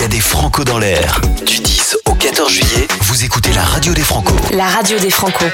y 0.00 0.04
a 0.04 0.08
des 0.08 0.20
Franco 0.20 0.64
dans 0.64 0.78
l'air. 0.78 1.20
Du 1.44 1.58
10 1.58 1.98
au 2.06 2.09
14 2.40 2.54
juillet, 2.54 2.88
vous 3.02 3.22
écoutez 3.22 3.52
la 3.52 3.62
radio 3.62 3.92
des 3.92 4.00
Franco. 4.00 4.32
La 4.54 4.64
radio 4.64 4.98
des 4.98 5.10
Franco. 5.10 5.44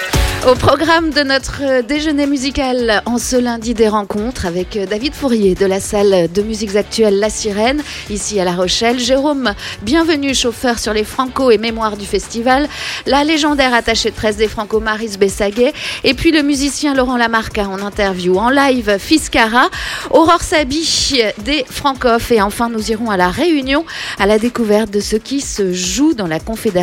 Au 0.47 0.55
programme 0.55 1.11
de 1.11 1.23
notre 1.23 1.83
déjeuner 1.83 2.27
musical 2.27 3.03
en 3.07 3.19
ce 3.19 3.35
lundi 3.35 3.75
des 3.75 3.89
rencontres 3.89 4.47
avec 4.47 4.79
David 4.89 5.13
Fourier 5.13 5.57
de 5.57 5.67
la 5.67 5.81
salle 5.81 6.31
de 6.31 6.43
musiques 6.43 6.77
actuelles 6.77 7.19
La 7.19 7.31
Sirène, 7.31 7.83
ici 8.11 8.39
à 8.39 8.45
La 8.45 8.53
Rochelle. 8.53 9.01
Jérôme, 9.01 9.55
bienvenue 9.83 10.33
chauffeur 10.33 10.79
sur 10.79 10.93
les 10.93 11.03
Franco 11.03 11.51
et 11.51 11.59
mémoires 11.59 11.97
du 11.97 12.07
festival. 12.07 12.69
La 13.07 13.25
légendaire 13.25 13.75
attachée 13.75 14.11
de 14.11 14.15
presse 14.15 14.37
des 14.37 14.47
Franco 14.47 14.79
Maris 14.79 15.17
Bessaguet. 15.19 15.73
Et 16.05 16.15
puis 16.15 16.31
le 16.31 16.43
musicien 16.43 16.95
Laurent 16.95 17.17
Lamarca 17.17 17.67
en 17.67 17.81
interview 17.81 18.39
en 18.39 18.51
live 18.51 18.99
Fiscara. 19.01 19.69
Aurore 20.11 20.43
Sabi 20.43 21.25
des 21.45 21.65
Francoff. 21.69 22.31
Et 22.31 22.41
enfin, 22.41 22.69
nous 22.69 22.93
irons 22.93 23.11
à 23.11 23.17
la 23.17 23.31
Réunion 23.31 23.85
à 24.21 24.27
la 24.27 24.39
découverte 24.39 24.93
de 24.93 25.01
ce 25.01 25.17
qui 25.17 25.41
se 25.41 25.73
joue 25.73 26.15
dans 26.15 26.29
la 26.29 26.39
Confédération 26.39 26.76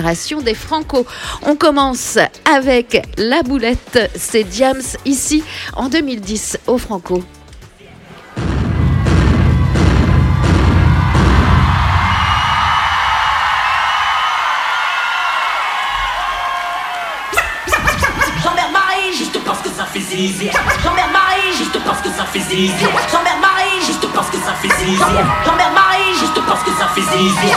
des 0.44 0.56
Franco. 0.56 1.06
On 1.44 1.56
commence 1.56 2.18
avec 2.52 3.06
la 3.18 3.44
boulette, 3.44 4.10
c'est 4.16 4.44
Diams 4.44 4.82
ici 5.06 5.44
en 5.76 5.88
2010 5.88 6.58
au 6.66 6.80
Franco. 6.80 7.24
J'emmerde 18.42 18.72
Marie 18.72 19.14
juste 19.16 19.40
parce 19.46 19.60
que 19.62 19.70
ça 19.70 19.86
fait 19.86 20.00
zizi. 20.00 20.50
J'emmerde 20.84 21.12
Marie 21.12 21.56
juste 21.56 21.78
parce 21.86 22.02
que 22.02 22.10
ça 22.10 22.26
fait 22.26 22.40
zizi. 22.40 22.74
J'emmerde 23.12 23.42
Marie 23.42 23.86
juste 23.86 24.08
parce 24.12 24.30
que 24.32 24.38
ça 24.38 24.54
fait 24.60 24.70
zizi. 24.84 24.98
J'emmerde 25.46 25.74
Marie 25.76 26.18
juste 26.20 26.42
parce 26.48 26.64
que 26.64 26.72
ça 26.72 26.88
fait 26.88 27.02
zizi. 27.02 27.54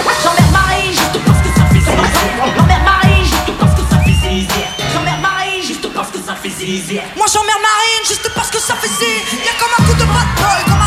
J'emmerde 2.56 2.84
Marie 2.84 3.24
juste 3.24 3.52
parce 3.58 3.74
que 3.74 3.82
ça 3.90 3.98
fait 4.00 4.12
zizi. 4.12 4.46
J'emmerde 4.92 5.20
Marie 5.22 5.62
juste 5.62 5.92
parce 5.92 6.10
que 6.10 6.18
ça 6.18 6.34
fait 6.34 6.50
zizi. 6.50 6.64
J'emmerde 6.64 6.80
Marie 6.80 6.86
juste 6.86 6.88
parce 6.88 6.90
que 6.90 6.92
ça 6.92 6.96
fait 6.96 6.96
zizi. 6.98 7.00
Moi 7.16 7.26
j'emmerde 7.32 7.60
Marine 7.62 8.04
juste 8.06 8.30
parce 8.34 8.50
que 8.50 8.58
ça 8.58 8.74
fait 8.74 8.88
si 8.88 9.36
Y'a 9.44 9.52
comme 9.58 9.72
un 9.78 9.88
coup 9.88 9.98
de 9.98 10.02
un 10.04 10.85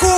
comme 0.00 0.13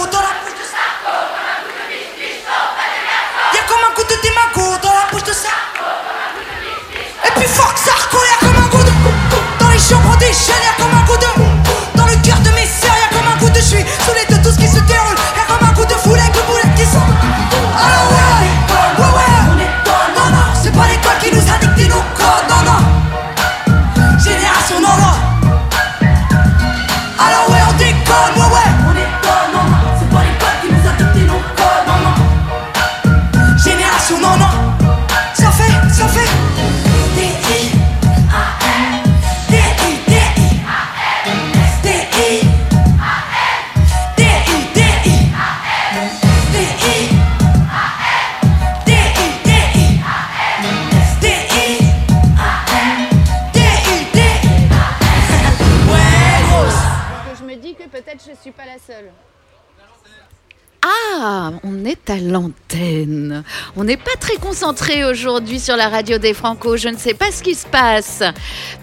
Ah, 60.88 61.50
on 61.64 61.84
est 61.84 62.10
à 62.10 62.16
l'antenne. 62.16 63.42
On 63.76 63.82
n'est 63.82 63.96
pas 63.96 64.14
très 64.20 64.36
concentré 64.36 65.04
aujourd'hui 65.04 65.58
sur 65.58 65.76
la 65.76 65.88
radio 65.88 66.18
des 66.18 66.32
Franco. 66.32 66.76
Je 66.76 66.88
ne 66.88 66.96
sais 66.96 67.14
pas 67.14 67.32
ce 67.32 67.42
qui 67.42 67.54
se 67.56 67.66
passe. 67.66 68.22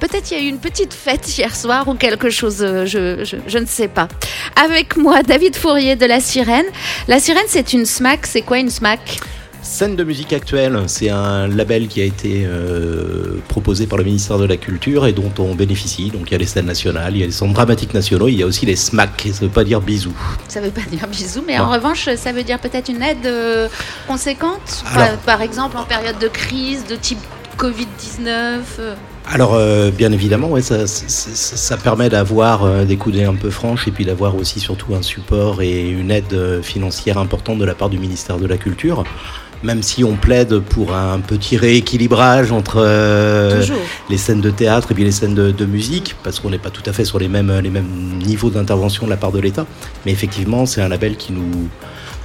Peut-être 0.01 0.31
il 0.31 0.37
y 0.37 0.41
a 0.41 0.43
eu 0.43 0.47
une 0.49 0.59
petite 0.59 0.93
fête 0.93 1.37
hier 1.37 1.55
soir 1.55 1.87
ou 1.87 1.93
quelque 1.93 2.29
chose. 2.29 2.57
euh, 2.61 2.85
Je, 2.85 3.23
je, 3.23 3.37
je 3.47 3.57
ne 3.57 3.65
sais 3.65 3.87
pas. 3.87 4.09
Avec 4.61 4.97
moi, 4.97 5.23
David 5.23 5.55
Fourier 5.55 5.95
de 5.95 6.05
La 6.05 6.19
Sirène. 6.19 6.65
La 7.07 7.19
Sirène, 7.19 7.45
c'est 7.47 7.71
une 7.71 7.85
SMAC. 7.85 8.25
C'est 8.25 8.41
quoi 8.41 8.57
une 8.59 8.69
SMAC 8.69 9.19
Scène 9.63 9.95
de 9.95 10.03
musique 10.03 10.33
actuelle, 10.33 10.77
c'est 10.87 11.09
un 11.09 11.47
label 11.47 11.87
qui 11.87 12.01
a 12.01 12.03
été 12.03 12.43
euh, 12.45 13.37
proposé 13.47 13.87
par 13.87 13.97
le 13.97 14.03
ministère 14.03 14.37
de 14.37 14.45
la 14.45 14.57
Culture 14.57 15.07
et 15.07 15.13
dont 15.13 15.31
on 15.39 15.55
bénéficie. 15.55 16.09
Donc 16.11 16.23
il 16.27 16.31
y 16.33 16.35
a 16.35 16.37
les 16.37 16.45
scènes 16.45 16.65
nationales, 16.65 17.15
il 17.15 17.19
y 17.21 17.23
a 17.23 17.25
les 17.27 17.31
centres 17.31 17.53
dramatiques 17.53 17.93
nationaux, 17.93 18.27
il 18.27 18.35
y 18.35 18.43
a 18.43 18.45
aussi 18.45 18.65
les 18.65 18.75
SMAC, 18.75 19.21
ça 19.31 19.39
ne 19.41 19.47
veut 19.47 19.53
pas 19.53 19.63
dire 19.63 19.79
bisous. 19.79 20.13
Ça 20.49 20.59
veut 20.59 20.69
pas 20.69 20.81
dire 20.91 21.07
bisous, 21.07 21.43
mais 21.47 21.57
Non. 21.57 21.63
en 21.63 21.71
revanche, 21.71 22.09
ça 22.17 22.33
veut 22.33 22.43
dire 22.43 22.59
peut-être 22.59 22.89
une 22.89 23.01
aide 23.01 23.25
euh, 23.25 23.69
conséquente. 24.05 24.83
Alors- 24.93 25.07
par, 25.11 25.17
par 25.37 25.41
exemple, 25.41 25.77
en 25.77 25.85
période 25.85 26.19
de 26.19 26.27
crise, 26.27 26.85
de 26.85 26.95
type 26.97 27.19
Covid-19. 27.57 28.27
euh. 28.79 28.95
Alors 29.31 29.53
euh, 29.53 29.91
bien 29.91 30.11
évidemment, 30.11 30.49
ouais, 30.49 30.61
ça, 30.61 30.85
ça- 30.87 31.05
ça- 31.07 31.55
ça 31.55 31.77
permet 31.77 32.09
d'avoir 32.09 32.65
euh, 32.65 32.83
des 32.83 32.97
coudées 32.97 33.23
un 33.23 33.35
peu 33.35 33.49
franches 33.49 33.87
et 33.87 33.91
puis 33.91 34.03
d'avoir 34.03 34.35
aussi 34.35 34.59
surtout 34.59 34.93
un 34.93 35.01
support 35.01 35.61
et 35.61 35.89
une 35.89 36.11
aide 36.11 36.61
financière 36.61 37.17
importante 37.17 37.59
de 37.59 37.65
la 37.65 37.75
part 37.75 37.89
du 37.89 37.97
ministère 37.97 38.37
de 38.37 38.45
la 38.47 38.57
Culture. 38.57 39.05
Même 39.63 39.81
si 39.81 40.03
on 40.03 40.15
plaide 40.15 40.59
pour 40.59 40.93
un 40.93 41.19
petit 41.19 41.55
rééquilibrage 41.57 42.51
entre 42.51 42.77
euh, 42.77 43.63
les 44.09 44.17
scènes 44.17 44.41
de 44.41 44.49
théâtre 44.49 44.91
et 44.91 44.93
puis 44.93 45.03
les 45.05 45.11
scènes 45.11 45.35
de, 45.35 45.51
de 45.51 45.65
musique, 45.65 46.15
parce 46.23 46.39
qu'on 46.39 46.49
n'est 46.49 46.57
pas 46.57 46.69
tout 46.69 46.83
à 46.85 46.93
fait 46.93 47.05
sur 47.05 47.17
les 47.17 47.29
mêmes, 47.29 47.59
les 47.59 47.69
mêmes 47.69 48.19
niveaux 48.19 48.49
d'intervention 48.49 49.05
de 49.05 49.09
la 49.09 49.17
part 49.17 49.31
de 49.31 49.39
l'État. 49.39 49.65
Mais 50.05 50.11
effectivement, 50.11 50.65
c'est 50.65 50.81
un 50.81 50.89
label 50.89 51.15
qui 51.15 51.31
nous, 51.31 51.69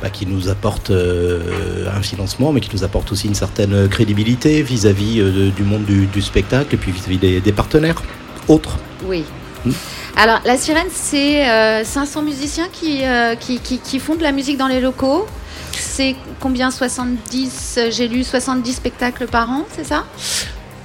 bah, 0.03 0.11
qui 0.11 0.27
nous 0.27 0.49
apporte 0.49 0.91
euh, 0.91 1.87
un 1.97 2.03
financement, 2.03 2.53
mais 2.53 2.61
qui 2.61 2.71
nous 2.73 2.85
apporte 2.85 3.13
aussi 3.13 3.29
une 3.29 3.35
certaine 3.35 3.89
crédibilité 3.89 4.63
vis-à-vis 4.63 5.21
euh, 5.21 5.51
du 5.51 5.63
monde 5.63 5.85
du, 5.85 6.07
du 6.07 6.23
spectacle 6.23 6.75
et 6.75 6.79
puis 6.79 6.93
vis-à-vis 6.93 7.19
des, 7.19 7.41
des 7.41 7.53
partenaires 7.53 8.03
autres. 8.49 8.79
Oui. 9.05 9.25
Hmm. 9.65 9.73
Alors, 10.17 10.41
la 10.45 10.57
sirène, 10.57 10.89
c'est 10.91 11.49
euh, 11.49 11.85
500 11.85 12.23
musiciens 12.23 12.69
qui, 12.73 13.05
euh, 13.05 13.35
qui, 13.35 13.61
qui, 13.61 13.79
qui 13.79 13.99
font 13.99 14.15
de 14.15 14.23
la 14.23 14.33
musique 14.33 14.57
dans 14.57 14.67
les 14.67 14.81
locaux. 14.81 15.27
C'est 15.81 16.17
combien 16.41 16.71
70 16.71 17.75
euh, 17.79 17.91
J'ai 17.91 18.09
lu 18.09 18.25
70 18.25 18.73
spectacles 18.73 19.27
par 19.27 19.51
an, 19.51 19.65
c'est 19.75 19.85
ça? 19.85 20.05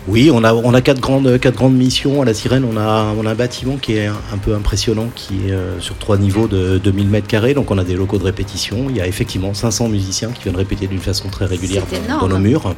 Oui, 0.07 0.30
on 0.34 0.44
a, 0.44 0.54
on 0.54 0.74
a 0.74 0.81
quatre, 0.81 1.00
grandes, 1.00 1.40
quatre 1.40 1.56
grandes 1.56 1.75
missions 1.75 2.22
à 2.22 2.25
la 2.25 2.34
Sirène. 2.34 2.66
On 2.66 2.75
a, 2.78 3.13
on 3.18 3.25
a 3.25 3.31
un 3.31 3.36
bâtiment 3.36 3.78
qui 3.78 3.95
est 3.95 4.07
un, 4.07 4.18
un 4.34 4.38
peu 4.38 4.54
impressionnant, 4.54 5.10
qui 5.16 5.48
est 5.48 5.51
euh, 5.51 5.80
sur 5.80 5.98
trois 5.98 6.18
niveaux 6.18 6.48
de 6.48 6.78
2000 6.78 7.07
mètres 7.07 7.28
carrés. 7.28 7.54
Donc 7.54 7.72
on 7.72 7.78
a 7.78 7.86
des 7.86 7.94
locaux 7.94 8.18
de 8.18 8.25
répétition. 8.25 8.88
Il 8.90 8.98
y 8.98 9.01
a 9.01 9.07
effectivement 9.07 9.54
500 9.54 9.88
musiciens 9.88 10.30
qui 10.31 10.44
viennent 10.44 10.57
répéter 10.57 10.88
d'une 10.88 11.00
façon 11.00 11.30
très 11.30 11.46
régulière 11.46 11.84
dans, 12.19 12.28
nos 12.28 12.38
murs. 12.38 12.75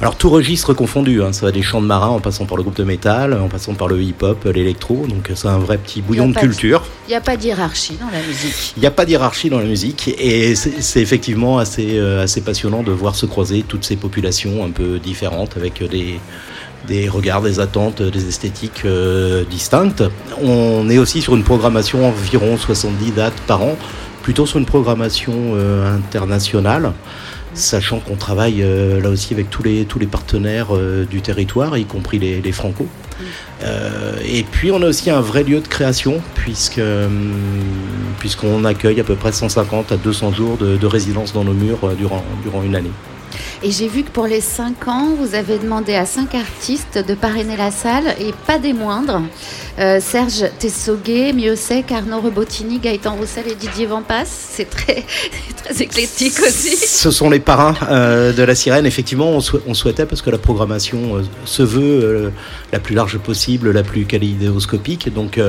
Alors 0.00 0.16
tout 0.16 0.30
registre 0.30 0.72
confondu, 0.72 1.22
hein. 1.22 1.34
ça 1.34 1.44
va 1.44 1.52
des 1.52 1.62
chants 1.62 1.82
de 1.82 1.86
marins 1.86 2.08
en 2.08 2.20
passant 2.20 2.46
par 2.46 2.56
le 2.56 2.62
groupe 2.62 2.76
de 2.76 2.84
métal, 2.84 3.34
en 3.34 3.48
passant 3.48 3.74
par 3.74 3.88
le 3.88 4.00
hip-hop, 4.00 4.44
l'électro. 4.46 5.06
Donc 5.06 5.30
c'est 5.34 5.48
un 5.48 5.58
vrai 5.58 5.76
petit 5.76 6.00
bouillon 6.00 6.30
de- 6.30 6.34
culture. 6.34 6.82
Il 7.06 7.10
n'y 7.10 7.16
a 7.16 7.20
pas 7.20 7.36
de 7.36 7.44
hiérarchie 7.44 7.98
dans 8.00 8.10
la 8.10 8.22
musique. 8.26 8.72
Il 8.76 8.80
n'y 8.80 8.86
a 8.86 8.90
pas 8.90 9.04
d'hierarchie 9.04 9.50
dans 9.50 9.58
la 9.58 9.66
musique 9.66 10.08
et 10.18 10.54
c'est 10.54 11.02
effectivement 11.02 11.58
assez, 11.58 11.98
euh, 11.98 12.22
assez 12.22 12.40
passionnant 12.40 12.82
de 12.82 12.92
voir 12.92 13.14
se 13.14 13.26
croiser 13.26 13.62
toutes 13.66 13.84
ces 13.84 13.96
populations 13.96 14.64
un 14.64 14.70
peu 14.70 14.98
différentes 14.98 15.58
avec 15.58 15.82
des, 15.86 16.18
des 16.86 17.08
regards, 17.10 17.42
des 17.42 17.60
attentes, 17.60 18.00
des 18.00 18.26
esthétiques 18.28 18.86
euh, 18.86 19.44
distinctes. 19.44 20.02
On 20.42 20.88
est 20.88 20.96
aussi 20.96 21.20
sur 21.20 21.36
une 21.36 21.44
programmation 21.44 22.08
environ 22.08 22.56
70 22.56 23.12
dates 23.12 23.40
par 23.46 23.62
an, 23.62 23.76
plutôt 24.22 24.46
sur 24.46 24.58
une 24.58 24.66
programmation 24.66 25.34
euh, 25.54 25.94
internationale. 25.94 26.92
sachant 27.52 28.00
qu'on 28.00 28.16
travaille 28.16 28.64
là 29.02 29.10
aussi 29.10 29.34
avec 29.34 29.50
tous 29.50 29.62
les, 29.62 29.84
tous 29.84 29.98
les 29.98 30.06
partenaires 30.06 30.70
du 31.08 31.20
territoire, 31.20 31.76
y 31.76 31.84
compris 31.84 32.18
les, 32.18 32.40
les 32.40 32.52
Franco. 32.52 32.88
Euh, 33.62 34.16
et 34.24 34.42
puis 34.42 34.70
on 34.70 34.82
a 34.82 34.86
aussi 34.86 35.10
un 35.10 35.20
vrai 35.20 35.42
lieu 35.44 35.60
de 35.60 35.68
création, 35.68 36.22
hum, 36.78 37.32
puisqu'on 38.18 38.64
accueille 38.64 39.00
à 39.00 39.04
peu 39.04 39.14
près 39.14 39.32
150 39.32 39.92
à 39.92 39.96
200 39.96 40.32
jours 40.32 40.56
de, 40.56 40.76
de 40.76 40.86
résidence 40.86 41.32
dans 41.32 41.44
nos 41.44 41.54
murs 41.54 41.78
euh, 41.84 41.94
durant 41.94 42.62
une 42.62 42.76
année. 42.76 42.92
Et 43.62 43.70
j'ai 43.70 43.88
vu 43.88 44.02
que 44.02 44.10
pour 44.10 44.26
les 44.26 44.40
5 44.40 44.88
ans, 44.88 45.08
vous 45.18 45.34
avez 45.34 45.58
demandé 45.58 45.94
à 45.94 46.06
5 46.06 46.34
artistes 46.34 46.98
de 47.06 47.14
parrainer 47.14 47.56
la 47.56 47.70
salle, 47.70 48.14
et 48.20 48.32
pas 48.46 48.58
des 48.58 48.72
moindres. 48.72 49.22
Euh, 49.78 49.98
Serge 50.00 50.44
Tessoguet, 50.58 51.32
Miossec, 51.32 51.90
Arnaud 51.90 52.20
Rebottini, 52.20 52.78
Gaëtan 52.78 53.16
Roussel 53.16 53.44
et 53.48 53.54
Didier 53.54 53.86
Vampas. 53.86 54.24
C'est 54.26 54.70
très, 54.70 55.04
très 55.64 55.82
éclectique 55.82 56.38
aussi. 56.46 56.76
Ce 56.76 57.10
sont 57.10 57.28
les 57.30 57.40
parrains 57.40 57.74
euh, 57.90 58.32
de 58.32 58.42
la 58.42 58.54
sirène. 58.54 58.86
Effectivement, 58.86 59.30
on, 59.30 59.40
sou- 59.40 59.60
on 59.66 59.74
souhaitait, 59.74 60.06
parce 60.06 60.22
que 60.22 60.30
la 60.30 60.38
programmation 60.38 61.16
euh, 61.16 61.22
se 61.44 61.62
veut 61.62 62.32
la 62.72 62.78
plus 62.78 62.94
large 62.94 63.18
possible, 63.18 63.70
la 63.72 63.82
plus 63.82 64.04
kaléidoscopique. 64.04 65.12
Donc, 65.12 65.40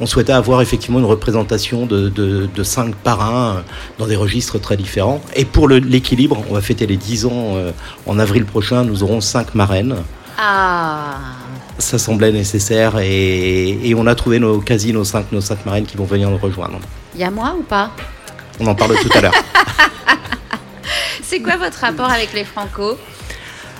on 0.00 0.06
souhaitait 0.06 0.32
avoir 0.32 0.60
effectivement 0.62 0.98
une 0.98 1.04
représentation 1.04 1.86
de, 1.86 2.50
cinq 2.62 2.94
parrains 2.94 3.62
dans 3.98 4.06
des 4.06 4.16
registres 4.16 4.60
très 4.60 4.76
différents. 4.76 5.20
Et 5.34 5.44
pour 5.44 5.68
l'équilibre, 5.68 6.44
on 6.50 6.54
va 6.54 6.60
fêter 6.60 6.86
les 6.86 6.96
10 6.96 7.26
ans 7.26 7.31
euh, 7.56 7.72
en 8.06 8.18
avril 8.18 8.44
prochain. 8.44 8.84
Nous 8.84 9.02
aurons 9.02 9.20
cinq 9.20 9.54
marraines. 9.54 9.96
Ah 10.38 11.16
Ça 11.78 11.98
semblait 11.98 12.32
nécessaire 12.32 12.98
et, 12.98 13.78
et 13.88 13.94
on 13.94 14.06
a 14.06 14.14
trouvé 14.14 14.38
nos, 14.38 14.60
quasi 14.60 14.92
nos 14.92 15.04
cinq, 15.04 15.32
nos 15.32 15.40
cinq 15.40 15.64
marraines 15.66 15.86
qui 15.86 15.96
vont 15.96 16.04
venir 16.04 16.30
nous 16.30 16.38
rejoindre. 16.38 16.78
Il 17.14 17.20
y 17.20 17.24
a 17.24 17.30
moi 17.30 17.54
ou 17.58 17.62
pas? 17.62 17.90
On 18.60 18.66
en 18.66 18.74
parle 18.74 18.94
tout 18.96 19.10
à 19.14 19.20
l'heure. 19.20 19.34
C'est 21.22 21.40
quoi 21.40 21.56
votre 21.56 21.78
rapport 21.78 22.10
avec 22.10 22.32
les 22.34 22.44
Franco? 22.44 22.98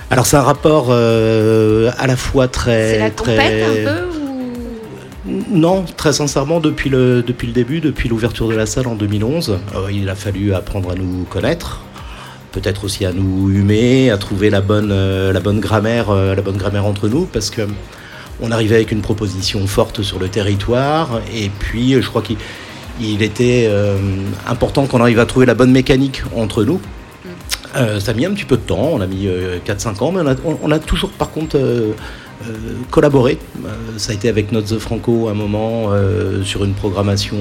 Alors 0.09 0.25
c'est 0.25 0.37
un 0.37 0.41
rapport 0.41 0.87
euh, 0.89 1.91
à 1.97 2.07
la 2.07 2.15
fois 2.15 2.47
très... 2.47 2.91
C'est 2.91 2.99
la 2.99 3.09
très... 3.11 3.35
compète 3.35 3.63
un 3.63 3.91
peu 3.91 4.17
ou... 4.17 5.43
Non, 5.49 5.85
très 5.97 6.13
sincèrement, 6.13 6.59
depuis 6.59 6.89
le, 6.89 7.23
depuis 7.23 7.47
le 7.47 7.53
début, 7.53 7.79
depuis 7.79 8.09
l'ouverture 8.09 8.47
de 8.47 8.55
la 8.55 8.65
salle 8.65 8.87
en 8.87 8.95
2011, 8.95 9.59
euh, 9.75 9.91
il 9.91 10.09
a 10.09 10.15
fallu 10.15 10.53
apprendre 10.53 10.91
à 10.91 10.95
nous 10.95 11.23
connaître, 11.29 11.81
peut-être 12.53 12.85
aussi 12.85 13.03
à 13.05 13.11
nous 13.11 13.49
humer, 13.49 14.09
à 14.11 14.17
trouver 14.17 14.49
la 14.49 14.61
bonne, 14.61 14.91
euh, 14.91 15.33
la 15.33 15.39
bonne 15.41 15.59
grammaire, 15.59 16.09
euh, 16.11 16.33
la 16.35 16.41
bonne 16.41 16.57
grammaire 16.57 16.85
entre 16.85 17.07
nous, 17.09 17.25
parce 17.25 17.49
que 17.49 17.63
on 18.41 18.51
arrivait 18.51 18.75
avec 18.75 18.91
une 18.91 19.01
proposition 19.01 19.65
forte 19.67 20.01
sur 20.01 20.19
le 20.19 20.27
territoire, 20.29 21.19
et 21.35 21.49
puis 21.59 21.93
euh, 21.95 22.01
je 22.01 22.07
crois 22.07 22.21
qu'il 22.21 22.37
il 23.01 23.23
était 23.23 23.65
euh, 23.69 23.97
important 24.47 24.85
qu'on 24.85 25.01
arrive 25.01 25.19
à 25.19 25.25
trouver 25.25 25.47
la 25.47 25.55
bonne 25.55 25.71
mécanique 25.71 26.21
entre 26.35 26.63
nous. 26.63 26.79
Euh, 27.75 27.99
ça 27.99 28.11
a 28.11 28.13
mis 28.13 28.25
un 28.25 28.31
petit 28.33 28.45
peu 28.45 28.55
de 28.55 28.61
temps, 28.61 28.91
on 28.93 29.01
a 29.01 29.07
mis 29.07 29.25
euh, 29.27 29.57
4-5 29.65 30.03
ans, 30.03 30.11
mais 30.11 30.21
on 30.21 30.27
a, 30.27 30.35
on- 30.45 30.59
on 30.61 30.71
a 30.71 30.77
toujours 30.77 31.09
par 31.09 31.31
contre 31.31 31.57
collaboré. 32.91 33.37
Ça 33.97 34.11
a 34.11 34.15
été 34.15 34.27
avec 34.27 34.51
Notes 34.51 34.77
Franco 34.77 35.27
à 35.29 35.31
un 35.31 35.33
moment 35.33 35.91
sur 36.43 36.65
une 36.65 36.73
programmation 36.73 37.37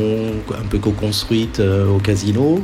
un 0.53 0.65
peu 0.71 0.79
co-construite 0.79 1.61
au 1.61 1.99
casino. 1.99 2.63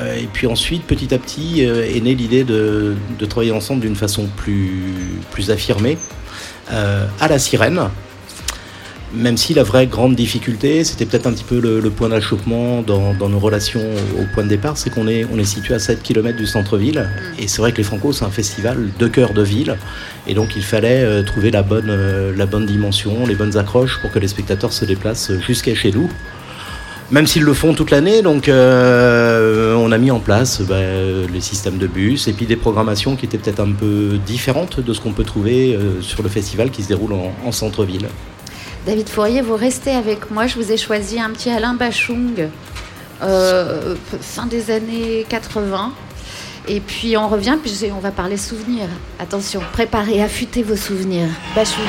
Euh, 0.00 0.16
et 0.16 0.28
puis 0.32 0.46
ensuite, 0.46 0.84
petit 0.84 1.12
à 1.14 1.18
petit, 1.18 1.66
euh, 1.66 1.84
est 1.84 2.00
née 2.00 2.14
l'idée 2.14 2.44
de, 2.44 2.94
de 3.18 3.26
travailler 3.26 3.52
ensemble 3.52 3.80
d'une 3.80 3.96
façon 3.96 4.28
plus, 4.36 4.94
plus 5.30 5.50
affirmée 5.50 5.98
euh, 6.72 7.06
à 7.20 7.28
la 7.28 7.38
sirène. 7.38 7.80
Même 9.12 9.36
si 9.36 9.54
la 9.54 9.64
vraie 9.64 9.88
grande 9.88 10.14
difficulté, 10.14 10.84
c'était 10.84 11.04
peut-être 11.04 11.26
un 11.26 11.32
petit 11.32 11.42
peu 11.42 11.58
le, 11.58 11.80
le 11.80 11.90
point 11.90 12.08
d'achoppement 12.08 12.82
dans, 12.82 13.12
dans 13.12 13.28
nos 13.28 13.40
relations 13.40 13.82
au 14.16 14.24
point 14.32 14.44
de 14.44 14.48
départ, 14.48 14.78
c'est 14.78 14.88
qu'on 14.90 15.08
est, 15.08 15.26
on 15.32 15.36
est 15.36 15.44
situé 15.44 15.74
à 15.74 15.80
7 15.80 16.00
km 16.00 16.38
du 16.38 16.46
centre-ville. 16.46 17.10
Et 17.36 17.48
c'est 17.48 17.60
vrai 17.60 17.72
que 17.72 17.78
les 17.78 17.82
Franco, 17.82 18.12
c'est 18.12 18.24
un 18.24 18.30
festival 18.30 18.90
de 18.96 19.08
cœur 19.08 19.32
de 19.32 19.42
ville. 19.42 19.76
Et 20.28 20.34
donc 20.34 20.54
il 20.54 20.62
fallait 20.62 21.24
trouver 21.24 21.50
la 21.50 21.62
bonne, 21.62 21.92
la 22.36 22.46
bonne 22.46 22.66
dimension, 22.66 23.26
les 23.26 23.34
bonnes 23.34 23.56
accroches 23.56 24.00
pour 24.00 24.12
que 24.12 24.20
les 24.20 24.28
spectateurs 24.28 24.72
se 24.72 24.84
déplacent 24.84 25.32
jusqu'à 25.40 25.74
chez 25.74 25.90
nous. 25.90 26.08
Même 27.10 27.26
s'ils 27.26 27.42
le 27.42 27.54
font 27.54 27.74
toute 27.74 27.90
l'année, 27.90 28.22
donc 28.22 28.48
euh, 28.48 29.74
on 29.74 29.90
a 29.90 29.98
mis 29.98 30.12
en 30.12 30.20
place 30.20 30.60
bah, 30.60 30.76
les 31.32 31.40
systèmes 31.40 31.76
de 31.76 31.88
bus 31.88 32.28
et 32.28 32.32
puis 32.32 32.46
des 32.46 32.54
programmations 32.54 33.16
qui 33.16 33.26
étaient 33.26 33.38
peut-être 33.38 33.58
un 33.58 33.72
peu 33.72 34.18
différentes 34.24 34.78
de 34.78 34.92
ce 34.92 35.00
qu'on 35.00 35.12
peut 35.12 35.24
trouver 35.24 35.74
euh, 35.74 36.00
sur 36.02 36.22
le 36.22 36.28
festival 36.28 36.70
qui 36.70 36.84
se 36.84 36.88
déroule 36.88 37.14
en, 37.14 37.32
en 37.44 37.50
centre-ville. 37.50 38.06
David 38.86 39.08
Fourier, 39.08 39.42
vous 39.42 39.56
restez 39.56 39.90
avec 39.90 40.30
moi. 40.30 40.46
Je 40.46 40.54
vous 40.54 40.70
ai 40.70 40.76
choisi 40.76 41.18
un 41.18 41.30
petit 41.30 41.50
Alain 41.50 41.74
Bachung, 41.74 42.48
euh, 43.22 43.96
fin 44.20 44.46
des 44.46 44.70
années 44.70 45.26
80. 45.28 45.92
Et 46.68 46.78
puis 46.78 47.16
on 47.16 47.28
revient, 47.28 47.56
puis 47.60 47.90
on 47.92 47.98
va 47.98 48.12
parler 48.12 48.36
souvenirs. 48.36 48.88
Attention, 49.18 49.60
préparez, 49.72 50.22
affûtez 50.22 50.62
vos 50.62 50.76
souvenirs. 50.76 51.28
Bachung. 51.56 51.82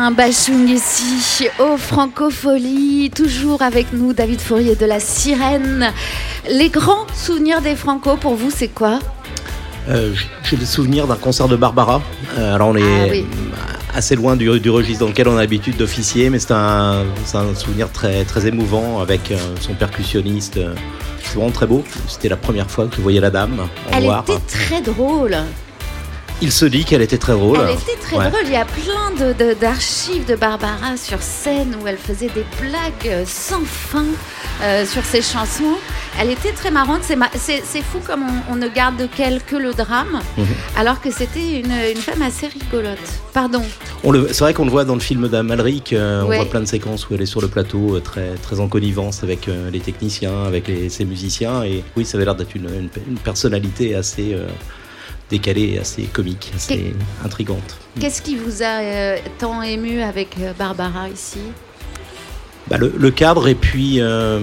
Alain 0.00 0.12
Bachung 0.12 0.66
ici 0.66 1.46
au 1.58 1.76
Francofolie, 1.76 3.10
toujours 3.14 3.60
avec 3.60 3.92
nous 3.92 4.14
David 4.14 4.40
Fourier 4.40 4.74
de 4.74 4.86
la 4.86 4.98
Sirène. 4.98 5.92
Les 6.50 6.70
grands 6.70 7.06
souvenirs 7.14 7.60
des 7.60 7.76
Franco 7.76 8.16
pour 8.16 8.34
vous, 8.34 8.50
c'est 8.50 8.68
quoi? 8.68 8.98
Euh, 9.90 10.14
J'ai 10.42 10.56
des 10.56 10.64
souvenirs 10.64 11.06
d'un 11.06 11.16
concert 11.16 11.48
de 11.48 11.56
Barbara. 11.56 12.00
Euh, 12.38 12.54
alors 12.54 12.68
on 12.68 12.76
est 12.76 12.82
Ah 12.82 13.08
oui. 13.10 13.26
assez 13.94 14.16
loin 14.16 14.36
du, 14.36 14.58
du 14.58 14.70
registre 14.70 15.00
dans 15.04 15.08
lequel 15.10 15.28
on 15.28 15.36
a 15.36 15.40
l'habitude 15.40 15.76
d'officier, 15.76 16.30
mais 16.30 16.38
c'est 16.38 16.52
un, 16.54 17.04
souvenir 17.54 17.92
très, 17.92 18.24
très 18.24 18.46
émouvant 18.46 19.00
avec 19.02 19.30
euh, 19.30 19.36
son 19.60 19.74
percussionniste. 19.74 20.58
C'est 21.22 21.34
vraiment 21.34 21.50
très 21.50 21.66
beau. 21.66 21.84
C'était 22.08 22.30
la 22.30 22.38
première 22.38 22.70
fois 22.70 22.86
que 22.86 22.96
je 22.96 23.02
voyais 23.02 23.20
la 23.20 23.30
dame 23.30 23.60
en 23.60 23.96
Elle 23.98 24.04
noir. 24.04 24.24
était 24.26 24.38
très 24.48 24.80
drôle. 24.80 25.36
Il 26.42 26.52
se 26.52 26.64
dit 26.64 26.84
qu'elle 26.84 27.02
était 27.02 27.18
très 27.18 27.32
drôle. 27.34 27.58
Elle 27.62 27.74
était 27.74 28.00
très 28.00 28.16
Ouais. 28.16 28.30
drôle. 28.30 28.40
Il 28.46 28.52
y 28.52 28.56
a 28.56 28.64
plein 28.64 29.10
de- 29.26 29.32
de- 29.34 29.52
d'archives 29.54 30.24
de, 30.24 30.34
Barbara 30.36 30.96
sur 30.96 31.20
scène 31.20 31.76
où 31.82 31.86
elle 31.86 31.98
faisait 31.98 32.28
des 32.28 32.44
blagues 32.62 33.06
euh, 33.08 33.24
sans 33.26 33.60
fin 33.64 34.06
euh, 34.62 34.86
sur 34.86 35.04
ses 35.04 35.20
chansons. 35.20 35.76
Elle 36.18 36.30
était 36.30 36.52
très 36.52 36.70
marrante. 36.70 37.00
C'est 37.02 37.16
ma- 37.16 37.28
fou 37.28 37.98
comme 38.06 38.22
on, 38.22 38.52
on 38.54 38.56
ne 38.56 38.68
garde 38.68 39.06
qu'elle 39.14 39.42
que 39.42 39.56
le 39.56 39.72
drame, 39.74 40.20
Mhm. 40.38 40.46
alors 40.78 41.00
que 41.02 41.10
c'était 41.10 41.60
une, 41.60 41.72
une 41.94 42.00
femme 42.00 42.22
assez 42.22 42.46
rigolote. 42.46 42.98
Pardon. 43.34 43.62
C'est 44.02 44.38
vrai 44.40 44.54
qu'on 44.54 44.64
le 44.64 44.70
voit 44.70 44.84
dans 44.86 44.94
le 44.94 45.00
film 45.00 45.28
d'Amalric, 45.28 45.92
euh, 45.92 46.22
on 46.22 46.26
voit 46.34 46.46
plein 46.48 46.60
de 46.60 46.64
séquences 46.66 47.08
où 47.10 47.14
elle 47.14 47.22
est 47.22 47.26
sur 47.26 47.42
le 47.42 47.48
plateau, 47.48 47.96
euh, 47.96 48.00
très, 48.00 48.30
très 48.42 48.60
en 48.60 48.68
connivence 48.68 49.22
avec 49.22 49.46
les 49.70 49.80
techniciens, 49.80 50.44
avec 50.44 50.68
les- 50.68 50.88
ses 50.88 51.04
musiciens. 51.04 51.64
Et 51.64 51.84
oui, 51.96 52.04
ça 52.06 52.16
avait 52.16 52.24
l'air 52.24 52.34
d'être 52.34 52.54
une, 52.54 52.64
une- 52.66 52.90
une 53.08 53.18
personnalité 53.18 53.94
assez 53.94 54.34
décalée, 55.30 55.78
assez 55.78 56.02
comique, 56.04 56.52
assez 56.54 56.94
intrigante. 57.24 57.78
Qu'est-ce 58.00 58.22
qui 58.22 58.36
vous 58.36 58.62
a 58.62 58.80
euh, 58.80 59.16
tant 59.38 59.62
ému 59.62 60.02
avec 60.02 60.36
euh, 60.40 60.52
Barbara 60.58 61.08
ici? 61.08 61.40
Bah, 62.68 62.78
le, 62.78 62.92
le 62.96 63.10
cadre 63.10 63.48
et 63.48 63.56
puis 63.56 63.96
euh, 63.98 64.38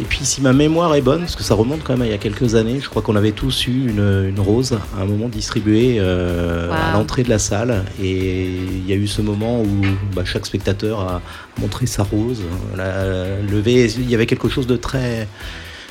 et 0.00 0.04
puis 0.04 0.20
si 0.22 0.40
ma 0.40 0.52
mémoire 0.52 0.94
est 0.94 1.00
bonne 1.00 1.20
parce 1.22 1.34
que 1.34 1.42
ça 1.42 1.54
remonte 1.56 1.82
quand 1.82 1.94
même 1.94 2.02
à 2.02 2.06
il 2.06 2.12
y 2.12 2.14
a 2.14 2.18
quelques 2.18 2.54
années 2.54 2.78
je 2.80 2.88
crois 2.88 3.02
qu'on 3.02 3.16
avait 3.16 3.32
tous 3.32 3.66
eu 3.66 3.88
une, 3.88 4.28
une 4.28 4.38
rose 4.38 4.78
à 4.96 5.02
un 5.02 5.06
moment 5.06 5.28
distribuée 5.28 5.96
euh, 5.98 6.70
à 6.70 6.92
l'entrée 6.92 7.24
de 7.24 7.30
la 7.30 7.40
salle. 7.40 7.84
Et 8.00 8.46
il 8.46 8.86
y 8.86 8.92
a 8.92 8.96
eu 8.96 9.08
ce 9.08 9.22
moment 9.22 9.60
où 9.60 9.66
bah, 10.14 10.22
chaque 10.24 10.46
spectateur 10.46 11.00
a 11.00 11.20
montré 11.60 11.86
sa 11.86 12.04
rose. 12.04 12.42
L'a 12.76 13.40
levé 13.40 13.86
il 13.98 14.08
y 14.08 14.14
avait 14.14 14.26
quelque 14.26 14.48
chose 14.48 14.68
de 14.68 14.76
très 14.76 15.26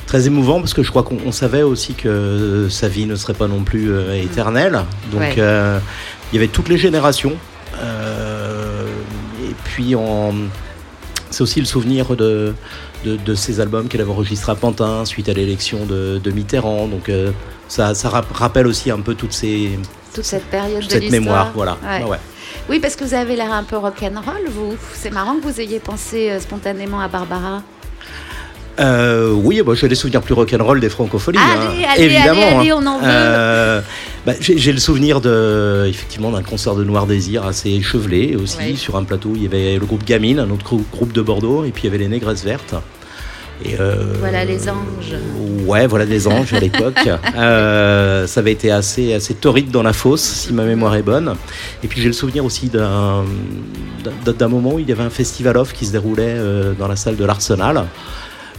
très 0.08 0.26
émouvant 0.26 0.58
parce 0.60 0.74
que 0.74 0.82
je 0.82 0.90
crois 0.90 1.02
qu'on 1.04 1.18
on 1.24 1.32
savait 1.32 1.62
aussi 1.62 1.92
que 1.94 2.66
sa 2.70 2.88
vie 2.88 3.06
ne 3.06 3.14
serait 3.14 3.34
pas 3.34 3.46
non 3.46 3.62
plus 3.62 3.92
euh, 3.92 4.14
éternelle 4.20 4.82
donc 5.12 5.20
Ouais. 5.20 5.34
euh, 5.38 5.78
il 6.32 6.36
y 6.36 6.38
avait 6.38 6.48
toutes 6.48 6.68
les 6.70 6.78
générations 6.78 7.34
euh, 7.82 8.86
et 9.42 9.54
puis 9.64 9.94
c'est 11.30 11.42
aussi 11.42 11.60
le 11.60 11.66
souvenir 11.66 12.16
de, 12.16 12.54
de, 13.04 13.16
de 13.16 13.34
ces 13.34 13.60
albums 13.60 13.88
qu'elle 13.88 14.00
avait 14.00 14.10
enregistrés 14.10 14.52
à 14.52 14.54
Pantin 14.54 15.04
suite 15.04 15.28
à 15.28 15.32
l'élection 15.34 15.84
de, 15.86 16.18
de 16.22 16.30
Mitterrand. 16.30 16.86
Donc 16.88 17.08
euh, 17.08 17.30
ça, 17.68 17.94
ça 17.94 18.08
rap- 18.08 18.32
rappelle 18.32 18.66
aussi 18.66 18.90
un 18.90 19.00
peu 19.00 19.14
toutes 19.14 19.32
ces, 19.34 19.78
Toute 20.14 20.24
cette 20.24 20.44
période 20.44 20.80
toute 20.80 20.94
de 20.94 21.00
cette 21.00 21.10
mémoire. 21.10 21.52
Voilà. 21.54 21.76
Ouais. 21.86 22.02
Ouais, 22.04 22.10
ouais. 22.10 22.18
Oui, 22.70 22.80
parce 22.80 22.96
que 22.96 23.04
vous 23.04 23.14
avez 23.14 23.36
l'air 23.36 23.52
un 23.52 23.62
peu 23.62 23.76
rock'n'roll, 23.76 24.48
vous. 24.50 24.74
C'est 24.94 25.10
marrant 25.12 25.36
que 25.36 25.42
vous 25.46 25.60
ayez 25.60 25.80
pensé 25.80 26.30
euh, 26.30 26.40
spontanément 26.40 27.00
à 27.00 27.08
Barbara. 27.08 27.62
Euh, 28.80 29.32
oui, 29.32 29.62
bah, 29.64 29.72
j'ai 29.74 29.88
des 29.88 29.94
souvenirs 29.94 30.22
plus 30.22 30.34
rock'n'roll 30.34 30.80
des 30.80 30.88
francopholies. 30.88 31.38
Allez, 31.38 31.84
hein, 31.84 31.88
allez, 31.94 32.04
évidemment. 32.04 32.58
allez, 32.60 32.70
hein. 32.70 32.76
on 32.80 32.86
en 32.86 32.98
veut. 32.98 33.04
Euh, 33.06 33.80
bah, 34.26 34.34
j'ai 34.40 34.72
le 34.72 34.78
souvenir 34.78 35.20
de, 35.20 35.86
effectivement 35.88 36.30
d'un 36.30 36.42
concert 36.42 36.74
de 36.74 36.84
Noir 36.84 37.06
Désir 37.06 37.44
assez 37.46 37.70
échevelé 37.70 38.36
aussi. 38.36 38.58
Ouais. 38.58 38.74
Sur 38.76 38.96
un 38.96 39.04
plateau, 39.04 39.32
il 39.34 39.42
y 39.42 39.46
avait 39.46 39.78
le 39.78 39.86
groupe 39.86 40.04
Gamine, 40.04 40.38
un 40.38 40.50
autre 40.50 40.64
grou- 40.64 40.84
groupe 40.92 41.12
de 41.12 41.22
Bordeaux, 41.22 41.64
et 41.64 41.70
puis 41.70 41.82
il 41.84 41.86
y 41.86 41.88
avait 41.88 41.98
les 41.98 42.08
Négresses 42.08 42.44
Vertes. 42.44 42.74
Et 43.64 43.74
euh, 43.80 44.14
Voilà 44.20 44.44
les 44.44 44.68
anges. 44.68 45.16
Ouais, 45.66 45.88
voilà 45.88 46.06
des 46.06 46.28
anges 46.28 46.52
à 46.54 46.60
l'époque. 46.60 46.94
Euh, 47.36 48.26
ça 48.26 48.40
avait 48.40 48.52
été 48.52 48.70
assez, 48.70 49.14
assez 49.14 49.34
torride 49.34 49.70
dans 49.70 49.82
la 49.82 49.92
fosse, 49.92 50.22
si 50.22 50.52
ma 50.52 50.64
mémoire 50.64 50.94
est 50.96 51.02
bonne. 51.02 51.34
Et 51.82 51.88
puis 51.88 52.00
j'ai 52.00 52.06
le 52.08 52.12
souvenir 52.12 52.44
aussi 52.44 52.68
d'un 52.68 53.24
d'un- 54.24 54.32
d'un 54.32 54.48
moment 54.48 54.74
où 54.74 54.78
il 54.78 54.88
y 54.88 54.92
avait 54.92 55.02
un 55.02 55.10
festival 55.10 55.56
off 55.56 55.72
qui 55.72 55.86
se 55.86 55.92
déroulait 55.92 56.22
euh, 56.36 56.72
dans 56.78 56.86
la 56.88 56.96
salle 56.96 57.16
de 57.16 57.24
l'Arsenal. 57.24 57.84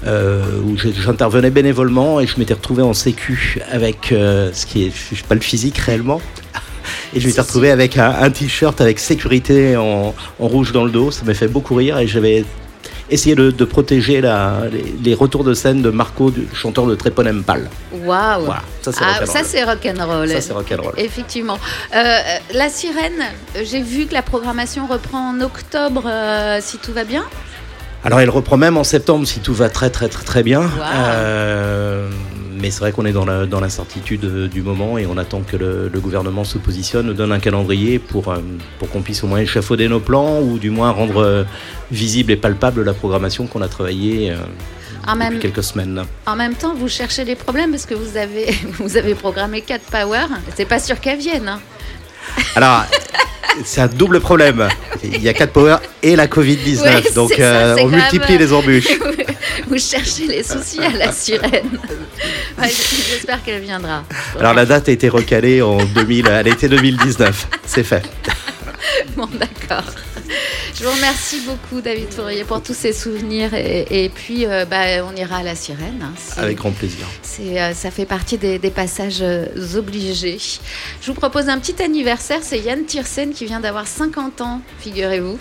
Euh, 0.08 0.44
où 0.64 0.78
j'intervenais 0.78 1.50
bénévolement 1.50 2.20
et 2.20 2.28
je 2.28 2.38
m'étais 2.40 2.54
retrouvé 2.54 2.82
en 2.84 2.94
sécu 2.94 3.60
avec 3.72 4.12
euh, 4.12 4.50
ce 4.54 4.66
qui 4.66 4.86
est 4.86 5.24
pas 5.28 5.36
le 5.36 5.42
physique 5.42 5.78
réellement 5.78 6.22
et 7.14 7.20
je 7.20 7.28
m'étais 7.28 7.42
retrouvé 7.42 7.70
avec 7.70 7.98
un, 7.98 8.10
un 8.22 8.30
t-shirt 8.30 8.80
avec 8.82 9.00
sécurité 9.00 9.76
en, 9.76 10.16
en 10.40 10.48
rouge 10.48 10.72
dans 10.72 10.86
le 10.86 10.92
dos 10.92 11.12
ça 11.12 11.24
m'a 11.26 11.34
fait 11.34 11.48
beaucoup 11.50 11.76
rire 11.76 11.98
et 12.00 12.08
j'avais 12.08 12.46
essayé 13.12 13.36
de, 13.36 13.50
de 13.52 13.66
protéger 13.66 14.22
la, 14.22 14.62
les, 14.72 14.86
les 15.04 15.14
retours 15.16 15.44
de 15.44 15.54
scène 15.54 15.82
de 15.82 15.90
Marco 15.90 16.30
du 16.32 16.48
chanteur 16.54 16.86
de 16.86 16.96
Trépon 16.96 17.26
Empal 17.28 17.70
Waouh 17.92 18.46
voilà 18.46 18.62
ça 18.82 18.92
c'est 18.94 19.04
Ah, 19.04 19.66
rock'n'roll. 19.66 20.30
ça 20.30 20.40
c'est 20.42 20.54
rock'n'roll. 20.54 20.94
Effectivement. 20.96 21.58
Euh, 21.96 22.18
la 22.54 22.70
sirène, 22.70 23.22
j'ai 23.64 23.82
vu 23.82 24.06
que 24.06 24.14
la 24.14 24.22
programmation 24.22 24.88
reprend 24.88 25.32
en 25.32 25.42
octobre, 25.42 26.04
si 26.62 26.78
tout 26.78 26.94
va 26.94 27.04
bien. 27.04 27.26
Alors 28.04 28.20
elle 28.22 28.30
reprend 28.30 28.58
même 28.58 28.78
en 28.78 28.84
septembre 28.84 29.28
si 29.28 29.40
tout 29.40 29.54
va 29.54 29.70
très 29.70 29.90
très 29.90 30.08
très 30.08 30.24
très 30.24 30.44
bien. 30.44 30.62
Wow. 30.62 30.68
Euh, 30.94 32.10
mais 32.62 32.72
c'est 32.72 32.80
vrai 32.82 32.92
qu'on 32.92 33.06
est 33.06 33.12
dans 33.14 33.26
la- 33.26 33.46
dans 33.46 33.60
l'incertitude 33.62 34.26
euh, 34.26 34.48
du 34.48 34.62
moment 34.62 34.98
et 34.98 35.06
on 35.06 35.18
attend 35.18 35.42
que 35.42 35.56
le, 35.58 35.90
le 35.92 36.00
gouvernement 36.00 36.44
se 36.44 36.58
positionne, 36.58 37.08
nous 37.08 37.14
donne 37.14 37.32
un 37.32 37.40
calendrier 37.40 38.00
pour, 38.00 38.30
euh, 38.30 38.38
pour 38.80 38.90
qu'on 38.90 39.02
puisse 39.02 39.24
au 39.24 39.28
moins 39.28 39.40
échafauder 39.40 39.88
nos 39.88 40.00
plans 40.00 40.40
ou 40.42 40.60
du 40.60 40.70
moins 40.70 40.92
rendre 40.92 41.46
visible 41.92 42.32
et 42.32 42.36
palpable 42.38 42.84
la 42.84 42.94
programmation 42.94 43.48
qu'on 43.48 43.62
a 43.62 43.68
travaillée 43.70 44.34
En 45.08 45.14
depuis 45.16 45.30
même, 45.30 45.40
quelques 45.40 45.64
semaines. 45.64 46.04
en 46.26 46.36
même 46.36 46.54
temps, 46.56 46.74
vous 46.76 46.90
cherchez 46.90 47.24
les 47.26 47.36
problèmes 47.36 47.72
parce 47.72 47.86
que 47.86 47.96
vous 47.96 48.18
avez, 48.18 48.54
vous 48.80 48.98
avez 48.98 49.16
programmé 49.16 49.62
4 49.62 49.82
Power. 49.92 50.26
C'est 50.56 50.66
pas 50.66 50.80
sûr 50.80 51.00
qu'elles 51.00 51.20
viennent. 51.20 51.48
hein. 51.48 51.60
Alors, 52.56 52.86
c'est 53.66 53.82
un 53.82 53.88
double 53.88 54.20
problème. 54.20 54.68
Il 55.04 55.22
y 55.22 55.30
a 55.30 55.34
4 55.34 55.52
Power 55.52 55.78
et 56.04 56.16
la 56.16 56.28
Covid-19. 56.28 56.82
Ouais, 56.82 57.02
c'est 57.04 57.14
donc 57.16 57.34
ça, 57.34 57.42
euh, 57.42 57.76
on 57.82 57.88
multiplie 57.88 58.32
même- 58.34 58.40
les 58.40 58.54
embûches. 58.54 58.88
vous 59.68 59.78
cherchez 59.78 60.28
les 60.28 60.44
soucis 60.44 60.80
à 60.82 60.90
la 60.92 61.12
sirène. 61.12 61.80
Ouais, 62.58 62.68
J'espère 62.70 63.44
qu'elle 63.44 63.62
viendra. 63.62 64.04
Alors 64.40 64.54
la 64.54 64.66
date 64.66 64.90
a 64.90 64.92
été 64.92 65.10
recalée 65.10 65.62
en 65.62 65.78
2000, 65.84 66.28
à 66.28 66.44
l'été 66.44 66.68
2019. 66.70 67.48
C'est 67.66 67.84
fait. 67.84 68.04
Bon, 69.16 69.28
d'accord. 69.34 69.84
Je 70.76 70.84
vous 70.84 70.92
remercie 70.92 71.42
beaucoup, 71.42 71.82
David 71.82 72.12
Fourier, 72.14 72.44
pour 72.44 72.62
tous 72.62 72.74
ces 72.74 72.94
souvenirs. 72.94 73.54
Et, 73.54 74.06
et 74.06 74.10
puis, 74.10 74.46
euh, 74.46 74.66
bah, 74.66 75.04
on 75.10 75.16
ira 75.16 75.38
à 75.38 75.44
la 75.44 75.56
sirène. 75.56 76.02
hein. 76.04 76.14
Avec 76.38 76.58
grand 76.58 76.72
plaisir. 76.72 77.06
euh, 77.60 77.74
ça 77.74 77.92
fait 77.92 78.06
partie 78.06 78.38
des, 78.38 78.60
des 78.60 78.70
passages 78.72 79.20
euh, 79.22 79.46
obligés. 79.76 80.38
Je 81.02 81.08
vous 81.08 81.14
propose 81.14 81.50
un 81.50 81.58
petit 81.60 81.82
anniversaire. 81.82 82.40
C'est 82.44 82.60
Yann 82.60 82.86
Tiersen 82.86 83.32
qui 83.34 83.46
vient 83.46 83.60
d'avoir 83.60 83.88
50 83.88 84.42
ans, 84.42 84.62
figurez-vous. 84.80 85.38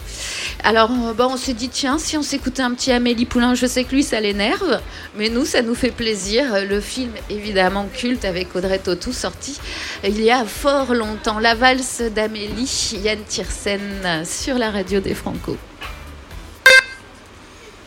Alors, 0.65 0.91
bah, 1.17 1.29
on 1.31 1.37
s'est 1.37 1.53
dit, 1.55 1.69
tiens, 1.69 1.99
si 1.99 2.17
on 2.17 2.23
s'écoutait 2.23 2.63
un 2.63 2.73
petit 2.75 2.91
Amélie 2.93 3.27
Poulain, 3.27 3.55
je 3.55 3.67
sais 3.67 3.85
que 3.85 3.95
lui, 3.95 4.03
ça 4.03 4.21
l'énerve. 4.21 4.81
Mais 5.17 5.29
nous, 5.29 5.45
ça 5.45 5.63
nous 5.63 5.75
fait 5.75 5.91
plaisir. 5.91 6.45
Le 6.69 6.81
film, 6.81 7.11
évidemment, 7.31 7.87
culte 7.95 8.25
avec 8.25 8.55
Audrey 8.57 8.79
Tautou, 8.79 9.13
sorti 9.13 9.59
il 10.05 10.21
y 10.23 10.31
a 10.31 10.45
fort 10.45 10.95
longtemps. 10.95 11.39
La 11.39 11.55
valse 11.55 12.03
d'Amélie, 12.15 12.93
Yann 13.05 13.19
Tiersen, 13.29 14.25
sur 14.25 14.57
la 14.59 14.71
radio 14.79 15.01
des 15.01 15.15
Franco. 15.15 15.57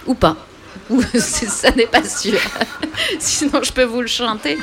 Ou 0.05 0.13
pas. 0.13 0.35
Ou 0.89 1.01
ça 1.19 1.71
n'est 1.71 1.87
pas 1.87 2.03
sûr. 2.03 2.39
Sinon, 3.19 3.63
je 3.63 3.71
peux 3.71 3.85
vous 3.85 4.01
le 4.01 4.07
chanter. 4.07 4.57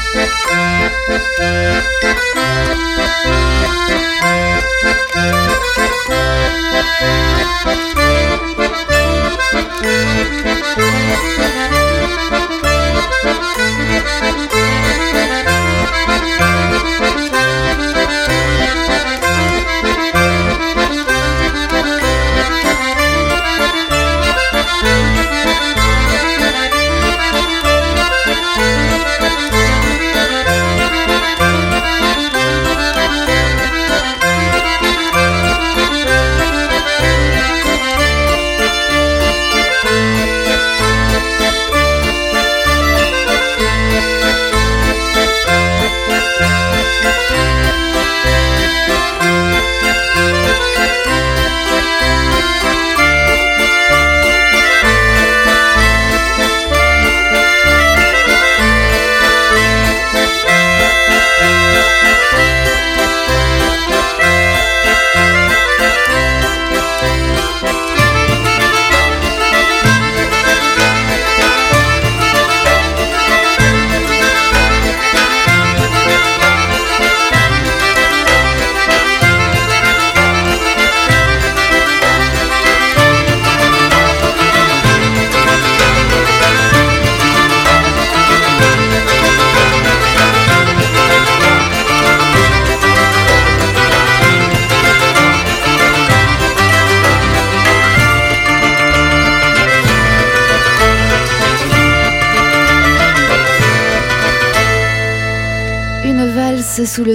Thank 0.00 0.30
you. 2.18 2.27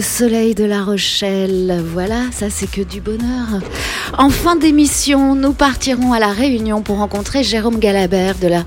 Soleil 0.04 0.54
de 0.54 0.66
La 0.66 0.84
Rochelle. 0.84 1.82
Voilà, 1.94 2.24
ça 2.32 2.50
c'est 2.50 2.70
que 2.70 2.82
du 2.82 3.02
bonheur. 3.02 3.62
En 4.18 4.30
fin 4.30 4.56
d'émission, 4.56 5.34
nous 5.34 5.54
partirons 5.54 6.14
à 6.14 6.20
la 6.20 6.28
Réunion 6.28 6.82
pour 6.82 6.98
rencontrer 6.98 7.44
Jérôme 7.44 7.80
Galabert 7.80 8.38
de 8.38 8.48
la 8.48 8.66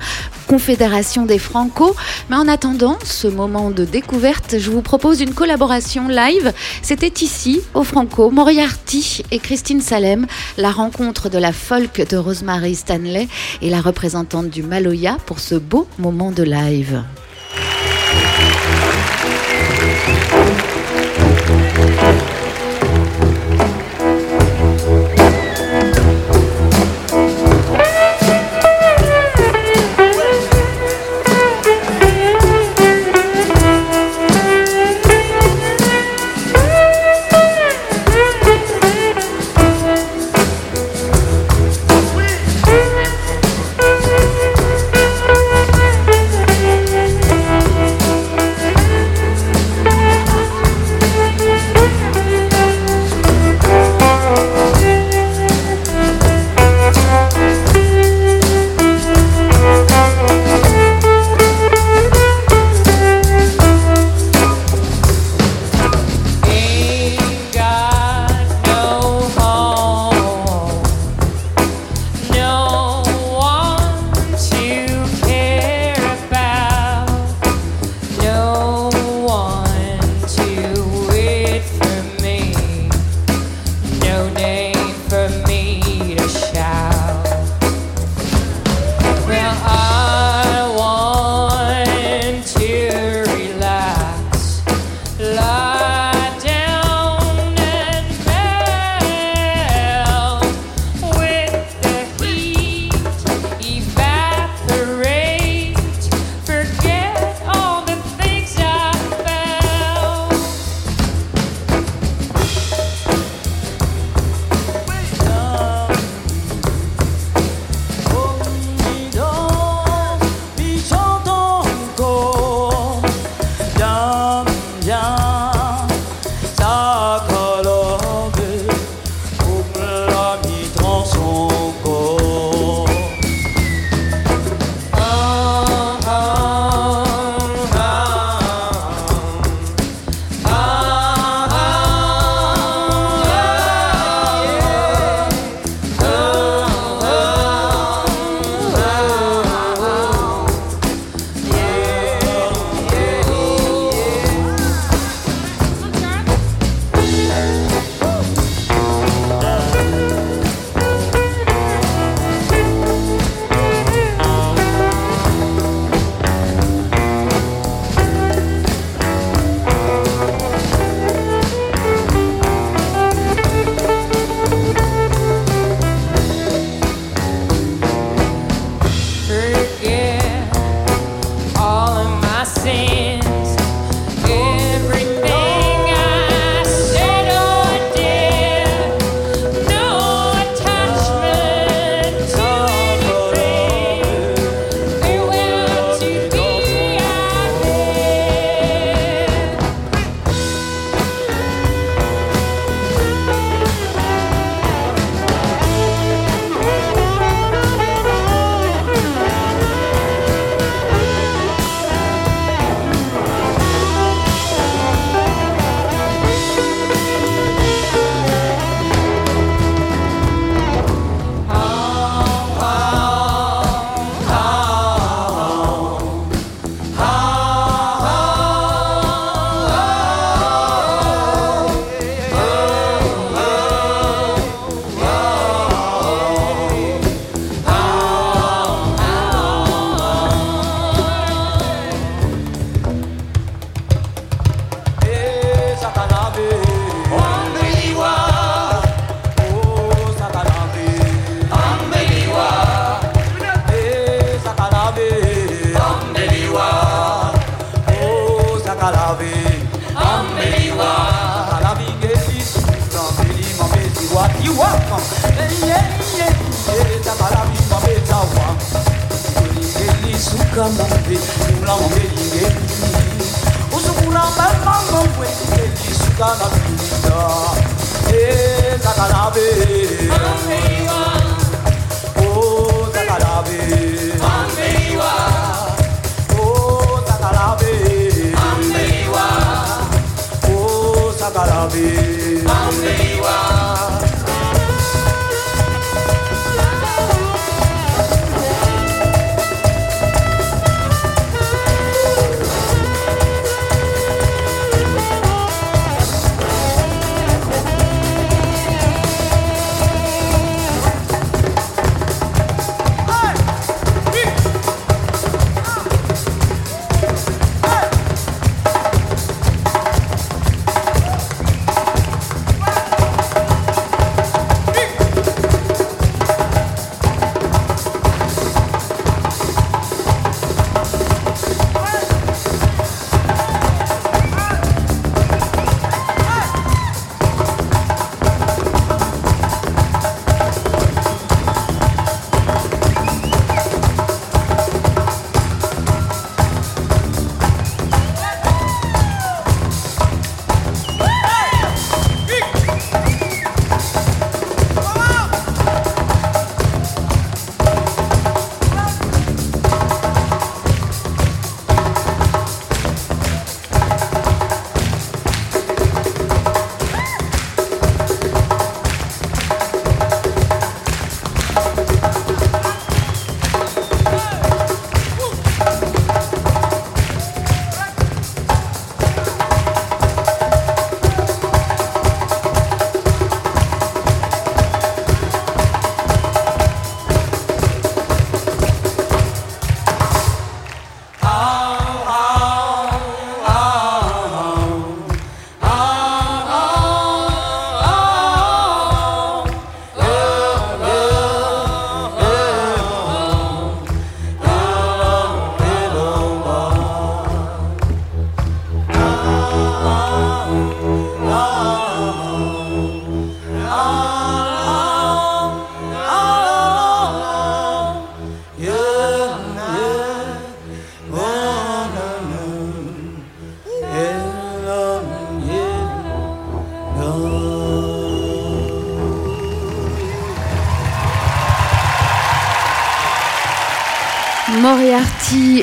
Confédération 0.48 1.26
des 1.26 1.38
Franco. 1.38 1.94
Mais 2.30 2.36
en 2.36 2.48
attendant 2.48 2.98
ce 3.04 3.28
moment 3.28 3.70
de 3.70 3.84
découverte, 3.84 4.56
je 4.58 4.70
vous 4.70 4.82
propose 4.82 5.20
une 5.20 5.34
collaboration 5.34 6.08
live. 6.08 6.52
C'était 6.82 7.24
ici, 7.24 7.60
au 7.74 7.84
Franco, 7.84 8.30
Moriarty 8.30 9.22
et 9.30 9.38
Christine 9.38 9.80
Salem, 9.80 10.26
la 10.56 10.70
rencontre 10.70 11.28
de 11.28 11.38
la 11.38 11.52
folk 11.52 12.08
de 12.08 12.16
Rosemary 12.16 12.74
Stanley 12.74 13.28
et 13.62 13.70
la 13.70 13.80
représentante 13.80 14.50
du 14.50 14.62
Maloya 14.62 15.18
pour 15.26 15.38
ce 15.38 15.54
beau 15.54 15.86
moment 15.98 16.32
de 16.32 16.42
live. 16.42 17.02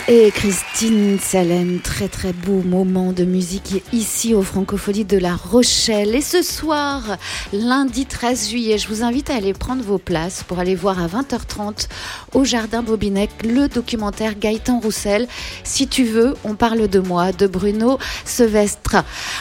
Et 0.07 0.31
Christine 0.31 1.17
Salem, 1.19 1.79
très 1.79 2.07
très 2.07 2.33
beau 2.33 2.61
moment 2.61 3.13
de 3.13 3.23
musique 3.23 3.83
ici 3.93 4.33
au 4.33 4.41
Francophonie 4.41 5.05
de 5.05 5.17
La 5.17 5.35
Rochelle. 5.35 6.15
Et 6.15 6.21
ce 6.21 6.41
soir, 6.41 7.17
lundi 7.53 8.05
13 8.05 8.49
juillet, 8.49 8.77
je 8.77 8.87
vous 8.89 9.03
invite 9.03 9.29
à 9.29 9.35
aller 9.35 9.53
prendre 9.53 9.83
vos 9.83 9.97
places 9.97 10.43
pour 10.43 10.59
aller 10.59 10.75
voir 10.75 11.01
à 11.01 11.07
20h30 11.07 11.87
au 12.33 12.43
Jardin 12.43 12.81
Bobinec 12.81 13.29
le 13.43 13.67
documentaire 13.67 14.37
Gaëtan 14.37 14.79
Roussel. 14.79 15.27
Si 15.63 15.87
tu 15.87 16.03
veux, 16.03 16.35
on 16.43 16.55
parle 16.55 16.87
de 16.87 16.99
moi, 16.99 17.31
de 17.31 17.47
Bruno 17.47 17.97
Sevestre, 18.25 18.97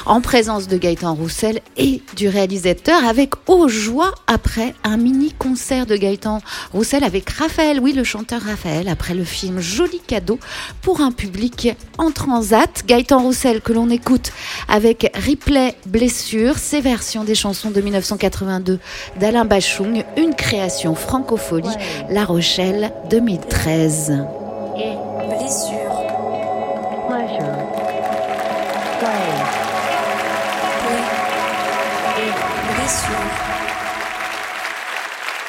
en 0.07 0.21
présence 0.21 0.69
de 0.69 0.77
Gaëtan 0.77 1.15
Roussel 1.15 1.61
et 1.77 2.03
du 2.17 2.29
réalisateur, 2.29 3.05
avec 3.05 3.42
au 3.63 3.69
joie 3.69 4.13
après 4.27 4.75
un 4.83 4.97
mini 4.97 5.33
concert 5.33 5.87
de 5.87 5.95
Gaëtan 5.95 6.41
Roussel 6.73 7.05
avec 7.05 7.31
Raphaël, 7.31 7.79
oui, 7.81 7.93
le 7.93 8.03
chanteur 8.03 8.41
Raphaël, 8.43 8.89
après 8.89 9.15
le 9.15 9.23
film 9.23 9.61
Joli 9.61 10.01
cadeau 10.01 10.41
pour 10.81 11.01
un 11.01 11.13
public 11.13 11.69
en 11.97 12.11
transat. 12.11 12.83
Gaëtan 12.85 13.21
Roussel 13.23 13.61
que 13.61 13.73
l'on 13.73 13.89
écoute 13.89 14.33
avec 14.69 15.13
Replay 15.15 15.77
Blessure, 15.87 16.59
ses 16.59 16.81
versions 16.81 17.23
des 17.23 17.37
chansons 17.37 17.71
de 17.71 17.81
1982 17.81 18.81
d'Alain 19.21 19.45
Bachung, 19.45 20.03
une 20.17 20.35
création 20.35 20.97
francophonie 20.97 21.77
La 22.11 22.25
Rochelle 22.25 22.93
2013. 23.11 24.25
Blessure. 25.39 25.79
Blessure. 27.09 27.72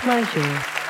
Pousse 0.04 0.83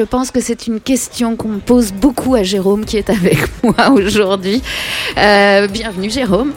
Je 0.00 0.04
pense 0.06 0.30
que 0.30 0.40
c'est 0.40 0.66
une 0.66 0.80
question 0.80 1.36
qu'on 1.36 1.58
pose 1.58 1.92
beaucoup 1.92 2.34
à 2.34 2.42
Jérôme 2.42 2.86
qui 2.86 2.96
est 2.96 3.10
avec 3.10 3.36
moi 3.62 3.90
aujourd'hui. 3.90 4.62
Euh, 5.18 5.66
bienvenue 5.66 6.08
Jérôme. 6.08 6.54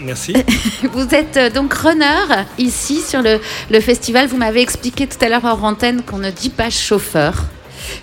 Merci. 0.00 0.32
Vous 0.94 1.14
êtes 1.14 1.36
euh, 1.36 1.50
donc 1.50 1.74
runner 1.74 2.24
ici 2.56 3.02
sur 3.06 3.20
le, 3.20 3.38
le 3.70 3.80
festival. 3.80 4.28
Vous 4.28 4.38
m'avez 4.38 4.62
expliqué 4.62 5.06
tout 5.06 5.22
à 5.22 5.28
l'heure 5.28 5.44
en 5.44 5.62
antenne 5.62 6.00
qu'on 6.06 6.16
ne 6.16 6.30
dit 6.30 6.48
pas 6.48 6.70
chauffeur. 6.70 7.44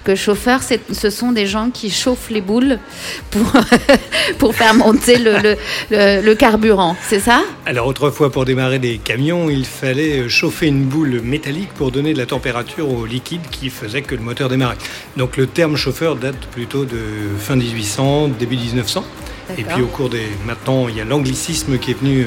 Que 0.04 0.14
chauffeur, 0.14 0.62
c'est- 0.62 0.94
ce 0.94 1.10
sont 1.10 1.32
des 1.32 1.48
gens 1.48 1.72
qui 1.72 1.90
chauffent 1.90 2.30
les 2.30 2.42
boules 2.42 2.78
pour, 3.32 3.42
pour 4.38 4.56
faire 4.56 4.74
monter 4.74 5.18
le, 5.18 5.38
le- 5.40 5.58
le- 5.92 6.22
le 6.22 6.36
carburant, 6.36 6.96
c'est 7.08 7.20
ça? 7.20 7.42
Alors 7.66 7.88
autrefois, 7.88 8.32
pour 8.32 8.46
démarrer 8.46 8.80
des 8.80 8.98
camions, 8.98 9.50
il 9.50 9.66
fallait 9.66 10.28
chauffer 10.30 10.68
une 10.68 10.84
boule 10.84 11.22
métallique 11.24 11.70
pour 11.74 11.92
donner 11.92 12.14
de 12.14 12.18
la 12.20 12.26
température 12.26 12.90
au 12.90 13.06
liquide 13.06 13.42
qui 13.52 13.70
faisait 13.70 14.02
que 14.02 14.16
le 14.16 14.22
moteur 14.22 14.50
démarrait. 14.50 14.78
Donc 15.18 15.38
le 15.38 15.48
terme 15.48 15.76
chauffeur 15.78 16.16
date 16.16 16.40
plutôt 16.52 16.86
de 16.86 16.98
fin 17.40 17.56
1800, 17.56 18.30
début 18.40 18.58
1900. 18.58 19.04
Et 19.58 19.64
puis 19.64 19.82
au 19.82 19.88
cours 19.88 20.10
des... 20.10 20.26
Maintenant, 20.46 20.88
il 20.88 20.98
y 20.98 21.02
a 21.02 21.06
l'anglicisme 21.06 21.78
qui 21.78 21.92
est 21.92 22.00
venu 22.00 22.22
euh, 22.22 22.26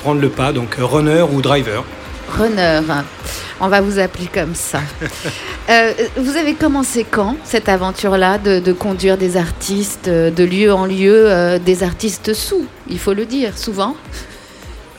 prendre 0.00 0.20
le 0.20 0.28
pas, 0.28 0.52
donc 0.52 0.74
runner 0.78 1.24
ou 1.32 1.40
driver. 1.40 1.84
Runner. 2.28 2.80
On 3.60 3.68
va 3.68 3.80
vous 3.80 3.98
appeler 3.98 4.28
comme 4.32 4.54
ça. 4.54 4.80
Euh, 5.70 5.92
vous 6.16 6.38
avez 6.38 6.54
commencé 6.54 7.04
quand 7.04 7.36
cette 7.44 7.68
aventure-là 7.68 8.38
de, 8.38 8.58
de 8.58 8.72
conduire 8.72 9.18
des 9.18 9.36
artistes 9.36 10.08
euh, 10.08 10.30
de 10.30 10.42
lieu 10.42 10.72
en 10.72 10.86
lieu, 10.86 11.30
euh, 11.30 11.58
des 11.58 11.82
artistes 11.82 12.32
sous, 12.32 12.64
il 12.88 12.98
faut 12.98 13.12
le 13.12 13.26
dire, 13.26 13.58
souvent? 13.58 13.94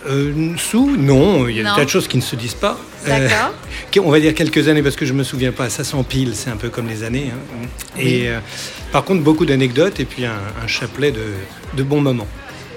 Euh, 0.07 0.53
sous, 0.57 0.95
non, 0.95 1.47
il 1.47 1.57
y 1.57 1.59
a 1.61 1.63
Non. 1.63 1.69
des 1.71 1.75
tas 1.77 1.85
de 1.85 1.89
choses 1.89 2.07
qui 2.07 2.17
ne 2.17 2.21
se 2.21 2.35
disent 2.35 2.53
pas. 2.53 2.77
D'accord. 3.07 3.51
on 4.05 4.11
va 4.11 4.19
dire 4.19 4.35
quelques 4.35 4.67
années 4.67 4.83
parce 4.83 4.95
que 4.95 5.07
je 5.07 5.13
me 5.13 5.23
souviens 5.23 5.51
pas, 5.51 5.71
ça 5.71 5.83
s'empile, 5.83 6.35
c'est 6.35 6.51
un 6.51 6.55
peu 6.57 6.69
comme 6.69 6.87
les 6.87 7.03
années. 7.03 7.31
hein. 7.33 7.67
Et 7.99 8.29
par 8.91 9.03
contre, 9.03 9.23
beaucoup 9.23 9.47
d'anecdotes 9.47 9.99
et 9.99 10.05
puis 10.05 10.25
un, 10.27 10.33
un 10.63 10.67
chapelet 10.67 11.11
de, 11.11 11.23
de 11.75 11.81
bons 11.81 12.01
moments. 12.01 12.27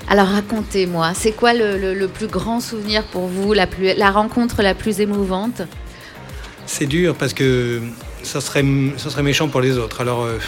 Alors 0.09 0.27
racontez-moi, 0.27 1.12
c'est 1.15 1.33
quoi 1.33 1.55
le, 1.55 1.79
le- 1.79 1.95
le 1.95 2.09
plus 2.09 2.27
grand 2.27 2.61
souvenir 2.61 3.03
pour 3.05 3.27
vous, 3.27 3.53
la, 3.55 3.67
plus, 3.67 3.95
la 3.97 4.11
rencontre 4.11 4.62
la 4.62 4.75
plus 4.75 5.01
émouvante? 5.01 5.62
C'est 6.67 6.87
dur 6.87 7.15
parce 7.15 7.33
que 7.33 7.81
ça 8.23 8.41
serait, 8.41 8.65
ça 8.99 9.11
serait 9.11 9.23
méchant 9.23 9.49
pour 9.49 9.61
les 9.61 9.79
autres. 9.79 10.01
Alors, 10.01 10.23
euh, 10.23 10.38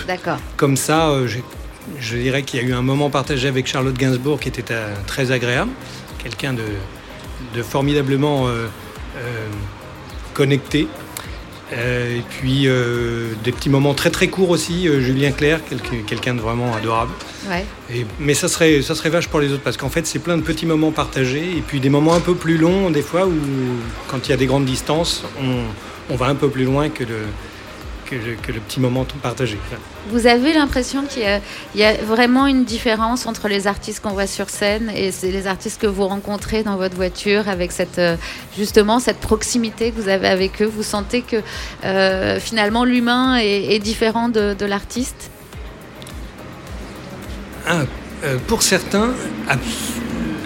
comme 0.57 0.77
ça, 0.77 1.09
euh, 1.09 1.27
je 1.99 2.17
dirais 2.17 2.43
qu'il 2.43 2.61
y 2.61 2.65
a 2.65 2.67
eu 2.67 2.73
un 2.75 2.83
moment 2.83 3.11
partagé 3.11 3.49
avec 3.49 3.67
Charlotte 3.67 3.97
Gainsbourg 3.97 4.39
qui 4.39 4.49
était 4.49 4.65
euh, 4.71 4.95
très 5.07 5.33
agréable. 5.33 5.71
Quelqu'un 6.23 6.53
de, 6.53 6.63
de 7.55 7.63
formidablement 7.63 8.49
connecté. 10.33 10.89
Euh, 11.73 12.19
et 12.19 12.23
puis 12.29 12.65
euh, 12.69 13.33
des 13.43 13.51
petits 13.51 13.71
moments 13.71 13.95
très 13.95 14.11
très 14.11 14.29
courts 14.29 14.51
aussi. 14.51 14.87
euh, 14.87 15.01
Julien 15.01 15.33
Clerc, 15.33 15.61
quelqu'un 15.69 15.97
quelqu'un 16.07 16.35
de 16.35 16.41
vraiment 16.41 16.75
adorable. 16.75 17.13
Ouais. 17.49 17.65
Et- 17.93 18.05
mais 18.21 18.35
ça 18.35 18.49
serait, 18.49 18.83
ça 18.83 18.95
serait 18.95 19.09
vache 19.11 19.29
pour 19.29 19.41
les 19.41 19.51
autres 19.53 19.63
parce 19.63 19.77
qu'en 19.77 19.89
fait, 19.89 20.07
c'est 20.07 20.19
plein 20.19 20.37
de 20.37 20.43
petits 20.43 20.67
moments 20.67 20.91
partagés 20.93 21.57
et 21.57 21.63
puis 21.67 21.81
des 21.81 21.89
moments 21.91 22.15
un 22.15 22.21
peu 22.21 22.35
plus 22.35 22.59
longs, 22.59 22.91
des 22.91 23.03
fois, 23.03 23.27
où 23.27 23.33
quand 24.09 24.27
il 24.29 24.31
y 24.31 24.35
a 24.35 24.37
des 24.37 24.47
grandes 24.47 24.67
distances, 24.67 25.25
on, 25.41 26.13
on 26.13 26.17
va 26.17 26.27
un 26.27 26.35
peu 26.35 26.49
plus 26.51 26.65
loin 26.65 26.91
que 26.91 27.05
le, 27.05 27.17
que 28.05 28.15
le, 28.15 28.35
que 28.43 28.53
le 28.53 28.61
petit 28.61 28.81
moment 28.81 29.05
partagé. 29.23 29.59
Vous 30.11 30.27
avez 30.27 30.53
l'impression 30.53 31.05
qu'il 31.07 31.23
y, 31.23 31.27
a- 31.27 31.41
il 31.75 31.81
y 31.81 31.85
a 31.85 31.95
vraiment 31.95 32.47
une 32.47 32.65
différence 32.65 33.27
entre 33.27 33.49
les 33.49 33.67
artistes 33.67 34.01
qu'on 34.03 34.11
voit 34.13 34.27
sur 34.27 34.51
scène 34.51 34.91
et 34.95 35.11
les 35.23 35.47
artistes 35.47 35.81
que 35.81 35.87
vous 35.87 36.07
rencontrez 36.07 36.63
dans 36.63 36.77
votre 36.77 36.97
voiture 36.97 37.49
avec 37.49 37.73
cette, 37.73 37.99
euh, 37.99 38.17
justement 38.57 38.99
cette 39.01 39.19
proximité 39.19 39.91
que 39.91 40.01
vous 40.01 40.09
avez 40.09 40.29
avec 40.29 40.63
eux? 40.63 40.67
Vous 40.67 40.83
sentez 40.83 41.23
que 41.23 41.37
euh, 41.85 42.39
finalement 42.41 42.85
l'humain 42.85 43.37
est, 43.39 43.75
est 43.75 43.79
différent 43.79 44.29
de, 44.29 44.55
de 44.55 44.67
l'artiste? 44.67 45.31
Ah, 47.67 47.83
euh, 48.25 48.37
pour 48.47 48.63
certains, 48.63 49.11
abs- 49.49 49.93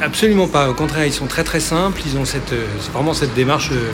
absolument 0.02 0.46
pas. 0.48 0.70
Au 0.70 0.74
contraire, 0.74 1.04
ils 1.06 1.12
sont 1.12 1.26
très 1.26 1.44
très 1.44 1.60
simples. 1.60 2.00
Ils 2.06 2.16
ont 2.16 2.24
cette, 2.24 2.54
vraiment 2.92 3.14
cette 3.14 3.34
démarche 3.34 3.70
euh, 3.72 3.90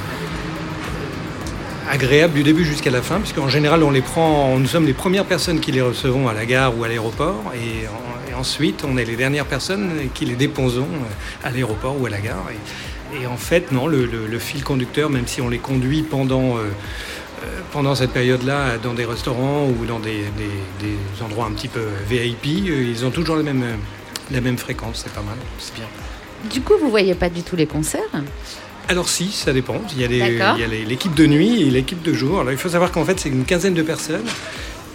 agréable 1.90 2.34
du 2.34 2.42
début 2.42 2.64
jusqu'à 2.64 2.90
la 2.90 3.02
fin, 3.02 3.18
puisqu'en 3.20 3.48
général, 3.48 3.82
on 3.82 3.90
les 3.90 4.00
prend, 4.02 4.58
nous 4.58 4.66
sommes 4.66 4.86
les 4.86 4.92
premières 4.94 5.24
personnes 5.26 5.60
qui 5.60 5.72
les 5.72 5.80
recevons 5.82 6.28
à 6.28 6.32
la 6.34 6.46
gare 6.46 6.76
ou 6.78 6.84
à 6.84 6.88
l'aéroport, 6.88 7.42
et, 7.54 7.86
en- 7.88 8.30
et 8.30 8.34
ensuite, 8.34 8.84
on 8.88 8.96
est 8.96 9.04
les 9.04 9.16
dernières 9.16 9.46
personnes 9.46 9.90
qui 10.14 10.24
les 10.24 10.34
déposons 10.36 10.88
euh, 10.92 11.46
à 11.46 11.50
l'aéroport 11.50 12.00
ou 12.00 12.06
à 12.06 12.10
la 12.10 12.20
gare. 12.20 12.46
Et, 13.20 13.26
en 13.26 13.36
fait, 13.36 13.70
non, 13.70 13.86
le, 13.86 14.08
fil 14.40 14.64
conducteur, 14.64 15.08
même 15.10 15.26
si 15.26 15.40
on 15.40 15.48
les 15.48 15.58
conduit 15.58 16.02
pendant 16.02 16.56
euh, 16.56 16.62
euh, 17.44 17.60
pendant 17.72 17.94
cette 17.94 18.10
période-là, 18.10 18.78
dans 18.82 18.94
des 18.94 19.04
restaurants 19.04 19.66
ou 19.68 19.84
dans 19.86 20.00
des, 20.00 20.24
des- 20.36 20.86
des 20.86 21.22
endroits 21.24 21.46
un 21.46 21.52
petit 21.52 21.68
peu 21.68 21.82
VIP, 22.08 22.46
ils 22.46 23.04
ont 23.04 23.10
toujours 23.10 23.36
la 23.36 23.42
même, 23.42 23.62
la 24.32 24.40
même 24.40 24.58
fréquence, 24.58 25.02
c'est 25.04 25.12
pas 25.12 25.22
mal, 25.22 25.36
c'est 25.58 25.74
bien. 25.74 25.84
du 26.50 26.60
coup, 26.62 26.74
vous 26.80 26.90
voyez 26.90 27.14
pas 27.14 27.28
du 27.28 27.42
tout 27.42 27.54
les 27.56 27.66
concerts? 27.66 28.00
Alors 28.88 29.08
si, 29.08 29.30
ça 29.30 29.52
dépend. 29.52 29.80
Il 29.96 30.00
y 30.00 30.04
a, 30.04 30.66
l'équipe 30.66 31.14
de 31.14 31.26
nuit 31.26 31.62
et 31.62 31.70
l'équipe 31.70 32.02
de 32.02 32.12
jour. 32.12 32.40
Alors 32.40 32.52
il 32.52 32.58
faut 32.58 32.68
savoir 32.68 32.92
qu'en 32.92 33.04
fait 33.04 33.18
c'est 33.18 33.30
une 33.30 33.44
quinzaine 33.44 33.74
de 33.74 33.82
personnes. 33.82 34.26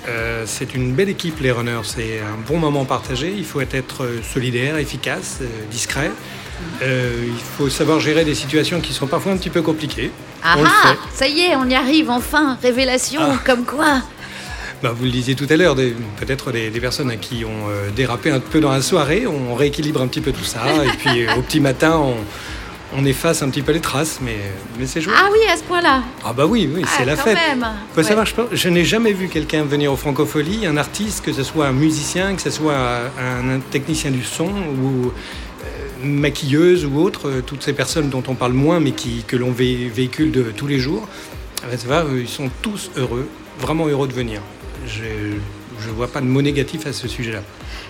Euh, 0.08 0.43
c'est 0.45 0.73
une 0.73 0.93
belle 0.93 1.10
équipe 1.10 1.39
les 1.41 1.52
runners. 1.52 1.82
C'est 1.84 2.19
un 2.19 2.38
bon 2.47 2.58
moment 2.58 2.86
partagé. 2.86 3.34
Il 3.36 3.45
faut 3.45 3.62
être 3.62 4.08
solidaire, 4.34 4.78
efficace, 4.78 5.39
euh, 5.41 5.45
discret. 5.71 6.12
Euh, 6.82 7.25
il 7.28 7.43
faut 7.58 7.69
savoir 7.69 7.99
gérer 7.99 8.25
des 8.25 8.36
situations 8.36 8.82
qui 8.82 8.93
sont 8.93 9.08
parfois 9.08 9.32
un 9.32 9.38
petit 9.38 9.49
peu 9.49 9.62
compliquées. 9.62 10.12
Ah 10.43 10.56
ah, 10.65 10.93
ça 11.13 11.28
y 11.28 11.41
est, 11.41 11.56
on 11.56 11.67
y 11.67 11.75
arrive 11.75 12.10
enfin. 12.10 12.58
Révélation, 12.62 13.21
Ah. 13.23 13.39
comme 13.45 13.65
quoi. 13.65 14.02
Bah, 14.82 14.93
vous 14.95 15.04
le 15.04 15.12
disiez 15.12 15.36
tout 15.36 15.47
à 15.49 15.58
l'heure, 15.58 15.75
peut-être 15.75 16.54
des, 16.54 16.69
des 16.69 16.80
personnes 16.80 17.17
qui 17.19 17.43
ont 17.43 17.67
dérapé 17.93 18.32
un 18.32 18.39
peu 18.39 18.62
dans 18.62 18.71
la 18.71 18.82
soirée. 18.82 19.25
On 19.28 19.54
rééquilibre 19.54 20.02
un 20.02 20.08
petit 20.08 20.21
peu 20.21 20.32
tout 20.32 20.45
ça. 20.45 20.63
et 20.86 20.97
puis 20.97 21.28
au 21.38 21.41
petit 21.41 21.60
matin, 21.60 21.97
on, 21.97 22.15
on 22.95 23.06
efface 23.06 23.41
un 23.43 23.49
petit 23.49 23.62
peu 23.62 23.71
les 23.71 23.80
traces. 23.80 24.19
Mais, 24.21 24.38
mais 24.80 24.86
c'est 24.86 25.02
joué. 25.02 25.13
Ah 25.15 25.30
oui, 25.32 25.39
à 25.52 25.56
ce 25.58 25.63
point-là. 25.63 26.04
Ah 26.25 26.34
bah 26.34 26.45
oui, 26.45 26.69
oui, 26.73 26.84
c'est 26.88 27.04
Ah, 27.04 27.06
la 27.06 27.15
quand 27.15 27.23
fête. 27.23 27.36
même. 27.36 27.65
Faut 27.93 27.97
Ouais. 28.02 28.04
savoir, 28.04 28.25
je, 28.52 28.69
n'ai 28.69 28.86
jamais 28.86 29.13
vu 29.13 29.28
quelqu'un 29.28 29.63
venir 29.63 29.91
au 29.93 29.95
Francophonie, 29.95 30.65
un 30.65 30.78
artiste, 30.78 31.23
que 31.23 31.34
ce 31.34 31.43
soit 31.43 31.67
un 31.67 31.71
musicien, 31.73 32.36
que 32.36 32.41
ce 32.41 32.49
soit 32.52 32.75
un, 32.75 33.49
un 33.56 33.60
technicien 33.71 34.12
du 34.12 34.23
son 34.23 34.47
ou 34.49 35.08
euh, 35.63 36.06
maquilleuse 36.06 36.86
ou 36.86 36.97
autre, 36.99 37.28
euh, 37.30 37.41
toutes 37.45 37.63
ces 37.63 37.73
personnes 37.73 38.10
dont 38.10 38.23
on 38.28 38.36
parle 38.36 38.54
moins 38.54 38.80
mais 38.80 38.91
qui, 38.91 39.23
que 39.28 39.36
l'on 39.38 39.52
vé- 39.52 39.89
véhicule 39.89 40.32
de 40.32 40.43
tous 40.56 40.67
les 40.67 40.80
jours. 40.80 41.08
Bah, 41.63 41.78
ça 41.78 41.88
va, 41.88 41.99
euh, 42.06 42.21
ils 42.21 42.28
sont 42.30 42.49
tous 42.62 42.89
heureux, 42.97 43.28
vraiment 43.60 43.88
heureux 43.88 44.08
de 44.08 44.13
venir. 44.13 44.41
Je 44.88 45.04
ne 45.87 45.93
vois 45.93 46.07
pas 46.07 46.19
de 46.21 46.25
mot 46.25 46.41
négatif 46.41 46.85
à 46.85 46.93
ce 46.93 47.07
sujet-là. 47.07 47.39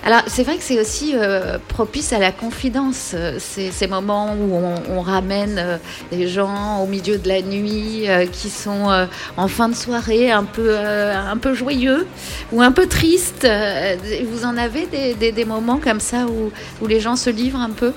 Alors, 0.05 0.21
c'est 0.27 0.43
vrai 0.43 0.55
que 0.57 0.63
c'est 0.63 0.79
aussi 0.79 1.13
euh, 1.15 1.57
propice 1.67 2.13
à 2.13 2.19
la 2.19 2.31
confidence, 2.31 3.11
euh, 3.13 3.37
ces, 3.39 3.69
ces 3.71 3.87
moments 3.87 4.33
où 4.33 4.53
on, 4.55 4.75
on 4.97 5.01
ramène 5.01 5.57
euh, 5.57 5.77
des 6.11 6.27
gens 6.27 6.81
au 6.81 6.87
milieu 6.87 7.17
de 7.17 7.27
la 7.27 7.41
nuit 7.41 8.07
euh, 8.07 8.25
qui 8.25 8.49
sont 8.49 8.89
euh, 8.89 9.05
en 9.35 9.47
fin 9.49 9.67
de 9.67 9.75
soirée 9.75 10.31
un 10.31 10.45
peu, 10.45 10.67
euh, 10.69 11.13
un 11.17 11.35
peu 11.37 11.53
joyeux 11.53 12.07
ou 12.53 12.61
un 12.61 12.71
peu 12.71 12.87
tristes. 12.87 13.43
Euh, 13.45 13.95
Vous 14.31 14.45
en 14.45 14.55
avez 14.55 14.85
des, 14.85 15.13
des- 15.15 15.31
des 15.33 15.45
moments 15.45 15.79
comme 15.83 15.99
ça 15.99 16.27
où, 16.27 16.51
où 16.81 16.87
les 16.87 16.99
gens 17.01 17.15
se 17.17 17.29
livrent 17.29 17.59
un 17.59 17.71
peu? 17.71 17.91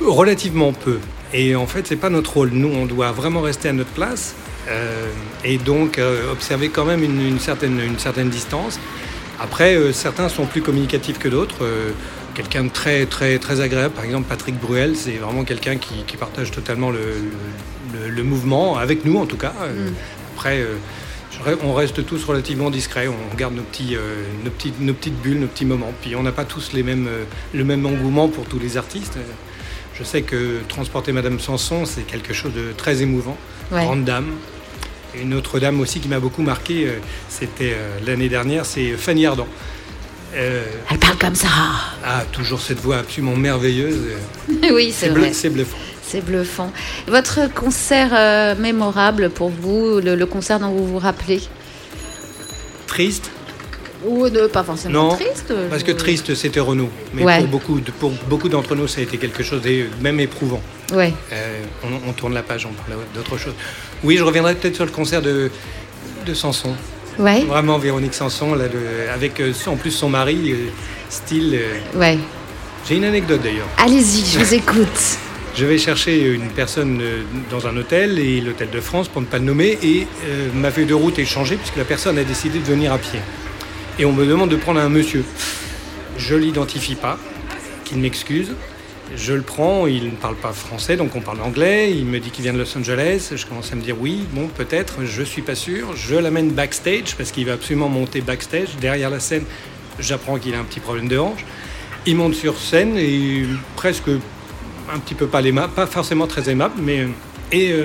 Relativement 0.00 0.72
peu. 0.72 0.98
Et 1.34 1.54
en 1.54 1.66
fait, 1.66 1.86
c'est 1.86 1.96
pas 1.96 2.08
notre 2.10 2.32
rôle. 2.34 2.50
Nous, 2.52 2.68
on 2.74 2.86
doit 2.86 3.12
vraiment 3.12 3.42
rester 3.42 3.68
à 3.68 3.72
notre 3.72 3.90
place 3.90 4.34
euh, 4.34 4.49
et 5.44 5.58
donc 5.58 5.98
euh, 5.98 6.30
observer 6.32 6.68
quand 6.68 6.84
même 6.84 7.02
une, 7.02 7.20
une 7.20 7.38
certaine, 7.40 7.80
une 7.80 7.98
certaine 7.98 8.28
distance. 8.30 8.78
Après, 9.40 9.74
euh, 9.74 9.92
certains 9.92 10.28
sont 10.28 10.46
plus 10.46 10.60
communicatifs 10.62 11.18
que 11.18 11.28
d'autres. 11.28 11.62
Euh, 11.64 11.90
quelqu'un 12.34 12.64
de 12.64 12.68
très, 12.68 13.06
très, 13.06 13.38
très 13.38 13.60
agréable, 13.60 13.94
par 13.94 14.04
exemple 14.04 14.26
Patrick 14.28 14.58
Bruel, 14.60 14.94
c'est 14.96 15.12
vraiment 15.16 15.44
quelqu'un 15.44 15.76
qui, 15.76 16.04
qui 16.06 16.16
partage 16.16 16.50
totalement 16.50 16.90
le, 16.90 16.98
le- 16.98 18.08
le- 18.08 18.08
le 18.10 18.22
mouvement, 18.22 18.76
avec 18.78 19.04
nous 19.04 19.18
en 19.18 19.26
tout 19.26 19.36
cas. 19.38 19.52
Euh, 19.62 19.88
Après, 20.36 20.58
euh, 20.60 20.76
on 21.64 21.72
reste 21.72 22.04
tous 22.06 22.22
relativement 22.24 22.70
discrets, 22.70 23.08
on 23.08 23.34
garde 23.36 23.54
nos, 23.54 23.62
petits, 23.62 23.96
euh, 23.96 24.24
nos, 24.44 24.50
petits- 24.50 24.74
nos 24.78 24.92
petites 24.92 25.20
bulles, 25.20 25.40
nos 25.40 25.46
petits 25.48 25.64
moments. 25.64 25.92
Puis 26.02 26.14
on 26.14 26.22
n'a 26.22 26.32
pas 26.32 26.44
tous 26.44 26.72
les 26.72 26.82
mêmes, 26.82 27.06
euh, 27.08 27.24
le 27.54 27.64
même 27.64 27.84
engouement 27.86 28.28
pour 28.28 28.44
tous 28.44 28.58
les 28.58 28.76
artistes. 28.76 29.16
Je 30.00 30.04
sais 30.04 30.22
que 30.22 30.60
transporter 30.68 31.12
Madame 31.12 31.38
Sanson, 31.38 31.84
c'est 31.84 32.02
quelque 32.06 32.32
chose 32.32 32.54
de 32.54 32.72
très 32.74 33.02
émouvant. 33.02 33.36
Ouais. 33.70 33.84
Grande 33.84 34.04
dame. 34.04 34.32
Et 35.14 35.20
Une 35.20 35.34
autre 35.34 35.58
dame 35.60 35.78
aussi 35.80 36.00
qui 36.00 36.08
m'a 36.08 36.20
beaucoup 36.20 36.40
marqué, 36.42 36.86
euh, 36.86 36.92
c'était 37.28 37.74
euh, 37.76 37.98
l'année 38.06 38.30
dernière, 38.30 38.64
c'est 38.64 38.92
Fanny 38.92 39.26
Ardant. 39.26 39.48
Euh, 40.34 40.64
Elle 40.90 40.98
parle 40.98 41.18
comme 41.18 41.34
ça. 41.34 41.48
ah, 42.04 42.24
toujours 42.32 42.60
cette 42.60 42.78
voix 42.80 42.98
absolument 42.98 43.36
merveilleuse. 43.36 43.98
oui, 44.72 44.94
c'est 44.96 45.08
vrai. 45.10 45.32
C'est 45.34 45.50
bluffant. 45.50 45.76
C'est 46.02 46.24
bluffant. 46.24 46.72
Votre 47.06 47.52
concert 47.52 48.56
mémorable 48.56 49.30
pour 49.30 49.50
vous, 49.50 50.00
le, 50.00 50.14
le 50.16 50.26
concert 50.26 50.58
dont 50.60 50.70
vous 50.70 50.86
vous 50.86 50.98
rappelez? 50.98 51.40
Triste 52.86 53.30
Ou 54.06 54.28
ne 54.28 54.46
pas 54.46 54.62
forcément 54.64 55.08
Non, 55.10 55.14
triste 55.14 55.52
parce 55.68 55.82
que 55.82 55.92
triste, 55.92 56.34
c'était 56.34 56.60
Renaud. 56.60 56.88
Mais 57.14 57.22
Ouais. 57.22 57.38
pour 57.38 57.48
beaucoup, 57.48 57.80
de- 57.80 57.90
pour 57.90 58.10
beaucoup 58.28 58.48
d'entre 58.48 58.74
nous, 58.74 58.88
ça 58.88 59.00
a 59.00 59.02
été 59.04 59.18
quelque 59.18 59.42
chose 59.42 59.60
de 59.62 59.84
même 60.00 60.18
éprouvant. 60.20 60.62
Ouais. 60.92 61.12
Euh, 61.32 61.60
on, 61.84 62.08
on 62.08 62.12
tourne 62.12 62.32
la 62.34 62.42
page, 62.42 62.66
on 62.66 62.72
parle 62.72 62.98
d'autre 63.14 63.36
chose. 63.38 63.52
Oui, 64.02 64.16
je 64.16 64.22
reviendrai 64.22 64.54
peut-être 64.54 64.76
sur 64.76 64.86
le 64.86 64.90
concert 64.90 65.20
de, 65.22 65.50
de 66.26 66.34
Sanson. 66.34 66.74
Ouais. 67.18 67.44
Vraiment, 67.44 67.76
Véronique 67.78 68.14
Sanson, 68.14 68.54
là, 68.54 68.64
le- 68.72 69.10
avec 69.12 69.38
euh, 69.40 69.52
en 69.66 69.76
plus 69.76 69.90
son 69.90 70.08
mari, 70.08 70.52
euh, 70.52 70.56
style. 71.10 71.58
Ouais. 71.94 72.18
J'ai 72.88 72.96
une 72.96 73.04
anecdote 73.04 73.42
d'ailleurs. 73.42 73.68
Allez-y, 73.76 74.24
je 74.24 74.38
vous 74.38 74.54
écoute. 74.62 75.18
Je 75.54 75.66
vais 75.66 75.76
chercher 75.78 76.28
une 76.32 76.48
personne 76.48 77.02
dans 77.50 77.66
un 77.66 77.76
hôtel, 77.76 78.18
et 78.18 78.40
l'hôtel 78.40 78.70
de 78.70 78.80
France, 78.80 79.08
pour 79.08 79.20
ne 79.20 79.26
pas 79.26 79.38
le 79.38 79.44
nommer, 79.44 79.76
et 79.82 80.06
euh, 80.24 80.48
ma 80.54 80.70
feuille 80.70 80.86
de 80.86 80.94
route 80.94 81.18
est 81.18 81.24
changée 81.26 81.56
puisque 81.56 81.76
la 81.76 81.84
personne 81.84 82.16
a 82.18 82.24
décidé 82.24 82.60
de 82.60 82.64
venir 82.64 82.92
à 82.92 82.98
pied. 82.98 83.18
Et 84.00 84.06
on 84.06 84.12
me 84.12 84.24
demande 84.24 84.48
de 84.48 84.56
prendre 84.56 84.80
un 84.80 84.88
monsieur. 84.88 85.26
Je 86.16 86.34
l'identifie 86.34 86.94
pas, 86.94 87.18
qu'il 87.84 87.98
m'excuse. 87.98 88.52
Je 89.14 89.34
le 89.34 89.42
prends, 89.42 89.86
il 89.86 90.06
ne 90.06 90.10
parle 90.12 90.36
pas 90.36 90.52
français, 90.54 90.96
donc 90.96 91.14
on 91.16 91.20
parle 91.20 91.42
anglais. 91.42 91.92
Il 91.92 92.06
me 92.06 92.18
dit 92.18 92.30
qu'il 92.30 92.44
vient 92.44 92.54
de 92.54 92.58
Los 92.58 92.78
Angeles. 92.78 93.32
Je 93.36 93.44
commence 93.44 93.70
à 93.72 93.76
me 93.76 93.82
dire 93.82 93.96
oui, 94.00 94.24
bon, 94.32 94.46
peut-être, 94.48 95.04
je 95.04 95.22
suis 95.22 95.42
pas 95.42 95.54
sûr. 95.54 95.94
Je 95.96 96.14
l'amène 96.14 96.50
backstage 96.52 97.14
parce 97.14 97.30
qu'il 97.30 97.44
va 97.44 97.52
absolument 97.52 97.90
monter 97.90 98.22
backstage. 98.22 98.68
Derrière 98.80 99.10
la 99.10 99.20
scène, 99.20 99.44
j'apprends 99.98 100.38
qu'il 100.38 100.54
a 100.54 100.60
un 100.60 100.64
petit 100.64 100.80
problème 100.80 101.06
de 101.08 101.18
hanche. 101.18 101.44
Il 102.06 102.16
monte 102.16 102.34
sur 102.36 102.56
scène 102.58 102.96
et 102.96 103.44
presque 103.76 104.08
un 104.90 104.98
petit 104.98 105.14
peu 105.14 105.26
pas 105.26 105.42
aimable, 105.42 105.74
pas 105.74 105.86
forcément 105.86 106.26
très 106.26 106.48
aimable, 106.48 106.76
mais. 106.80 107.00
euh, 107.00 107.08
Et 107.52 107.72
euh, 107.72 107.84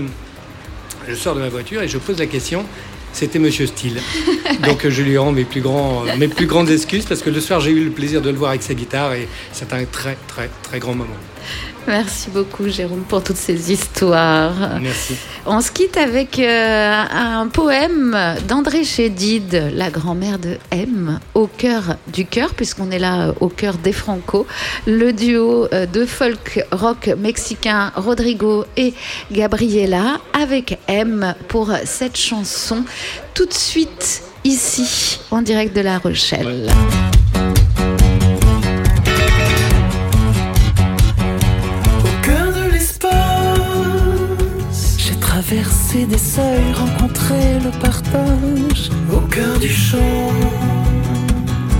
je 1.09 1.13
sors 1.13 1.35
de 1.35 1.41
ma 1.41 1.49
voiture 1.49 1.81
et 1.81 1.89
je 1.89 1.97
pose 1.97 2.19
la 2.19 2.25
question. 2.27 2.65
C'était 3.15 3.39
Monsieur 3.39 3.65
Steele. 3.65 4.01
Donc 4.65 4.85
je 4.89 5.01
lui 5.01 5.17
rends 5.17 5.31
mes 5.31 5.45
plus, 5.45 5.63
mes 6.17 6.27
plus 6.27 6.47
grandes 6.47 6.69
excuses 6.69 7.05
parce 7.05 7.21
que 7.21 7.29
le 7.29 7.39
soir 7.39 7.61
j'ai 7.61 7.71
eu 7.71 7.85
le 7.85 7.91
plaisir 7.91 8.21
de 8.21 8.29
le 8.29 8.35
voir 8.35 8.49
avec 8.49 8.61
sa 8.61 8.73
guitare 8.73 9.13
et 9.13 9.29
c'est 9.53 9.71
un 9.71 9.85
très 9.85 10.17
très 10.27 10.49
très 10.63 10.79
grand 10.79 10.95
moment. 10.95 11.15
Merci 11.87 12.29
beaucoup, 12.31 12.67
Jérôme, 12.67 13.03
pour 13.07 13.23
toutes 13.23 13.37
ces 13.37 13.71
histoires. 13.71 14.79
Merci. 14.81 15.15
On 15.45 15.61
se 15.61 15.71
quitte 15.71 15.97
avec 15.97 16.39
euh, 16.39 17.03
un 17.11 17.47
poème 17.47 18.17
d'André 18.47 18.83
Chédid, 18.83 19.71
la 19.73 19.91
grand-mère 19.91 20.39
de 20.39 20.57
M, 20.71 21.19
au 21.35 21.45
cœur 21.45 21.97
du 22.07 22.25
cœur, 22.25 22.55
puisqu'on 22.55 22.89
est 22.89 22.97
là 22.97 23.27
euh, 23.27 23.33
au 23.39 23.49
cœur 23.49 23.75
des 23.77 23.91
Franco. 23.91 24.47
Le 24.87 25.13
duo 25.13 25.67
euh, 25.71 25.85
de 25.85 26.05
folk 26.05 26.65
rock 26.71 27.11
mexicain 27.19 27.91
Rodrigo 27.95 28.65
et 28.77 28.95
Gabriela 29.31 30.19
avec 30.33 30.79
M 30.87 31.35
pour 31.47 31.71
cette 31.85 32.17
chanson. 32.17 32.83
Tout 33.35 33.45
de 33.45 33.53
suite 33.53 34.23
ici, 34.43 35.19
en 35.29 35.43
direct 35.43 35.75
de 35.75 35.81
La 35.81 35.99
Rochelle. 35.99 36.67
Des 46.03 46.17
seuils, 46.17 46.73
rencontré 46.73 47.59
le 47.63 47.71
partage. 47.79 48.89
Au 49.13 49.19
cœur 49.19 49.57
du 49.59 49.69
champ, 49.69 50.31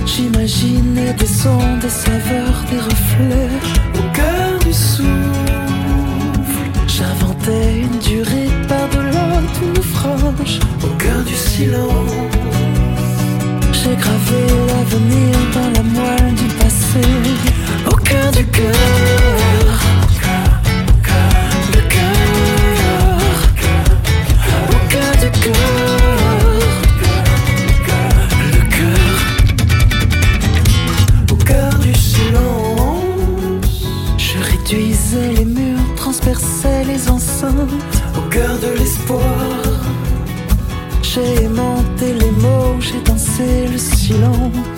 j'imaginais 0.06 1.14
des 1.14 1.28
sons, 1.28 1.78
des 1.82 1.90
saveurs, 1.90 2.64
des 2.72 2.80
reflets. 2.80 3.60
Au 4.00 4.16
cœur 4.16 4.60
du 4.66 4.72
souffle, 4.72 5.52
j'inventais 6.88 7.82
une 7.82 8.00
durée 8.00 8.50
par-delà 8.70 9.42
tout 9.56 9.72
naufrage. 9.76 10.60
Au 10.84 10.96
cœur 11.04 11.22
du 11.24 11.36
silence, 11.36 12.12
j'ai 13.74 13.96
gravé 13.96 14.42
l'avenir 14.70 15.36
dans 15.54 15.70
la 15.78 15.84
moelle 15.84 16.36
du 16.36 16.48
passé. 16.56 17.06
Au 17.92 17.96
cœur 17.98 18.32
du 18.32 18.46
cœur. 18.46 20.05
J'ai 41.16 41.46
aimanté 41.46 42.12
les 42.14 42.32
mots, 42.32 42.76
j'ai 42.82 43.00
dansé 43.00 43.68
le 43.72 43.78
silence. 43.78 44.75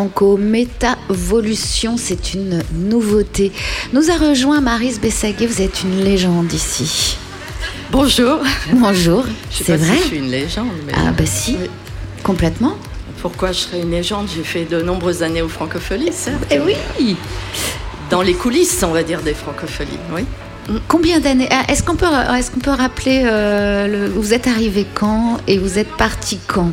Franco, 0.00 0.38
Métavolution, 0.38 1.98
c'est 1.98 2.32
une 2.32 2.62
nouveauté. 2.72 3.52
Nous 3.92 4.10
a 4.10 4.14
rejoint 4.14 4.62
Maris 4.62 4.94
Bessaguet, 4.98 5.46
vous 5.46 5.60
êtes 5.60 5.82
une 5.82 6.02
légende 6.02 6.50
ici. 6.54 7.18
Bonjour. 7.92 8.38
Bonjour, 8.72 9.26
c'est 9.50 9.76
vrai 9.76 9.96
si 9.98 10.02
je 10.02 10.06
suis 10.06 10.16
une 10.16 10.30
légende, 10.30 10.68
mais 10.86 10.94
Ah 10.96 11.10
bah 11.12 11.26
si, 11.26 11.58
complètement. 12.22 12.78
pourquoi 13.20 13.52
je 13.52 13.58
serais 13.58 13.82
une 13.82 13.90
légende? 13.90 14.28
J'ai 14.34 14.42
fait 14.42 14.64
de 14.64 14.80
nombreuses 14.80 15.22
années 15.22 15.42
aux 15.42 15.50
Francopholies, 15.50 16.14
certes. 16.14 16.46
Eh 16.50 16.60
oui 16.60 16.76
Dans 18.08 18.22
les 18.22 18.32
coulisses, 18.32 18.82
on 18.82 18.92
va 18.92 19.02
dire, 19.02 19.20
des 19.20 19.34
Francopholies, 19.34 19.98
oui. 20.16 20.24
Combien 20.88 21.20
d'années? 21.20 21.48
Ah, 21.50 21.64
Est-ce 21.68 21.82
qu'on 21.82 21.96
peut, 21.96 22.06
est-ce 22.38 22.50
qu'on 22.50 22.60
peut 22.60 22.70
rappeler, 22.70 23.20
euh, 23.26 23.86
le, 23.86 24.08
vous 24.08 24.32
êtes 24.32 24.46
arrivé 24.46 24.86
quand 24.94 25.36
et 25.46 25.58
vous 25.58 25.78
êtes 25.78 25.94
parti 25.98 26.38
quand? 26.46 26.72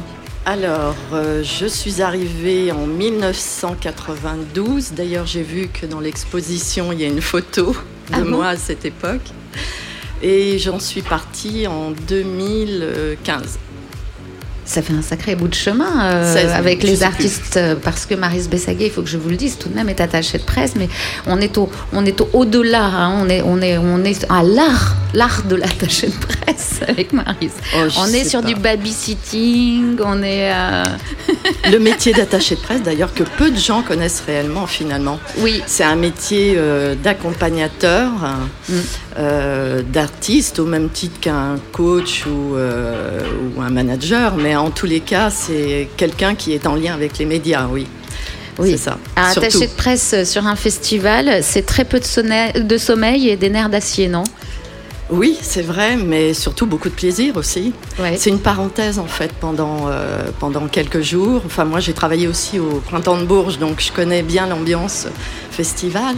Alors, 0.50 0.96
euh, 1.12 1.44
je 1.44 1.66
suis 1.66 2.02
arrivée 2.02 2.72
en 2.72 2.88
1992. 2.88 4.94
D'ailleurs, 4.94 5.26
j'ai 5.26 5.44
vu 5.44 5.68
que 5.68 5.86
dans 5.86 6.00
l'exposition, 6.00 6.94
il 6.94 7.02
y 7.02 7.04
a 7.04 7.08
une 7.08 7.20
photo 7.20 7.74
de 7.74 8.14
Ah 8.14 8.22
bon 8.22 8.30
moi 8.30 8.48
à 8.48 8.56
cette 8.56 8.86
époque. 8.86 9.34
Et 10.22 10.58
j'en 10.58 10.80
suis 10.80 11.02
partie 11.02 11.68
en 11.68 11.92
2015. 11.92 13.60
Ça 14.68 14.82
fait 14.82 14.94
un 14.94 15.02
sacré 15.02 15.36
bout 15.36 15.48
de 15.48 15.54
chemin 15.56 16.06
euh, 16.12 16.34
16 16.34 16.52
ans, 16.52 16.56
avec 16.56 16.84
les 16.84 17.02
artistes, 17.02 17.56
euh, 17.58 17.76
parce 17.82 18.06
que 18.06 18.14
Maris 18.16 18.48
Bessaguet, 18.50 18.88
il 18.88 18.92
faut 18.92 19.02
que 19.02 19.10
je 19.10 19.18
vous 19.18 19.30
le 19.30 19.38
dise, 19.38 19.58
tout 19.58 19.70
de 19.70 19.74
même 19.76 19.88
est 19.90 20.02
attachée 20.02 20.38
de 20.38 20.44
presse, 20.44 20.74
mais 20.76 20.90
on 21.26 21.40
est 21.40 21.58
au, 21.58 21.70
on 21.94 22.06
est 22.06 22.20
au 22.22 22.30
au-delà, 22.34 22.84
hein, 22.84 23.14
on 23.24 23.30
est, 23.30 23.42
on 23.42 23.62
est, 23.62 23.78
on 23.78 24.04
est 24.04 24.26
à 24.30 24.44
l'art, 24.44 24.96
l'art 25.14 25.44
de 25.44 25.56
l'attaché 25.56 26.08
de 26.08 26.14
presse 26.14 26.82
avec 26.88 27.14
Maris. 27.14 27.52
Oh, 27.76 27.88
on 28.00 28.08
est 28.08 28.26
sur 28.28 28.42
pas. 28.42 28.48
du 28.48 28.56
babysitting, 28.56 29.98
on 30.04 30.22
est, 30.22 30.52
euh, 30.54 30.84
Le 31.72 31.80
métier 31.80 32.14
d'attaché 32.14 32.56
de 32.56 32.60
presse, 32.62 32.84
d'ailleurs, 32.84 33.14
que 33.14 33.24
peu 33.24 33.50
de 33.50 33.58
gens 33.58 33.82
connaissent 33.82 34.24
réellement, 34.28 34.68
finalement. 34.68 35.20
oui, 35.40 35.64
C'est 35.66 35.84
un 35.84 35.96
métier 35.96 36.56
euh, 36.58 36.94
d'accompagnateur, 36.96 38.12
Mm. 38.70 38.74
Euh, 39.18 39.82
d'artiste, 39.82 40.60
au 40.60 40.66
même 40.66 40.90
titre 40.90 41.20
qu'un 41.20 41.56
coach 41.72 42.26
ou, 42.26 42.56
euh, 42.56 43.22
ou 43.56 43.62
un 43.62 43.70
manager, 43.70 44.36
mais 44.36 44.56
en 44.56 44.70
tous 44.70 44.86
les 44.86 45.00
cas, 45.00 45.30
c'est 45.30 45.88
quelqu'un 45.98 46.36
qui 46.36 46.54
est 46.54 46.68
en 46.68 46.76
lien 46.76 46.94
avec 46.94 47.18
les 47.18 47.26
médias, 47.26 47.68
oui. 47.72 47.88
oui. 48.60 48.72
C'est 48.72 48.78
ça. 48.78 48.98
Un 49.16 49.32
Surtout. 49.32 49.48
attaché 49.48 49.68
de 49.68 49.72
presse 49.74 50.24
sur 50.26 50.46
un 50.46 50.56
festival, 50.56 51.40
c'est 51.42 51.66
très 51.66 51.86
peu 51.86 52.00
de, 52.00 52.06
sonne- 52.06 52.52
de 52.54 52.78
sommeil 52.78 53.30
et 53.30 53.36
des 53.38 53.50
nerfs 53.50 53.70
d'acier, 53.70 54.08
non? 54.08 54.24
Oui, 55.10 55.38
c'est 55.42 55.62
vrai, 55.62 55.96
mais 55.96 56.34
surtout 56.34 56.66
beaucoup 56.66 56.90
de 56.90 56.94
plaisir 56.94 57.38
aussi. 57.38 57.72
Ouais. 57.98 58.16
C'est 58.18 58.30
une 58.30 58.42
parenthèse 58.42 59.00
en 59.00 59.06
fait 59.06 59.32
pendant, 59.32 59.86
euh, 59.88 60.26
pendant 60.38 60.68
quelques 60.68 61.00
jours. 61.02 61.42
Enfin, 61.46 61.64
moi 61.64 61.80
j'ai 61.80 61.94
travaillé 61.94 62.28
aussi 62.28 62.60
au 62.60 62.82
Printemps 62.86 63.18
de 63.18 63.24
Bourges, 63.24 63.58
donc 63.58 63.80
je 63.80 63.90
connais 63.94 64.22
bien 64.22 64.48
l'ambiance 64.48 65.08
festival. 65.50 66.16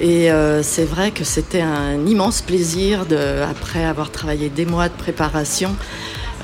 Et 0.00 0.30
euh, 0.30 0.62
c'est 0.62 0.84
vrai 0.84 1.10
que 1.10 1.24
c'était 1.24 1.62
un 1.62 2.04
immense 2.06 2.42
plaisir, 2.42 3.06
de, 3.06 3.16
après 3.42 3.84
avoir 3.84 4.10
travaillé 4.10 4.48
des 4.50 4.66
mois 4.66 4.88
de 4.88 4.94
préparation, 4.94 5.74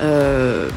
euh, 0.01 0.69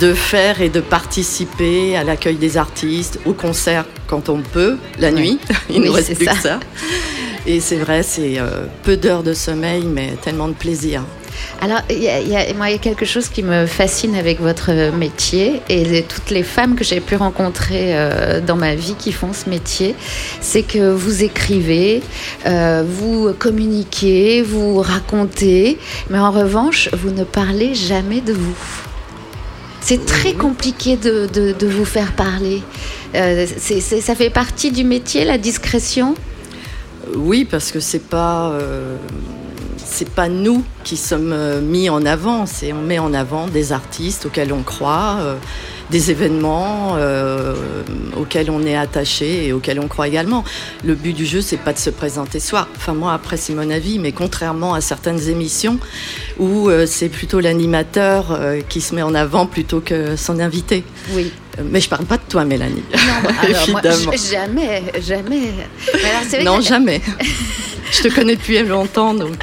de 0.00 0.14
faire 0.14 0.62
et 0.62 0.70
de 0.70 0.80
participer 0.80 1.96
à 1.96 2.02
l'accueil 2.04 2.36
des 2.36 2.56
artistes, 2.56 3.18
au 3.26 3.34
concert 3.34 3.84
quand 4.06 4.28
on 4.30 4.40
peut, 4.40 4.78
la 4.98 5.08
Ouais. 5.10 5.14
nuit. 5.20 5.38
Il 5.68 5.76
ne 5.76 5.80
Oui, 5.80 5.86
nous 5.88 5.92
reste 5.92 6.14
plus 6.16 6.24
ça. 6.24 6.34
que 6.34 6.40
ça. 6.40 6.60
Et 7.46 7.60
c'est 7.60 7.76
vrai, 7.76 8.02
c'est 8.02 8.38
euh, 8.38 8.64
peu 8.84 8.96
d'heures 8.96 9.22
de 9.22 9.34
sommeil, 9.34 9.84
mais 9.84 10.14
tellement 10.22 10.48
de 10.48 10.54
plaisir. 10.54 11.02
Alors, 11.60 11.80
il 11.90 12.02
y 12.02 12.54
moi, 12.54 12.68
il 12.70 12.72
y 12.72 12.74
a 12.74 12.78
quelque 12.78 13.04
chose 13.04 13.28
qui 13.28 13.42
me 13.42 13.66
fascine 13.66 14.14
avec 14.14 14.40
votre 14.40 14.72
métier 14.96 15.60
et 15.68 16.02
toutes 16.02 16.30
les 16.30 16.42
femmes 16.42 16.74
que 16.74 16.84
j'ai 16.84 17.00
pu 17.00 17.16
rencontrer 17.16 17.96
euh, 17.96 18.40
dans 18.40 18.56
ma 18.56 18.74
vie 18.74 18.94
qui 18.98 19.12
font 19.12 19.32
ce 19.32 19.48
métier, 19.48 19.94
c'est 20.40 20.62
que 20.62 20.92
vous 20.92 21.22
écrivez, 21.22 22.02
euh, 22.46 22.84
vous 22.86 23.32
communiquez, 23.38 24.42
vous 24.42 24.80
racontez, 24.80 25.78
mais 26.10 26.18
en 26.18 26.30
revanche, 26.30 26.88
vous 26.92 27.10
ne 27.10 27.24
parlez 27.24 27.74
jamais 27.74 28.20
de 28.20 28.32
vous. 28.32 28.56
C'est 29.80 30.06
très 30.06 30.32
compliqué 30.34 30.96
de, 30.96 31.26
de- 31.26 31.52
de 31.52 31.66
vous 31.66 31.84
faire 31.84 32.12
parler. 32.12 32.62
Euh, 33.14 33.46
ça 34.00 34.14
fait 34.14 34.30
partie 34.30 34.70
du 34.70 34.84
métier, 34.84 35.24
la 35.24 35.38
discrétion? 35.38 36.14
Oui, 37.16 37.44
parce 37.44 37.72
que 37.72 37.80
c'est 37.80 38.08
pas 38.08 38.50
euh, 38.52 38.96
c'est 39.92 40.08
pas 40.08 40.28
nous 40.28 40.64
qui 40.84 40.96
sommes 40.96 41.32
euh, 41.32 41.60
mis 41.60 41.90
en 41.90 42.04
avant, 42.06 42.46
c'est 42.46 42.72
on 42.72 42.80
met 42.80 42.98
en 42.98 43.12
avant 43.12 43.46
des 43.46 43.72
artistes 43.72 44.26
auxquels 44.26 44.52
on 44.52 44.62
croit, 44.62 45.18
euh, 45.20 45.36
des 45.90 46.10
événements 46.10 46.94
euh, 46.96 47.54
auxquels 48.16 48.50
on 48.50 48.62
est 48.64 48.74
attaché 48.74 49.46
et 49.46 49.52
auxquels 49.52 49.78
on 49.78 49.88
croit 49.88 50.08
également. 50.08 50.44
Le 50.82 50.94
but 50.94 51.12
du 51.12 51.26
jeu, 51.26 51.42
c'est 51.42 51.58
pas 51.58 51.74
de 51.74 51.78
se 51.78 51.90
présenter 51.90 52.40
soi. 52.40 52.66
Enfin 52.76 52.94
moi, 52.94 53.12
après 53.12 53.36
c'est 53.36 53.52
mon 53.52 53.68
avis, 53.70 53.98
mais 53.98 54.12
contrairement 54.12 54.72
à 54.72 54.80
certaines 54.80 55.28
émissions 55.28 55.78
où 56.38 56.68
euh, 56.68 56.86
c'est 56.86 57.08
plutôt 57.08 57.40
l'animateur 57.40 58.32
euh, 58.32 58.60
qui 58.68 58.80
se 58.80 58.94
met 58.94 59.02
en 59.02 59.14
avant 59.14 59.46
plutôt 59.46 59.80
que 59.80 60.16
son 60.16 60.38
invité. 60.40 60.84
Oui. 61.12 61.32
Euh, 61.58 61.62
Mais 61.70 61.80
je 61.80 61.88
parle 61.88 62.04
pas 62.06 62.16
de 62.16 62.22
toi, 62.28 62.44
Mélanie. 62.44 62.82
Alors, 63.42 63.68
moi, 63.70 63.80
Évidemment. 63.84 64.12
jamais, 64.30 64.82
jamais. 65.02 65.40
Mais 65.94 66.00
alors, 66.08 66.22
c'est 66.28 66.36
vrai 66.36 66.44
Non, 66.44 66.56
que- 66.58 66.62
jamais. 66.64 67.00
Je 67.92 68.02
te 68.04 68.14
connais 68.14 68.36
depuis 68.36 68.58
longtemps, 68.62 69.12
donc 69.12 69.36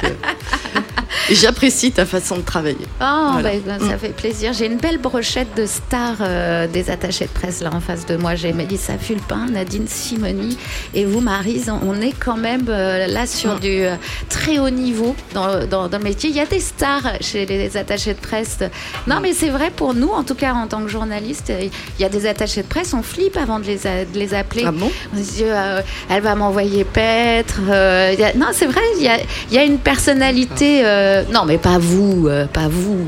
j'apprécie 1.30 1.92
ta 1.92 2.04
façon 2.06 2.36
de 2.38 2.42
travailler. 2.42 2.86
Oh, 3.00 3.28
Voilà. 3.32 3.50
bah, 3.64 3.74
ça 3.78 3.96
fait 3.98 4.08
plaisir. 4.14 4.52
J'ai 4.52 4.66
une 4.66 4.78
belle 4.78 4.98
brochette 4.98 5.48
de 5.56 5.66
stars 5.66 6.16
euh, 6.20 6.66
des 6.66 6.90
attachés 6.90 7.26
de 7.26 7.30
presse 7.30 7.60
là 7.62 7.70
en 7.72 7.80
face 7.80 8.06
de 8.06 8.16
moi. 8.16 8.34
J'ai 8.34 8.52
Mélissa 8.52 8.98
Fulpin, 8.98 9.46
Nadine 9.52 9.86
Simoni 9.86 10.58
et 10.94 11.04
vous, 11.04 11.20
Marise. 11.20 11.70
On 11.84 12.00
est 12.00 12.14
quand 12.18 12.36
même 12.36 12.66
euh, 12.68 13.06
là 13.06 13.26
sur 13.26 13.56
Mm. 13.56 13.60
du 13.60 13.82
euh, 13.84 13.94
très 14.28 14.58
haut 14.58 14.70
niveau 14.70 15.14
dans, 15.34 15.64
dans, 15.66 15.88
dans 15.88 15.98
le 15.98 16.04
métier. 16.04 16.30
Il 16.30 16.36
y 16.36 16.40
a 16.40 16.46
des 16.46 16.60
stars 16.60 16.79
chez 17.20 17.46
les 17.46 17.76
attachés 17.76 18.14
de 18.14 18.18
presse. 18.20 18.58
Non, 19.06 19.20
mais 19.20 19.32
c'est 19.32 19.48
vrai 19.50 19.70
pour 19.70 19.94
nous, 19.94 20.08
en 20.08 20.24
tout 20.24 20.34
cas 20.34 20.52
en 20.54 20.66
tant 20.66 20.82
que 20.82 20.88
journaliste, 20.88 21.52
il 21.60 21.70
y 22.00 22.04
a 22.04 22.08
des 22.08 22.26
attachés 22.26 22.62
de 22.62 22.66
presse, 22.66 22.94
on 22.94 23.02
flippe 23.02 23.36
avant 23.36 23.58
de 23.60 23.66
les, 23.66 23.86
a- 23.86 24.04
de 24.04 24.18
les 24.18 24.34
appeler. 24.34 24.64
Ah 24.66 24.72
bon? 24.72 24.90
On 25.14 25.16
se 25.18 25.30
dit, 25.32 25.44
euh, 25.44 25.80
elle 26.10 26.22
va 26.22 26.34
m'envoyer 26.34 26.84
paître. 26.84 27.60
euh, 27.68 28.14
a- 28.22 28.36
non, 28.36 28.46
c'est 28.52 28.66
vrai, 28.66 28.80
il 28.98 29.02
y 29.04 29.08
a, 29.08 29.18
il 29.50 29.54
y 29.54 29.58
a 29.58 29.64
une 29.64 29.78
personnalité. 29.78 30.80
euh, 30.84 31.22
non, 31.32 31.44
mais 31.44 31.58
pas 31.58 31.78
vous, 31.78 32.28
pas 32.52 32.68
vous. 32.68 33.06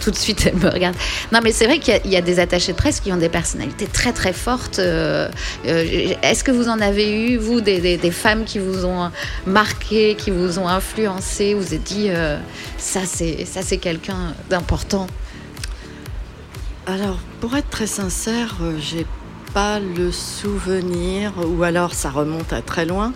tout 0.00 0.10
de 0.10 0.16
suite, 0.16 0.46
elle 0.52 0.56
me 0.56 0.68
regarde. 0.70 0.94
Non, 1.32 1.40
mais 1.42 1.52
c'est 1.52 1.66
vrai 1.66 1.78
qu'il 1.78 1.94
y 1.94 1.96
a- 1.96 2.00
il 2.04 2.10
y, 2.12 2.16
a 2.16 2.20
des 2.20 2.38
attachés 2.40 2.72
de 2.72 2.76
presse 2.76 3.00
qui 3.00 3.12
ont 3.12 3.16
des 3.16 3.28
personnalités 3.28 3.86
très, 3.86 4.12
très 4.12 4.32
fortes. 4.32 4.78
Est-ce 5.64 6.44
que 6.44 6.50
vous 6.50 6.68
en 6.68 6.80
avez 6.80 7.10
eu, 7.12 7.36
vous, 7.36 7.60
des, 7.60 7.78
des- 7.80 7.96
des 7.96 8.10
femmes 8.10 8.44
qui 8.44 8.58
vous 8.58 8.84
ont 8.84 9.10
marqué, 9.46 10.14
qui 10.16 10.30
vous 10.30 10.58
ont 10.58 10.68
influencé 10.68 11.54
Vous 11.54 11.74
êtes 11.74 11.82
dit, 11.82 12.08
ça, 12.78 13.00
c'est 13.04 13.44
ça, 13.44 13.62
c'est 13.62 13.78
quelqu'un 13.78 14.34
d'important 14.48 15.06
Alors, 16.86 17.18
pour 17.40 17.56
être 17.56 17.68
très 17.68 17.86
sincère, 17.86 18.56
euh, 18.62 18.78
j'ai 18.80 19.04
pas 19.52 19.80
le 19.80 20.12
souvenir, 20.12 21.32
ou 21.46 21.62
alors 21.62 21.94
ça 21.94 22.10
remonte 22.10 22.52
à 22.52 22.62
très 22.62 22.86
loin. 22.86 23.12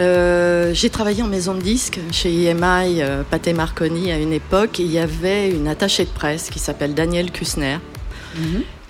Euh, 0.00 0.72
j'ai 0.74 0.90
travaillé 0.90 1.22
en 1.22 1.28
maison 1.28 1.54
de 1.54 1.60
disques 1.60 1.98
chez 2.12 2.50
EMI, 2.50 3.00
euh, 3.00 3.22
Pathé 3.28 3.52
Marconi 3.52 4.12
à 4.12 4.18
une 4.18 4.32
époque, 4.32 4.80
et 4.80 4.82
il 4.82 4.92
y 4.92 4.98
avait 4.98 5.50
une 5.50 5.68
attachée 5.68 6.04
de 6.04 6.10
presse 6.10 6.50
qui 6.50 6.58
s'appelle 6.58 6.94
Danielle 6.94 7.30
Kussner. 7.30 7.78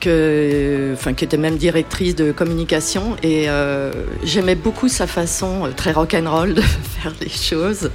Que, 0.00 0.90
enfin, 0.92 1.14
qui 1.14 1.24
était 1.24 1.36
même 1.36 1.56
directrice 1.56 2.16
de 2.16 2.32
communication 2.32 3.16
et 3.22 3.48
euh, 3.48 3.92
j'aimais 4.24 4.56
beaucoup 4.56 4.88
sa 4.88 5.06
façon 5.06 5.70
très 5.76 5.92
rock'n'roll 5.92 6.52
de 6.54 6.60
faire 6.60 7.12
les 7.20 7.28
choses 7.30 7.90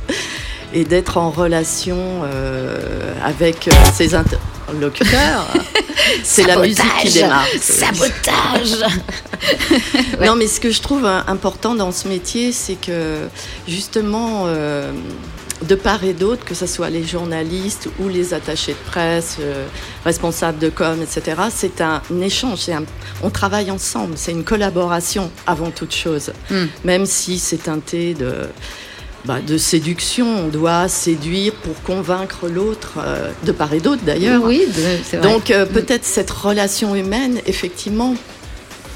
et 0.74 0.84
d'être 0.86 1.18
en 1.18 1.30
relation 1.32 1.98
euh, 2.24 3.14
avec 3.24 3.68
euh, 3.68 3.72
ses 3.94 4.16
interlocuteurs. 4.16 5.48
C'est 6.24 6.44
la 6.48 6.58
musique 6.58 6.84
qui 7.02 7.14
démarre. 7.14 7.46
Sabotage. 7.60 8.86
Non, 10.24 10.36
mais 10.36 10.48
ce 10.48 10.60
que 10.60 10.70
je 10.70 10.82
trouve 10.82 11.06
euh, 11.06 11.20
important 11.28 11.74
dans 11.76 11.92
ce 11.92 12.08
métier, 12.08 12.52
c'est 12.52 12.76
que 12.76 13.28
justement, 13.68 14.44
euh, 14.46 14.92
de 15.68 15.74
part 15.76 16.04
et 16.04 16.14
d'autre, 16.14 16.46
que 16.46 16.54
ce 16.54 16.68
soit 16.68 16.90
les 16.92 17.04
journalistes 17.04 17.90
ou 18.00 18.08
les 18.08 18.34
attachés 18.36 18.74
de 18.74 18.90
presse, 18.92 19.38
euh, 19.40 19.66
responsables 20.06 20.60
de 20.60 20.70
com, 20.70 20.98
etc., 21.02 21.42
c'est 21.54 21.82
un 21.82 22.02
échange. 22.22 22.70
un- 22.70 22.84
on 23.24 23.30
travaille 23.32 23.72
ensemble. 23.72 24.14
C'est 24.16 24.32
une 24.32 24.44
collaboration 24.44 25.32
avant 25.48 25.72
toute 25.72 25.94
chose. 25.94 26.32
Hmm. 26.52 26.66
Même 26.84 27.06
si 27.08 27.40
c'est 27.40 27.64
teinté 27.64 28.14
de, 28.14 28.34
bah, 29.26 29.40
de 29.46 29.58
séduction, 29.58 30.46
on 30.46 30.48
doit 30.48 30.88
séduire 30.88 31.54
pour 31.54 31.80
convaincre 31.84 32.48
l'autre, 32.48 32.94
euh, 32.98 33.30
de 33.46 33.52
part 33.52 33.74
et 33.74 33.80
d'autre 33.80 34.02
d'ailleurs. 34.06 34.42
Oui, 34.44 34.64
de- 34.68 34.82
c'est 35.04 35.18
vrai. 35.18 35.32
Donc 35.32 35.52
euh, 35.52 35.66
peut-être 35.66 36.06
cette 36.06 36.32
relation 36.32 36.96
humaine, 36.96 37.40
effectivement, 37.46 38.16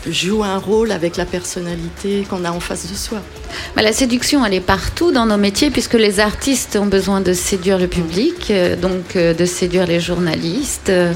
joue 0.10 0.44
un 0.44 0.58
rôle 0.60 0.92
avec 0.92 1.18
la 1.18 1.26
personnalité 1.26 2.28
qu'on 2.30 2.46
a 2.46 2.52
en 2.52 2.60
face 2.60 2.88
de 2.90 2.96
soi. 2.96 3.20
Bah, 3.76 3.82
la 3.82 3.92
séduction, 3.94 4.46
elle 4.46 4.54
est 4.54 4.60
partout 4.60 5.12
dans 5.12 5.26
nos 5.26 5.38
métiers, 5.38 5.72
puisque 5.72 5.94
les 5.96 6.20
artistes 6.20 6.76
ont 6.76 6.86
besoin 6.86 7.22
de 7.22 7.34
séduire 7.34 7.80
le 7.80 7.88
public, 7.88 8.52
euh, 8.52 8.76
donc 8.76 9.16
euh, 9.16 9.34
de 9.34 9.46
séduire 9.46 9.88
les 9.88 10.00
journalistes. 10.00 10.90
Euh, 10.90 11.14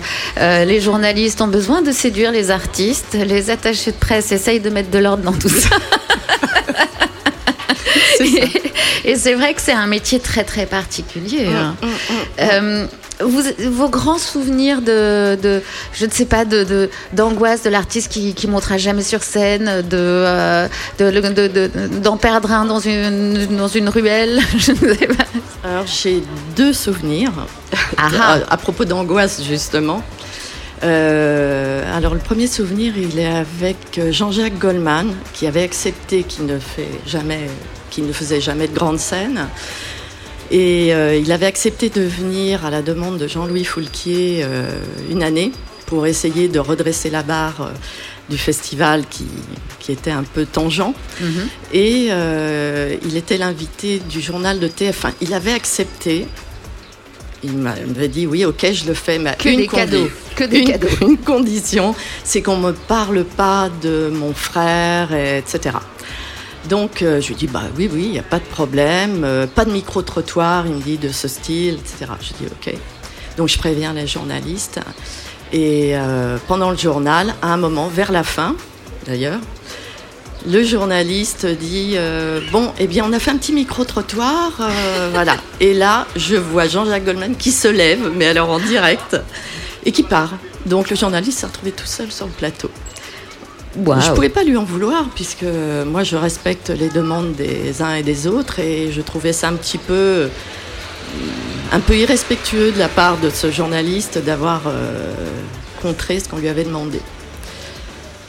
les 0.65 0.81
journalistes 0.81 1.39
ont 1.41 1.47
besoin 1.47 1.81
de 1.83 1.91
séduire 1.91 2.31
les 2.31 2.49
artistes. 2.49 3.13
Les 3.13 3.49
attachés 3.51 3.91
de 3.91 3.97
presse 3.97 4.31
essayent 4.31 4.59
de 4.59 4.69
mettre 4.71 4.89
de 4.89 4.97
l'ordre 4.99 5.23
dans 5.23 5.33
tout 5.33 5.49
ça. 5.49 5.69
Et 9.05 9.15
c'est 9.15 9.33
vrai 9.33 9.53
que 9.53 9.61
c'est 9.61 9.73
un 9.73 9.87
métier 9.87 10.19
très 10.19 10.43
très 10.43 10.65
particulier. 10.65 11.47
hein. 11.47 11.75
Euh, 12.41 12.85
vous, 13.21 13.41
vos 13.71 13.89
grands 13.89 14.17
souvenirs 14.17 14.81
de, 14.81 15.35
de 15.41 15.61
je 15.93 16.05
ne 16.05 16.11
sais 16.11 16.23
pas, 16.25 16.45
de 16.45 16.89
d'angoisse 17.11 17.63
de, 17.63 17.69
l'artiste 17.69 18.09
qui, 18.09 18.33
qui 18.33 18.47
montera 18.47 18.77
jamais 18.77 19.01
sur 19.03 19.23
scène, 19.23 19.81
de 19.81 19.97
euh, 19.97 20.67
de- 20.99 21.11
de- 21.11 21.47
de- 21.47 21.69
d'en 22.01 22.15
perdre 22.15 22.51
un 22.53 22.63
dans 22.65 22.79
une 22.79 23.57
dans 23.57 23.67
une 23.67 23.89
ruelle, 23.89 24.39
je 24.57 24.71
ne 24.71 24.77
sais 24.95 25.07
pas. 25.07 25.25
Alors 25.65 25.85
j'ai 25.85 26.23
deux 26.55 26.71
souvenirs 26.71 27.31
Ah 27.97 28.07
à, 28.47 28.53
à 28.53 28.57
propos 28.57 28.85
d'angoisse 28.85 29.41
justement. 29.43 30.01
Euh, 30.83 31.97
alors 31.97 32.13
le 32.13 32.19
premier 32.19 32.47
souvenir, 32.47 32.93
il 32.97 33.19
est 33.19 33.25
avec 33.25 33.97
euh, 33.97 34.11
Jean-Jacques 34.11 34.57
Goldman, 34.57 35.13
qui 35.33 35.45
avait 35.47 35.63
accepté 35.63 36.23
qu'il 36.23 36.45
ne 36.45 36.57
fait 36.59 36.87
jamais, 37.05 37.49
qu'il 37.89 38.05
ne 38.07 38.13
faisait 38.13 38.41
jamais 38.41 38.67
de 38.67 38.73
grande 38.73 38.99
scène. 38.99 39.47
Et 40.51 40.93
euh, 40.93 41.15
il 41.15 41.31
avait 41.31 41.45
accepté 41.45 41.89
de 41.89 42.01
venir 42.01 42.65
à 42.65 42.69
la 42.71 42.81
demande 42.81 43.17
de 43.17 43.27
Jean-Louis 43.27 43.65
Foulquier 43.65 44.41
euh, 44.43 44.67
une 45.11 45.21
année 45.21 45.51
pour 45.85 46.07
essayer 46.07 46.47
de 46.47 46.59
redresser 46.59 47.09
la 47.09 47.23
barre 47.23 47.71
du 48.29 48.37
festival 48.37 49.03
qui, 49.09 49.25
qui 49.79 49.91
était 49.91 50.11
un 50.11 50.23
peu 50.23 50.45
tangent. 50.45 50.83
Et 51.73 52.07
euh, 52.11 52.95
il 53.05 53.17
était 53.17 53.37
l'invité 53.37 53.99
du 54.09 54.21
journal 54.21 54.59
de 54.59 54.67
TF1. 54.67 55.11
Il 55.21 55.33
avait 55.33 55.53
accepté. 55.53 56.25
Il 57.43 57.53
m'a- 57.53 57.75
il 57.79 57.87
m'avait 57.93 58.07
dit 58.07 58.27
oui, 58.27 58.43
ok, 58.45 58.67
je 58.73 58.85
le 58.85 58.93
fais, 58.93 59.17
mais 59.17 59.35
Que 59.37 59.49
une 59.49 59.57
des 59.61 59.67
cadeaux, 59.67 60.09
que 60.39 60.43
des 60.45 60.59
une- 60.59 60.67
cadeaux. 60.71 60.87
Une 61.01 61.17
condition, 61.17 61.93
c'est 62.23 62.41
qu'on 62.41 62.57
me 62.57 62.71
parle 62.71 63.23
pas 63.23 63.69
de 63.81 64.09
mon 64.13 64.33
frère, 64.33 65.13
et 65.13 65.37
etc. 65.39 65.75
Donc 66.69 67.01
euh, 67.01 67.21
je 67.21 67.29
lui 67.29 67.35
dis 67.35 67.47
bah 67.47 67.63
oui, 67.77 67.89
oui, 67.91 68.03
il 68.05 68.11
n'y 68.11 68.19
a 68.19 68.23
pas 68.23 68.39
de 68.39 68.43
problème, 68.45 69.23
euh, 69.23 69.47
pas 69.47 69.65
de 69.65 69.71
micro 69.71 70.01
trottoir. 70.01 70.65
Il 70.67 70.73
me 70.75 70.81
dit 70.81 70.97
de 70.97 71.09
ce 71.09 71.27
style, 71.27 71.75
etc. 71.75 72.11
Je 72.21 72.29
dis 72.39 72.51
ok. 72.51 72.73
Donc 73.37 73.47
je 73.49 73.57
préviens 73.57 73.93
les 73.93 74.07
journalistes. 74.07 74.79
Et 75.51 75.91
euh, 75.95 76.37
pendant 76.47 76.69
le 76.71 76.77
journal, 76.77 77.33
à 77.41 77.53
un 77.53 77.57
moment, 77.57 77.87
vers 77.87 78.11
la 78.11 78.23
fin, 78.23 78.55
d'ailleurs, 79.07 79.39
le 80.47 80.63
journaliste 80.63 81.45
dit 81.45 81.97
bon 82.53 82.71
eh 82.79 82.87
bien 82.87 83.03
on 83.05 83.11
a 83.11 83.19
fait 83.19 83.31
un 83.31 83.35
petit 83.37 83.51
micro 83.51 83.83
trottoir 83.83 84.51
voilà 85.11 85.35
et 85.59 85.73
là 85.73 86.07
je 86.15 86.37
vois 86.37 86.65
Jean-Jacques 86.65 87.03
Goldman 87.03 87.35
qui 87.35 87.51
se 87.51 87.67
lève 87.67 88.09
mais 88.15 88.25
alors 88.27 88.49
en 88.49 88.59
direct 88.59 89.17
et 89.85 89.91
qui 89.91 90.03
part 90.03 90.33
donc 90.65 90.89
le 90.89 90.95
journaliste 90.95 91.39
s'est 91.39 91.47
retrouvé 91.47 91.71
tout 91.71 91.85
seul 91.85 92.11
sur 92.11 92.25
le 92.25 92.31
plateau 92.31 92.69
je 93.75 94.11
pouvais 94.11 94.29
pas 94.29 94.43
lui 94.43 94.57
en 94.57 94.63
vouloir 94.63 95.09
puisque 95.15 95.45
moi 95.85 96.03
je 96.03 96.15
respecte 96.15 96.69
les 96.69 96.89
demandes 96.89 97.33
des 97.33 97.81
uns 97.81 97.95
et 97.95 98.03
des 98.03 98.27
autres 98.27 98.59
et 98.59 98.91
je 98.91 99.01
trouvais 99.01 99.33
ça 99.33 99.49
un 99.49 99.53
petit 99.53 99.77
peu 99.77 100.29
un 101.71 101.79
peu 101.79 101.95
irrespectueux 101.95 102.71
de 102.71 102.79
la 102.79 102.89
part 102.89 103.17
de 103.17 103.29
ce 103.29 103.51
journaliste 103.51 104.17
d'avoir 104.17 104.63
euh, 104.67 105.13
contré 105.81 106.19
ce 106.19 106.27
qu'on 106.27 106.37
lui 106.37 106.47
avait 106.47 106.63
demandé. 106.63 106.99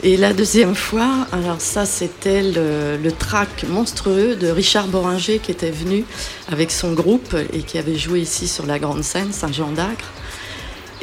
Et 0.03 0.17
la 0.17 0.33
deuxième 0.33 0.75
fois, 0.75 1.27
alors 1.31 1.59
ça 1.59 1.85
c'était 1.85 2.43
le, 2.43 2.97
le 2.97 3.11
track 3.11 3.65
monstrueux 3.67 4.35
de 4.35 4.47
Richard 4.47 4.87
Boringer 4.87 5.39
qui 5.39 5.51
était 5.51 5.71
venu 5.71 6.05
avec 6.51 6.71
son 6.71 6.93
groupe 6.93 7.35
et 7.53 7.59
qui 7.59 7.77
avait 7.77 7.97
joué 7.97 8.21
ici 8.21 8.47
sur 8.47 8.65
la 8.65 8.79
grande 8.79 9.03
scène 9.03 9.31
Saint-Jean 9.31 9.71
d'Acre. 9.71 10.11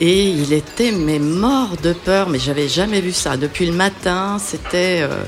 Et 0.00 0.28
il 0.28 0.52
était 0.52 0.92
mais 0.92 1.18
mort 1.18 1.76
de 1.82 1.92
peur, 1.92 2.28
mais 2.28 2.38
j'avais 2.38 2.68
jamais 2.68 3.00
vu 3.00 3.12
ça. 3.12 3.36
Depuis 3.36 3.66
le 3.66 3.72
matin, 3.72 4.38
c'était 4.38 5.00
euh, 5.02 5.24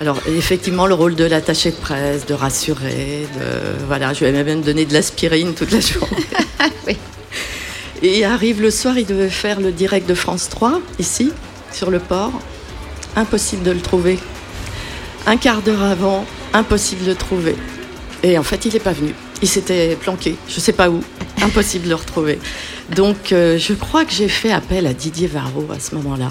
alors 0.00 0.18
effectivement 0.26 0.86
le 0.86 0.94
rôle 0.94 1.14
de 1.14 1.24
l'attaché 1.24 1.70
de 1.70 1.76
presse, 1.76 2.26
de 2.26 2.34
rassurer, 2.34 3.26
de 3.36 3.86
voilà, 3.86 4.12
je 4.12 4.20
lui 4.20 4.26
avais 4.26 4.42
même 4.42 4.62
donné 4.62 4.84
de 4.84 4.92
l'aspirine 4.92 5.54
toute 5.54 5.72
la 5.72 5.80
journée. 5.80 6.26
Oui. 6.86 6.96
Et 8.02 8.24
arrive 8.24 8.60
le 8.60 8.70
soir, 8.70 8.98
il 8.98 9.06
devait 9.06 9.30
faire 9.30 9.60
le 9.60 9.72
direct 9.72 10.06
de 10.08 10.14
France 10.14 10.48
3 10.50 10.80
ici 10.98 11.32
sur 11.72 11.90
le 11.90 11.98
port. 11.98 12.32
Impossible 13.16 13.62
de 13.62 13.70
le 13.70 13.80
trouver. 13.80 14.18
Un 15.26 15.36
quart 15.36 15.62
d'heure 15.62 15.82
avant, 15.82 16.26
impossible 16.52 17.04
de 17.04 17.10
le 17.10 17.14
trouver. 17.14 17.56
Et 18.22 18.36
en 18.38 18.42
fait, 18.42 18.64
il 18.66 18.72
n'est 18.72 18.80
pas 18.80 18.92
venu. 18.92 19.14
Il 19.40 19.48
s'était 19.48 19.96
planqué, 19.96 20.36
je 20.48 20.60
sais 20.60 20.72
pas 20.72 20.90
où. 20.90 21.00
Impossible 21.42 21.84
de 21.84 21.90
le 21.90 21.94
retrouver. 21.94 22.38
Donc, 22.90 23.32
euh, 23.32 23.58
je 23.58 23.72
crois 23.72 24.04
que 24.04 24.12
j'ai 24.12 24.28
fait 24.28 24.52
appel 24.52 24.86
à 24.86 24.92
Didier 24.94 25.26
Varro 25.26 25.66
à 25.74 25.78
ce 25.80 25.94
moment-là, 25.94 26.30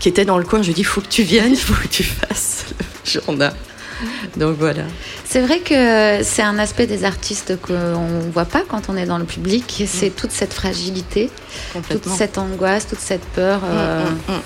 qui 0.00 0.08
était 0.08 0.24
dans 0.24 0.38
le 0.38 0.44
coin. 0.44 0.60
Je 0.60 0.66
lui 0.66 0.72
ai 0.72 0.74
dit, 0.74 0.84
faut 0.84 1.00
que 1.00 1.08
tu 1.08 1.22
viennes, 1.22 1.56
faut 1.66 1.74
que 1.74 1.88
tu 1.88 2.02
fasses 2.04 2.66
le 3.04 3.10
journal. 3.20 3.54
Donc 4.36 4.56
voilà. 4.58 4.84
C'est 5.24 5.40
vrai 5.40 5.58
que 5.58 6.22
c'est 6.22 6.42
un 6.42 6.58
aspect 6.60 6.86
des 6.86 7.02
artistes 7.04 7.60
qu'on 7.60 7.72
ne 8.08 8.30
voit 8.30 8.44
pas 8.44 8.62
quand 8.68 8.82
on 8.88 8.96
est 8.96 9.06
dans 9.06 9.18
le 9.18 9.24
public. 9.24 9.82
C'est 9.88 10.10
toute 10.10 10.30
cette 10.30 10.54
fragilité, 10.54 11.30
toute 11.90 12.08
cette 12.08 12.38
angoisse, 12.38 12.86
toute 12.86 13.00
cette 13.00 13.24
peur. 13.34 13.60
euh, 13.64 14.04
Mm, 14.04 14.32
mm, 14.32 14.36
mm. 14.36 14.40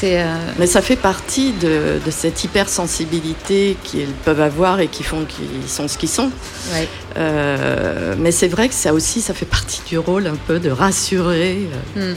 C'est 0.00 0.22
euh, 0.22 0.24
Mais 0.58 0.66
ça 0.66 0.80
fait 0.82 0.96
partie 0.96 1.52
de, 1.52 2.00
de 2.04 2.10
cette 2.10 2.42
hypersensibilité 2.44 3.76
qu'ils 3.84 4.06
peuvent 4.24 4.40
avoir 4.40 4.80
et 4.80 4.88
qui 4.88 5.02
font 5.02 5.24
qu'ils 5.26 5.68
sont 5.68 5.88
ce 5.88 5.98
qu'ils 5.98 6.08
sont. 6.08 6.30
ouais. 6.72 6.88
Euh, 7.16 8.14
mais 8.18 8.32
c'est 8.32 8.48
vrai 8.48 8.68
que 8.68 8.74
ça 8.74 8.94
aussi, 8.94 9.20
ça 9.20 9.34
fait 9.34 9.46
partie 9.46 9.82
du 9.86 9.98
rôle 9.98 10.26
un 10.26 10.36
peu 10.46 10.58
de 10.58 10.70
rassurer 10.70 11.68
euh, 11.96 12.12
Mm. 12.12 12.16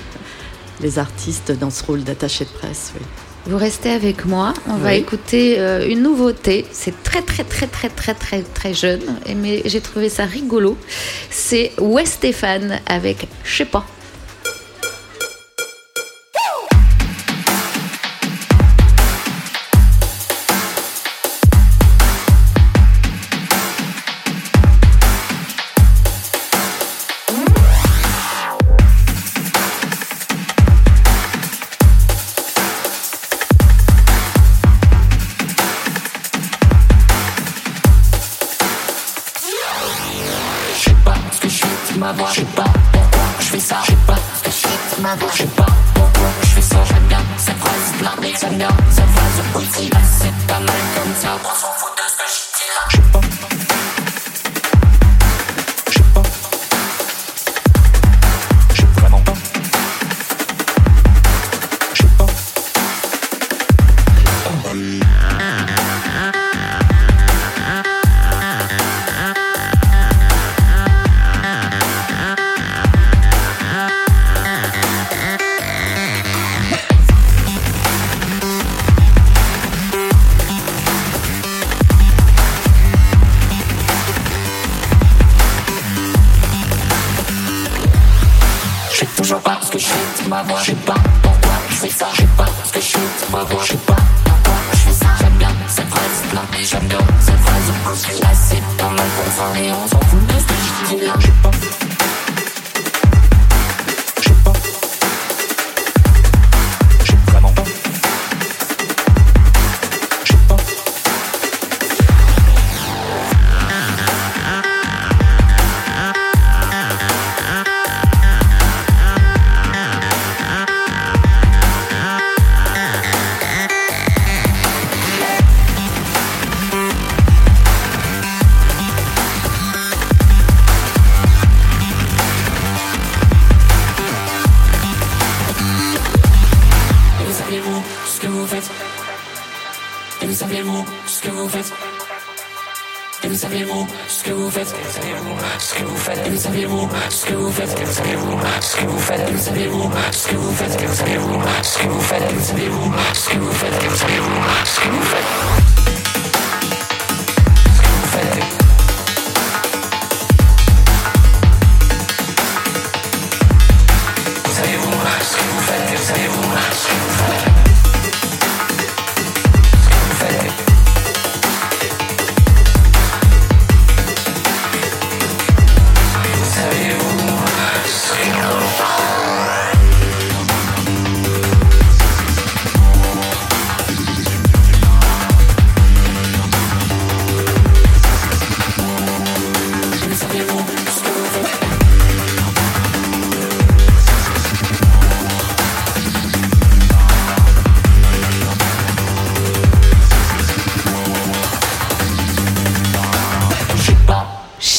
les 0.81 0.99
artistes 0.99 1.51
dans 1.51 1.69
ce 1.71 1.83
rôle 1.83 2.03
d'attaché 2.03 2.45
de 2.45 2.49
presse. 2.49 2.91
oui. 2.95 3.01
Vous 3.45 3.57
restez 3.57 3.89
avec 3.89 4.23
moi. 4.23 4.53
On 4.69 4.77
va 4.77 4.93
écouter 4.93 5.59
euh, 5.59 5.85
une 5.89 6.01
nouveauté. 6.01 6.65
C'est 6.71 7.03
très 7.03 7.21
très 7.21 7.43
très 7.43 7.67
très 7.67 7.89
très 7.89 8.13
très 8.13 8.41
très 8.41 8.73
jeune, 8.73 9.01
mais 9.35 9.61
j'ai 9.65 9.81
trouvé 9.81 10.07
ça 10.07 10.23
rigolo. 10.23 10.77
C'est 11.29 11.73
West 11.77 12.13
Stéphane 12.13 12.79
avec 12.85 13.27
je 13.43 13.53
sais 13.57 13.65
pas. 13.65 13.85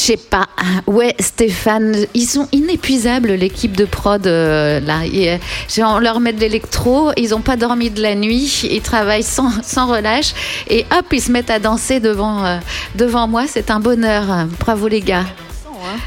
Sais 0.05 0.17
pas. 0.17 0.47
Ouais, 0.87 1.15
Stéphane, 1.19 2.05
ils 2.13 2.27
sont 2.27 2.47
inépuisables, 2.51 3.31
l'équipe 3.33 3.75
de 3.75 3.85
prod. 3.85 4.25
euh, 4.27 4.79
là, 4.79 5.05
Et, 5.11 5.31
euh, 5.31 5.37
on 5.79 5.99
leur 5.99 6.19
met 6.19 6.33
de 6.33 6.39
l'électro, 6.39 7.11
ils 7.17 7.29
n'ont 7.29 7.41
pas 7.41 7.55
dormi 7.55 7.89
de 7.89 8.01
la 8.01 8.15
nuit, 8.15 8.61
ils 8.69 8.81
travaillent 8.81 9.23
sans, 9.23 9.51
sans 9.63 9.87
relâche. 9.87 10.33
Et 10.69 10.85
hop, 10.91 11.05
ils 11.11 11.21
se 11.21 11.31
mettent 11.31 11.49
à 11.49 11.59
danser 11.59 11.99
devant, 11.99 12.45
euh, 12.45 12.57
devant 12.95 13.27
moi. 13.27 13.45
C'est 13.47 13.71
un 13.71 13.79
bonheur. 13.79 14.25
Bravo, 14.59 14.87
les 14.87 15.01
gars. 15.01 15.25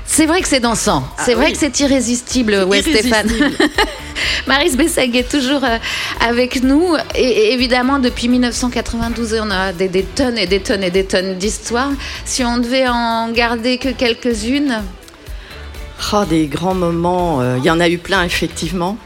C'est 0.04 0.26
vrai 0.26 0.40
que 0.42 0.48
c'est 0.48 0.60
dansant. 0.60 1.04
c'est 1.24 1.34
vrai 1.34 1.46
oui. 1.46 1.52
que 1.52 1.58
c'est 1.58 1.78
irrésistible, 1.80 2.64
ouais, 2.66 2.82
Stéphane. 2.82 3.30
Maris 4.46 4.76
Bessag 4.76 5.14
est 5.14 5.30
toujours 5.30 5.60
avec 6.26 6.62
nous. 6.62 6.94
Et, 7.14 7.52
évidemment, 7.52 7.98
depuis 7.98 8.28
1992, 8.28 9.40
on 9.42 9.50
a 9.50 9.72
des, 9.72 9.88
tonnes 10.02 10.38
et 10.38 10.46
des 10.46 10.60
tonnes 10.60 10.82
et 10.82 10.90
des 10.90 11.04
tonnes 11.04 11.36
d'histoires. 11.36 11.90
Si 12.24 12.44
on 12.44 12.58
devait 12.58 12.88
en 12.88 13.30
garder 13.30 13.78
que 13.78 13.88
quelques-unes, 13.90 14.82
Oh, 16.12 16.22
des 16.30 16.46
grands 16.46 16.74
moments, 16.76 17.40
euh, 17.40 17.56
il 17.58 17.64
y 17.64 17.70
en 17.70 17.80
a 17.80 17.88
eu 17.88 17.98
plein 17.98 18.22
effectivement. 18.22 18.96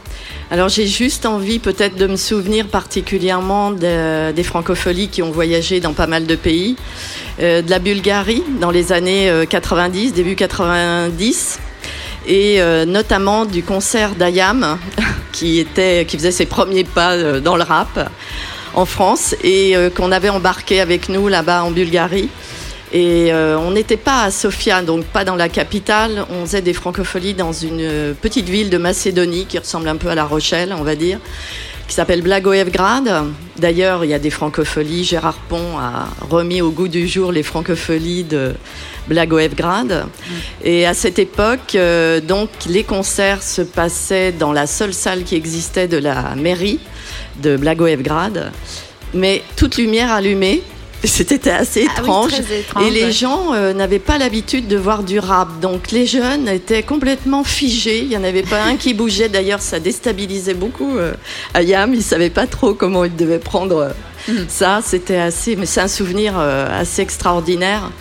Alors 0.51 0.69
j'ai 0.69 0.85
juste 0.85 1.25
envie 1.25 1.57
peut-être 1.57 1.95
de 1.95 2.05
me 2.05 2.17
souvenir 2.17 2.67
particulièrement 2.67 3.71
de- 3.71 4.31
des 4.31 4.43
francopholies 4.43 5.07
qui 5.07 5.23
ont 5.23 5.31
voyagé 5.31 5.79
dans 5.79 5.93
pas 5.93 6.05
mal 6.07 6.27
de 6.27 6.35
pays, 6.35 6.75
Euh, 7.41 7.63
de 7.63 7.69
la 7.71 7.79
Bulgarie 7.79 8.43
dans 8.61 8.69
les 8.69 8.91
années 8.91 9.27
euh, 9.27 9.45
90, 9.45 10.13
début 10.13 10.35
90, 10.35 11.57
et 12.25 12.61
euh, 12.61 12.85
notamment 12.85 13.45
du 13.45 13.63
concert 13.63 14.15
d'Ayam 14.15 14.77
qui, 15.31 15.65
qui 16.07 16.17
faisait 16.17 16.31
ses 16.31 16.45
premiers 16.45 16.83
pas 16.83 17.13
euh, 17.13 17.39
dans 17.39 17.55
le 17.55 17.63
rap 17.63 18.09
en 18.73 18.85
France 18.85 19.35
et 19.43 19.75
euh, 19.75 19.89
qu'on 19.89 20.11
avait 20.11 20.29
embarqué 20.29 20.79
avec 20.79 21.09
nous 21.09 21.27
là-bas 21.27 21.63
en 21.63 21.71
Bulgarie. 21.71 22.29
Et 22.95 23.33
on 23.33 23.71
n'était 23.71 23.97
pas 23.97 24.21
à 24.21 24.29
Sofia, 24.29 24.83
donc 24.83 25.03
pas 25.05 25.25
dans 25.25 25.35
la 25.35 25.49
capitale. 25.49 26.27
On 26.29 26.45
faisait 26.45 26.61
des 26.61 26.73
francopholies 26.73 27.33
dans 27.33 27.51
une 27.51 28.13
petite 28.21 28.47
ville 28.47 28.69
de 28.69 28.77
Macédonie 28.77 29.47
qui 29.47 29.57
ressemble 29.57 29.87
un 29.87 29.95
peu 29.95 30.09
à 30.09 30.13
La 30.13 30.25
Rochelle, 30.25 30.75
on 30.77 30.83
va 30.83 30.93
dire, 30.93 31.17
qui 31.93 31.97
s'appelle 31.97 32.23
Blagoevgrad. 32.23 33.25
D'ailleurs, 33.59 34.03
il 34.03 34.09
y 34.09 34.15
a 34.15 34.19
des 34.19 34.31
francopholies. 34.31 35.03
Gérard 35.03 35.37
Pont 35.47 35.77
a 35.77 36.07
remis 36.27 36.59
au 36.59 36.71
goût 36.71 36.87
du 36.87 37.07
jour 37.07 37.31
les 37.31 37.43
francopholies 37.43 38.23
de 38.23 38.55
Blagoevgrad. 39.07 40.07
Et 40.63 40.87
à 40.87 40.95
cette 40.95 41.19
époque, 41.19 41.75
euh, 41.75 42.19
donc, 42.19 42.49
les 42.67 42.83
concerts 42.83 43.43
se 43.43 43.61
passaient 43.61 44.31
dans 44.31 44.51
la 44.51 44.65
seule 44.65 44.91
salle 44.91 45.23
qui 45.23 45.35
existait 45.35 45.87
de 45.87 45.97
la 45.97 46.33
mairie 46.33 46.79
de 47.43 47.57
Blagoevgrad, 47.57 48.51
mais 49.13 49.43
toute 49.55 49.77
lumière 49.77 50.11
allumée. 50.11 50.63
C'était 51.07 51.51
assez 51.51 51.85
Ah 51.89 51.93
oui, 51.97 52.03
étrange. 52.03 52.31
Et 52.85 52.89
les 52.89 53.11
gens 53.11 53.53
euh, 53.53 53.73
n'avaient 53.73 53.99
pas 53.99 54.17
l'habitude 54.17 54.67
de 54.67 54.77
voir 54.77 55.03
du 55.03 55.19
rap. 55.19 55.59
Donc 55.59 55.91
les 55.91 56.05
jeunes 56.05 56.47
étaient 56.47 56.83
complètement 56.83 57.43
figés. 57.43 57.99
Il 57.99 58.07
n'y 58.07 58.17
en 58.17 58.23
avait 58.23 58.43
pas 58.43 58.63
un 58.63 58.77
qui 58.77 58.93
bougeait. 58.93 59.27
D'ailleurs, 59.27 59.61
ça 59.61 59.79
déstabilisait 59.79 60.53
beaucoup 60.53 60.97
euh, 60.97 61.13
Ayam. 61.53 61.93
Il 61.93 61.97
ne 61.97 62.03
savait 62.03 62.29
pas 62.29 62.47
trop 62.47 62.73
comment 62.73 63.03
il 63.03 63.15
devait 63.15 63.39
prendre 63.39 63.77
euh, 63.77 63.89
Mm. 64.29 64.45
ça. 64.47 64.79
C'était 64.81 65.17
assez. 65.17 65.57
Mais 65.57 65.65
c'est 65.65 65.81
un 65.81 65.89
souvenir 65.89 66.35
euh, 66.37 66.79
assez 66.79 67.01
extraordinaire. 67.01 67.91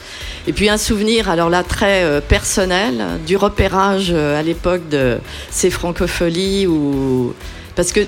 Et 0.46 0.52
puis 0.52 0.68
un 0.68 0.76
souvenir, 0.76 1.28
alors 1.28 1.50
là, 1.50 1.64
très 1.64 2.20
personnel, 2.28 3.02
du 3.26 3.36
repérage 3.36 4.12
à 4.12 4.42
l'époque 4.42 4.88
de 4.88 5.18
ces 5.50 5.70
francopholies. 5.70 6.68
Où... 6.68 7.34
Parce 7.74 7.90
que 7.90 8.00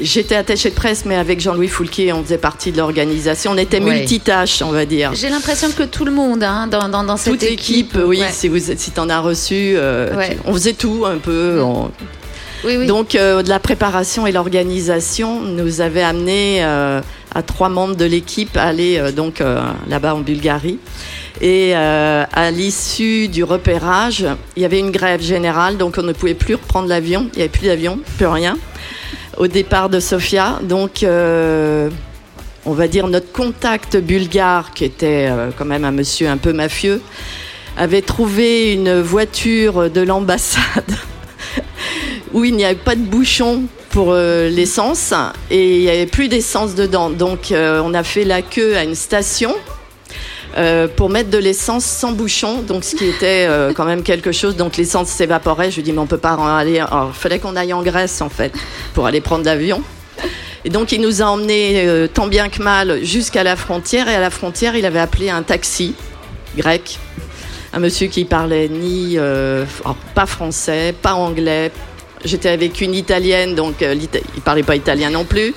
J'étais 0.00 0.36
attachée 0.36 0.70
de 0.70 0.74
presse, 0.74 1.04
mais 1.04 1.16
avec 1.16 1.40
Jean-Louis 1.40 1.68
Foulquier, 1.68 2.12
on 2.12 2.22
faisait 2.22 2.38
partie 2.38 2.70
de 2.70 2.76
l'organisation. 2.78 3.52
On 3.52 3.56
était 3.58 3.80
Ouais. 3.80 3.96
multitâches, 3.98 4.62
on 4.62 4.70
va 4.70 4.84
dire. 4.86 5.12
j'ai 5.14 5.28
l'impression 5.28 5.68
que 5.72 5.82
tout 5.82 6.04
le 6.04 6.12
monde 6.12 6.42
hein, 6.44 6.66
dans, 6.68 6.88
dans, 6.88 7.02
dans 7.02 7.16
cette 7.16 7.32
Toute 7.32 7.42
l'équipe, 7.42 7.98
oui, 8.04 8.20
ouais. 8.20 8.26
si, 8.30 8.48
vous, 8.48 8.58
si 8.58 8.90
tu 8.92 9.00
en 9.00 9.08
as 9.10 9.20
reçu, 9.20 9.72
euh, 9.76 10.14
Ouais. 10.16 10.30
tu- 10.30 10.36
on 10.46 10.52
faisait 10.54 10.74
tout 10.74 11.04
un 11.06 11.16
peu. 11.18 11.60
on- 11.62 11.90
Oui, 12.64 12.76
oui. 12.76 12.86
Donc, 12.86 13.14
euh, 13.14 13.42
de 13.42 13.48
la 13.48 13.58
préparation 13.58 14.26
et 14.26 14.32
l'organisation 14.32 15.40
nous 15.40 15.80
avait 15.80 16.02
amené 16.02 16.58
euh, 16.62 17.00
à 17.34 17.42
trois 17.42 17.68
membres 17.70 17.96
de 17.96 18.04
l'équipe 18.04 18.56
à 18.56 18.64
aller 18.64 19.00
donc 19.16 19.42
là-bas 19.88 20.14
en 20.14 20.20
Bulgarie. 20.20 20.78
Et 21.40 21.74
à 21.74 22.50
l'issue 22.50 23.28
du 23.28 23.44
repérage, 23.44 24.26
il 24.56 24.62
y 24.62 24.64
avait 24.66 24.78
une 24.80 24.90
grève 24.90 25.22
générale, 25.22 25.78
donc 25.78 25.94
on 25.98 26.02
ne 26.02 26.12
pouvait 26.12 26.34
plus 26.34 26.54
reprendre 26.56 26.88
l'avion. 26.88 27.28
Il 27.32 27.36
n'y 27.36 27.42
avait 27.42 27.48
plus 27.48 27.66
d'avion, 27.66 27.98
plus 28.18 28.26
rien. 28.26 28.58
Au 29.40 29.46
départ 29.46 29.88
de 29.88 30.00
Sofia, 30.00 30.58
donc. 30.62 31.02
euh, 31.02 31.88
on 32.66 32.74
va 32.74 32.88
dire 32.88 33.08
notre 33.08 33.32
contact 33.32 33.96
bulgare, 33.96 34.74
qui 34.74 34.84
était 34.84 35.28
euh, 35.30 35.48
quand 35.56 35.64
même 35.64 35.86
un 35.86 35.92
monsieur 35.92 36.28
un 36.28 36.36
peu 36.36 36.52
mafieux, 36.52 37.00
avait 37.74 38.02
trouvé 38.02 38.74
une 38.74 39.00
voiture 39.00 39.88
de 39.88 40.02
l'ambassade 40.02 40.94
où 42.34 42.44
il 42.44 42.54
n'y 42.54 42.66
avait 42.66 42.74
pas 42.74 42.94
de 42.94 43.00
bouchon 43.00 43.62
pour 43.88 44.08
euh, 44.10 44.50
l'essence 44.50 45.14
et 45.50 45.76
il 45.76 45.80
n'y 45.84 45.88
avait 45.88 46.04
plus 46.04 46.28
d'essence 46.28 46.74
dedans. 46.74 47.08
Donc 47.08 47.50
on 47.50 47.94
a 47.94 48.02
fait 48.02 48.24
la 48.24 48.42
queue 48.42 48.76
à 48.76 48.84
une 48.84 48.94
station. 48.94 49.54
Euh, 50.56 50.88
pour 50.88 51.10
mettre 51.10 51.30
de 51.30 51.38
l'essence 51.38 51.84
sans 51.84 52.12
bouchon, 52.12 52.62
donc 52.62 52.84
ce 52.84 52.96
qui 52.96 53.06
était 53.06 53.46
euh, 53.48 53.72
quand 53.72 53.84
même 53.84 54.02
quelque 54.02 54.32
chose. 54.32 54.56
Donc 54.56 54.76
l'essence 54.76 55.08
s'évaporait. 55.08 55.70
Je 55.70 55.76
lui 55.76 55.82
dis 55.82 55.92
mais 55.92 55.98
on 55.98 56.06
peut 56.06 56.18
pas 56.18 56.36
en 56.36 56.46
aller. 56.46 56.78
Alors, 56.78 57.14
fallait 57.14 57.38
qu'on 57.38 57.56
aille 57.56 57.72
en 57.72 57.82
Grèce 57.82 58.20
en 58.20 58.28
fait 58.28 58.52
pour 58.94 59.06
aller 59.06 59.20
prendre 59.20 59.44
l'avion. 59.44 59.82
Et 60.64 60.70
donc 60.70 60.92
il 60.92 61.00
nous 61.00 61.22
a 61.22 61.26
emmenés 61.26 61.86
euh, 61.86 62.06
tant 62.06 62.26
bien 62.26 62.48
que 62.48 62.62
mal 62.62 63.04
jusqu'à 63.04 63.44
la 63.44 63.56
frontière. 63.56 64.08
Et 64.08 64.14
à 64.14 64.20
la 64.20 64.30
frontière, 64.30 64.76
il 64.76 64.84
avait 64.84 64.98
appelé 64.98 65.30
un 65.30 65.42
taxi 65.42 65.94
grec, 66.56 66.98
un 67.72 67.78
monsieur 67.78 68.08
qui 68.08 68.24
parlait 68.24 68.68
ni 68.68 69.16
alors, 69.16 69.96
pas 70.14 70.26
français, 70.26 70.94
pas 71.00 71.14
anglais, 71.14 71.70
J'étais 72.22 72.50
avec 72.50 72.82
une 72.82 72.94
Italienne, 72.94 73.54
donc 73.54 73.76
il 73.80 74.42
parlait 74.42 74.62
pas 74.62 74.76
italien 74.76 75.08
non 75.08 75.24
plus. 75.24 75.54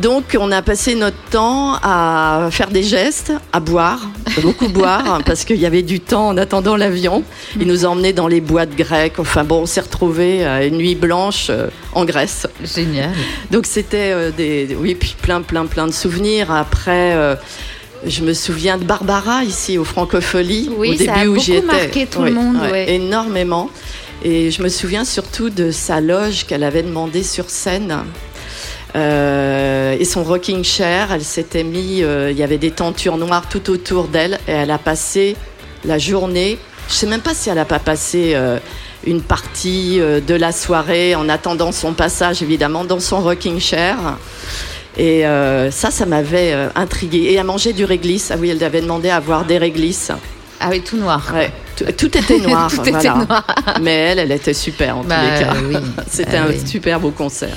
Donc 0.00 0.36
on 0.38 0.52
a 0.52 0.60
passé 0.60 0.94
notre 0.94 1.16
temps 1.30 1.74
à 1.82 2.48
faire 2.50 2.68
des 2.68 2.82
gestes, 2.82 3.32
à 3.52 3.60
boire, 3.60 4.00
beaucoup 4.42 4.68
boire, 4.68 5.20
parce 5.26 5.44
qu'il 5.44 5.56
y 5.56 5.64
avait 5.66 5.82
du 5.82 6.00
temps 6.00 6.28
en 6.28 6.36
attendant 6.36 6.76
l'avion. 6.76 7.22
Il 7.58 7.66
nous 7.66 7.84
emmenait 7.86 8.12
dans 8.12 8.28
les 8.28 8.40
boîtes 8.42 8.76
grecques. 8.76 9.18
Enfin 9.18 9.44
bon, 9.44 9.62
on 9.62 9.66
s'est 9.66 9.80
retrouvés 9.80 10.44
à 10.44 10.64
une 10.64 10.76
nuit 10.76 10.94
blanche 10.94 11.46
euh, 11.48 11.68
en 11.94 12.04
Grèce. 12.04 12.46
Génial. 12.62 13.10
Donc 13.50 13.64
c'était 13.66 14.12
euh, 14.12 14.30
des, 14.30 14.76
oui, 14.78 14.94
puis 14.94 15.16
plein, 15.20 15.40
plein, 15.40 15.64
plein 15.66 15.86
de 15.86 15.92
souvenirs. 15.92 16.50
Après, 16.52 17.14
euh, 17.14 17.34
je 18.06 18.22
me 18.22 18.34
souviens 18.34 18.76
de 18.76 18.84
Barbara 18.84 19.44
ici 19.44 19.78
au 19.78 19.84
Francophonie, 19.84 20.68
Oui, 20.76 20.98
au 21.00 21.04
ça 21.04 21.14
a 21.14 21.18
début 21.20 21.28
où 21.28 21.32
beaucoup 21.34 21.44
j'y 21.44 21.54
étais. 21.54 21.66
marqué 21.66 22.06
tout 22.06 22.22
le 22.22 22.32
monde, 22.32 22.56
ouais. 22.70 22.92
énormément. 22.94 23.70
Et 24.22 24.50
je 24.50 24.62
me 24.62 24.68
souviens 24.68 25.04
surtout 25.04 25.50
de 25.50 25.70
sa 25.70 26.00
loge 26.00 26.44
qu'elle 26.46 26.64
avait 26.64 26.82
demandé 26.82 27.22
sur 27.22 27.48
scène. 27.48 27.98
Euh, 28.94 29.96
et 29.98 30.04
son 30.04 30.22
rocking 30.22 30.62
chair, 30.64 31.12
elle 31.12 31.24
s'était 31.24 31.64
mis, 31.64 32.02
euh, 32.02 32.30
il 32.30 32.38
y 32.38 32.42
avait 32.42 32.58
des 32.58 32.70
tentures 32.70 33.16
noires 33.16 33.48
tout 33.48 33.70
autour 33.70 34.08
d'elle, 34.08 34.38
et 34.46 34.52
elle 34.52 34.70
a 34.70 34.78
passé 34.78 35.36
la 35.84 35.98
journée. 35.98 36.58
Je 36.88 36.94
sais 36.94 37.06
même 37.06 37.20
pas 37.20 37.34
si 37.34 37.50
elle 37.50 37.58
a 37.58 37.64
pas 37.64 37.80
passé 37.80 38.32
euh, 38.34 38.58
une 39.04 39.22
partie 39.22 40.00
euh, 40.00 40.20
de 40.20 40.34
la 40.34 40.52
soirée 40.52 41.14
en 41.14 41.28
attendant 41.28 41.72
son 41.72 41.94
passage, 41.94 42.42
évidemment, 42.42 42.84
dans 42.84 43.00
son 43.00 43.20
rocking 43.20 43.60
chair. 43.60 43.96
Et 44.96 45.26
euh, 45.26 45.70
ça, 45.70 45.90
ça 45.90 46.06
m'avait 46.06 46.52
euh, 46.52 46.68
intriguée. 46.74 47.32
Et 47.32 47.38
à 47.38 47.44
manger 47.44 47.72
du 47.72 47.84
réglisse. 47.84 48.30
Ah 48.30 48.36
oui, 48.38 48.50
elle 48.50 48.62
avait 48.64 48.80
demandé 48.80 49.10
à 49.10 49.16
avoir 49.16 49.44
des 49.44 49.58
réglisses. 49.58 50.10
Ah 50.60 50.68
oui, 50.70 50.80
tout 50.80 50.96
noir. 50.96 51.32
Ouais, 51.34 51.52
tout, 51.96 52.16
était 52.18 52.38
noir. 52.46 52.70
Tout 52.70 52.80
était 52.82 52.90
voilà. 52.92 53.14
noir. 53.28 53.46
Mais 53.82 53.94
elle, 53.94 54.18
elle 54.18 54.32
était 54.32 54.54
super 54.54 54.98
en 54.98 55.04
Bah, 55.04 55.16
tous 55.16 55.32
les 55.32 55.44
cas. 55.44 55.54
oui. 55.80 55.86
C'était 56.10 56.36
Ah 56.36 56.44
un 56.44 56.48
oui. 56.48 56.60
super 56.66 57.00
beau 57.00 57.10
concert. 57.10 57.56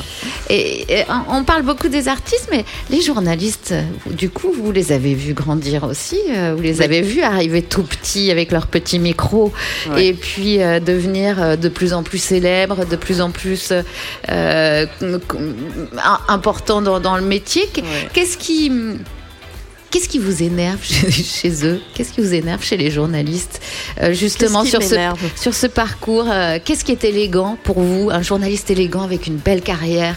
Et, 0.49 0.99
et 0.99 1.03
on 1.29 1.43
parle 1.43 1.63
beaucoup 1.63 1.87
des 1.87 2.07
artistes, 2.07 2.47
mais 2.51 2.65
les 2.89 3.01
journalistes, 3.01 3.73
du 4.09 4.29
coup, 4.29 4.51
vous 4.51 4.71
les 4.71 4.91
avez 4.91 5.13
vus 5.13 5.33
grandir 5.33 5.83
aussi. 5.83 6.19
euh, 6.29 6.53
Vous 6.55 6.61
les 6.63 6.79
Oui. 6.79 6.83
avez 6.85 7.01
vus 7.01 7.21
arriver 7.21 7.61
tout 7.61 7.83
petits 7.83 8.31
avec 8.31 8.51
leur 8.51 8.67
petit 8.67 8.99
micro 8.99 9.51
Ouais. 9.91 10.07
et 10.07 10.13
puis 10.13 10.61
euh, 10.61 10.79
devenir 10.79 11.41
euh, 11.41 11.55
de 11.55 11.69
plus 11.69 11.93
en 11.93 12.03
plus 12.03 12.17
célèbres, 12.21 12.85
de 12.85 12.95
plus 12.95 13.21
en 13.21 13.31
plus 13.31 13.71
euh, 14.29 14.85
im- 15.01 16.19
importants 16.27 16.81
dans, 16.81 16.99
dans 16.99 17.15
le 17.15 17.23
métier. 17.23 17.67
Qu- 17.73 17.81
Qu'est-ce 18.13 18.37
qui. 18.37 18.71
Qu'est-ce 19.91 20.07
qui 20.07 20.19
vous 20.19 20.43
énerve 20.43 20.83
chez, 20.83 21.65
eux 21.65 21.81
Qu'est-ce 21.93 22.13
qui 22.13 22.21
vous 22.21 22.33
énerve 22.33 22.63
chez 22.63 22.77
les 22.77 22.91
journalistes 22.91 23.59
Euh, 24.01 24.13
Justement 24.13 24.63
sur 24.63 24.83
ce, 24.83 24.91
m'énerve 24.91 25.19
sur 25.35 25.53
ce 25.53 25.67
parcours, 25.67 26.27
euh, 26.29 26.59
qu'est-ce 26.63 26.85
qui 26.85 26.91
est 26.91 27.03
élégant 27.03 27.57
pour 27.63 27.79
vous 27.81 28.09
Un 28.11 28.21
journaliste 28.21 28.69
élégant 28.69 29.01
avec 29.01 29.25
une 29.25 29.37
belle 29.37 29.61
carrière 29.61 30.15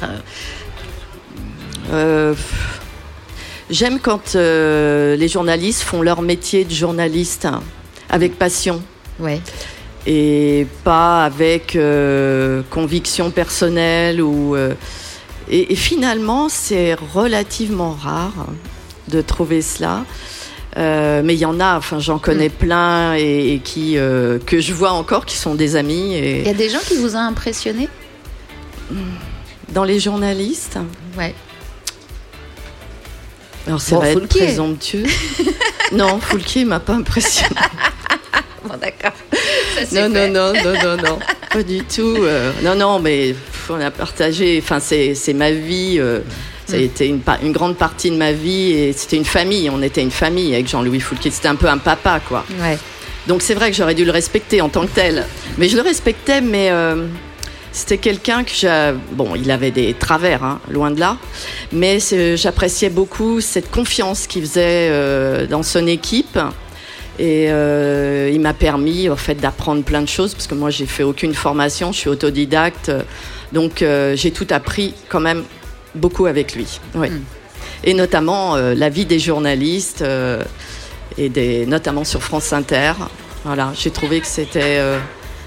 euh, 1.91 2.35
J'aime 3.71 3.99
quand 4.01 4.35
les 4.35 5.29
journalistes 5.29 5.83
font 5.83 6.03
leur 6.03 6.21
métier 6.21 6.65
de 6.67 6.75
journaliste 6.75 7.47
hein, 7.47 7.63
avec 8.11 8.39
passion. 8.39 8.83
Ouais. 9.19 9.41
Et 10.07 10.67
pas 10.85 11.25
avec 11.25 11.79
conviction 12.69 13.31
personnelle 13.31 14.21
ou. 14.21 14.55
et, 14.57 15.73
et 15.73 15.77
finalement, 15.77 16.51
c'est 16.51 16.95
relativement 17.15 17.93
rare 17.93 18.35
hein, 18.41 18.53
de 19.09 19.21
trouver 19.21 19.63
cela. 19.63 20.05
Euh, 20.79 21.21
mais 21.23 21.35
il 21.35 21.39
y 21.39 21.45
en 21.45 21.61
a, 21.61 21.77
enfin 21.77 21.99
j'en 21.99 22.19
connais 22.19 22.49
plein 22.49 23.15
et, 23.15 23.53
et 23.55 23.59
qui 23.59 23.99
euh, 23.99 24.39
que 24.39 24.59
je 24.59 24.73
vois 24.73 24.93
encore 24.93 25.27
qui 25.27 25.37
sont 25.37 25.55
des 25.55 25.77
amis. 25.77 26.15
Et 26.15 26.41
Il 26.41 26.47
y 26.47 26.51
a 26.51 26.55
des 26.55 26.71
gens 26.71 26.79
qui 26.87 26.97
vous 26.97 27.15
ont 27.15 27.19
impressionné? 27.21 27.89
Dans 29.71 29.85
les 29.85 30.01
journalistes, 30.01 30.79
Ouais. 31.19 31.35
alors 33.67 33.81
ça 33.81 33.97
Bon, 33.97 34.01
va 34.03 34.09
être 34.11 34.19
Foulquier. 34.21 34.47
présomptueux. 34.47 35.05
non, 35.93 36.19
Foulquier 36.21 36.65
m'a 36.65 36.81
pas 36.81 36.95
impressionné. 36.95 37.55
Bon, 38.65 38.77
d'accord. 38.81 39.11
Non, 39.93 40.09
non, 40.09 40.29
non, 40.29 40.53
non, 40.53 40.73
non, 40.85 40.97
non, 40.97 41.19
pas 41.53 41.65
du 41.65 41.83
tout. 41.83 42.15
euh, 42.21 42.53
non, 42.63 42.77
non, 42.77 43.01
mais 43.01 43.35
on 43.69 43.81
a 43.81 43.91
partagé. 43.91 44.61
Enfin, 44.63 44.79
c'est 44.79 45.17
c'est 45.17 45.33
ma 45.35 45.51
vie. 45.51 45.99
Ça 46.73 46.79
a 46.79 46.81
Mm. 46.81 46.85
été 46.85 47.07
une, 47.09 47.53
grande 47.53 47.77
partie 47.77 48.11
de 48.11 48.17
ma 48.17 48.33
vie 48.33 48.73
et 48.73 48.93
c'était 48.93 49.17
une 49.17 49.25
famille. 49.25 49.69
On 49.71 49.83
était 49.83 50.03
une 50.03 50.11
famille 50.11 50.55
avec 50.55 50.69
Jean-Louis 50.69 51.01
Foulquier. 51.01 51.31
C'était 51.31 51.49
un 51.49 51.55
peu 51.55 51.69
un 51.69 51.79
papa, 51.79 52.21
quoi. 52.27 52.45
Ouais. 52.61 52.79
Donc 53.27 53.43
c'est 53.43 53.55
vrai 53.55 53.71
que 53.71 53.77
j'aurais 53.77 53.95
dû 53.95 54.05
le 54.05 54.11
respecter 54.11 54.61
en 54.61 54.69
tant 54.69 54.87
que 54.87 54.95
tel. 54.95 55.25
Mais 55.59 55.69
je 55.69 55.77
le 55.77 55.83
respectais, 55.83 56.41
mais 56.41 56.71
euh, 56.71 57.07
c'était 57.73 57.99
quelqu'un 57.99 58.43
que 58.43 58.51
j'ai... 58.53 58.93
Bon, 59.13 59.35
il 59.37 59.51
avait 59.51 59.71
des 59.71 59.95
travers, 59.95 60.43
hein, 60.43 60.61
loin 60.71 60.91
de 60.91 60.99
là. 60.99 61.19
Mais 61.73 61.99
j'appréciais 62.37 62.91
beaucoup 62.91 63.41
cette 63.41 63.71
confiance 63.71 64.27
qu'il 64.27 64.43
faisait 64.43 64.89
euh, 64.91 65.47
dans 65.47 65.63
son 65.63 65.87
équipe. 65.87 66.39
Et 67.19 67.47
euh, 67.51 68.31
il 68.33 68.41
m'a 68.41 68.55
permis 68.55 69.11
en 69.11 69.17
fait 69.17 69.35
d'apprendre 69.35 69.83
plein 69.83 70.01
de 70.01 70.09
choses 70.09 70.33
parce 70.33 70.47
que 70.47 70.55
moi 70.55 70.71
j'ai 70.71 70.87
fait 70.87 71.03
aucune 71.03 71.35
formation, 71.35 71.93
je 71.93 71.99
suis 71.99 72.09
autodidacte, 72.09 72.91
donc 73.53 73.85
j'ai 74.15 74.31
tout 74.31 74.47
appris 74.49 74.95
quand 75.11 75.21
même 75.21 75.45
beaucoup 75.95 76.27
avec 76.27 76.55
lui. 76.55 76.81
Oui. 76.95 77.09
Et 77.85 77.95
notamment 77.95 78.57
euh, 78.57 78.75
la 78.75 78.89
vie 78.89 79.07
des 79.07 79.19
journalistes 79.19 80.03
euh, 80.03 80.43
et 81.19 81.29
des, 81.29 81.67
notamment 81.67 82.05
sur 82.05 82.23
France 82.23 82.53
Inter. 82.53 82.93
Voilà, 83.45 83.73
j'ai 83.77 83.91
trouvé 83.91 84.21
que 84.21 84.27
c'était, 84.27 84.79
euh, 84.79 84.99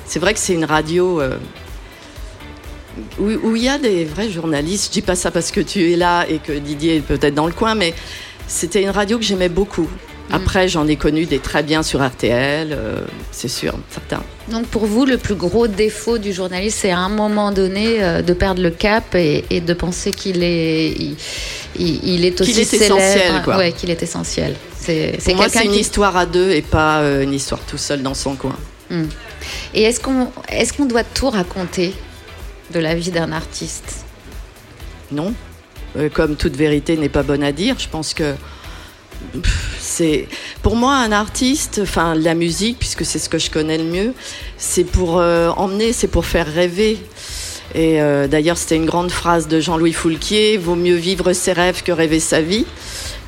c'est 0.05 0.19
vrai 0.19 0.33
que 0.33 0.39
c'est 0.39 0.53
une 0.53 0.65
radio 0.65 1.21
où, 3.19 3.29
où 3.29 3.55
il 3.55 3.63
y 3.63 3.69
a 3.69 3.77
des 3.77 4.05
vrais 4.05 4.29
journalistes. 4.29 4.87
Je 4.87 4.91
dis 4.91 5.01
pas 5.01 5.15
ça 5.15 5.31
parce 5.31 5.51
que 5.51 5.61
tu 5.61 5.91
es 5.91 5.95
là 5.95 6.25
et 6.27 6.39
que 6.39 6.51
Didier 6.51 6.97
est 6.97 7.01
peut-être 7.01 7.35
dans 7.35 7.47
le 7.47 7.53
coin, 7.53 7.75
mais 7.75 7.93
c'était 8.47 8.83
une 8.83 8.89
radio 8.89 9.17
que 9.17 9.23
j'aimais 9.23 9.49
beaucoup. 9.49 9.89
Après, 10.31 10.67
j'en 10.67 10.87
ai 10.87 10.95
connu 10.95 11.25
des 11.25 11.37
très 11.39 11.61
bien 11.61 11.83
sur 11.83 12.05
RTL, 12.05 12.69
euh, 12.71 13.01
c'est 13.31 13.47
sûr, 13.47 13.75
certain. 13.91 14.23
Donc 14.49 14.65
pour 14.67 14.85
vous, 14.85 15.05
le 15.05 15.17
plus 15.17 15.35
gros 15.35 15.67
défaut 15.67 16.17
du 16.17 16.33
journaliste, 16.33 16.79
c'est 16.81 16.89
à 16.91 16.97
un 16.99 17.09
moment 17.09 17.51
donné 17.51 18.03
euh, 18.03 18.21
de 18.23 18.33
perdre 18.33 18.61
le 18.61 18.71
cap 18.71 19.13
et, 19.15 19.45
et 19.51 19.61
de 19.61 19.73
penser 19.73 20.11
qu'il 20.11 20.43
est, 20.43 20.89
il, 21.77 22.25
est 22.25 22.41
aussi 22.41 22.51
Qu'il 22.51 22.61
est 22.61 22.65
célèbre. 22.65 22.97
essentiel, 22.97 23.41
quoi. 23.43 23.57
Ouais, 23.57 23.71
qu'il 23.71 23.91
est 23.91 24.01
essentiel. 24.01 24.55
C'est 24.79 25.15
c'est 25.19 25.31
Pour 25.31 25.35
moi, 25.37 25.45
quelqu'un 25.45 25.59
c'est 25.59 25.65
une 25.67 25.71
qui- 25.73 25.79
histoire 25.79 26.17
à 26.17 26.25
deux 26.25 26.51
et 26.51 26.61
pas 26.63 26.99
euh, 27.01 27.21
une 27.23 27.33
histoire 27.33 27.61
tout 27.61 27.77
seul 27.77 28.01
dans 28.01 28.13
son 28.15 28.35
coin. 28.35 28.55
Hmm. 28.89 29.05
Et 29.75 29.83
est-ce 29.83 29.99
qu'on 29.99 30.31
est 30.49 30.75
qu'on 30.75 30.85
doit 30.85 31.03
tout 31.03 31.29
raconter 31.29 31.93
de 32.73 32.79
la 32.79 32.95
vie 32.95 33.11
d'un 33.11 33.31
artiste? 33.31 34.05
Non. 35.11 35.33
Comme 36.13 36.35
toute 36.35 36.55
vérité 36.57 36.97
n'est 36.97 37.09
pas 37.09 37.23
bonne 37.23 37.43
à 37.43 37.51
dire, 37.53 37.75
je 37.79 37.87
pense 37.87 38.13
que 38.13 38.33
pff, 39.41 39.74
c'est 39.97 40.27
pour 40.61 40.75
moi 40.75 40.95
un 40.95 41.13
artiste, 41.13 41.79
enfin 41.81 42.15
la 42.15 42.33
musique, 42.33 42.77
puisque 42.79 43.05
c'est 43.05 43.17
ce 43.17 43.29
que 43.29 43.37
je 43.37 43.49
connais 43.49 43.77
le 43.77 43.85
mieux, 43.85 44.13
c'est 44.57 44.83
pour 44.83 45.19
euh, 45.19 45.49
emmener, 45.51 45.93
c'est 45.93 46.09
pour 46.09 46.25
faire 46.25 46.47
rêver. 46.51 46.99
Et 47.73 48.01
euh, 48.01 48.27
d'ailleurs, 48.27 48.57
c'était 48.57 48.75
une 48.75 48.85
grande 48.85 49.09
phrase 49.09 49.47
de 49.47 49.61
Jean-Louis 49.61 49.93
Foulquier 49.93 50.57
vaut 50.57 50.75
mieux 50.75 50.95
vivre 50.95 51.31
ses 51.31 51.53
rêves 51.53 51.81
que 51.81 51.93
rêver 51.93 52.19
sa 52.19 52.41
vie. 52.41 52.65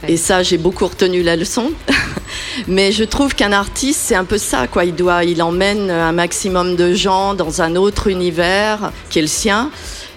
Et 0.10 0.18
ça, 0.18 0.44
j'ai 0.44 0.58
beaucoup 0.58 0.86
retenu 0.88 1.24
la 1.24 1.38
leçon. 1.38 1.72
Mais 2.68 2.92
je 2.92 3.06
trouve 3.06 3.34
qu'un 3.34 3.54
artiste, 3.54 4.02
c'est 4.04 4.16
un 4.16 4.26
peu 4.26 4.38
ça, 4.38 4.68
quoi. 4.68 4.84
Il 4.84 4.94
doit, 4.94 5.24
il 5.24 5.42
emmène 5.42 5.90
un 5.90 6.12
maximum 6.12 6.76
de 6.76 6.94
gens 6.94 7.34
dans 7.34 7.62
un 7.62 7.78
autre 7.78 8.08
univers 8.08 8.92
qui 9.10 9.20
est 9.20 9.24
le 9.24 9.28
sien, 9.30 9.72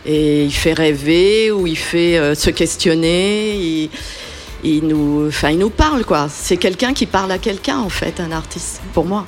et 0.04 0.44
il 0.44 0.52
fait 0.52 0.72
rêver 0.72 1.52
ou 1.52 1.66
il 1.68 1.78
fait 1.78 2.18
euh, 2.18 2.34
se 2.34 2.50
questionner. 2.50 3.54
Il, 3.54 3.90
il 4.64 4.86
nous, 4.86 5.28
enfin, 5.28 5.50
il 5.50 5.58
nous 5.58 5.70
parle, 5.70 6.04
quoi. 6.04 6.28
C'est 6.32 6.56
quelqu'un 6.56 6.92
qui 6.92 7.06
parle 7.06 7.32
à 7.32 7.38
quelqu'un, 7.38 7.78
en 7.78 7.88
fait, 7.88 8.20
un 8.20 8.32
artiste, 8.32 8.80
pour 8.92 9.04
moi. 9.04 9.24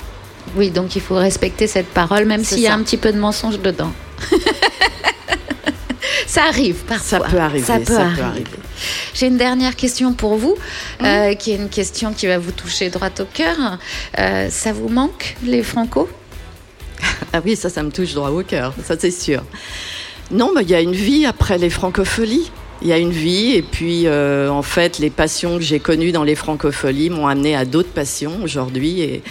Oui, 0.55 0.69
donc 0.69 0.95
il 0.95 1.01
faut 1.01 1.15
respecter 1.15 1.67
cette 1.67 1.87
parole, 1.87 2.25
même 2.25 2.43
s'il 2.43 2.59
y 2.59 2.67
a 2.67 2.73
un 2.73 2.83
petit 2.83 2.97
peu 2.97 3.11
de 3.11 3.17
mensonge 3.19 3.59
dedans. 3.59 3.91
ça 6.27 6.43
arrive 6.45 6.83
parfois. 6.87 7.19
Ça 7.19 7.25
peut 7.25 7.37
arriver, 7.39 7.65
Ça 7.65 7.79
peut 7.79 7.93
ça 7.93 8.01
arriver. 8.01 8.21
arriver. 8.21 8.51
J'ai 9.13 9.27
une 9.27 9.37
dernière 9.37 9.75
question 9.75 10.13
pour 10.13 10.35
vous, 10.35 10.55
euh, 11.03 11.33
qui 11.35 11.51
est 11.51 11.55
une 11.55 11.69
question 11.69 12.13
qui 12.13 12.27
va 12.27 12.37
vous 12.37 12.51
toucher 12.51 12.89
droit 12.89 13.09
au 13.19 13.25
cœur. 13.25 13.77
Euh, 14.19 14.49
ça 14.49 14.73
vous 14.73 14.89
manque, 14.89 15.37
les 15.43 15.63
Franco? 15.63 16.09
Ah 17.31 17.41
oui, 17.45 17.55
ça, 17.55 17.69
ça 17.69 17.83
me 17.83 17.91
touche 17.91 18.13
droit 18.13 18.29
au 18.29 18.43
cœur, 18.43 18.73
ça 18.83 18.95
c'est 18.99 19.11
sûr. 19.11 19.43
Non, 20.31 20.51
mais 20.55 20.63
il 20.63 20.69
y 20.69 20.75
a 20.75 20.81
une 20.81 20.93
vie 20.93 21.25
après 21.25 21.57
les 21.57 21.69
francopholies. 21.69 22.49
Il 22.83 22.89
y 22.89 22.93
a 22.93 22.97
une 22.97 23.11
vie, 23.11 23.53
et 23.53 23.61
puis 23.61 24.07
euh, 24.07 24.49
en 24.49 24.61
fait, 24.61 24.99
les 24.99 25.09
passions 25.09 25.57
que 25.57 25.63
j'ai 25.63 25.79
connues 25.79 26.11
dans 26.11 26.23
les 26.23 26.35
francopholies 26.35 27.09
m'ont 27.09 27.27
amené 27.27 27.55
à 27.55 27.63
d'autres 27.63 27.91
passions 27.93 28.43
aujourd'hui, 28.43 29.01
et, 29.01 29.23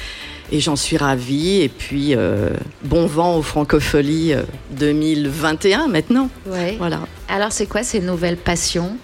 et 0.50 0.60
j'en 0.60 0.74
suis 0.74 0.96
ravie. 0.96 1.60
Et 1.60 1.68
puis, 1.68 2.14
euh, 2.14 2.50
bon 2.82 3.06
vent 3.06 3.36
aux 3.36 3.42
francopholies 3.42 4.32
euh, 4.32 4.42
2021 4.70 5.88
maintenant. 5.88 6.30
Ouais. 6.46 6.76
Voilà. 6.78 7.00
Alors, 7.28 7.52
c'est 7.52 7.66
quoi 7.66 7.82
ces 7.82 8.00
nouvelles 8.00 8.38
passions? 8.38 8.96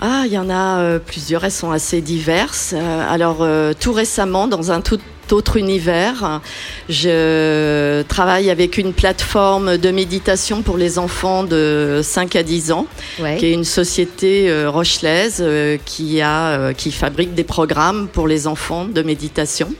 Ah, 0.00 0.24
il 0.26 0.32
y 0.32 0.38
en 0.38 0.50
a 0.50 0.80
euh, 0.80 0.98
plusieurs, 0.98 1.44
elles 1.44 1.50
sont 1.52 1.70
assez 1.70 2.00
diverses. 2.00 2.74
Euh, 2.76 3.06
alors, 3.08 3.38
euh, 3.40 3.72
tout 3.78 3.92
récemment, 3.92 4.48
dans 4.48 4.72
un 4.72 4.80
tout 4.80 4.98
autre 5.32 5.56
univers. 5.56 6.40
Je 6.88 8.02
travaille 8.02 8.50
avec 8.50 8.78
une 8.78 8.92
plateforme 8.92 9.76
de 9.78 9.90
méditation 9.90 10.62
pour 10.62 10.76
les 10.76 10.98
enfants 10.98 11.44
de 11.44 12.00
5 12.02 12.36
à 12.36 12.42
10 12.42 12.72
ans, 12.72 12.86
Ouais. 13.20 13.36
qui 13.36 13.46
est 13.46 13.52
une 13.52 13.64
société 13.64 14.50
euh, 14.50 14.70
rochelaise 14.70 15.38
euh, 15.40 15.76
qui, 15.84 16.20
a, 16.20 16.48
euh, 16.58 16.72
qui 16.72 16.90
fabrique 16.92 17.34
des 17.34 17.44
programmes 17.44 18.08
pour 18.08 18.26
les 18.28 18.46
enfants 18.46 18.84
de 18.84 19.02
méditation 19.02 19.72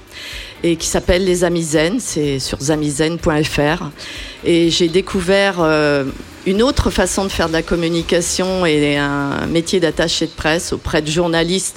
et 0.62 0.76
qui 0.76 0.86
s'appelle 0.86 1.24
Les 1.24 1.44
Amis 1.44 1.62
Zen, 1.62 2.00
c'est 2.00 2.38
sur 2.38 2.58
zamizen.fr. 2.60 3.84
Et 4.44 4.70
j'ai 4.70 4.88
découvert 4.88 5.56
euh, 5.60 6.04
une 6.46 6.62
autre 6.62 6.90
façon 6.90 7.24
de 7.24 7.28
faire 7.30 7.48
de 7.48 7.52
la 7.52 7.62
communication 7.62 8.64
et 8.64 8.96
un 8.96 9.46
métier 9.46 9.80
d'attaché 9.80 10.26
de 10.26 10.30
presse 10.32 10.72
auprès 10.72 11.02
de 11.02 11.10
journalistes 11.10 11.76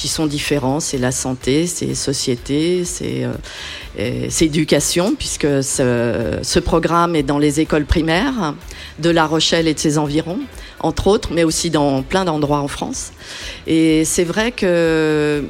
qui 0.00 0.08
sont 0.08 0.26
différents. 0.26 0.80
C'est 0.80 0.96
la 0.96 1.12
santé, 1.12 1.66
c'est 1.66 1.94
société, 1.94 2.86
c'est 2.86 3.24
euh, 3.98 4.28
éducation, 4.40 5.14
puisque 5.14 5.62
ce, 5.62 6.38
ce 6.42 6.58
programme 6.58 7.14
est 7.14 7.22
dans 7.22 7.38
les 7.38 7.60
écoles 7.60 7.84
primaires 7.84 8.54
de 8.98 9.10
La 9.10 9.26
Rochelle 9.26 9.68
et 9.68 9.74
de 9.74 9.78
ses 9.78 9.98
environs, 9.98 10.40
entre 10.78 11.06
autres, 11.06 11.28
mais 11.34 11.44
aussi 11.44 11.68
dans 11.68 12.02
plein 12.02 12.24
d'endroits 12.24 12.60
en 12.60 12.68
France. 12.68 13.12
Et 13.66 14.06
c'est 14.06 14.24
vrai 14.24 14.52
que 14.52 15.44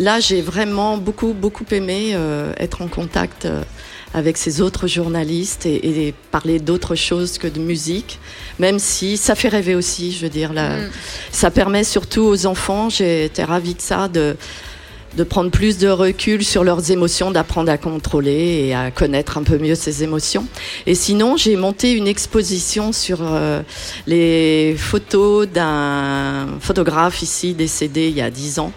là, 0.00 0.18
j'ai 0.18 0.42
vraiment 0.42 0.96
beaucoup, 0.96 1.32
beaucoup 1.32 1.66
aimé 1.70 2.14
euh, 2.14 2.52
être 2.58 2.82
en 2.82 2.88
contact 2.88 3.44
euh, 3.44 3.62
avec 4.14 4.36
ces 4.36 4.60
autres 4.60 4.86
journalistes 4.86 5.66
et, 5.66 6.06
et 6.06 6.14
parler 6.30 6.60
d'autres 6.60 6.94
choses 6.94 7.36
que 7.36 7.48
de 7.48 7.58
musique, 7.58 8.18
même 8.58 8.78
si 8.78 9.16
ça 9.16 9.34
fait 9.34 9.48
rêver 9.48 9.74
aussi, 9.74 10.12
je 10.12 10.22
veux 10.22 10.30
dire. 10.30 10.52
Là, 10.52 10.84
Mm. 10.84 10.90
Ça 11.30 11.50
permet 11.50 11.84
surtout 11.84 12.22
aux 12.22 12.46
enfants, 12.46 12.88
j'ai 12.88 13.26
été 13.26 13.42
ravie 13.44 13.74
de 13.74 13.80
ça, 13.80 14.08
de, 14.08 14.36
de 15.16 15.24
prendre 15.24 15.50
plus 15.50 15.78
de 15.78 15.88
recul 15.88 16.44
sur 16.44 16.64
leurs 16.64 16.90
émotions, 16.90 17.30
d'apprendre 17.30 17.70
à 17.70 17.78
contrôler 17.78 18.66
et 18.66 18.74
à 18.74 18.90
connaître 18.90 19.38
un 19.38 19.42
peu 19.42 19.58
mieux 19.58 19.74
ses 19.74 20.02
émotions. 20.02 20.46
Et 20.86 20.94
sinon, 20.94 21.36
j'ai 21.36 21.56
monté 21.56 21.92
une 21.92 22.08
exposition 22.08 22.92
sur 22.92 23.18
euh, 23.22 23.62
les 24.06 24.74
photos 24.76 25.48
d'un 25.48 26.46
photographe 26.60 27.22
ici 27.22 27.54
décédé 27.54 28.08
il 28.08 28.16
y 28.16 28.22
a 28.22 28.30
dix 28.30 28.58
ans. 28.58 28.72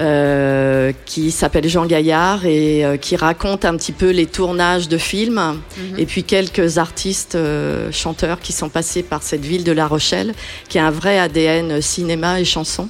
Euh, 0.00 0.92
qui 1.04 1.30
s'appelle 1.30 1.68
Jean 1.68 1.84
Gaillard 1.84 2.46
et 2.46 2.86
euh, 2.86 2.96
qui 2.96 3.16
raconte 3.16 3.66
un 3.66 3.76
petit 3.76 3.92
peu 3.92 4.08
les 4.10 4.24
tournages 4.24 4.88
de 4.88 4.96
films 4.96 5.60
et 5.98 6.06
puis 6.06 6.24
quelques 6.24 6.78
artistes 6.78 7.34
euh, 7.34 7.92
chanteurs 7.92 8.40
qui 8.40 8.52
sont 8.52 8.70
passés 8.70 9.02
par 9.02 9.22
cette 9.22 9.44
ville 9.44 9.62
de 9.62 9.72
La 9.72 9.86
Rochelle 9.86 10.32
qui 10.70 10.78
a 10.78 10.86
un 10.86 10.90
vrai 10.90 11.18
ADN 11.18 11.82
cinéma 11.82 12.40
et 12.40 12.46
chanson. 12.46 12.88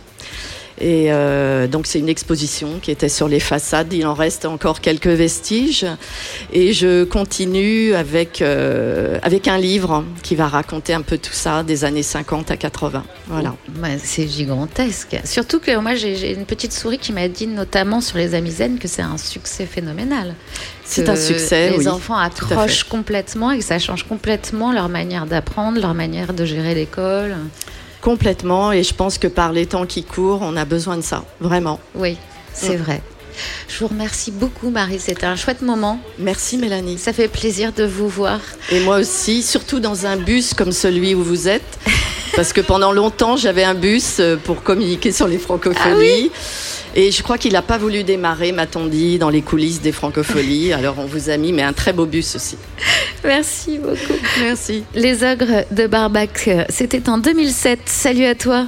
Et 0.81 1.13
euh, 1.13 1.67
donc 1.67 1.87
c'est 1.87 1.99
une 1.99 2.09
exposition 2.09 2.79
qui 2.81 2.91
était 2.91 3.09
sur 3.09 3.29
les 3.29 3.41
façades. 3.41 3.93
Il 3.93 4.07
en 4.07 4.15
reste 4.15 4.47
encore 4.47 4.81
quelques 4.81 5.07
vestiges. 5.07 5.87
Et 6.53 6.73
je 6.73 7.05
continue 7.05 7.95
avec, 7.95 8.41
euh, 8.41 9.19
avec 9.23 9.47
un 9.49 9.59
livre 9.59 10.05
qui 10.23 10.37
va 10.37 10.49
raconter 10.49 10.95
un 10.95 11.03
peu 11.03 11.19
tout 11.19 11.33
ça 11.33 11.63
des 11.63 11.85
années 11.85 12.03
50 12.03 12.51
à 12.51 12.57
80. 12.57 13.05
Voilà. 13.29 13.55
Ouais, 13.83 13.99
c'est 14.03 14.27
gigantesque. 14.27 15.19
Surtout 15.25 15.61
que 15.61 15.77
moi, 15.77 15.95
j'ai 15.95 16.33
une 16.33 16.47
petite 16.47 16.73
souris 16.73 16.99
qui 16.99 17.13
m'a 17.13 17.29
dit, 17.29 17.47
notamment 17.47 18.01
sur 18.01 18.17
les 18.19 18.35
amis 18.35 18.53
zen, 18.53 18.79
que 18.79 18.89
c'est 18.89 19.03
un 19.03 19.19
succès 19.19 19.67
phénoménal. 19.67 20.35
C'est 20.85 21.09
un 21.09 21.17
succès, 21.17 21.71
Les 21.71 21.79
oui. 21.79 21.89
enfants 21.89 22.17
accrochent 22.17 22.85
complètement 22.85 23.53
et 23.53 23.59
que 23.59 23.65
ça 23.65 23.79
change 23.79 24.03
complètement 24.05 24.73
leur 24.73 24.89
manière 24.89 25.27
d'apprendre, 25.27 25.81
leur 25.81 25.95
manière 25.95 26.33
de 26.33 26.45
gérer 26.45 26.75
l'école. 26.75 27.37
Complètement. 28.01 28.73
Et 28.73 28.83
je 28.83 28.95
pense 28.95 29.19
que 29.19 29.27
par 29.29 29.53
les 29.53 29.67
temps 29.67 29.87
qui 29.87 30.03
courent, 30.05 30.41
on 30.43 30.57
a 30.57 30.65
besoin 30.65 30.97
de 30.97 31.03
ça. 31.03 31.25
Vraiment. 31.41 31.79
Oui, 31.95 32.17
c'est 32.55 32.77
Mm. 32.77 32.83
vrai. 32.83 33.03
Je 33.69 33.79
vous 33.79 33.87
remercie 33.87 34.31
beaucoup, 34.33 34.71
Marie. 34.71 34.99
C'était 34.99 35.25
un 35.27 35.37
chouette 35.37 35.63
moment. 35.63 35.99
Merci, 36.19 36.59
Mélanie. 36.59 36.99
Ça 36.99 37.13
fait 37.13 37.29
plaisir 37.29 37.73
de 37.73 37.85
vous 37.85 38.09
voir. 38.09 38.41
Et 38.71 38.81
moi 38.81 38.99
aussi, 38.99 39.43
surtout 39.43 39.81
dans 39.81 40.05
un 40.05 40.17
bus 40.17 40.53
comme 40.53 40.73
celui 40.73 41.15
où 41.15 41.23
vous 41.23 41.49
êtes. 41.49 41.79
Parce 42.37 42.53
que 42.53 42.61
pendant 42.61 42.93
longtemps, 42.93 43.37
j'avais 43.37 43.65
un 43.65 43.75
bus 43.75 44.17
euh, 44.21 44.37
pour 44.37 44.63
communiquer 44.63 45.11
sur 45.13 45.27
les 45.27 45.39
francophonies. 45.39 46.31
Et 46.95 47.11
je 47.11 47.23
crois 47.23 47.39
qu'il 47.39 47.53
n'a 47.53 47.63
pas 47.63 47.79
voulu 47.79 48.03
démarrer, 48.03 48.53
m'a-t-on 48.53 48.87
dit, 48.87 49.19
dans 49.19 49.31
les 49.31 49.43
coulisses 49.43 49.81
des 49.81 49.93
francophonies. 49.93 50.73
Alors 50.73 50.97
on 50.99 51.07
vous 51.07 51.31
a 51.31 51.37
mis, 51.37 51.53
mais 51.53 51.63
un 51.63 51.73
très 51.73 51.93
beau 51.93 52.07
bus 52.07 52.37
aussi. 52.37 52.57
Merci 53.25 53.79
beaucoup. 53.79 54.19
Merci. 54.41 54.85
Les 54.95 55.23
ogres 55.23 55.65
de 55.71 55.87
Barbac, 55.87 56.51
c'était 56.69 57.09
en 57.09 57.19
2007. 57.19 57.81
Salut 57.87 58.25
à 58.25 58.35
toi. 58.35 58.67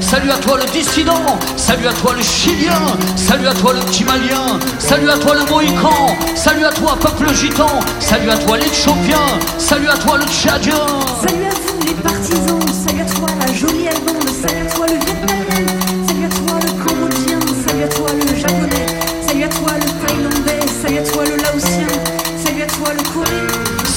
Salut 0.00 0.30
à 0.30 0.38
toi, 0.38 0.58
le 0.58 0.70
dissident. 0.72 1.38
Salut 1.56 1.86
à 1.86 1.92
toi, 1.92 2.14
le 2.16 2.22
chilien. 2.22 2.72
Salut 3.14 3.46
à 3.46 3.54
toi, 3.54 3.72
le 3.72 3.80
petit 3.80 4.02
malien. 4.02 4.58
Salut 4.78 5.08
à 5.08 5.16
toi, 5.16 5.34
le 5.34 5.50
mohican. 5.50 6.16
Salut 6.34 6.64
à 6.64 6.72
toi, 6.72 6.96
peuple 7.00 7.32
gitan. 7.32 7.80
Salut 8.00 8.30
à 8.30 8.36
toi, 8.36 8.56
l'éthiopien. 8.58 9.22
Salut 9.56 9.88
à 9.88 9.96
toi, 9.98 10.18
le 10.18 10.24
tchadien. 10.24 10.74
Salut 11.22 11.44
à 11.44 11.54
vous 11.54 11.86
les 11.86 11.94
partisans, 11.94 12.60
salut 12.86 13.02
à 13.02 13.04
toi 13.04 13.28
la 13.38 13.52
jolie 13.52 13.88
allemande, 13.88 14.28
salut 14.42 14.66
à 14.66 14.70
toi 14.70 14.86
le 14.86 14.94
vietnamien, 14.94 15.72
salut 16.08 16.24
à 16.24 16.28
toi 16.28 16.58
le 16.64 16.84
cambodgien, 16.84 17.40
salut 17.66 17.82
à 17.84 17.88
toi 17.88 18.06
le 18.12 18.36
japonais, 18.36 18.86
salut 19.28 19.44
à 19.44 19.48
toi 19.48 19.72
le 19.76 20.06
thaïlandais, 20.06 20.66
salut 20.82 20.98
à 20.98 21.02
toi 21.02 21.24
le 21.24 21.36
laotien, 21.36 21.86
salut 22.44 22.62
à 22.62 22.66
toi 22.66 22.92
le. 22.92 23.23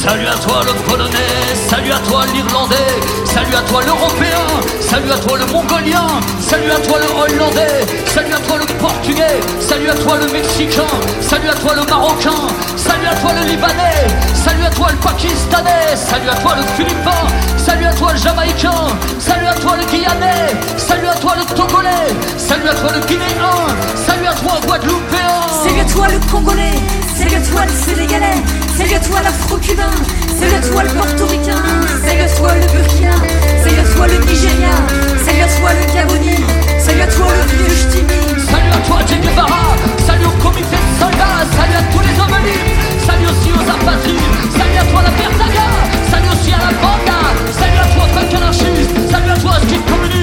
Salut 0.07 0.25
à 0.25 0.35
toi, 0.35 0.61
le 0.65 0.73
polonais. 0.89 1.53
Salut 1.69 1.91
à 1.91 1.99
toi, 1.99 2.23
l'irlandais. 2.33 2.95
Salut 3.25 3.53
à 3.53 3.61
toi, 3.69 3.81
l'européen. 3.85 4.47
Salut 4.79 5.11
à 5.11 5.17
toi, 5.17 5.37
le 5.37 5.45
mongolien. 5.47 6.07
Salut 6.39 6.71
à 6.71 6.79
toi, 6.79 6.97
le 6.97 7.07
hollandais. 7.11 7.85
Salut 8.05 8.33
à 8.33 8.39
toi, 8.39 8.57
le 8.57 8.65
portugais. 8.79 9.41
Salut 9.59 9.89
à 9.89 9.95
toi, 9.95 10.15
le 10.15 10.31
mexicain. 10.31 10.87
Salut 11.19 11.49
à 11.49 11.55
toi, 11.55 11.75
le 11.75 11.83
marocain. 11.91 12.47
Salut 12.77 13.05
à 13.05 13.15
toi, 13.15 13.31
le 13.33 13.49
libanais. 13.51 14.07
Salut 14.33 14.63
à 14.63 14.69
toi, 14.69 14.87
le 14.91 14.97
pakistanais. 14.97 15.97
Salut 15.97 16.29
à 16.29 16.35
toi, 16.35 16.55
le 16.55 16.63
philippin. 16.77 17.21
Salut 17.57 17.87
à 17.87 17.93
toi, 17.93 18.13
le 18.13 18.17
jamaïcain. 18.17 18.87
Salut 19.19 19.47
à 19.47 19.55
toi, 19.55 19.75
le 19.75 19.83
guyanais. 19.91 20.55
Salut 20.77 21.07
à 21.07 21.15
toi, 21.15 21.33
le 21.37 21.53
togolais. 21.53 22.15
Salut 22.37 22.69
à 22.69 22.73
toi, 22.75 22.91
le 22.95 23.05
guinéen. 23.05 23.51
Salut 24.07 24.27
à 24.27 24.33
toi, 24.33 24.53
guadeloupéen. 24.65 25.47
Salut 25.63 25.81
à 25.81 25.85
toi 25.85 26.07
le 26.07 26.19
Congolais, 26.31 26.79
salut 27.17 27.35
à 27.35 27.41
toi 27.41 27.61
le 27.65 27.71
Sénégalais, 27.71 28.43
salut 28.77 28.93
à 28.93 28.99
toi 28.99 29.21
l'Afro-Cubain, 29.23 29.91
salut 30.39 30.53
à 30.53 30.61
toi 30.61 30.83
le 30.83 30.89
Portoricain, 30.89 31.63
salut 32.05 32.21
à 32.21 32.29
toi 32.29 32.53
le 32.53 32.61
Burkina, 32.71 33.11
salut 33.63 33.79
à 33.79 33.95
toi 33.95 34.07
le 34.07 34.17
Nigeria, 34.25 34.75
salut 35.25 35.41
à 35.41 35.47
toi 35.47 35.69
le 35.73 35.93
Gaboni, 35.93 36.35
salut 36.79 37.01
à 37.01 37.07
toi 37.07 37.25
le 37.33 37.57
vieux. 37.57 37.67
Salut 38.49 38.71
à 38.71 38.77
toi, 38.87 38.99
Che 39.05 39.19
Guevara. 39.19 39.75
Salut 40.05 40.25
au 40.25 40.43
comité 40.43 40.77
de 40.77 40.99
soldats. 40.99 41.43
Salut 41.57 41.75
à 41.75 41.83
tous 41.91 41.99
les 41.99 42.19
hommes 42.19 42.39
libres. 42.45 43.05
Salut 43.05 43.25
aussi 43.25 43.51
aux 43.51 43.69
apatrides. 43.69 44.17
Salut 44.51 44.77
à 44.79 44.85
toi, 44.91 45.01
la 45.03 45.09
Bertaga. 45.09 45.67
Salut 46.09 46.29
aussi 46.31 46.53
à 46.53 46.57
la 46.57 46.71
banda. 46.79 47.19
Salut 47.51 47.77
à 47.77 47.87
toi, 47.93 48.05
punk 48.13 48.33
anarchiste. 48.33 49.11
Salut 49.11 49.31
à 49.31 49.37
toi, 49.37 49.53
street 49.65 49.81
communiste. 49.87 50.16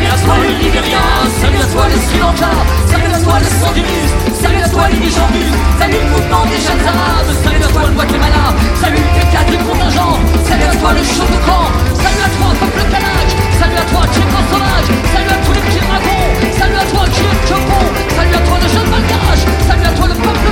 Salut 0.00 0.12
à 0.12 0.24
toi, 0.24 0.34
les 0.40 0.64
Libériens. 0.64 1.12
Salut 1.42 1.60
à 1.60 1.66
toi, 1.68 1.84
les 1.92 2.00
Sri 2.00 2.18
Lanka. 2.24 2.48
Salut 2.88 3.12
à 3.12 3.20
toi, 3.20 3.36
les 3.36 3.52
sandinistes. 3.60 4.16
Salut 4.32 4.62
à 4.64 4.68
toi, 4.70 4.88
les 4.88 4.96
Nijambis. 4.96 5.52
Salut 5.76 6.00
le 6.00 6.08
mouvement 6.08 6.44
des 6.48 6.56
jeunes 6.56 6.84
arabes. 6.88 7.28
Salut 7.44 7.60
à 7.60 7.68
toi, 7.68 7.82
le 7.84 7.92
Guatemala. 7.92 8.44
Salut 8.80 8.96
le 8.96 9.10
PK 9.12 9.34
du 9.44 9.58
contingent. 9.60 10.16
Salut 10.48 10.68
à 10.72 10.76
toi, 10.80 10.90
le 10.96 11.04
chaud 11.04 11.28
de 11.28 11.38
camp. 11.44 11.68
Salut 12.00 12.24
à 12.24 12.30
toi, 12.32 12.48
peuple 12.64 12.84
kanak. 12.88 13.28
Salut 13.60 13.76
à 13.76 13.86
toi, 13.92 14.02
Tchéco 14.08 14.40
sauvage. 14.48 14.88
Salut 15.12 15.32
à 15.36 15.38
tous 15.44 15.52
les 15.52 15.64
petits 15.68 15.84
dragons. 15.84 16.28
Salut 16.48 16.80
à 16.80 16.86
toi, 16.88 17.02
est 17.04 17.44
Chopon. 17.44 17.84
Salut 18.16 18.36
à 18.40 18.42
toi, 18.48 18.56
le 18.56 18.68
jeune 18.72 18.88
malgache. 18.88 19.44
Salut 19.68 19.84
à 19.84 19.92
toi, 20.00 20.06
le 20.08 20.16
peuple 20.16 20.49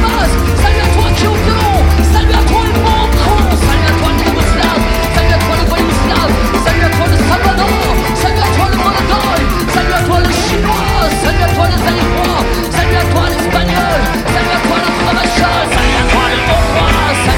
Salut 11.22 11.42
à 11.42 11.48
toi 11.48 11.66
les 11.68 11.82
Allégrois, 11.88 12.40
salut 12.70 12.96
à 12.96 13.04
toi 13.12 13.24
l'Espagnol, 13.28 14.00
salut 14.34 14.54
à 14.54 14.60
toi 14.66 14.76
la 14.78 14.90
Provençale, 14.98 15.66
salut 15.74 15.96
à 15.98 16.04
toi 16.12 16.24
le 16.30 16.38
Hongrois, 16.52 17.37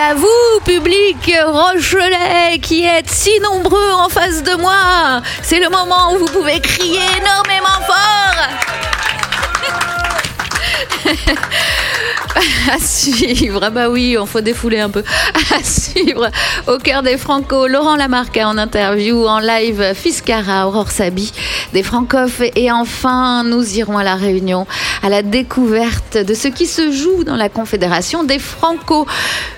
à 0.00 0.14
vous, 0.14 0.60
public 0.64 1.30
Rochelais, 1.46 2.58
qui 2.62 2.84
êtes 2.84 3.10
si 3.10 3.38
nombreux 3.40 3.92
en 3.92 4.08
face 4.08 4.42
de 4.42 4.54
moi. 4.54 5.20
C'est 5.42 5.60
le 5.60 5.68
moment 5.68 6.14
où 6.14 6.18
vous 6.18 6.32
pouvez 6.32 6.58
crier 6.60 7.00
énormément 7.18 7.84
fort. 7.86 8.29
À 12.72 12.78
suivre, 12.78 13.60
ah 13.62 13.70
bah 13.70 13.90
oui, 13.90 14.16
on 14.18 14.26
faut 14.26 14.40
défouler 14.40 14.80
un 14.80 14.90
peu. 14.90 15.02
À 15.54 15.62
suivre, 15.64 16.30
au 16.68 16.78
cœur 16.78 17.02
des 17.02 17.16
Franco, 17.16 17.66
Laurent 17.66 17.96
Lamarca 17.96 18.48
en 18.48 18.56
interview, 18.56 19.26
en 19.26 19.40
live, 19.40 19.92
Fiscara, 19.94 20.68
Aurore 20.68 20.90
Sabi, 20.90 21.32
des 21.72 21.82
Francophes. 21.82 22.42
Et 22.54 22.70
enfin, 22.70 23.44
nous 23.44 23.76
irons 23.76 23.98
à 23.98 24.04
la 24.04 24.14
Réunion, 24.14 24.66
à 25.02 25.08
la 25.08 25.22
découverte 25.22 26.16
de 26.16 26.34
ce 26.34 26.48
qui 26.48 26.66
se 26.66 26.92
joue 26.92 27.24
dans 27.24 27.36
la 27.36 27.48
Confédération 27.48 28.24
des 28.24 28.38
Franco. 28.38 29.06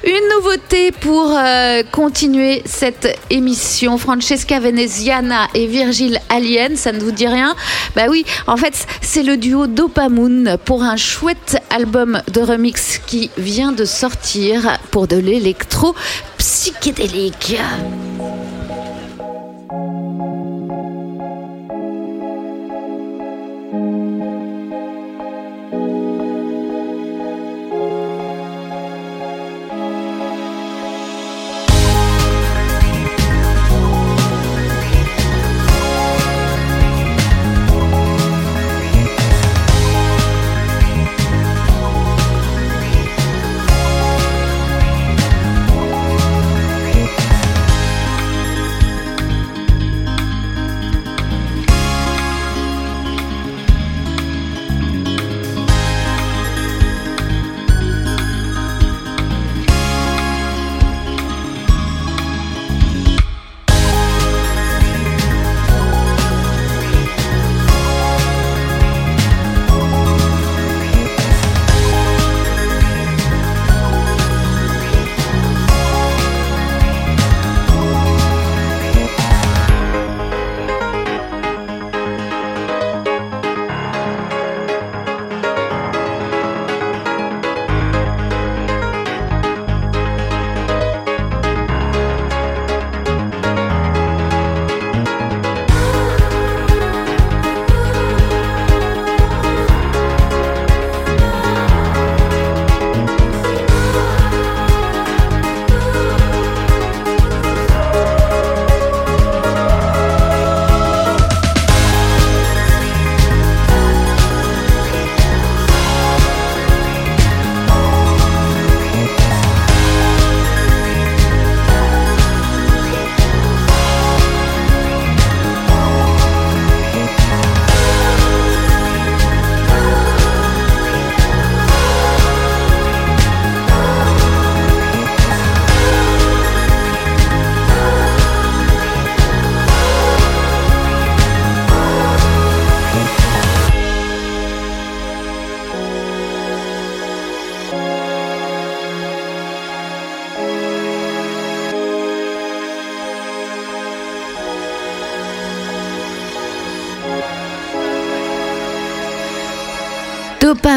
Une 0.05 0.37
nouveauté 0.37 0.93
pour 0.93 1.37
euh, 1.37 1.83
continuer 1.91 2.63
cette 2.65 3.19
émission. 3.31 3.99
Francesca 3.99 4.59
Veneziana 4.61 5.49
et 5.55 5.67
Virgile 5.67 6.21
Alien, 6.29 6.77
ça 6.77 6.93
ne 6.93 7.01
vous 7.01 7.13
dit 7.13 7.29
rien? 7.29 7.55
Bah 7.95 8.07
oui, 8.09 8.25
en 8.47 8.57
fait, 8.57 8.87
c'est 9.03 9.23
le 9.23 9.37
duo 9.37 9.67
Dopamoon 9.67 10.57
pour 10.65 10.83
un 10.83 10.97
chouette 10.97 11.59
album 11.71 12.21
de 12.33 12.41
remix 12.41 12.72
qui 13.07 13.31
vient 13.37 13.73
de 13.73 13.85
sortir 13.85 14.79
pour 14.91 15.07
de 15.07 15.17
l'électro 15.17 15.95
psychédélique. 16.39 17.57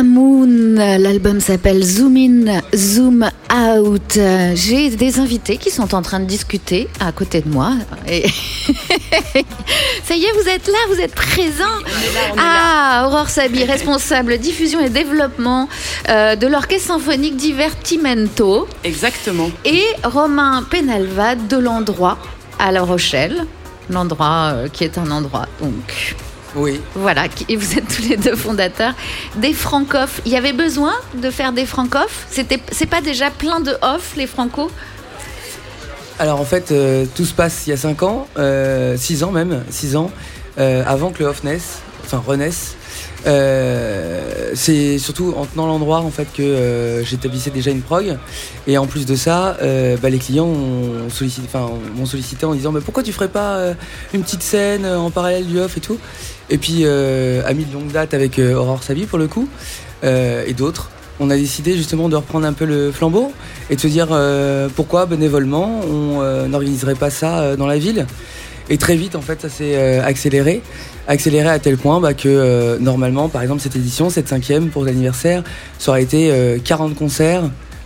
L'album 0.03 1.39
s'appelle 1.39 1.81
Zoom 1.81 2.17
In, 2.17 2.61
Zoom 2.75 3.29
Out. 3.53 4.19
J'ai 4.55 4.89
des 4.89 5.19
invités 5.19 5.55
qui 5.55 5.71
sont 5.71 5.95
en 5.95 6.01
train 6.01 6.19
de 6.19 6.25
discuter 6.25 6.89
à 6.99 7.13
côté 7.13 7.39
de 7.39 7.47
moi. 7.47 7.71
Et 8.05 8.25
Ça 10.03 10.15
y 10.15 10.25
est, 10.25 10.31
vous 10.33 10.49
êtes 10.49 10.67
là, 10.67 10.77
vous 10.89 10.99
êtes 10.99 11.15
présents. 11.15 11.63
ah, 12.37 13.05
Aurore 13.07 13.29
Sabi, 13.29 13.63
responsable 13.63 14.37
diffusion 14.37 14.81
et 14.81 14.89
développement 14.89 15.69
euh, 16.09 16.35
de 16.35 16.47
l'Orchestre 16.47 16.87
symphonique 16.87 17.37
Divertimento. 17.37 18.67
Exactement. 18.83 19.49
Et 19.63 19.83
Romain 20.03 20.63
Penalva 20.69 21.35
de 21.35 21.57
l'endroit 21.57 22.17
à 22.59 22.73
La 22.73 22.81
Rochelle. 22.81 23.45
L'endroit 23.89 24.51
euh, 24.53 24.67
qui 24.67 24.83
est 24.83 24.97
un 24.97 25.09
endroit, 25.11 25.45
donc 25.61 26.15
Oui. 26.55 26.79
voilà, 26.95 27.25
et 27.49 27.55
vous 27.55 27.77
êtes 27.77 27.87
tous 27.87 28.07
les 28.07 28.17
deux 28.17 28.35
fondateurs 28.35 28.93
des 29.35 29.53
Francophes. 29.53 30.21
Il 30.25 30.31
y 30.31 30.37
avait 30.37 30.53
besoin 30.53 30.93
de 31.15 31.29
faire 31.29 31.51
des 31.51 31.65
Francophes 31.65 32.25
C'était, 32.29 32.59
c'est 32.71 32.85
pas 32.85 33.01
déjà 33.01 33.29
plein 33.29 33.59
de 33.59 33.71
off 33.81 34.13
les 34.15 34.27
Franco? 34.27 34.71
Alors 36.17 36.39
en 36.39 36.45
fait, 36.45 36.71
euh, 36.71 37.05
tout 37.13 37.25
se 37.25 37.33
passe 37.33 37.67
il 37.67 37.71
y 37.71 37.73
a 37.73 37.77
5 37.77 38.03
ans, 38.03 38.27
6 38.97 39.23
ans 39.23 39.31
même, 39.31 39.63
6 39.69 39.97
ans, 39.97 40.11
euh, 40.57 40.83
avant 40.87 41.11
que 41.11 41.19
le 41.19 41.29
off 41.29 41.43
naisse, 41.43 41.79
enfin 42.05 42.23
renaisse. 42.25 42.75
Euh, 43.27 44.51
c'est 44.53 44.99
surtout 44.99 45.33
en 45.35 45.45
tenant 45.45 45.65
l'endroit 45.65 45.99
en 46.01 46.11
fait 46.11 46.27
que 46.31 46.43
euh, 46.43 47.03
j'établissais 47.03 47.49
déjà 47.49 47.71
une 47.71 47.81
prog 47.81 48.17
et 48.67 48.77
en 48.77 48.85
plus 48.85 49.07
de 49.07 49.15
ça 49.15 49.57
euh, 49.63 49.97
bah, 49.97 50.11
les 50.11 50.19
clients 50.19 50.45
ont 50.45 51.09
sollicité, 51.09 51.47
enfin, 51.51 51.71
m'ont 51.95 52.05
sollicité 52.05 52.45
en 52.45 52.53
disant 52.53 52.71
mais 52.71 52.81
pourquoi 52.81 53.01
tu 53.01 53.11
ferais 53.11 53.27
pas 53.27 53.55
euh, 53.55 53.73
une 54.13 54.21
petite 54.21 54.43
scène 54.43 54.85
euh, 54.85 54.99
en 54.99 55.09
parallèle 55.09 55.47
du 55.47 55.59
off 55.59 55.75
et 55.75 55.81
tout? 55.81 55.97
Et 56.49 56.57
puis 56.57 56.81
euh, 56.83 57.41
ami 57.45 57.65
de 57.65 57.73
longue 57.73 57.91
date 57.91 58.13
avec 58.13 58.39
euh, 58.39 58.55
Aurore 58.55 58.83
Sabi 58.83 59.05
pour 59.05 59.17
le 59.17 59.27
coup 59.27 59.47
euh, 60.03 60.43
et 60.45 60.53
d'autres 60.53 60.91
on 61.19 61.29
a 61.29 61.37
décidé 61.37 61.77
justement 61.77 62.09
de 62.09 62.15
reprendre 62.15 62.45
un 62.45 62.53
peu 62.53 62.65
le 62.65 62.91
flambeau 62.91 63.31
et 63.69 63.77
de 63.77 63.81
se 63.81 63.87
dire 63.87 64.09
euh, 64.11 64.67
pourquoi 64.75 65.05
bénévolement 65.05 65.79
on 65.89 66.47
n'organiserait 66.49 66.95
pas 66.95 67.09
ça 67.09 67.55
dans 67.55 67.67
la 67.67 67.77
ville. 67.77 68.05
Et 68.69 68.77
très 68.77 68.97
vite 68.97 69.15
en 69.15 69.21
fait 69.21 69.41
ça 69.41 69.47
s'est 69.47 69.99
accéléré, 69.99 70.61
accéléré 71.07 71.47
à 71.47 71.57
tel 71.59 71.77
point 71.77 72.01
bah, 72.01 72.13
que 72.13 72.77
normalement 72.81 73.29
par 73.29 73.43
exemple 73.43 73.61
cette 73.61 73.77
édition, 73.77 74.09
cette 74.09 74.27
cinquième 74.27 74.67
pour 74.67 74.83
l'anniversaire, 74.83 75.41
ça 75.79 75.91
aurait 75.91 76.03
été 76.03 76.31
euh, 76.31 76.57
40 76.61 76.95
concerts 76.95 77.43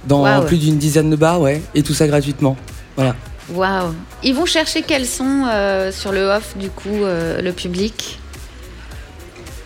dans 0.08 0.44
plus 0.46 0.58
d'une 0.58 0.80
dizaine 0.80 1.12
de 1.12 1.16
bars, 1.16 1.40
ouais, 1.40 1.62
et 1.76 1.84
tout 1.84 1.94
ça 1.94 2.08
gratuitement. 2.08 2.58
Voilà. 2.96 3.16
Waouh 3.54 3.94
Ils 4.24 4.34
vont 4.34 4.48
chercher 4.48 4.82
quels 4.82 5.06
sont 5.06 5.44
sur 5.92 6.12
le 6.12 6.22
off 6.22 6.58
du 6.58 6.70
coup 6.70 7.04
le 7.04 7.52
public? 7.52 8.19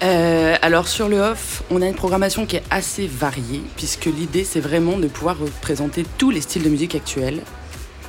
Euh, 0.04 0.56
alors 0.62 0.88
sur 0.88 1.08
le 1.08 1.20
off, 1.20 1.64
on 1.72 1.82
a 1.82 1.88
une 1.88 1.96
programmation 1.96 2.46
qui 2.46 2.58
est 2.58 2.64
assez 2.70 3.08
variée, 3.08 3.62
puisque 3.78 4.06
l'idée 4.06 4.44
c'est 4.44 4.60
vraiment 4.60 4.98
de 4.98 5.08
pouvoir 5.08 5.38
représenter 5.40 6.04
tous 6.18 6.30
les 6.30 6.42
styles 6.42 6.64
de 6.64 6.70
musique 6.70 6.96
actuels, 6.96 7.42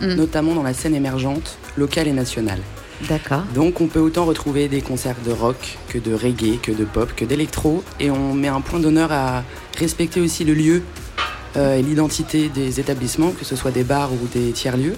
Mm. 0.00 0.14
notamment 0.14 0.54
dans 0.54 0.62
la 0.62 0.74
scène 0.74 0.94
émergente, 0.94 1.58
locale 1.76 2.08
et 2.08 2.12
nationale. 2.12 2.58
D'accord. 3.08 3.42
Donc 3.54 3.80
on 3.80 3.86
peut 3.86 4.00
autant 4.00 4.24
retrouver 4.24 4.68
des 4.68 4.80
concerts 4.80 5.16
de 5.24 5.32
rock 5.32 5.78
que 5.88 5.98
de 5.98 6.14
reggae, 6.14 6.60
que 6.60 6.72
de 6.72 6.84
pop, 6.84 7.12
que 7.14 7.24
d'électro, 7.24 7.82
et 8.00 8.10
on 8.10 8.34
met 8.34 8.48
un 8.48 8.60
point 8.60 8.80
d'honneur 8.80 9.12
à 9.12 9.42
respecter 9.78 10.20
aussi 10.20 10.44
le 10.44 10.54
lieu 10.54 10.82
euh, 11.56 11.76
et 11.76 11.82
l'identité 11.82 12.48
des 12.48 12.80
établissements, 12.80 13.30
que 13.30 13.44
ce 13.44 13.56
soit 13.56 13.70
des 13.70 13.84
bars 13.84 14.12
ou 14.12 14.26
des 14.32 14.52
tiers-lieux, 14.52 14.96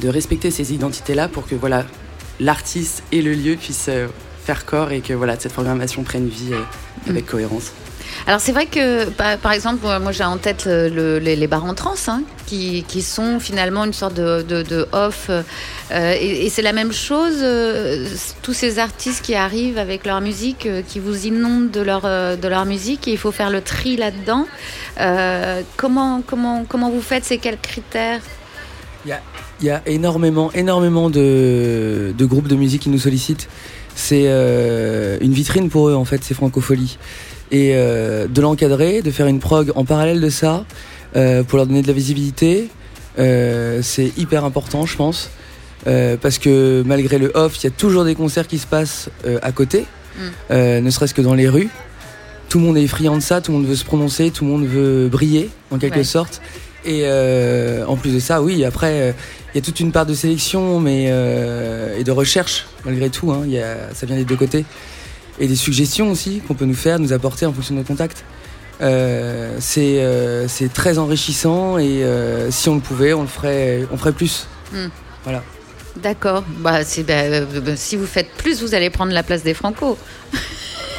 de 0.00 0.08
respecter 0.08 0.50
ces 0.50 0.72
identités-là 0.72 1.28
pour 1.28 1.46
que 1.46 1.54
voilà, 1.54 1.84
l'artiste 2.40 3.02
et 3.12 3.22
le 3.22 3.32
lieu 3.32 3.56
puissent 3.56 3.86
euh, 3.88 4.08
faire 4.48 4.64
corps 4.72 4.92
et 4.96 5.00
que 5.06 5.12
voilà, 5.12 5.34
cette 5.38 5.52
programmation 5.52 6.00
prenne 6.10 6.26
vie 6.38 6.52
euh, 6.54 7.10
avec 7.10 7.26
cohérence. 7.26 7.68
Alors 8.26 8.40
c'est 8.40 8.52
vrai 8.52 8.64
que 8.66 9.04
par, 9.20 9.36
par 9.36 9.52
exemple 9.52 9.80
moi 10.04 10.12
j'ai 10.12 10.24
en 10.24 10.38
tête 10.46 10.62
le- 10.64 10.88
le- 10.98 11.18
les, 11.26 11.36
les 11.36 11.46
bars 11.52 11.66
en 11.72 11.74
trans 11.74 12.00
hein, 12.14 12.22
qui, 12.46 12.82
qui 12.90 13.02
sont 13.02 13.38
finalement 13.48 13.84
une 13.84 13.92
sorte 13.92 14.14
de, 14.14 14.40
de- 14.52 14.62
de 14.74 14.80
off 14.92 15.26
euh, 15.28 15.42
et, 16.24 16.46
et 16.46 16.48
c'est 16.48 16.62
la 16.62 16.72
même 16.80 16.92
chose 17.08 17.36
euh, 17.42 18.06
tous 18.40 18.54
ces 18.62 18.78
artistes 18.78 19.22
qui 19.26 19.34
arrivent 19.34 19.76
avec 19.86 20.06
leur 20.06 20.20
musique 20.22 20.64
euh, 20.64 20.80
qui 20.88 20.98
vous 21.06 21.18
inondent 21.26 21.70
de 21.70 21.82
leur, 21.82 22.04
euh, 22.06 22.34
de 22.44 22.48
leur 22.48 22.64
musique 22.64 23.06
et 23.08 23.12
il 23.12 23.18
faut 23.18 23.32
faire 23.40 23.50
le 23.50 23.60
tri 23.60 23.96
là-dedans 24.04 24.46
Euh, 25.00 25.60
comment, 25.76 26.22
comment, 26.30 26.64
comment 26.70 26.90
vous 26.90 27.02
faites? 27.10 27.24
C'est 27.28 27.38
quels 27.44 27.60
critères? 27.72 28.22
Il 29.04 29.10
y 29.10 29.12
a, 29.12 29.20
il 29.60 29.66
y 29.66 29.70
a 29.70 29.80
énormément, 29.86 30.50
énormément 30.54 31.08
de, 31.18 32.12
de 32.20 32.24
groupes 32.32 32.48
de 32.48 32.56
musique 32.56 32.82
qui 32.82 32.88
nous 32.90 32.98
sollicitent. 33.06 33.46
C'est 34.00 34.26
euh, 34.26 35.18
une 35.20 35.32
vitrine 35.32 35.68
pour 35.70 35.88
eux, 35.88 35.94
en 35.96 36.04
fait, 36.04 36.20
c'est 36.22 36.32
Francofolie. 36.34 36.98
Et 37.50 37.72
euh, 37.74 38.28
de 38.28 38.40
l'encadrer, 38.40 39.02
de 39.02 39.10
faire 39.10 39.26
une 39.26 39.40
prog 39.40 39.72
en 39.74 39.84
parallèle 39.84 40.20
de 40.20 40.30
ça, 40.30 40.64
euh, 41.16 41.42
pour 41.42 41.56
leur 41.56 41.66
donner 41.66 41.82
de 41.82 41.88
la 41.88 41.92
visibilité, 41.94 42.68
euh, 43.18 43.80
c'est 43.82 44.12
hyper 44.16 44.44
important, 44.44 44.86
je 44.86 44.96
pense. 44.96 45.30
Euh, 45.88 46.16
parce 46.16 46.38
que 46.38 46.84
malgré 46.86 47.18
le 47.18 47.32
off, 47.34 47.58
il 47.58 47.64
y 47.64 47.66
a 47.66 47.70
toujours 47.70 48.04
des 48.04 48.14
concerts 48.14 48.46
qui 48.46 48.58
se 48.58 48.68
passent 48.68 49.10
euh, 49.26 49.38
à 49.42 49.50
côté, 49.52 49.80
Mm. 50.16 50.20
euh, 50.52 50.80
ne 50.80 50.90
serait-ce 50.90 51.14
que 51.14 51.22
dans 51.22 51.34
les 51.34 51.48
rues. 51.48 51.68
Tout 52.48 52.58
le 52.60 52.64
monde 52.66 52.76
est 52.78 52.86
friand 52.86 53.16
de 53.16 53.22
ça, 53.22 53.40
tout 53.40 53.50
le 53.52 53.58
monde 53.58 53.66
veut 53.66 53.74
se 53.76 53.84
prononcer, 53.84 54.30
tout 54.30 54.44
le 54.44 54.50
monde 54.50 54.64
veut 54.66 55.08
briller, 55.08 55.50
en 55.72 55.78
quelque 55.78 55.98
Ouais. 55.98 56.04
sorte. 56.04 56.40
Et 56.84 57.02
euh, 57.04 57.84
en 57.86 57.96
plus 57.96 58.14
de 58.14 58.20
ça, 58.20 58.40
oui, 58.40 58.64
après, 58.64 59.00
euh, 59.00 59.12
il 59.52 59.58
y 59.58 59.60
a 59.60 59.62
toute 59.62 59.80
une 59.80 59.92
part 59.92 60.06
de 60.06 60.14
sélection 60.14 60.80
mais, 60.80 61.06
euh, 61.08 61.98
et 61.98 62.04
de 62.04 62.10
recherche, 62.10 62.66
malgré 62.84 63.10
tout. 63.10 63.32
hein. 63.32 63.44
Y 63.46 63.58
a, 63.58 63.92
ça 63.94 64.06
vient 64.06 64.16
des 64.16 64.24
deux 64.24 64.36
côtés. 64.36 64.64
Et 65.40 65.46
des 65.46 65.56
suggestions 65.56 66.10
aussi 66.10 66.40
qu'on 66.46 66.54
peut 66.54 66.64
nous 66.64 66.74
faire, 66.74 66.98
nous 66.98 67.12
apporter 67.12 67.46
en 67.46 67.52
fonction 67.52 67.74
de 67.74 67.80
nos 67.80 67.86
contacts. 67.86 68.24
C'est 69.60 70.72
très 70.72 70.98
enrichissant 70.98 71.78
et 71.78 72.04
si 72.50 72.68
on 72.68 72.74
le 72.74 72.80
pouvait, 72.80 73.12
on 73.12 73.22
le 73.22 73.28
ferait, 73.28 73.86
on 73.92 73.96
ferait 73.96 74.12
plus. 74.12 74.46
Hmm. 74.72 74.88
Voilà. 75.24 75.42
D'accord. 75.96 76.44
Bah, 76.58 76.80
bah, 77.06 77.76
si 77.76 77.96
vous 77.96 78.06
faites 78.06 78.30
plus, 78.36 78.62
vous 78.62 78.74
allez 78.74 78.90
prendre 78.90 79.12
la 79.12 79.22
place 79.22 79.42
des 79.42 79.54
Franco. 79.54 79.96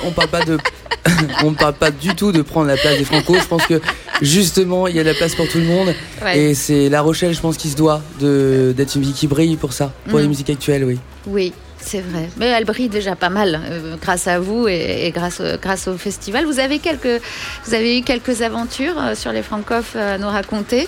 On 0.06 0.12
parle 0.12 0.28
pas 0.30 0.44
de, 0.46 0.58
on 1.44 1.54
parle 1.54 1.74
pas 1.74 1.92
du 1.92 2.16
tout 2.16 2.32
de 2.32 2.42
prendre 2.42 2.68
la 2.68 2.78
place 2.78 2.98
des 2.98 3.04
Franco. 3.06 3.36
Je 3.36 3.46
pense 3.48 3.66
que 3.66 3.82
justement, 4.22 4.88
il 4.88 4.96
y 4.96 5.00
a 5.00 5.04
de 5.04 5.10
la 5.10 5.14
place 5.16 5.36
pour 5.36 5.48
tout 5.48 5.58
le 5.60 5.66
monde. 5.66 5.94
Ouais. 6.24 6.40
Et 6.40 6.54
c'est 6.54 6.90
La 6.90 7.02
Rochelle, 7.02 7.34
je 7.34 7.40
pense, 7.42 7.58
qui 7.58 7.70
se 7.70 7.76
doit 7.76 8.02
de 8.20 8.74
d'être 8.76 8.96
une 8.96 9.02
ville 9.02 9.14
qui 9.14 9.28
brille 9.28 9.56
pour 9.58 9.74
ça, 9.74 9.92
pour 10.10 10.20
Mm. 10.20 10.22
les 10.22 10.28
musiques 10.28 10.50
actuelles, 10.50 10.84
oui. 10.84 11.00
Oui, 11.28 11.54
c'est 11.78 12.02
vrai. 12.02 12.30
Mais 12.38 12.48
elle 12.48 12.66
brille 12.66 12.90
déjà 12.90 13.16
pas 13.16 13.30
mal 13.30 13.60
euh, 13.64 13.96
grâce 14.02 14.28
à 14.28 14.40
vous 14.40 14.68
et, 14.68 15.06
et 15.08 15.12
grâce, 15.12 15.40
euh, 15.42 15.58
grâce 15.62 15.88
au 15.88 15.98
festival. 15.98 16.46
Vous 16.46 16.60
avez, 16.60 16.80
quelques, 16.80 17.22
vous 17.66 17.74
avez 17.74 18.00
eu 18.00 18.04
quelques 18.04 18.42
aventures 18.42 18.96
euh, 19.00 19.16
sur 19.16 19.32
les 19.32 19.44
Francophes 19.44 19.96
à 19.96 20.18
nous 20.18 20.28
raconter? 20.30 20.88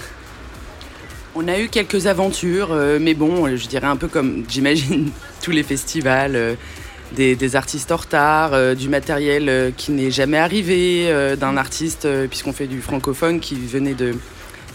On 1.34 1.48
a 1.48 1.58
eu 1.60 1.70
quelques 1.70 2.08
aventures, 2.08 2.70
euh, 2.72 2.98
mais 3.00 3.14
bon, 3.14 3.48
je 3.56 3.68
dirais 3.68 3.88
un 3.88 3.96
peu 3.96 4.10
comme, 4.10 4.44
j'imagine, 4.50 5.12
tous 5.42 5.52
les 5.52 5.64
festivals, 5.64 6.36
euh, 6.36 6.56
des, 7.16 7.36
des 7.36 7.56
artistes 7.56 7.92
en 7.92 7.98
retard, 7.98 8.54
euh, 8.54 8.76
du 8.76 8.90
matériel 8.90 9.50
euh, 9.50 9.72
qui 9.76 9.92
n'est 9.92 10.12
jamais 10.12 10.38
arrivé, 10.38 11.06
euh, 11.08 11.36
d'un 11.36 11.58
artiste, 11.58 12.08
puisqu'on 12.30 12.54
fait 12.54 12.68
du 12.68 12.82
francophone, 12.82 13.40
qui 13.40 13.56
venait 13.56 13.94
de, 13.94 14.16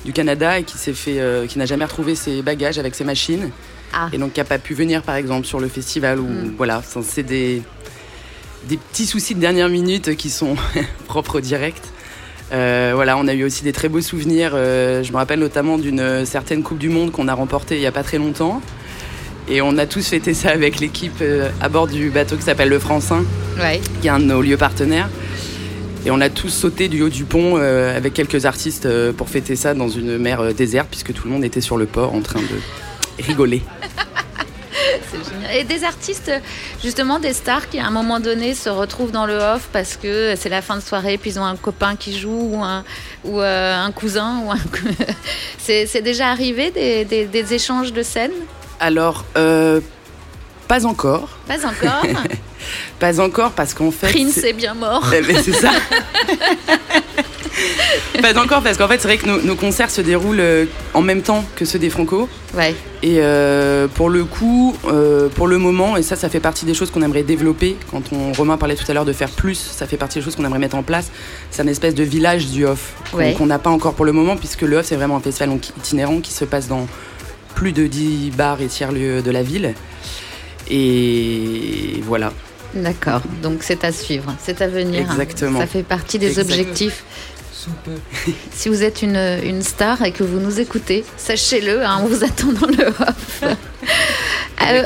du 0.04 0.12
Canada 0.12 0.58
et 0.58 0.64
qui 0.64 0.78
s'est 0.78 0.92
fait, 0.92 1.20
qui 1.48 1.58
n'a 1.58 1.66
jamais 1.66 1.84
retrouvé 1.84 2.14
ses 2.14 2.42
bagages 2.42 2.78
avec 2.78 2.94
ses 2.94 3.04
machines, 3.04 3.50
Ah. 3.92 4.08
et 4.12 4.18
donc 4.18 4.34
qui 4.34 4.40
n'a 4.40 4.44
pas 4.44 4.58
pu 4.58 4.74
venir, 4.74 5.02
par 5.02 5.16
exemple, 5.16 5.46
sur 5.46 5.60
le 5.60 5.68
festival. 5.68 6.20
Ou 6.20 6.28
voilà, 6.56 6.82
ça, 6.82 7.00
c'est 7.02 7.22
des, 7.22 7.62
des 8.68 8.76
petits 8.76 9.06
soucis 9.06 9.34
de 9.34 9.40
dernière 9.40 9.68
minute 9.68 10.16
qui 10.16 10.30
sont 10.30 10.56
propres 11.06 11.38
au 11.38 11.40
direct. 11.40 11.84
Voilà, 12.50 13.16
on 13.18 13.26
a 13.26 13.34
eu 13.34 13.44
aussi 13.44 13.64
des 13.64 13.72
très 13.72 13.88
beaux 13.88 14.00
souvenirs. 14.00 14.52
Je 14.52 15.10
me 15.10 15.16
rappelle 15.16 15.40
notamment 15.40 15.78
d'une 15.78 16.24
certaine 16.24 16.62
Coupe 16.62 16.78
du 16.78 16.88
Monde 16.88 17.10
qu'on 17.10 17.26
a 17.28 17.34
remportée 17.34 17.74
il 17.74 17.80
n'y 17.80 17.86
a 17.86 17.92
pas 17.92 18.04
très 18.04 18.18
longtemps. 18.18 18.62
Et 19.48 19.62
on 19.62 19.78
a 19.78 19.86
tous 19.86 20.06
fêté 20.08 20.34
ça 20.34 20.50
avec 20.50 20.80
l'équipe 20.80 21.18
euh, 21.22 21.48
à 21.60 21.68
bord 21.68 21.86
du 21.86 22.10
bateau 22.10 22.36
qui 22.36 22.42
s'appelle 22.42 22.68
le 22.68 22.78
Francin, 22.80 23.24
Ouais. 23.58 23.80
qui 24.00 24.08
est 24.08 24.10
un 24.10 24.18
de 24.18 24.24
nos 24.24 24.42
lieux 24.42 24.56
partenaires. 24.56 25.08
Et 26.04 26.10
on 26.10 26.20
a 26.20 26.28
tous 26.28 26.48
sauté 26.50 26.88
du 26.88 27.02
haut 27.02 27.08
du 27.08 27.24
pont 27.24 27.54
euh, 27.56 27.96
avec 27.96 28.12
quelques 28.14 28.44
artistes 28.44 28.86
euh, 28.86 29.12
pour 29.12 29.28
fêter 29.28 29.56
ça 29.56 29.74
dans 29.74 29.88
une 29.88 30.18
mer 30.18 30.40
euh, 30.40 30.52
déserte, 30.52 30.88
puisque 30.90 31.12
tout 31.12 31.24
le 31.26 31.30
monde 31.32 31.44
était 31.44 31.60
sur 31.60 31.76
le 31.76 31.86
port 31.86 32.12
en 32.14 32.20
train 32.20 32.40
de 32.40 33.22
rigoler. 33.24 33.62
C'est 35.10 35.32
génial. 35.32 35.56
Et 35.56 35.64
des 35.64 35.84
artistes, 35.84 36.30
justement, 36.82 37.18
des 37.18 37.32
stars 37.32 37.68
qui 37.68 37.78
à 37.78 37.86
un 37.86 37.90
moment 37.90 38.20
donné 38.20 38.54
se 38.54 38.68
retrouvent 38.68 39.10
dans 39.10 39.26
le 39.26 39.34
off 39.34 39.68
parce 39.72 39.96
que 39.96 40.34
c'est 40.36 40.48
la 40.48 40.62
fin 40.62 40.76
de 40.76 40.80
soirée, 40.82 41.18
puis 41.18 41.30
ils 41.30 41.38
ont 41.40 41.44
un 41.44 41.56
copain 41.56 41.96
qui 41.96 42.16
joue 42.18 42.50
ou 42.52 42.62
un, 42.62 42.84
ou, 43.24 43.40
un 43.40 43.90
cousin. 43.92 44.40
Ou 44.44 44.50
un... 44.52 44.56
c'est, 45.58 45.86
c'est 45.86 46.02
déjà 46.02 46.28
arrivé 46.28 46.70
des, 46.70 47.04
des- 47.04 47.26
des 47.26 47.54
échanges 47.54 47.92
de 47.92 48.02
scènes? 48.02 48.32
Alors, 48.80 49.24
euh, 49.36 49.80
pas 50.68 50.84
encore. 50.86 51.28
Pas 51.46 51.64
encore. 51.66 52.04
Pas 52.98 53.20
encore 53.20 53.52
parce 53.52 53.74
qu'en 53.74 53.90
fait. 53.92 54.08
Prince 54.08 54.38
est 54.38 54.52
bien 54.52 54.74
mort. 54.74 55.04
Eh 55.16 55.20
ben, 55.22 55.36
c'est 55.42 55.52
ça. 55.52 55.70
Pas 58.20 58.38
encore 58.38 58.62
parce 58.62 58.76
qu'en 58.76 58.88
fait 58.88 58.98
c'est 58.98 59.08
vrai 59.08 59.18
que 59.18 59.26
nos, 59.26 59.40
nos 59.40 59.54
concerts 59.54 59.90
se 59.90 60.00
déroulent 60.00 60.40
euh, 60.40 60.64
en 60.94 61.00
même 61.00 61.22
temps 61.22 61.44
que 61.54 61.64
ceux 61.64 61.78
des 61.78 61.90
Franco. 61.90 62.28
Ouais. 62.54 62.74
Et 63.02 63.18
euh, 63.20 63.86
pour 63.88 64.10
le 64.10 64.24
coup, 64.24 64.74
euh, 64.88 65.28
pour 65.28 65.46
le 65.46 65.58
moment, 65.58 65.96
et 65.96 66.02
ça 66.02 66.16
ça 66.16 66.28
fait 66.28 66.40
partie 66.40 66.66
des 66.66 66.74
choses 66.74 66.90
qu'on 66.90 67.02
aimerait 67.02 67.22
développer, 67.22 67.76
quand 67.90 68.02
on, 68.12 68.32
Romain 68.32 68.56
parlait 68.56 68.74
tout 68.74 68.84
à 68.88 68.94
l'heure 68.94 69.04
de 69.04 69.12
faire 69.12 69.30
plus, 69.30 69.54
ça 69.54 69.86
fait 69.86 69.96
partie 69.96 70.18
des 70.18 70.24
choses 70.24 70.36
qu'on 70.36 70.44
aimerait 70.44 70.58
mettre 70.58 70.76
en 70.76 70.82
place, 70.82 71.10
c'est 71.50 71.62
un 71.62 71.66
espèce 71.66 71.94
de 71.94 72.02
village 72.02 72.46
du 72.48 72.66
off 72.66 72.94
qu'on 73.10 73.18
Ouais. 73.18 73.34
qu'on 73.34 73.46
n'a 73.46 73.58
pas 73.58 73.70
encore 73.70 73.94
pour 73.94 74.04
le 74.04 74.12
moment 74.12 74.36
puisque 74.36 74.62
le 74.62 74.78
off 74.78 74.86
c'est 74.86 74.96
vraiment 74.96 75.16
un 75.16 75.20
festival 75.20 75.56
itinérant 75.78 76.20
qui 76.20 76.32
se 76.32 76.44
passe 76.44 76.68
dans 76.68 76.86
plus 77.56 77.72
de 77.72 77.88
10 77.88 78.30
bars 78.36 78.60
et 78.60 78.66
tiers-lieux 78.66 79.20
de 79.22 79.30
la 79.32 79.42
ville. 79.42 79.74
Et 80.70 82.00
voilà. 82.04 82.32
D'accord, 82.74 83.22
donc 83.42 83.58
c'est 83.62 83.82
à 83.84 83.90
suivre, 83.92 84.34
c'est 84.42 84.60
à 84.60 84.68
venir. 84.68 85.00
Exactement. 85.10 85.58
Ça 85.60 85.66
fait 85.66 85.82
partie 85.82 86.18
des 86.20 86.38
objectifs. 86.38 87.02
Si 88.52 88.68
vous 88.68 88.84
êtes 88.84 89.02
une, 89.02 89.16
une 89.42 89.60
star 89.60 90.00
et 90.04 90.12
que 90.12 90.22
vous 90.22 90.38
nous 90.38 90.60
écoutez, 90.60 91.04
sachez-le, 91.16 91.84
hein, 91.84 91.98
on 92.00 92.06
vous 92.06 92.22
attend 92.22 92.52
dans 92.52 92.68
le 92.68 92.86
off. 92.86 93.42
Euh, 94.62 94.84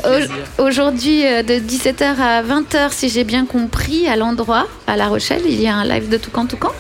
au- 0.59 0.63
Aujourd'hui, 0.63 1.27
euh, 1.27 1.43
de 1.43 1.55
17h 1.57 2.19
à 2.19 2.43
20h, 2.43 2.91
si 2.93 3.11
j'ai 3.11 3.25
bien 3.25 3.45
compris, 3.45 4.09
à 4.09 4.17
l'endroit, 4.17 4.67
à 4.87 4.97
La 4.97 5.09
Rochelle, 5.09 5.43
il 5.45 5.61
y 5.61 5.67
a 5.69 5.75
un 5.77 5.85
live 5.85 6.09
de 6.09 6.17
Toucan 6.17 6.47
Toucan? 6.47 6.73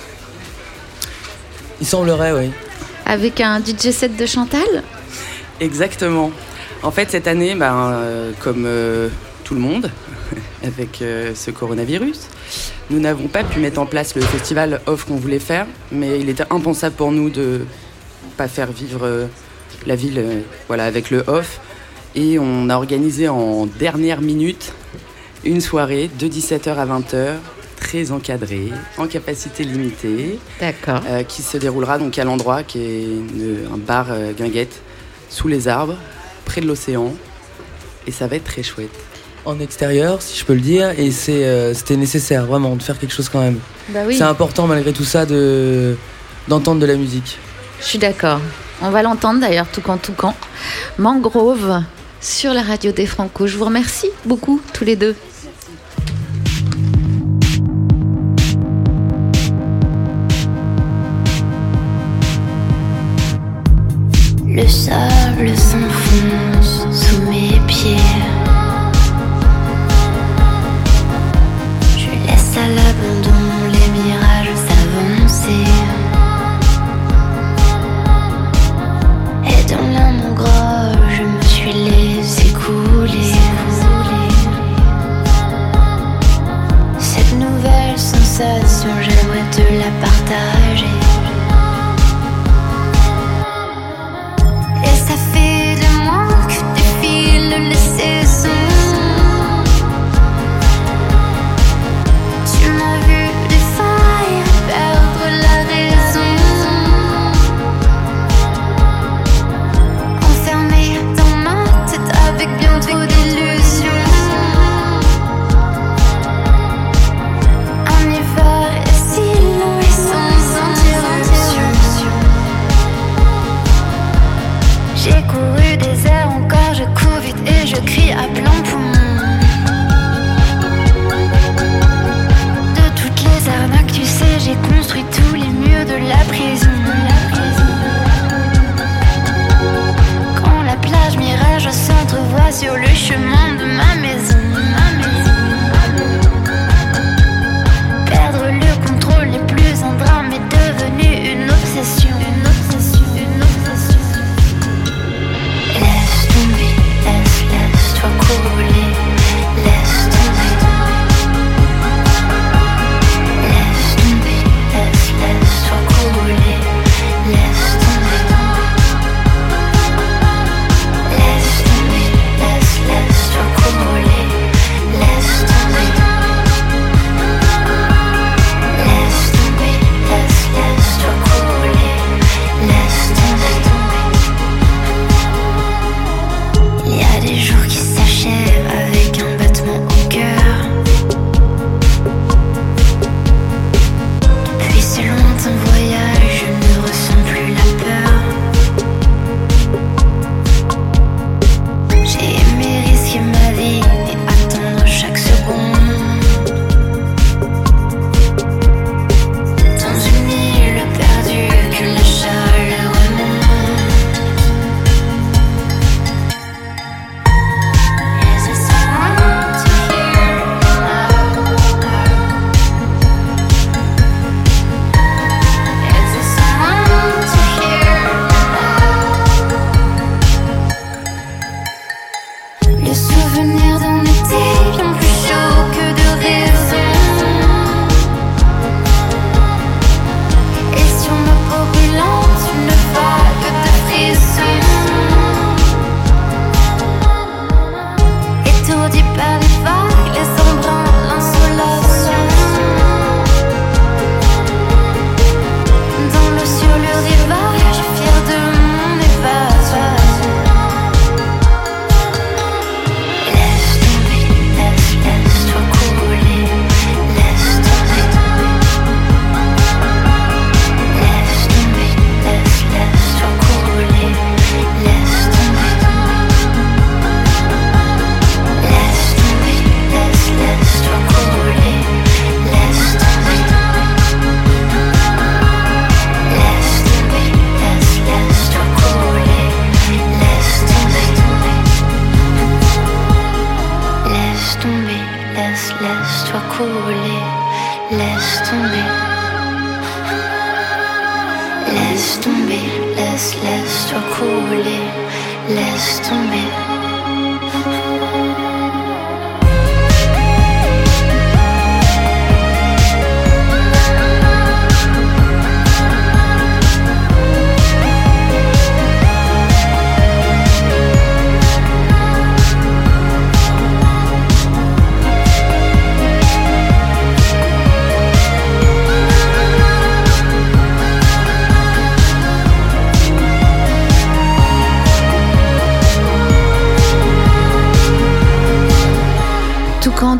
Il 1.82 1.86
semblerait, 1.86 2.32
oui. 2.32 2.50
avec 3.04 3.42
un 3.42 3.60
DJ 3.60 3.90
set 3.90 4.16
de 4.16 4.24
Chantal? 4.24 4.82
Exactement. 5.60 6.30
En 6.82 6.90
fait, 6.90 7.10
cette 7.10 7.26
année, 7.26 7.54
ben, 7.54 7.74
euh, 7.92 8.32
comme 8.40 8.64
euh, 8.66 9.08
tout 9.44 9.54
le 9.54 9.60
monde, 9.60 9.90
avec 10.64 11.02
euh, 11.02 11.32
ce 11.34 11.50
coronavirus, 11.50 12.20
nous 12.90 12.98
n'avons 12.98 13.28
pas 13.28 13.44
pu 13.44 13.60
mettre 13.60 13.80
en 13.80 13.86
place 13.86 14.14
le 14.14 14.22
festival 14.22 14.80
off 14.86 15.04
qu'on 15.04 15.16
voulait 15.16 15.38
faire, 15.38 15.66
mais 15.92 16.18
il 16.18 16.28
était 16.28 16.44
impensable 16.50 16.96
pour 16.96 17.12
nous 17.12 17.30
de 17.30 17.60
pas 18.36 18.48
faire 18.48 18.72
vivre 18.72 19.28
la 19.86 19.94
ville 19.96 20.24
voilà, 20.66 20.84
avec 20.86 21.10
le 21.10 21.22
off. 21.26 21.60
Et 22.16 22.38
on 22.40 22.68
a 22.70 22.76
organisé 22.76 23.28
en 23.28 23.66
dernière 23.66 24.20
minute 24.20 24.72
une 25.44 25.60
soirée 25.60 26.10
de 26.18 26.26
17h 26.26 26.70
à 26.74 26.86
20h, 26.86 27.34
très 27.76 28.10
encadrée, 28.10 28.70
en 28.98 29.06
capacité 29.06 29.62
limitée. 29.62 30.38
D'accord. 30.58 31.02
Qui 31.28 31.42
se 31.42 31.56
déroulera 31.58 31.98
donc 31.98 32.18
à 32.18 32.24
l'endroit 32.24 32.62
qui 32.64 32.78
est 32.80 33.04
une- 33.04 33.68
un 33.72 33.78
bar 33.78 34.08
guinguette 34.36 34.80
sous 35.30 35.48
les 35.48 35.68
arbres, 35.68 35.96
près 36.44 36.60
de 36.60 36.66
l'océan. 36.66 37.14
Et 38.06 38.12
ça 38.12 38.26
va 38.26 38.36
être 38.36 38.44
très 38.44 38.62
chouette. 38.62 38.90
En 39.46 39.58
extérieur, 39.58 40.20
si 40.20 40.38
je 40.38 40.44
peux 40.44 40.52
le 40.52 40.60
dire, 40.60 40.90
et 40.98 41.10
c'est, 41.10 41.44
euh, 41.44 41.72
c'était 41.72 41.96
nécessaire 41.96 42.44
vraiment 42.44 42.76
de 42.76 42.82
faire 42.82 42.98
quelque 42.98 43.14
chose 43.14 43.30
quand 43.30 43.40
même. 43.40 43.58
Bah 43.88 44.00
oui. 44.06 44.16
C'est 44.16 44.24
important 44.24 44.66
malgré 44.66 44.92
tout 44.92 45.04
ça 45.04 45.24
de, 45.24 45.96
d'entendre 46.48 46.80
de 46.80 46.86
la 46.86 46.96
musique. 46.96 47.38
Je 47.80 47.86
suis 47.86 47.98
d'accord. 47.98 48.40
On 48.82 48.90
va 48.90 49.02
l'entendre 49.02 49.40
d'ailleurs, 49.40 49.66
Toucan 49.68 49.96
Toucan. 49.96 50.34
Mangrove 50.98 51.82
sur 52.20 52.52
la 52.52 52.62
radio 52.62 52.92
des 52.92 53.06
Franco. 53.06 53.46
Je 53.46 53.56
vous 53.56 53.64
remercie 53.64 54.10
beaucoup, 54.26 54.60
tous 54.74 54.84
les 54.84 54.96
deux. 54.96 55.16
Le 64.60 64.68
sable 64.68 65.56
s'enfonce 65.56 65.89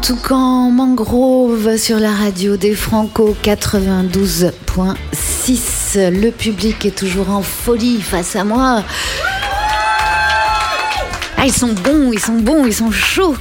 Toucan 0.02 0.70
Mangrove 0.70 1.76
sur 1.76 1.98
la 1.98 2.12
radio 2.12 2.56
des 2.56 2.74
Franco 2.74 3.36
92.6. 3.42 6.10
Le 6.10 6.30
public 6.30 6.86
est 6.86 6.96
toujours 6.96 7.28
en 7.30 7.42
folie 7.42 8.00
face 8.00 8.36
à 8.36 8.44
moi. 8.44 8.82
Ah, 11.36 11.44
ils 11.44 11.52
sont 11.52 11.72
bons, 11.72 12.12
ils 12.12 12.18
sont 12.18 12.38
bons, 12.38 12.64
ils 12.66 12.74
sont 12.74 12.90
chauds. 12.90 13.36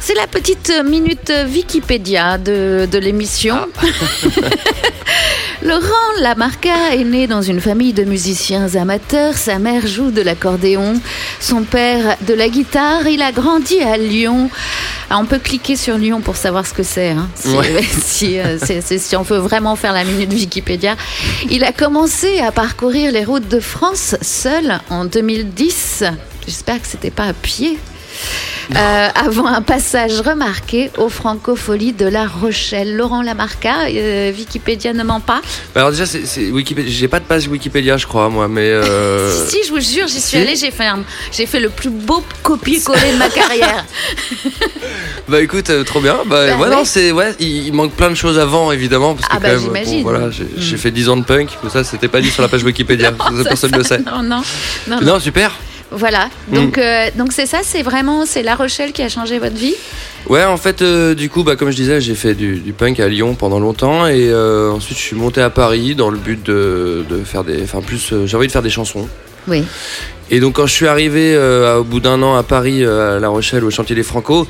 C'est 0.00 0.14
la 0.14 0.26
petite 0.26 0.72
minute 0.84 1.32
Wikipédia 1.52 2.38
de, 2.38 2.88
l'émission. 2.98 3.58
Ah. 3.76 3.82
Laurent 5.62 6.20
Lamarca 6.20 6.94
est 6.94 7.02
né 7.02 7.26
dans 7.26 7.42
une 7.42 7.60
famille 7.60 7.92
de 7.92 8.04
musiciens 8.04 8.76
amateurs. 8.76 9.36
Sa 9.36 9.58
mère 9.58 9.88
joue 9.88 10.12
de 10.12 10.22
l'accordéon, 10.22 11.00
son 11.40 11.64
père 11.64 12.16
de 12.28 12.32
la 12.32 12.48
guitare. 12.48 13.08
Il 13.08 13.22
a 13.22 13.32
grandi 13.32 13.80
à 13.80 13.96
Lyon. 13.96 14.50
Ah, 15.10 15.18
on 15.18 15.24
peut 15.24 15.40
cliquer 15.40 15.74
sur 15.74 15.98
Lyon 15.98 16.20
pour 16.20 16.36
savoir 16.36 16.64
ce 16.64 16.74
que 16.74 16.84
c'est. 16.84 17.10
Hein. 17.10 17.28
Si, 17.34 18.38
euh, 18.38 18.58
si, 18.60 19.16
on 19.16 19.22
veut 19.22 19.38
vraiment 19.38 19.74
faire 19.74 19.92
la 19.92 20.04
minute 20.04 20.32
Wikipédia. 20.32 20.94
Il 21.50 21.64
a 21.64 21.72
commencé 21.72 22.38
à 22.38 22.52
parcourir 22.52 23.10
les 23.10 23.24
routes 23.24 23.48
de 23.48 23.58
France 23.58 24.14
seul 24.22 24.78
en 24.90 25.06
2010. 25.06 26.04
J'espère 26.46 26.80
que 26.80 26.86
c'était 26.86 27.10
pas 27.10 27.24
à 27.24 27.32
pied 27.32 27.78
euh, 28.76 29.08
avant 29.14 29.46
un 29.46 29.62
passage 29.62 30.20
remarqué 30.20 30.90
aux 30.98 31.08
francopholies 31.08 31.92
de 31.92 32.06
La 32.06 32.26
Rochelle. 32.26 32.96
Laurent 32.96 33.22
Lamarca, 33.22 33.86
euh, 33.88 34.32
Wikipédia 34.32 34.92
ne 34.92 35.02
ment 35.04 35.20
pas. 35.20 35.40
Bah 35.74 35.80
Alors 35.80 35.90
déjà, 35.90 36.06
c'est, 36.06 36.26
c'est 36.26 36.50
Wikipédia. 36.50 36.90
J'ai 36.92 37.08
pas 37.08 37.20
de 37.20 37.24
page 37.24 37.48
Wikipédia, 37.48 37.96
je 37.96 38.06
crois, 38.06 38.28
moi, 38.28 38.48
mais. 38.48 38.68
euh, 38.68 39.46
Si, 39.48 39.56
si, 39.56 39.68
je 39.68 39.72
vous 39.72 39.80
jure, 39.80 40.06
j'y 40.06 40.20
suis 40.20 40.22
si 40.22 40.36
allée, 40.36 40.56
j'ai 40.56 40.70
fait, 40.70 40.86
un- 40.86 41.04
j'ai 41.32 41.46
fait 41.46 41.60
le 41.60 41.70
plus 41.70 41.90
beau 41.90 42.22
copier-coller 42.42 43.12
de 43.12 43.16
ma 43.18 43.28
carrière. 43.28 43.84
Bah 45.28 45.42
écoute, 45.42 45.68
euh, 45.70 45.84
trop 45.84 46.00
bien. 46.00 46.16
Bah, 46.24 46.46
Bah, 46.46 46.56
ouais, 46.56 46.62
ouais. 46.64 46.70
non, 46.70 46.84
c'est 46.84 47.12
ouais, 47.12 47.34
il, 47.38 47.70
manque 47.72 47.92
plein 47.92 48.08
de 48.10 48.14
choses 48.14 48.38
avant, 48.38 48.72
évidemment, 48.72 49.14
parce 49.14 49.28
que 49.28 49.34
Ah, 49.36 49.40
bah, 49.40 49.48
quand 49.48 49.54
même, 49.56 49.62
j'imagine. 49.64 50.02
bon, 50.02 50.10
voilà, 50.10 50.30
j'ai, 50.30 50.44
Mm. 50.44 50.48
j'ai 50.56 50.76
fait 50.78 50.90
10 50.90 51.08
ans 51.10 51.16
de 51.18 51.24
punk, 51.24 51.50
mais 51.62 51.68
ça, 51.70 51.84
c'était 51.84 52.08
pas 52.08 52.20
dit 52.20 52.30
sur 52.30 52.42
la 52.42 52.48
page 52.48 52.62
Wikipédia. 52.62 53.12
Ça, 53.18 53.44
personne 53.44 53.72
ne 53.72 53.78
le 53.78 53.84
sait. 53.84 53.98
Non, 53.98 54.22
non, 54.22 54.42
non, 54.86 55.00
Non, 55.02 55.20
super. 55.20 55.52
Voilà. 55.90 56.28
Mm. 56.48 56.54
Donc, 56.54 56.78
euh, 56.78 57.06
donc 57.16 57.32
c'est 57.32 57.46
ça, 57.46 57.60
c'est 57.62 57.82
vraiment, 57.82 58.26
c'est 58.26 58.42
La 58.42 58.54
Rochelle 58.54 58.92
qui 58.92 59.02
a 59.02 59.08
changé 59.08 59.38
votre 59.38 59.56
vie. 59.56 59.74
Ouais, 60.28 60.44
en 60.44 60.56
fait, 60.56 60.82
euh, 60.82 61.14
du 61.14 61.30
coup, 61.30 61.44
bah, 61.44 61.56
comme 61.56 61.70
je 61.70 61.76
disais, 61.76 62.00
j'ai 62.00 62.14
fait 62.14 62.34
du, 62.34 62.56
du 62.56 62.72
punk 62.72 63.00
à 63.00 63.08
Lyon 63.08 63.34
pendant 63.34 63.60
longtemps 63.60 64.06
et 64.06 64.28
euh, 64.28 64.70
ensuite 64.70 64.98
je 64.98 65.02
suis 65.02 65.16
monté 65.16 65.40
à 65.40 65.50
Paris 65.50 65.94
dans 65.94 66.10
le 66.10 66.18
but 66.18 66.44
de, 66.44 67.04
de 67.08 67.24
faire 67.24 67.44
des. 67.44 67.62
Enfin, 67.62 67.80
plus, 67.80 68.12
j'ai 68.26 68.36
envie 68.36 68.46
de 68.46 68.52
faire 68.52 68.62
des 68.62 68.70
chansons. 68.70 69.08
Oui. 69.46 69.64
Et 70.30 70.40
donc, 70.40 70.56
quand 70.56 70.66
je 70.66 70.72
suis 70.72 70.86
arrivé 70.86 71.34
euh, 71.34 71.78
au 71.78 71.84
bout 71.84 72.00
d'un 72.00 72.22
an 72.22 72.36
à 72.36 72.42
Paris, 72.42 72.84
euh, 72.84 73.16
à 73.16 73.20
La 73.20 73.28
Rochelle, 73.28 73.64
au 73.64 73.70
chantier 73.70 73.96
des 73.96 74.02
Franco, 74.02 74.46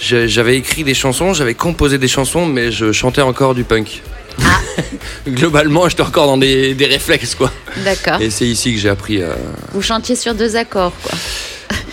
j'avais 0.00 0.56
écrit 0.56 0.82
des 0.82 0.94
chansons, 0.94 1.32
j'avais 1.32 1.54
composé 1.54 1.98
des 1.98 2.08
chansons, 2.08 2.46
mais 2.46 2.72
je 2.72 2.90
chantais 2.90 3.22
encore 3.22 3.54
du 3.54 3.62
punk. 3.62 4.02
Globalement, 5.28 5.88
j'étais 5.88 6.02
encore 6.02 6.26
dans 6.26 6.36
des, 6.38 6.74
des 6.74 6.86
réflexes, 6.86 7.34
quoi. 7.34 7.50
D'accord. 7.84 8.20
Et 8.20 8.30
c'est 8.30 8.46
ici 8.46 8.74
que 8.74 8.80
j'ai 8.80 8.88
appris 8.88 9.22
à. 9.22 9.36
Vous 9.72 9.82
chantiez 9.82 10.16
sur 10.16 10.34
deux 10.34 10.56
accords, 10.56 10.92
quoi. 11.02 11.12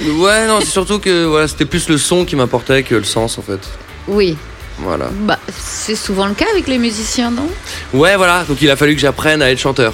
Ouais, 0.01 0.47
non, 0.47 0.59
c'est 0.61 0.67
surtout 0.67 0.99
que 0.99 1.25
voilà, 1.25 1.47
c'était 1.49 1.65
plus 1.65 1.89
le 1.89 1.97
son 1.97 2.23
qui 2.23 2.37
m'importait 2.37 2.83
que 2.83 2.95
le 2.95 3.03
sens, 3.03 3.37
en 3.37 3.41
fait. 3.41 3.59
Oui. 4.07 4.37
Voilà. 4.79 5.09
Bah, 5.11 5.37
c'est 5.57 5.95
souvent 5.95 6.25
le 6.25 6.33
cas 6.33 6.45
avec 6.53 6.67
les 6.67 6.77
musiciens, 6.77 7.31
non? 7.31 7.47
Ouais, 7.93 8.15
voilà, 8.15 8.45
donc 8.47 8.61
il 8.61 8.69
a 8.69 8.77
fallu 8.77 8.95
que 8.95 9.01
j'apprenne 9.01 9.41
à 9.41 9.51
être 9.51 9.57
chanteur. 9.59 9.93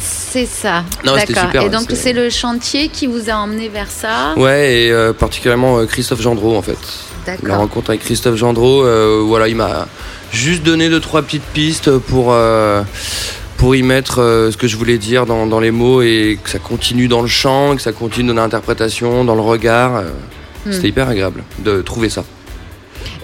C'est 0.00 0.46
ça. 0.46 0.82
D'accord. 1.04 1.44
super, 1.44 1.62
Et 1.62 1.68
donc 1.68 1.86
c'est- 1.90 1.94
c'est 1.96 2.12
le 2.12 2.30
chantier 2.30 2.88
qui 2.88 3.06
vous 3.06 3.30
a 3.30 3.34
emmené 3.34 3.68
vers 3.68 3.88
ça? 3.88 4.34
Ouais, 4.36 4.74
et 4.86 4.90
euh, 4.90 5.12
particulièrement 5.12 5.78
euh, 5.78 5.86
Christophe 5.86 6.20
Gendreau 6.20 6.56
en 6.56 6.62
fait. 6.62 6.76
D'accord. 7.24 7.46
La 7.48 7.56
rencontre 7.56 7.90
avec 7.90 8.02
Christophe 8.02 8.34
Gendreau, 8.34 8.82
euh, 8.84 9.22
voilà, 9.24 9.46
il 9.46 9.54
m'a 9.54 9.86
juste 10.34 10.62
donné 10.62 10.88
deux 10.88 11.00
trois 11.00 11.22
petites 11.22 11.42
pistes 11.42 11.96
pour 11.98 12.32
euh, 12.32 12.82
pour 13.56 13.74
y 13.76 13.82
mettre 13.82 14.20
euh, 14.20 14.50
ce 14.50 14.56
que 14.56 14.66
je 14.66 14.76
voulais 14.76 14.98
dire 14.98 15.24
dans, 15.26 15.46
dans 15.46 15.60
les 15.60 15.70
mots 15.70 16.02
et 16.02 16.38
que 16.42 16.50
ça 16.50 16.58
continue 16.58 17.08
dans 17.08 17.22
le 17.22 17.28
chant, 17.28 17.76
que 17.76 17.82
ça 17.82 17.92
continue 17.92 18.28
dans 18.28 18.42
l'interprétation, 18.42 19.24
dans 19.24 19.34
le 19.34 19.40
regard. 19.40 19.96
euh, 19.96 20.02
Hmm. 20.66 20.72
C'était 20.72 20.88
hyper 20.88 21.10
agréable 21.10 21.44
de 21.58 21.82
trouver 21.82 22.08
ça. 22.08 22.24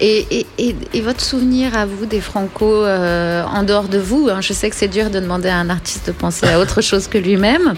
Et, 0.02 0.26
et, 0.30 0.46
et, 0.58 0.76
et 0.94 1.00
votre 1.02 1.20
souvenir 1.20 1.76
à 1.76 1.84
vous 1.84 2.06
des 2.06 2.22
Franco 2.22 2.64
euh, 2.84 3.42
en 3.44 3.62
dehors 3.64 3.88
de 3.88 3.98
vous 3.98 4.28
hein, 4.32 4.40
Je 4.40 4.54
sais 4.54 4.70
que 4.70 4.76
c'est 4.76 4.88
dur 4.88 5.10
de 5.10 5.20
demander 5.20 5.50
à 5.50 5.56
un 5.56 5.68
artiste 5.68 6.06
de 6.06 6.12
penser 6.12 6.46
à 6.46 6.58
autre 6.58 6.80
chose 6.80 7.06
que 7.06 7.18
lui-même. 7.18 7.74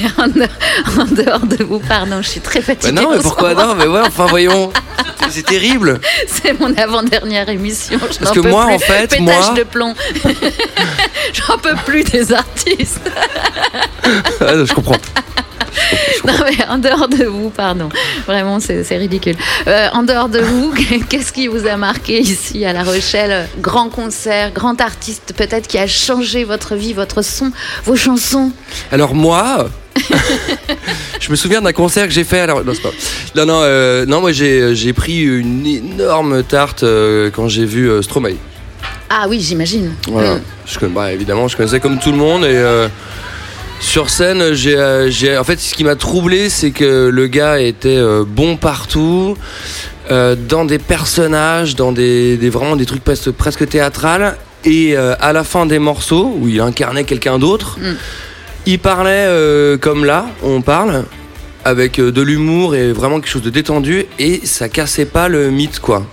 en, 0.18 0.28
dehors- 0.28 0.98
en 1.00 1.04
dehors 1.06 1.46
de 1.46 1.64
vous, 1.64 1.78
pardon, 1.80 2.20
je 2.22 2.28
suis 2.28 2.40
très 2.40 2.60
Bah 2.60 2.66
fatiguée. 2.66 2.92
non, 2.92 3.10
mais 3.14 3.22
pourquoi 3.22 3.54
non 3.54 3.74
Mais 3.74 3.86
ouais, 3.86 4.00
enfin 4.04 4.26
voyons. 4.26 4.70
C'est 5.30 5.44
terrible. 5.44 6.00
C'est 6.26 6.58
mon 6.58 6.74
avant-dernière 6.76 7.48
émission. 7.50 7.98
Je 8.10 8.18
Parce 8.18 8.30
que 8.32 8.40
peux 8.40 8.48
moi, 8.50 8.64
plus. 8.66 8.74
en 8.74 8.78
fait, 8.78 9.08
Pétage 9.10 9.20
moi- 9.24 9.54
de 9.54 9.62
plomb. 9.62 9.94
J'en 11.34 11.58
peux 11.58 11.74
plus 11.84 12.02
des 12.04 12.32
artistes. 12.32 13.10
Ah, 14.40 14.64
je 14.64 14.72
comprends. 14.72 14.96
Non 16.26 16.34
mais 16.44 16.66
en 16.68 16.78
dehors 16.78 17.08
de 17.08 17.24
vous, 17.24 17.50
pardon. 17.50 17.88
Vraiment, 18.26 18.60
c'est 18.60 18.84
ridicule. 18.96 19.36
Euh, 19.66 19.88
en 19.92 20.02
dehors 20.02 20.28
de 20.28 20.40
vous, 20.40 20.72
qu'est-ce 21.08 21.32
qui 21.32 21.46
vous 21.48 21.66
a 21.66 21.76
marqué 21.76 22.20
ici 22.20 22.64
à 22.64 22.72
La 22.72 22.82
Rochelle? 22.82 23.48
Grand 23.60 23.88
concert, 23.88 24.52
grand 24.52 24.80
artiste, 24.80 25.34
peut-être 25.36 25.66
qui 25.66 25.78
a 25.78 25.86
changé 25.86 26.44
votre 26.44 26.74
vie, 26.74 26.92
votre 26.92 27.22
son, 27.22 27.52
vos 27.84 27.96
chansons? 27.96 28.52
Alors 28.92 29.14
moi, 29.14 29.68
je 31.20 31.30
me 31.30 31.36
souviens 31.36 31.62
d'un 31.62 31.72
concert 31.72 32.06
que 32.06 32.12
j'ai 32.12 32.24
fait. 32.24 32.40
Alors 32.40 32.64
non, 32.64 32.72
pas. 32.74 32.90
Non, 33.34 33.46
non, 33.46 33.60
euh, 33.62 34.06
non, 34.06 34.20
moi 34.20 34.32
j'ai 34.32 34.74
j'ai 34.74 34.92
pris 34.92 35.22
une 35.22 35.66
énorme 35.66 36.42
tarte 36.42 36.82
euh, 36.82 37.30
quand 37.30 37.48
j'ai 37.48 37.64
vu 37.64 37.88
euh, 37.88 38.02
Stromae. 38.02 38.36
Ah 39.10 39.26
oui, 39.28 39.40
j'imagine. 39.40 39.94
Voilà. 40.08 40.36
Mm. 40.36 40.42
Je 40.66 40.78
connais, 40.78 40.92
bah, 40.92 41.12
évidemment, 41.12 41.48
je 41.48 41.56
connaissais 41.56 41.80
comme 41.80 41.98
tout 41.98 42.10
le 42.12 42.18
monde 42.18 42.44
et 42.44 42.56
euh, 42.56 42.88
sur 43.80 44.10
scène, 44.10 44.52
j'ai, 44.54 44.76
euh, 44.76 45.10
j'ai, 45.10 45.36
en 45.38 45.44
fait, 45.44 45.58
ce 45.60 45.74
qui 45.74 45.84
m'a 45.84 45.96
troublé, 45.96 46.48
c'est 46.48 46.70
que 46.72 47.08
le 47.08 47.26
gars 47.26 47.60
était 47.60 47.96
euh, 47.96 48.24
bon 48.26 48.56
partout, 48.56 49.36
euh, 50.10 50.34
dans 50.36 50.64
des 50.64 50.78
personnages, 50.78 51.76
dans 51.76 51.92
des, 51.92 52.36
des- 52.36 52.50
vraiment 52.50 52.76
des 52.76 52.86
trucs 52.86 53.04
presque, 53.04 53.30
presque 53.30 53.68
théâtrales, 53.68 54.36
et 54.64 54.96
à 54.96 55.32
la 55.32 55.44
fin 55.44 55.66
des 55.66 55.78
morceaux 55.78 56.36
où 56.40 56.48
il 56.48 56.60
incarnait 56.60 57.04
quelqu'un 57.04 57.38
d'autre, 57.38 57.78
Mm. 57.80 57.94
il 58.66 58.78
parlait 58.80 59.28
comme 59.80 60.04
là, 60.04 60.26
on 60.42 60.60
parle. 60.62 61.04
Avec 61.64 62.00
de 62.00 62.22
l'humour 62.22 62.74
et 62.74 62.92
vraiment 62.92 63.20
quelque 63.20 63.30
chose 63.30 63.42
de 63.42 63.50
détendu, 63.50 64.06
et 64.18 64.40
ça 64.44 64.68
cassait 64.68 65.04
pas 65.06 65.28
le 65.28 65.50
mythe, 65.50 65.80
quoi. 65.80 66.04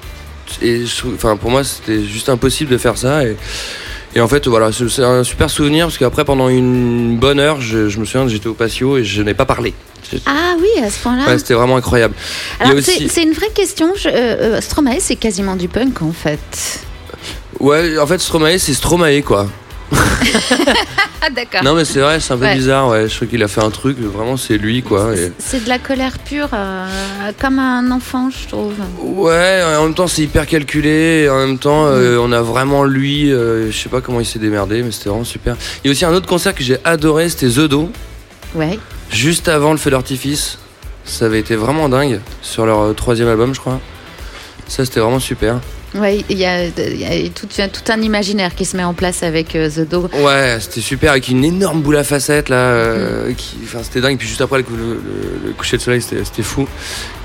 Et 0.61 0.83
enfin, 1.15 1.37
pour 1.37 1.49
moi, 1.49 1.63
c'était 1.63 2.03
juste 2.03 2.27
impossible 2.29 2.69
de 2.71 2.77
faire 2.77 2.97
ça. 2.97 3.23
Et, 3.23 3.35
et 4.15 4.21
en 4.21 4.27
fait, 4.27 4.47
voilà, 4.47 4.71
c'est 4.71 5.03
un 5.03 5.23
super 5.23 5.49
souvenir 5.49 5.85
parce 5.87 5.97
qu'après, 5.97 6.23
pendant 6.25 6.47
une 6.49 7.17
bonne 7.17 7.39
heure, 7.39 7.59
je, 7.61 7.89
je 7.89 7.99
me 7.99 8.05
souviens 8.05 8.23
que 8.25 8.31
j'étais 8.31 8.47
au 8.47 8.53
patio 8.53 8.97
et 8.97 9.03
je 9.03 9.21
n'ai 9.21 9.33
pas 9.33 9.45
parlé. 9.45 9.73
Ah 10.25 10.53
oui, 10.59 10.83
à 10.83 10.89
ce 10.89 10.99
point-là. 10.99 11.25
Ouais, 11.27 11.37
c'était 11.39 11.55
vraiment 11.55 11.77
incroyable. 11.77 12.13
Alors 12.59 12.73
c'est 12.81 12.95
aussi- 12.95 13.09
c'est 13.09 13.23
une 13.23 13.33
vraie 13.33 13.49
question. 13.53 13.91
Je- 13.95 14.07
euh, 14.07 14.11
euh, 14.13 14.61
Stromae, 14.61 14.97
c'est 14.99 15.15
quasiment 15.15 15.55
du 15.55 15.67
punk 15.67 16.01
en 16.01 16.11
fait. 16.13 16.79
Ouais, 17.59 17.97
en 17.97 18.05
fait, 18.07 18.19
Stromae, 18.19 18.57
c'est 18.59 18.73
Stromae, 18.73 19.21
quoi. 19.21 19.47
D'accord. 21.35 21.63
Non, 21.63 21.73
mais 21.75 21.85
c'est 21.85 21.99
vrai, 21.99 22.19
c'est 22.19 22.33
un 22.33 22.37
peu 22.37 22.45
Ouais. 22.45 22.55
bizarre, 22.55 22.89
ouais. 22.89 23.07
Je 23.07 23.15
trouve 23.15 23.27
qu'il 23.27 23.41
a 23.43 23.47
fait 23.47 23.63
un 23.63 23.69
truc, 23.71 23.97
vraiment, 23.99 24.37
c'est 24.37 24.57
lui, 24.57 24.83
quoi. 24.83 25.15
et- 25.15 25.31
C'est 25.39 25.63
de 25.63 25.69
la 25.69 25.79
colère 25.79 26.17
pure, 26.19 26.49
euh, 26.53 26.87
comme 27.41 27.59
un 27.59 27.89
enfant, 27.91 28.29
je 28.29 28.47
trouve. 28.47 28.73
Ouais, 29.01 29.61
en 29.77 29.83
même 29.83 29.93
temps, 29.95 30.07
c'est 30.07 30.21
hyper 30.23 30.45
calculé. 30.45 31.23
Et 31.25 31.29
en 31.29 31.37
même 31.37 31.57
temps, 31.57 31.85
Mm. 31.85 31.89
euh, 31.93 32.19
on 32.21 32.31
a 32.31 32.41
vraiment 32.41 32.83
lui. 32.83 33.31
euh, 33.33 33.71
je 33.71 33.77
sais 33.77 33.89
pas 33.89 34.01
comment 34.01 34.19
il 34.19 34.25
s'est 34.25 34.39
démerdé, 34.39 34.83
mais 34.83 34.91
c'était 34.91 35.09
vraiment 35.09 35.23
super. 35.23 35.55
Il 35.83 35.87
y 35.87 35.89
a 35.89 35.91
aussi 35.91 36.05
un 36.05 36.13
autre 36.13 36.27
concert 36.27 36.53
que 36.53 36.63
j'ai 36.63 36.77
adoré, 36.83 37.29
c'était 37.29 37.49
The 37.49 37.67
Do. 37.67 37.91
Ouais. 38.55 38.79
juste 39.11 39.47
avant 39.49 39.71
le 39.71 39.77
feu 39.77 39.89
d'artifice. 39.91 40.57
Ça 41.05 41.25
avait 41.25 41.39
été 41.39 41.55
vraiment 41.55 41.89
dingue 41.89 42.19
sur 42.41 42.65
leur 42.65 42.95
troisième 42.95 43.27
album, 43.27 43.53
je 43.53 43.59
crois. 43.59 43.79
Ça, 44.67 44.85
c'était 44.85 44.99
vraiment 44.99 45.19
super. 45.19 45.59
Ouais, 45.97 46.23
il 46.29 46.37
y 46.37 46.45
a, 46.45 46.65
il 46.65 46.99
y 46.99 47.05
a 47.05 47.29
tout, 47.29 47.47
tout 47.47 47.91
un 47.91 48.01
imaginaire 48.01 48.53
qui 48.53 48.65
se 48.65 48.75
met 48.75 48.83
en 48.83 48.93
place 48.93 49.23
avec 49.23 49.55
euh, 49.55 49.69
The 49.69 49.87
Do. 49.89 50.09
Ouais, 50.13 50.57
c'était 50.59 50.81
super 50.81 51.11
avec 51.11 51.27
une 51.29 51.43
énorme 51.45 51.81
boule 51.81 51.97
à 51.97 52.03
facettes 52.03 52.49
là. 52.49 52.55
euh, 52.57 53.29
Mm. 53.31 53.35
qui, 53.35 53.57
enfin, 53.63 53.79
c'était 53.81 54.01
dingue. 54.01 54.17
Puis 54.17 54.27
juste 54.27 54.41
après 54.41 54.59
le, 54.59 54.65
le- 55.45 55.51
coucher 55.53 55.77
de 55.77 55.81
soleil, 55.81 56.01
c'était 56.01 56.43
fou. 56.43 56.67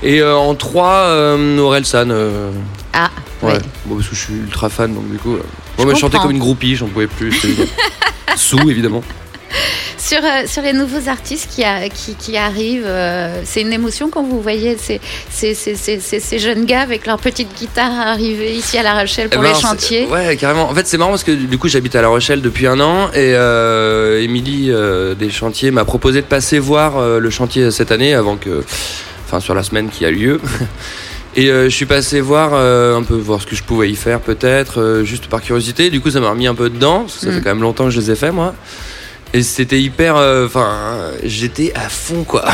Et 0.03 0.21
euh, 0.21 0.35
en 0.35 0.55
3, 0.55 0.89
euh, 0.89 1.57
Orelsan. 1.59 2.09
euh, 2.11 2.49
Ah, 2.93 3.09
ouais. 3.43 3.53
ouais. 3.53 3.59
Bon, 3.85 3.95
parce 3.95 4.07
que 4.07 4.15
je 4.15 4.21
suis 4.21 4.33
ultra 4.35 4.69
fan, 4.69 4.93
donc 4.93 5.09
du 5.11 5.17
coup. 5.17 5.35
euh, 5.35 5.41
Je 5.77 5.83
bon, 5.83 5.89
mais 5.89 5.95
je 5.95 5.99
chantais 5.99 6.17
comme 6.19 6.31
une 6.31 6.39
groupie, 6.39 6.75
j'en 6.75 6.87
pouvais 6.87 7.07
plus. 7.07 7.33
Sous, 8.37 8.69
évidemment. 8.69 9.03
Sur, 9.97 10.17
euh, 10.23 10.47
sur 10.47 10.61
les 10.63 10.73
nouveaux 10.73 11.07
artistes 11.07 11.47
qui, 11.53 11.63
a- 11.63 11.87
qui, 11.87 12.15
qui 12.15 12.35
arrivent, 12.35 12.83
euh, 12.87 13.41
c'est 13.45 13.61
une 13.61 13.71
émotion 13.71 14.09
quand 14.09 14.23
vous 14.23 14.41
voyez 14.41 14.75
ces, 14.77 14.99
ces, 15.29 16.39
jeunes 16.39 16.65
gars 16.65 16.81
avec 16.81 17.05
leur 17.05 17.17
petite 17.19 17.53
guitare 17.55 17.91
arriver 18.07 18.51
ici 18.55 18.77
à 18.79 18.83
La 18.83 18.99
Rochelle 18.99 19.29
pour 19.29 19.41
Eh 19.41 19.47
ben, 19.47 19.53
les 19.53 19.59
chantiers. 19.61 20.07
Ouais, 20.07 20.35
carrément. 20.37 20.69
En 20.69 20.73
fait, 20.73 20.87
c'est 20.87 20.97
marrant 20.97 21.11
parce 21.11 21.23
que 21.23 21.31
du 21.31 21.57
coup, 21.57 21.67
j'habite 21.67 21.95
à 21.95 22.01
La 22.01 22.07
Rochelle 22.07 22.41
depuis 22.41 22.65
un 22.67 22.79
an 22.79 23.09
et 23.13 23.33
euh, 23.35 24.21
Émilie 24.21 24.71
des 25.17 25.29
chantiers 25.29 25.71
m'a 25.71 25.85
proposé 25.85 26.21
de 26.21 26.25
passer 26.27 26.57
voir 26.59 27.19
le 27.19 27.29
chantier 27.29 27.69
cette 27.71 27.91
année 27.91 28.13
avant 28.13 28.37
que, 28.37 28.63
enfin, 29.27 29.39
sur 29.39 29.53
la 29.53 29.63
semaine 29.63 29.89
qui 29.89 30.03
a 30.05 30.11
lieu. 30.11 30.41
Et 31.37 31.49
euh, 31.49 31.69
je 31.69 31.75
suis 31.75 31.85
passé 31.85 32.19
voir 32.19 32.51
euh, 32.53 32.97
un 32.97 33.03
peu 33.03 33.13
voir 33.15 33.41
ce 33.41 33.47
que 33.47 33.55
je 33.55 33.63
pouvais 33.63 33.89
y 33.89 33.95
faire 33.95 34.19
peut-être 34.19 34.81
euh, 34.81 35.05
juste 35.05 35.27
par 35.27 35.41
curiosité. 35.41 35.89
Du 35.89 36.01
coup, 36.01 36.09
ça 36.09 36.19
m'a 36.19 36.29
remis 36.29 36.45
un 36.45 36.55
peu 36.55 36.69
dedans 36.69 37.03
parce 37.03 37.19
que 37.19 37.21
ça 37.21 37.27
Mm. 37.27 37.33
fait 37.35 37.41
quand 37.41 37.49
même 37.51 37.61
longtemps 37.61 37.85
que 37.85 37.91
je 37.91 38.01
les 38.01 38.11
ai 38.11 38.15
fait 38.15 38.33
moi. 38.33 38.53
Et 39.33 39.43
c'était 39.43 39.79
hyper. 39.81 40.17
euh, 40.17 40.45
Enfin, 40.45 41.11
j'étais 41.23 41.71
à 41.75 41.87
fond 41.89 42.23
quoi. 42.23 42.45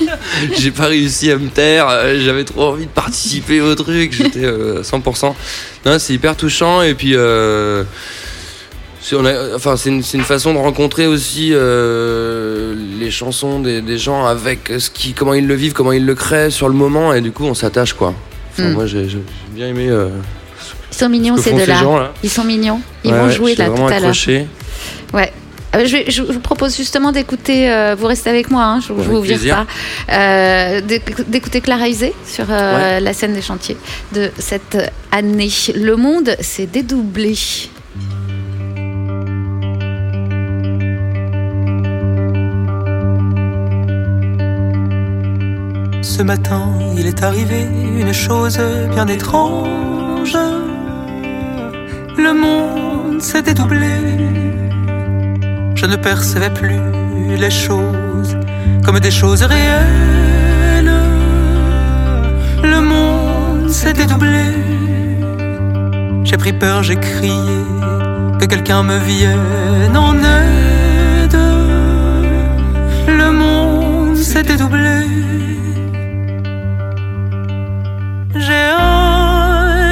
J'ai 0.58 0.70
pas 0.70 0.86
réussi 0.86 1.30
à 1.30 1.38
me 1.38 1.48
taire. 1.48 1.86
euh, 1.88 2.20
J'avais 2.22 2.44
trop 2.44 2.64
envie 2.64 2.84
de 2.86 2.90
participer 2.90 3.60
au 3.60 3.74
truc. 3.74 4.12
J'étais 4.12 4.44
euh, 4.44 4.80
à 4.80 4.82
100%. 4.82 5.34
Non, 5.86 5.98
c'est 5.98 6.12
hyper 6.14 6.36
touchant. 6.36 6.82
Et 6.82 6.94
puis. 6.94 7.12
euh, 7.16 7.84
c'est- 9.00 9.16
on 9.16 9.24
a- 9.24 9.54
enfin, 9.54 9.76
c'est 9.78 9.88
une, 9.88 10.02
une 10.12 10.22
façon 10.22 10.52
de 10.52 10.58
rencontrer 10.58 11.06
aussi 11.06 11.50
euh, 11.52 12.74
les 13.00 13.10
chansons 13.10 13.60
des, 13.60 13.80
des 13.80 13.96
gens 13.96 14.26
avec 14.26 14.70
ce 14.78 14.90
qui, 14.90 15.14
comment 15.14 15.32
ils 15.34 15.46
le 15.46 15.54
vivent, 15.54 15.72
comment 15.72 15.92
ils 15.92 16.04
le 16.04 16.14
créent 16.14 16.50
sur 16.50 16.68
le 16.68 16.74
moment, 16.74 17.14
et 17.14 17.20
du 17.22 17.30
coup 17.32 17.44
on 17.44 17.54
s'attache 17.54 17.94
quoi. 17.94 18.12
Enfin, 18.52 18.68
Mm. 18.70 18.72
Moi 18.72 18.86
j'ai 18.86 19.06
bien 19.54 19.68
aimé. 19.68 19.86
euh, 19.88 20.08
Ils 20.92 20.96
sont 20.98 21.08
mignons 21.08 21.36
ce 21.36 21.42
que 21.42 21.44
ces 21.44 21.50
font 21.52 21.58
ces 21.60 21.66
deux-là. 21.66 22.12
Ils 22.24 22.28
sont 22.30 22.42
mignons. 22.44 22.80
Ils 23.04 23.12
ouais, 23.12 23.18
vont 23.18 23.26
ouais, 23.26 23.32
jouer 23.32 23.54
là 23.54 23.66
tout 23.70 23.86
à 23.86 24.00
l'heure. 24.00 24.12
Ouais. 25.14 25.32
Euh, 25.76 25.84
je, 25.84 25.96
vais- 25.98 26.10
je 26.10 26.22
vous 26.22 26.40
propose 26.40 26.74
justement 26.76 27.12
d'écouter, 27.12 27.70
euh, 27.70 27.94
vous 27.98 28.06
restez 28.06 28.30
avec 28.30 28.50
moi, 28.50 28.64
hein, 28.64 28.80
je, 28.80 28.92
vous 28.92 29.20
vire 29.20 29.38
pas, 29.54 29.66
euh, 30.14 30.80
d'éc- 30.80 31.28
d'écouter 31.28 31.60
Clara 31.60 31.88
Isé 31.88 32.14
sur 32.26 32.46
euh, 32.50 32.76
Ouais. 32.96 33.00
la 33.00 33.12
scène 33.12 33.34
des 33.34 33.42
chantiers 33.42 33.76
de 34.14 34.30
cette 34.38 34.78
année. 35.12 35.50
Le 35.74 35.94
monde 35.96 36.34
s'est 36.40 36.66
dédoublé. 36.66 37.36
Ce 46.02 46.22
matin, 46.22 46.72
il 46.96 47.06
est 47.06 47.22
arrivé 47.22 47.62
une 47.62 48.12
chose 48.12 48.58
bien 48.90 49.06
étrange. 49.06 50.36
Le 52.16 52.32
monde 52.32 53.20
s'est 53.20 53.42
dédoublé. 53.42 53.94
Je 55.80 55.86
ne 55.86 55.94
percevais 55.94 56.50
plus 56.50 56.80
les 57.36 57.50
choses 57.50 58.36
comme 58.84 58.98
des 58.98 59.12
choses 59.12 59.44
réelles. 59.44 60.92
Le 62.64 62.80
monde 62.80 63.70
s'est 63.70 63.92
dédoublé. 63.92 64.46
J'ai 66.24 66.36
pris 66.36 66.52
peur, 66.52 66.82
j'ai 66.82 66.96
crié 66.96 67.60
que 68.40 68.46
quelqu'un 68.46 68.82
me 68.82 68.98
vienne 68.98 69.96
en 69.96 70.14
aide. 70.16 71.38
Le 73.06 73.30
monde 73.30 74.16
s'est 74.16 74.42
dédoublé. 74.42 75.06
J'ai 78.34 78.66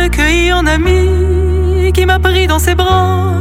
accueilli 0.05 0.51
un 0.51 0.67
ami 0.67 1.93
qui 1.93 2.05
m'a 2.07 2.19
pris 2.19 2.49
dans 2.49 2.59
ses 2.59 2.75
bras 2.75 3.35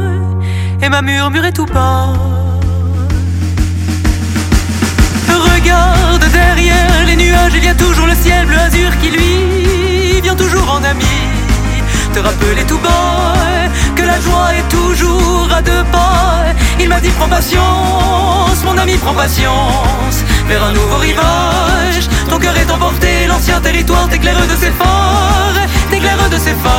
et 0.80 0.88
m'a 0.88 1.02
murmuré 1.02 1.50
tout 1.50 1.66
bas. 1.66 2.35
Regarde 5.66 6.24
derrière 6.32 7.04
les 7.06 7.16
nuages, 7.16 7.54
il 7.56 7.64
y 7.64 7.68
a 7.68 7.74
toujours 7.74 8.06
le 8.06 8.14
ciel 8.14 8.46
bleu 8.46 8.56
azur 8.56 8.90
qui 9.00 9.10
lui 9.10 10.20
vient 10.20 10.36
toujours 10.36 10.70
en 10.70 10.84
ami. 10.84 11.18
Te 12.14 12.20
rappeler 12.20 12.62
tout 12.68 12.78
bas 12.78 13.34
que 13.96 14.02
la 14.02 14.20
joie 14.20 14.54
est 14.54 14.68
toujours 14.68 15.48
à 15.52 15.60
deux 15.62 15.82
pas. 15.90 16.44
Il 16.78 16.88
m'a 16.88 17.00
dit 17.00 17.10
prends 17.18 17.28
patience, 17.28 18.62
mon 18.64 18.78
ami 18.78 18.96
prends 18.98 19.14
patience 19.14 20.18
vers 20.46 20.62
un 20.62 20.72
nouveau 20.72 20.98
rivage. 20.98 22.08
Ton 22.30 22.38
cœur 22.38 22.56
est 22.56 22.70
emporté, 22.70 23.26
l'ancien 23.26 23.60
territoire 23.60 24.08
t'éclaire 24.08 24.46
de 24.46 24.54
ses 24.54 24.70
phares, 24.70 25.66
t'éclaire 25.90 26.30
de 26.30 26.38
ses 26.38 26.54
phares. 26.54 26.76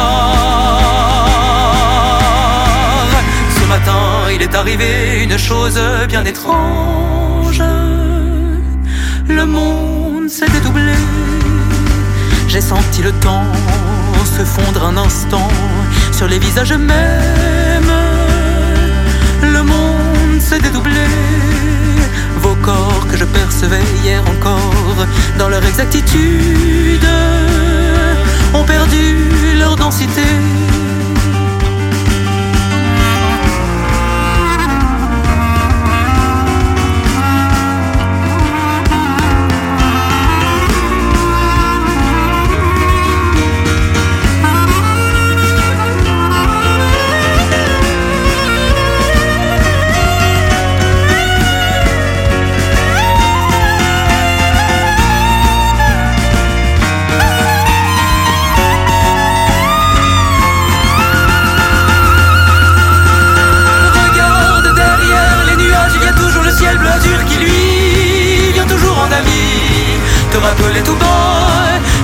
Ce 3.59 3.65
matin, 3.65 4.31
il 4.33 4.41
est 4.41 4.55
arrivé 4.55 5.23
une 5.23 5.37
chose 5.37 5.77
bien 6.07 6.23
étrange. 6.23 7.61
Le 9.29 9.45
monde 9.45 10.29
s'est 10.29 10.49
dédoublé. 10.49 10.93
J'ai 12.47 12.61
senti 12.61 13.01
le 13.01 13.11
temps 13.11 13.45
se 14.37 14.43
fondre 14.43 14.85
un 14.85 14.97
instant 14.97 15.47
sur 16.11 16.27
les 16.27 16.39
visages 16.39 16.73
mêmes. 16.73 17.93
Le 19.41 19.63
monde 19.63 20.39
s'est 20.39 20.59
dédoublé. 20.59 21.07
Vos 22.41 22.55
corps 22.55 23.07
que 23.09 23.17
je 23.17 23.25
percevais 23.25 23.83
hier 24.03 24.21
encore 24.33 25.05
dans 25.39 25.49
leur 25.49 25.63
exactitude 25.65 27.07
ont 28.53 28.63
perdu 28.63 29.55
leur 29.57 29.75
densité. 29.75 30.27
Rappeler 70.57 70.81
tout 70.81 70.97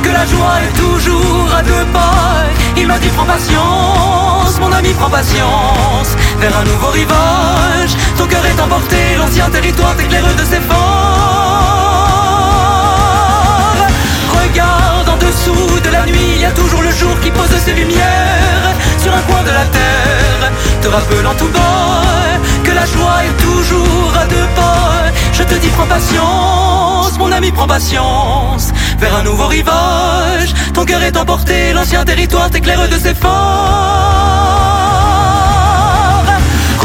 que 0.02 0.10
la 0.10 0.26
joie 0.26 0.62
est 0.64 0.78
toujours 0.78 1.54
à 1.56 1.62
deux 1.62 1.86
pas. 1.94 2.46
Il 2.78 2.88
m'a 2.88 3.00
dit 3.00 3.10
prends 3.10 3.26
patience, 3.26 4.60
mon 4.60 4.72
ami 4.72 4.94
prends 4.94 5.10
patience 5.10 6.16
vers 6.40 6.58
un 6.58 6.64
nouveau 6.64 6.88
rivage. 6.88 7.96
Ton 8.18 8.26
cœur 8.26 8.46
est 8.46 8.62
emporté, 8.62 9.16
l'ancien 9.18 9.50
territoire 9.50 9.96
t'éclaire 9.96 10.24
de 10.36 10.44
ses 10.44 10.60
phares. 10.60 11.43
Dessous 15.26 15.80
de 15.86 15.90
la 15.90 16.06
nuit, 16.06 16.32
il 16.36 16.41
y 16.41 16.45
a 16.45 16.52
toujours 16.52 16.82
le 16.82 16.91
jour 16.91 17.16
qui 17.22 17.32
pose 17.32 17.56
ses 17.66 17.74
lumières 17.74 18.74
sur 19.02 19.14
un 19.14 19.22
coin 19.22 19.41
de 19.44 19.54
la 19.60 19.66
terre, 19.78 20.52
te 20.82 20.88
rappelant 20.88 21.36
tout 21.36 21.50
bas 21.50 22.04
que 22.64 22.72
la 22.72 22.86
joie 22.86 23.18
est 23.28 23.38
toujours 23.48 24.14
à 24.22 24.26
deux 24.26 24.48
pas. 24.56 25.12
Je 25.34 25.44
te 25.44 25.56
dis 25.56 25.70
prends 25.70 25.88
patience, 25.98 27.18
mon 27.18 27.32
ami 27.32 27.52
prends 27.52 27.68
patience 27.68 28.72
vers 29.00 29.16
un 29.16 29.24
nouveau 29.24 29.48
rivage. 29.48 30.54
Ton 30.74 30.86
cœur 30.86 31.02
est 31.04 31.18
emporté, 31.18 31.74
l'ancien 31.74 32.04
territoire 32.06 32.50
t'éclaire 32.50 32.88
de 32.88 32.98
ses 32.98 33.14
phares. 33.14 33.34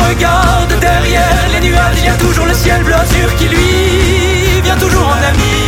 Regarde 0.09 0.75
derrière 0.81 1.45
les 1.53 1.69
nuages, 1.69 1.99
il 1.99 2.07
y 2.07 2.09
a 2.09 2.15
toujours 2.15 2.47
le 2.47 2.55
ciel 2.55 2.83
bleu 2.83 2.95
qui 3.39 3.47
lui 3.49 4.61
vient 4.63 4.77
toujours 4.77 5.09
en 5.09 5.21
ami. 5.33 5.59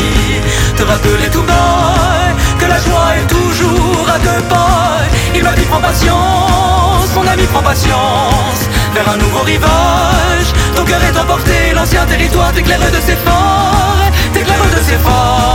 Te 0.81 0.87
rappeler 0.87 1.29
tout 1.31 1.43
bas 1.43 2.33
que 2.59 2.65
la 2.65 2.79
joie 2.79 3.15
est 3.19 3.27
toujours 3.27 4.09
à 4.09 4.19
deux 4.19 4.43
pas. 4.49 5.03
Il 5.35 5.43
m'a 5.43 5.53
dit 5.53 5.67
prends 5.67 5.79
patience, 5.79 7.15
mon 7.15 7.27
ami 7.27 7.43
prends 7.53 7.63
patience 7.63 8.63
vers 8.95 9.07
un 9.13 9.19
nouveau 9.19 9.41
rivage. 9.41 10.49
Ton 10.75 10.85
cœur 10.85 11.05
est 11.05 11.19
emporté, 11.19 11.75
l'ancien 11.75 12.07
territoire 12.07 12.51
t'éclaire 12.55 12.81
de 12.81 13.01
ses 13.07 13.17
phares, 13.17 14.11
t'éclaire 14.33 14.57
de 14.75 14.83
ses 14.83 14.97
phares. 14.97 15.51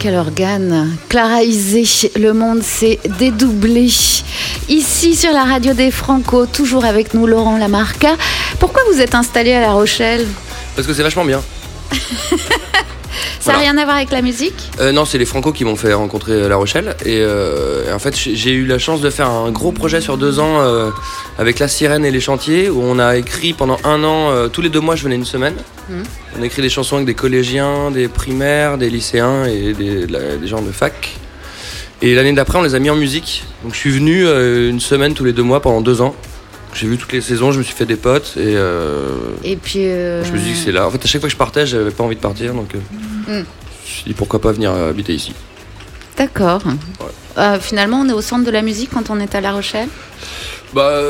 Quel 0.00 0.16
organe 0.16 0.96
Clara 1.08 1.44
Isé, 1.44 2.10
le 2.16 2.32
monde 2.32 2.64
s'est 2.64 2.98
dédoublé. 3.16 3.88
Ici 4.68 5.14
sur 5.14 5.32
la 5.32 5.44
radio 5.44 5.72
des 5.72 5.92
Franco, 5.92 6.46
toujours 6.46 6.84
avec 6.84 7.14
nous 7.14 7.28
Laurent 7.28 7.58
Lamarca. 7.58 8.16
Pourquoi 8.58 8.82
vous 8.92 9.00
êtes 9.00 9.14
installé 9.14 9.52
à 9.52 9.60
La 9.60 9.70
Rochelle? 9.70 10.26
Parce 10.78 10.86
que 10.86 10.94
c'est 10.94 11.02
vachement 11.02 11.24
bien. 11.24 11.42
Ça 11.90 11.96
n'a 13.52 13.58
Voilà. 13.58 13.58
rien 13.58 13.78
à 13.78 13.84
voir 13.84 13.96
avec 13.96 14.12
la 14.12 14.22
musique? 14.22 14.54
Euh, 14.78 14.92
non, 14.92 15.04
c'est 15.04 15.18
les 15.18 15.24
Franco 15.24 15.50
qui 15.52 15.64
m'ont 15.64 15.74
fait 15.74 15.92
rencontrer 15.92 16.48
La 16.48 16.54
Rochelle. 16.54 16.94
Et 17.04 17.16
euh, 17.18 17.92
en 17.92 17.98
fait, 17.98 18.14
j'ai 18.16 18.52
eu 18.52 18.64
la 18.64 18.78
chance 18.78 19.00
de 19.00 19.10
faire 19.10 19.28
un 19.28 19.50
gros 19.50 19.72
projet 19.72 20.00
sur 20.00 20.16
deux 20.18 20.38
ans 20.38 20.60
euh, 20.60 20.90
avec 21.36 21.58
La 21.58 21.66
Sirène 21.66 22.04
et 22.04 22.12
les 22.12 22.20
Chantiers, 22.20 22.70
où 22.70 22.80
on 22.80 23.00
a 23.00 23.16
écrit 23.16 23.54
pendant 23.54 23.76
un 23.82 24.04
an, 24.04 24.30
euh, 24.30 24.46
tous 24.46 24.60
les 24.62 24.68
deux 24.68 24.78
mois, 24.78 24.94
je 24.94 25.02
venais 25.02 25.16
une 25.16 25.24
semaine. 25.24 25.54
Mhm. 25.88 26.02
On 26.38 26.42
a 26.42 26.46
écrit 26.46 26.62
des 26.62 26.68
chansons 26.70 26.94
avec 26.94 27.08
des 27.08 27.14
collégiens, 27.14 27.90
des 27.90 28.06
primaires, 28.06 28.78
des 28.78 28.88
lycéens 28.88 29.46
et 29.46 29.72
des, 29.72 30.06
la- 30.06 30.36
des 30.36 30.46
gens 30.46 30.62
de 30.62 30.70
fac. 30.70 31.16
Et 32.02 32.14
l'année 32.14 32.32
d'après, 32.34 32.56
on 32.58 32.62
les 32.62 32.76
a 32.76 32.78
mis 32.78 32.90
en 32.90 32.94
musique. 32.96 33.42
Donc 33.64 33.74
je 33.74 33.78
suis 33.80 33.90
venu 33.90 34.24
euh, 34.24 34.70
une 34.70 34.78
semaine 34.78 35.14
tous 35.14 35.24
les 35.24 35.32
deux 35.32 35.42
mois 35.42 35.60
pendant 35.60 35.80
deux 35.80 36.02
ans. 36.02 36.14
J'ai 36.78 36.86
vu 36.86 36.96
toutes 36.96 37.12
les 37.12 37.20
saisons, 37.20 37.50
je 37.50 37.58
me 37.58 37.64
suis 37.64 37.74
fait 37.74 37.86
des 37.86 37.96
potes 37.96 38.34
et 38.36 38.54
euh, 38.54 39.08
Et 39.42 39.56
puis. 39.56 39.80
euh, 39.86 40.22
je 40.24 40.30
me 40.30 40.38
suis 40.38 40.52
dit 40.52 40.52
que 40.56 40.64
c'est 40.64 40.70
là. 40.70 40.86
En 40.86 40.90
fait, 40.92 41.04
à 41.04 41.08
chaque 41.08 41.20
fois 41.20 41.28
que 41.28 41.32
je 41.32 41.36
partais, 41.36 41.66
j'avais 41.66 41.90
pas 41.90 42.04
envie 42.04 42.14
de 42.14 42.20
partir, 42.20 42.54
donc 42.54 42.72
euh, 42.76 42.78
hmm, 42.78 43.26
je 43.26 43.32
me 43.32 43.44
suis 43.84 44.04
dit 44.06 44.14
pourquoi 44.14 44.40
pas 44.40 44.52
venir 44.52 44.70
habiter 44.70 45.12
ici. 45.12 45.34
D'accord. 46.16 46.62
Finalement, 47.60 48.00
on 48.02 48.08
est 48.08 48.12
au 48.12 48.20
centre 48.20 48.44
de 48.44 48.50
la 48.52 48.62
musique 48.62 48.90
quand 48.94 49.10
on 49.10 49.18
est 49.18 49.34
à 49.34 49.40
La 49.40 49.52
Rochelle? 49.52 49.88
Bah, 50.72 51.00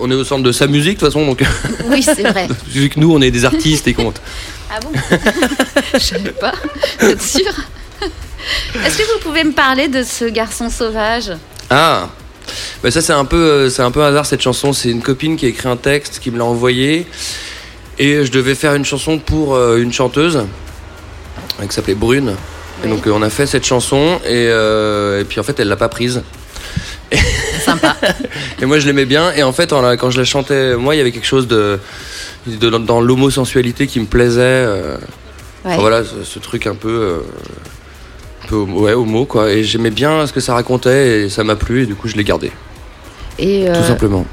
on 0.00 0.10
est 0.10 0.14
au 0.14 0.24
centre 0.24 0.42
de 0.42 0.50
sa 0.50 0.66
musique 0.66 0.94
de 0.98 1.06
toute 1.06 1.12
façon, 1.12 1.24
donc. 1.26 1.44
Oui, 1.86 2.02
c'est 2.02 2.22
vrai. 2.22 2.48
Vu 2.68 2.88
que 2.88 2.98
nous, 2.98 3.12
on 3.12 3.20
est 3.20 3.30
des 3.30 3.44
artistes 3.44 3.86
et 3.86 3.94
qu'on. 3.94 4.12
Ah 4.70 4.80
bon? 4.82 4.90
Je 5.94 5.98
savais 5.98 6.32
pas. 6.32 6.52
Vous 7.00 7.06
êtes 7.06 7.22
sûr? 7.22 7.40
Est-ce 8.84 8.98
que 8.98 9.02
vous 9.14 9.20
pouvez 9.22 9.42
me 9.44 9.52
parler 9.52 9.88
de 9.88 10.02
ce 10.02 10.26
garçon 10.26 10.68
sauvage? 10.68 11.32
Ah 11.70 12.08
bah 12.82 12.90
ça 12.90 13.00
c'est 13.02 13.12
un 13.12 13.24
peu 13.24 13.36
euh, 13.36 13.70
c'est 13.70 13.82
un 13.82 13.90
peu 13.90 14.02
un 14.02 14.08
hasard 14.08 14.26
cette 14.26 14.40
chanson 14.42 14.72
c'est 14.72 14.90
une 14.90 15.02
copine 15.02 15.36
qui 15.36 15.46
a 15.46 15.48
écrit 15.48 15.68
un 15.68 15.76
texte 15.76 16.18
qui 16.20 16.30
me 16.30 16.38
l'a 16.38 16.44
envoyé 16.44 17.06
et 17.98 18.24
je 18.24 18.30
devais 18.30 18.54
faire 18.54 18.74
une 18.74 18.84
chanson 18.84 19.18
pour 19.18 19.54
euh, 19.54 19.78
une 19.78 19.92
chanteuse 19.92 20.36
euh, 21.60 21.66
qui 21.66 21.74
s'appelait 21.74 21.94
Brune 21.94 22.34
et 22.84 22.88
donc 22.88 23.06
euh, 23.06 23.10
on 23.14 23.22
a 23.22 23.30
fait 23.30 23.46
cette 23.46 23.66
chanson 23.66 24.20
et, 24.24 24.46
euh, 24.48 25.20
et 25.20 25.24
puis 25.24 25.40
en 25.40 25.42
fait 25.42 25.58
elle 25.60 25.68
l'a 25.68 25.76
pas 25.76 25.88
prise 25.88 26.22
Sympa. 27.64 27.96
Et 28.62 28.66
moi, 28.66 28.78
je 28.78 28.86
l'aimais 28.86 29.06
bien. 29.06 29.32
Et 29.32 29.42
en 29.42 29.52
fait, 29.52 29.72
en 29.72 29.96
quand 29.96 30.10
je 30.10 30.18
la 30.18 30.24
chantais, 30.24 30.76
moi, 30.76 30.94
il 30.94 30.98
y 30.98 31.00
avait 31.00 31.10
quelque 31.10 31.26
chose 31.26 31.48
de, 31.48 31.78
de- 32.46 32.68
dans, 32.70 33.00
l'homosensualité 33.00 33.86
qui 33.86 33.98
me 33.98 34.04
plaisait. 34.06 34.40
euh, 34.42 34.96
Ouais. 35.64 35.72
enfin, 35.72 35.80
voilà, 35.80 36.04
ce, 36.04 36.22
ce 36.24 36.38
truc 36.38 36.66
un 36.66 36.74
peu, 36.74 36.88
euh, 36.88 37.18
peu 38.48 38.56
ouais, 38.56 38.92
homo, 38.94 39.24
quoi. 39.24 39.50
Et 39.52 39.62
j'aimais 39.64 39.90
bien 39.90 40.26
ce 40.26 40.32
que 40.32 40.40
ça 40.40 40.54
racontait 40.54 41.22
et 41.22 41.28
ça 41.28 41.44
m'a 41.44 41.56
plu. 41.56 41.82
Et 41.82 41.86
du 41.86 41.94
coup, 41.94 42.08
je 42.08 42.16
l'ai 42.16 42.24
gardé, 42.24 42.50
Et 43.38 43.64
tout 43.66 43.72
euh, 43.72 43.86
simplement. 43.86 44.24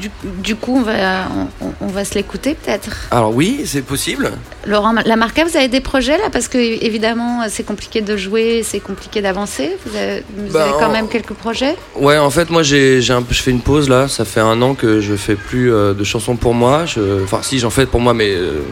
du, 0.00 0.10
du 0.42 0.56
coup, 0.56 0.76
on 0.78 0.82
va, 0.82 1.28
on, 1.60 1.66
on 1.80 1.86
va 1.88 2.04
se 2.04 2.14
l'écouter 2.14 2.54
peut-être? 2.54 2.90
Alors 3.10 3.32
oui, 3.34 3.62
c'est 3.66 3.82
possible. 3.82 4.32
Laurent 4.66 4.92
Lamarca, 5.04 5.44
vous 5.44 5.56
avez 5.56 5.68
des 5.68 5.80
projets 5.80 6.18
là? 6.18 6.28
Parce 6.32 6.48
que 6.48 6.58
évidemment, 6.58 7.42
c'est 7.48 7.62
compliqué 7.64 8.00
de 8.00 8.16
jouer, 8.16 8.62
c'est 8.64 8.80
compliqué 8.80 9.20
d'avancer. 9.22 9.76
Vous 9.86 9.96
avez, 9.96 10.24
vous 10.36 10.52
Bah, 10.52 10.64
avez 10.64 10.72
quand 10.80 10.88
en- 10.88 10.92
même 10.92 11.08
quelques 11.08 11.34
projets? 11.34 11.76
Ouais, 11.94 12.18
en 12.18 12.30
fait, 12.30 12.50
moi, 12.50 12.62
j'ai, 12.64 13.00
j'ai 13.00 13.12
un 13.12 13.22
peu, 13.22 13.32
je 13.34 13.42
fais 13.42 13.50
une 13.52 13.60
pause 13.60 13.88
là. 13.88 14.08
Ça 14.08 14.24
fait 14.24 14.40
un 14.40 14.60
an 14.62 14.74
que 14.74 15.00
je 15.00 15.14
fais 15.14 15.36
plus 15.36 15.72
euh, 15.72 15.94
de 15.94 16.02
chansons 16.04 16.36
pour 16.36 16.54
moi. 16.54 16.84
Je- 16.86 17.22
Enfin, 17.22 17.40
si, 17.42 17.58
j'en 17.60 17.70
fais 17.70 17.86
pour 17.86 18.00
moi, 18.00 18.12
mais 18.14 18.30
euh, 18.34 18.62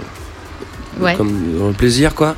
Ouais. 1.01 1.15
comme 1.17 1.59
dans 1.59 1.69
le 1.69 1.73
plaisir, 1.73 2.15
quoi. 2.15 2.37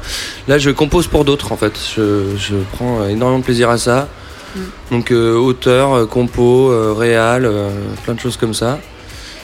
Là, 0.48 0.58
je 0.58 0.70
compose 0.70 1.06
pour 1.06 1.24
d'autres, 1.24 1.52
en 1.52 1.56
fait. 1.56 1.72
Je, 1.96 2.36
je 2.36 2.54
prends 2.72 3.02
euh, 3.02 3.08
énormément 3.08 3.38
de 3.40 3.44
plaisir 3.44 3.70
à 3.70 3.78
ça. 3.78 4.08
Mm. 4.54 4.60
Donc, 4.90 5.10
euh, 5.10 5.34
auteur, 5.34 5.92
euh, 5.94 6.06
compo, 6.06 6.70
euh, 6.70 6.94
réal, 6.96 7.44
euh, 7.44 7.70
plein 8.04 8.14
de 8.14 8.20
choses 8.20 8.36
comme 8.36 8.54
ça. 8.54 8.78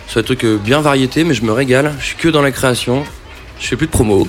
C'est 0.08 0.20
un 0.20 0.22
truc 0.22 0.44
euh, 0.44 0.56
bien 0.56 0.80
variété, 0.80 1.24
mais 1.24 1.34
je 1.34 1.42
me 1.42 1.52
régale. 1.52 1.94
Je 1.98 2.04
suis 2.06 2.16
que 2.16 2.28
dans 2.28 2.42
la 2.42 2.50
création. 2.50 3.04
Je 3.58 3.66
fais 3.68 3.76
plus 3.76 3.86
de 3.86 3.92
promo. 3.92 4.26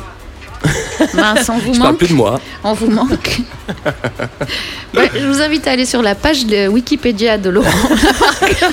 Mince, 1.14 1.50
on 1.50 1.58
vous 1.58 1.74
je 1.74 1.80
parle 1.80 1.92
manque. 1.92 1.98
plus 2.00 2.08
de 2.10 2.14
moi. 2.14 2.40
On 2.64 2.74
vous 2.74 2.90
manque. 2.90 3.42
Je 4.96 5.26
vous 5.26 5.42
invite 5.42 5.68
à 5.68 5.72
aller 5.72 5.86
sur 5.86 6.02
la 6.02 6.14
page 6.16 6.46
de 6.46 6.68
Wikipédia 6.68 7.38
de 7.40 7.50
Laurent 7.50 7.70
Lamarca 7.90 8.68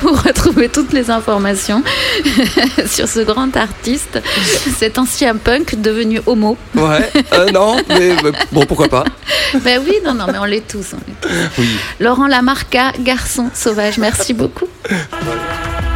pour 0.00 0.22
retrouver 0.22 0.68
toutes 0.68 0.92
les 0.92 1.10
informations 1.10 1.82
sur 2.86 3.08
ce 3.08 3.20
grand 3.20 3.56
artiste, 3.56 4.20
cet 4.78 4.98
ancien 4.98 5.34
punk 5.36 5.80
devenu 5.80 6.20
homo. 6.26 6.56
Ouais, 6.74 7.10
euh, 7.32 7.50
non, 7.50 7.76
mais 7.88 8.14
mais 8.22 8.32
bon, 8.52 8.64
pourquoi 8.66 8.88
pas. 8.88 9.04
Ben 9.64 9.80
oui, 9.84 9.94
non, 10.04 10.14
non, 10.14 10.26
mais 10.30 10.38
on 10.38 10.44
l'est 10.44 10.66
tous. 10.66 10.92
on 10.94 10.98
tous. 11.20 11.28
Oui. 11.58 11.68
Laurent 12.00 12.28
Lamarca, 12.28 12.92
garçon 13.00 13.50
sauvage, 13.52 13.98
merci 13.98 14.34
beaucoup. 14.34 14.66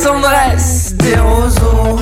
tendresse 0.00 0.94
des 0.94 1.16
roseaux. 1.16 1.98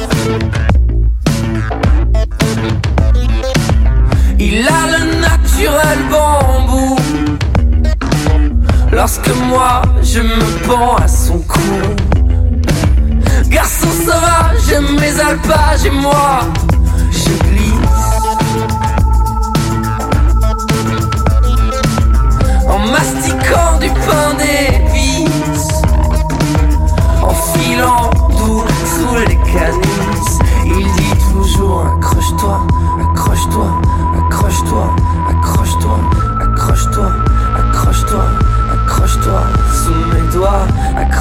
Il 4.39 4.67
a 4.67 4.99
le 4.99 5.21
naturel 5.21 5.99
bambou. 6.11 6.97
Lorsque 8.93 9.29
moi 9.49 9.83
je 10.03 10.21
me 10.21 10.67
pends 10.67 10.97
à 10.97 11.09
son 11.09 11.39
cou. 11.39 11.61
Garçon 13.49 13.89
sauvage, 14.05 14.81
mes 15.01 15.21
alpages 15.21 15.87
et 15.87 15.91
moi 15.91 16.41
je 17.11 17.33
glisse. 17.45 18.11
En 22.69 22.79
mastiquant 22.79 23.79
du 23.81 23.89
pain 23.89 24.35
d'épices 24.39 24.80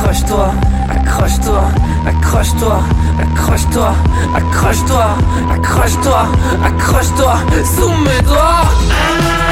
accroche-toi, 0.10 0.52
accroche-toi, 0.90 1.64
accroche-toi, 2.08 2.84
accroche-toi, 3.16 3.94
accroche-toi, 4.36 5.06
accroche-toi, 5.54 6.26
accroche-toi 6.66 7.38
Sous 7.64 7.94
mes 8.04 8.22
doigts 8.24 9.49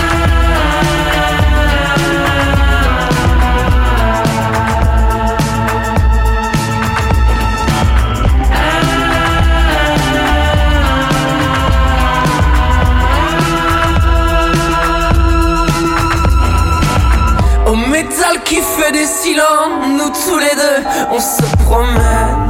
métal 17.98 18.44
qui 18.44 18.58
fait 18.58 18.92
des 18.92 19.06
cylindres, 19.06 19.88
nous 19.98 20.12
tous 20.24 20.38
les 20.38 20.56
deux, 20.64 20.80
on 21.12 21.20
se 21.20 21.46
promène. 21.64 22.44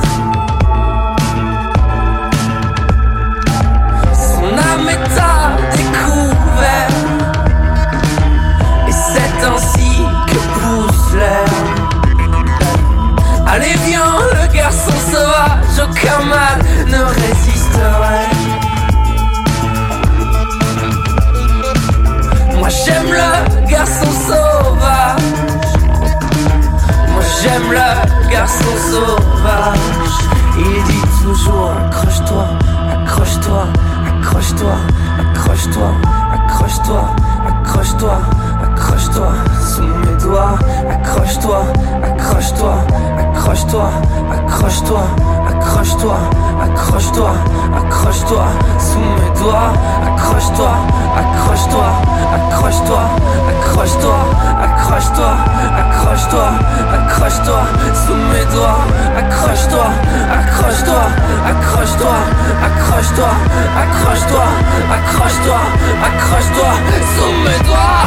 Son 4.27 4.49
âme 4.71 4.89
est 4.95 5.19
à 5.33 5.37
découvert. 5.77 6.95
Et 8.89 8.95
c'est 9.05 9.37
ainsi 9.53 9.91
que 10.29 10.39
pousse 10.57 11.13
l'air. 11.19 11.49
Allez, 13.47 13.75
viens, 13.85 14.15
le 14.39 14.53
garçon 14.53 14.97
sauvage, 15.11 15.77
aucun 15.85 16.21
mal 16.35 16.57
ne 16.93 17.01
résisterait. 17.21 18.31
Moi 22.59 22.69
j'aime 22.69 23.11
le 23.21 23.71
garçon 23.71 24.11
sauvage. 24.27 25.36
J'aime 27.41 27.71
le 27.71 28.29
garçon 28.31 28.65
sauvage. 28.91 29.77
Il 30.57 30.83
dit 30.85 31.23
toujours 31.23 31.71
accroche-toi, 31.71 32.47
accroche-toi, 32.91 33.67
accroche-toi, 34.07 34.75
accroche-toi, 35.19 35.91
accroche-toi, 36.33 37.15
accroche-toi, 37.47 38.19
accroche-toi 38.87 39.31
sous 39.59 39.81
mes 39.81 40.15
doigts. 40.21 40.57
Accroche-toi, 40.89 41.61
accroche-toi, 42.03 42.75
accroche-toi, 43.19 43.89
accroche-toi, 44.31 45.03
accroche-toi, 45.49 46.17
accroche-toi, 46.63 47.31
accroche-toi 47.75 48.45
sous 48.79 48.99
mes 48.99 49.39
doigts. 49.39 49.73
Accroche-toi, 50.07 50.71
accroche-toi, 51.17 51.87
accroche-toi, 52.35 53.03
accroche-toi, 53.49 54.17
accroche-toi, 54.63 55.31
accroche-toi, 55.77 56.47
accroche-toi 56.93 57.61
sous 58.05 58.19
mes 58.31 58.45
doigts. 58.53 58.83
Accroche-toi, 59.17 59.87
accroche-toi, 60.37 61.03
accroche-toi, 61.51 62.17
accroche-toi, 62.63 63.31
accroche-toi, 63.81 64.45
accroche-toi, 64.95 65.59
accroche-toi 66.07 66.71
sous 67.15 67.33
mes 67.43 67.59
doigts. 67.67 68.06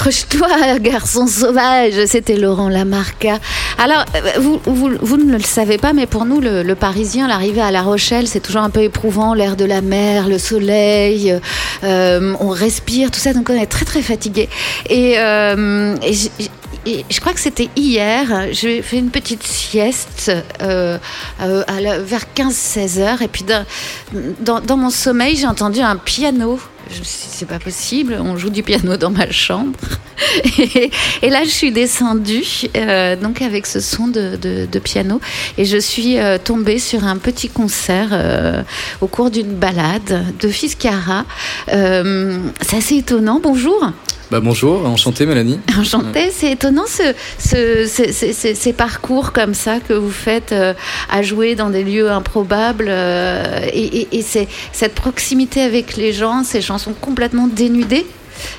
Accroche-toi, 0.00 0.78
garçon 0.78 1.26
sauvage, 1.26 2.06
c'était 2.06 2.36
Laurent 2.36 2.70
Lamarca. 2.70 3.38
Alors, 3.76 4.06
euh, 4.14 4.40
vous, 4.40 4.58
vous, 4.64 4.92
vous 4.98 5.18
ne 5.18 5.34
le 5.34 5.42
savez 5.42 5.76
pas, 5.76 5.92
mais 5.92 6.06
pour 6.06 6.24
nous, 6.24 6.40
le, 6.40 6.74
Parisien, 6.74 7.28
l'arrivée 7.28 7.60
à 7.60 7.70
La 7.70 7.82
Rochelle, 7.82 8.26
c'est 8.26 8.40
toujours 8.40 8.62
un 8.62 8.70
peu 8.70 8.80
éprouvant, 8.80 9.34
l'air 9.34 9.56
de 9.56 9.66
la 9.66 9.82
mer, 9.82 10.26
le 10.26 10.38
soleil, 10.38 11.38
euh, 11.84 12.34
on 12.40 12.48
respire, 12.48 13.10
tout 13.10 13.20
ça, 13.20 13.34
donc 13.34 13.50
on 13.50 13.54
est 13.54 13.66
très 13.66 13.84
très 13.84 14.00
fatigué. 14.00 14.48
Et, 14.88 15.18
euh, 15.18 15.94
et 16.02 16.48
et 16.86 17.04
je 17.10 17.20
crois 17.20 17.32
que 17.34 17.40
c'était 17.40 17.68
hier, 17.76 18.48
j'ai 18.52 18.80
fait 18.80 18.98
une 18.98 19.10
petite 19.10 19.42
sieste 19.42 20.32
euh, 20.62 20.98
euh, 21.42 21.62
à 21.66 21.98
vers 21.98 22.24
15-16 22.34 22.98
heures, 23.00 23.22
et 23.22 23.28
puis 23.28 23.44
dans, 24.40 24.60
dans, 24.60 24.76
mon 24.76 24.90
sommeil, 24.90 25.36
j'ai 25.36 25.46
entendu 25.46 25.80
un 25.80 25.96
piano. 25.96 26.58
Je 26.90 26.98
me 26.98 27.04
suis 27.04 27.28
dit, 27.28 27.34
c'est 27.36 27.46
pas 27.48 27.58
possible, 27.58 28.18
on 28.20 28.36
joue 28.36 28.50
du 28.50 28.62
piano 28.62 28.96
dans 28.96 29.10
ma 29.10 29.30
chambre. 29.30 29.78
Et, 31.22 31.30
là, 31.30 31.44
je 31.44 31.50
suis 31.50 31.70
descendue, 31.70 32.44
euh, 32.76 33.14
donc 33.14 33.42
avec 33.42 33.66
ce 33.66 33.80
son 33.80 34.08
de, 34.08 34.36
de- 34.36 34.66
de 34.66 34.78
piano, 34.78 35.20
et 35.56 35.64
je 35.64 35.76
suis 35.76 36.16
tombée 36.44 36.78
sur 36.78 37.04
un 37.04 37.16
petit 37.16 37.48
concert 37.48 38.64
au 39.00 39.06
cours 39.06 39.30
d'une 39.30 39.54
balade 39.54 40.24
de 40.40 40.48
Fiscara. 40.48 41.24
C'est 41.68 42.76
assez 42.76 42.96
étonnant. 42.96 43.40
Bonjour. 43.42 43.92
Bah 44.30 44.38
bonjour, 44.38 44.86
enchanté 44.86 45.26
Mélanie. 45.26 45.58
Enchantée, 45.78 46.30
c'est 46.30 46.52
étonnant 46.52 46.86
ce, 46.86 47.02
ce- 47.38 47.86
ce- 47.86 48.12
ce- 48.12 48.32
ce- 48.32 48.54
ces 48.54 48.72
parcours 48.72 49.32
comme 49.32 49.54
ça 49.54 49.80
que 49.80 49.92
vous 49.92 50.10
faites 50.10 50.52
euh, 50.52 50.72
à 51.10 51.22
jouer 51.22 51.56
dans 51.56 51.68
des 51.68 51.82
lieux 51.82 52.08
improbables 52.10 52.86
euh, 52.88 53.60
et, 53.72 54.02
et- 54.02 54.08
et 54.18 54.22
c'est- 54.22 54.46
cette 54.72 54.94
proximité 54.94 55.62
avec 55.62 55.96
les 55.96 56.12
gens, 56.12 56.44
ces 56.44 56.60
chansons 56.60 56.94
complètement 57.00 57.48
dénudées. 57.48 58.06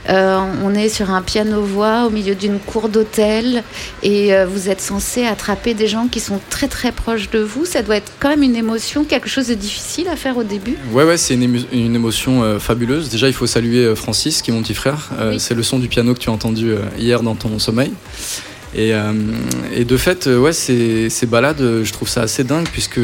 Euh, 0.10 0.40
on 0.64 0.74
est 0.74 0.90
sur 0.90 1.12
un 1.12 1.22
piano-voix 1.22 2.06
au 2.06 2.10
milieu 2.10 2.36
d'une 2.36 2.60
cour 2.60 2.90
d'hôtel 2.90 3.64
et 4.04 4.34
euh, 4.34 4.46
vous 4.46 4.70
êtes 4.70 4.82
censé 4.82 5.26
attraper 5.26 5.74
des 5.74 5.88
gens 5.88 6.08
qui 6.08 6.20
sont 6.20 6.40
très 6.50 6.68
très 6.68 6.92
proches 6.92 7.30
de 7.30 7.40
vous. 7.40 7.66
Ça 7.66 7.82
doit 7.82 7.98
être 7.98 8.12
quand 8.20 8.30
même 8.30 8.44
une 8.44 8.56
émotion, 8.56 9.04
quelque 9.04 9.30
chose 9.30 9.48
de 9.48 9.54
difficile 9.54 10.08
à 10.08 10.16
faire 10.16 10.38
au 10.38 10.44
début. 10.44 10.76
Ouais 10.92 11.04
ouais, 11.04 11.18
c'est 11.18 11.36
une, 11.36 11.96
émotion 11.96 12.44
euh, 12.44 12.60
fabuleuse. 12.60 13.10
Déjà, 13.10 13.28
il 13.28 13.34
faut 13.34 13.48
saluer 13.48 13.96
Francis, 13.96 14.42
qui 14.42 14.52
est 14.52 14.54
mon 14.54 14.62
petit 14.62 14.74
frère. 14.74 15.10
C'est 15.38 15.54
le 15.54 15.64
son 15.64 15.80
du 15.80 15.88
piano 15.88 16.14
que 16.14 16.20
tu 16.20 16.30
as 16.30 16.34
entendu 16.34 16.74
hier 16.98 17.22
dans 17.22 17.36
ton 17.36 17.60
sommeil. 17.60 17.92
Et, 18.74 18.94
euh, 18.94 19.14
et 19.74 19.86
de 19.86 19.98
fait, 19.98 20.28
ouais, 20.28 20.54
ces, 20.54 21.10
ces 21.10 21.26
balades, 21.26 21.84
je 21.84 21.92
trouve 21.92 22.08
ça 22.08 22.22
assez 22.22 22.44
dingue 22.44 22.68
puisque 22.72 23.00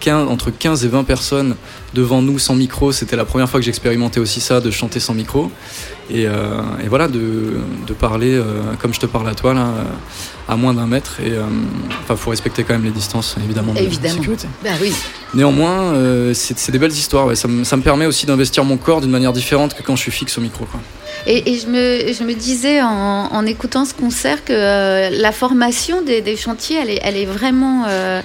15 0.00 0.28
entre 0.28 0.50
15 0.50 0.84
et 0.84 0.88
20 0.88 1.04
personnes 1.04 1.54
devant 1.94 2.22
nous 2.22 2.38
sans 2.38 2.54
micro, 2.54 2.90
c'était 2.92 3.16
la 3.16 3.24
première 3.24 3.48
fois 3.48 3.60
que 3.60 3.66
j'expérimentais 3.66 4.18
aussi 4.20 4.40
ça, 4.40 4.60
de 4.60 4.70
chanter 4.70 4.98
sans 5.00 5.14
micro. 5.14 5.50
Et, 6.12 6.26
euh, 6.26 6.60
et 6.84 6.88
voilà, 6.88 7.06
de, 7.06 7.60
de 7.86 7.92
parler 7.92 8.32
euh, 8.34 8.44
comme 8.80 8.92
je 8.92 8.98
te 8.98 9.06
parle 9.06 9.28
à 9.28 9.34
toi, 9.34 9.54
là, 9.54 9.68
à 10.48 10.56
moins 10.56 10.74
d'un 10.74 10.86
mètre. 10.88 11.20
Et 11.24 11.30
euh, 11.30 11.42
enfin, 12.02 12.16
faut 12.16 12.30
respecter 12.30 12.64
quand 12.64 12.72
même 12.74 12.84
les 12.84 12.90
distances, 12.90 13.36
évidemment, 13.44 13.72
de 13.74 13.78
Évidemment. 13.78 14.14
sécurité. 14.16 14.48
Bah 14.64 14.70
oui. 14.80 14.92
Néanmoins, 15.34 15.92
euh, 15.94 16.32
c'est 16.34 16.70
des 16.72 16.78
belles 16.80 16.90
histoires. 16.90 17.26
ouais. 17.26 17.36
Ça, 17.36 17.46
me, 17.46 17.62
ça 17.62 17.76
me 17.76 17.82
permet 17.82 18.06
aussi 18.06 18.26
d'investir 18.26 18.64
mon 18.64 18.76
corps 18.76 19.00
d'une 19.00 19.10
manière 19.12 19.32
différente 19.32 19.74
que 19.74 19.82
quand 19.84 19.94
je 19.94 20.02
suis 20.02 20.10
fixe 20.10 20.36
au 20.38 20.40
micro. 20.40 20.64
Quoi. 20.64 20.80
Et, 21.26 21.52
et 21.52 21.58
je, 21.58 21.66
me, 21.66 22.12
je 22.12 22.24
me 22.24 22.32
disais 22.34 22.80
en, 22.82 23.28
en 23.32 23.44
écoutant 23.46 23.84
ce 23.84 23.92
concert 23.94 24.44
que 24.44 24.52
euh, 24.54 25.10
la 25.10 25.32
formation 25.32 26.00
des, 26.02 26.20
des 26.22 26.36
chantiers, 26.36 26.78
elle 26.82 26.90
est, 26.90 27.00
elle 27.02 27.16
est 27.16 27.26
vraiment 27.26 27.84
euh, 27.88 28.20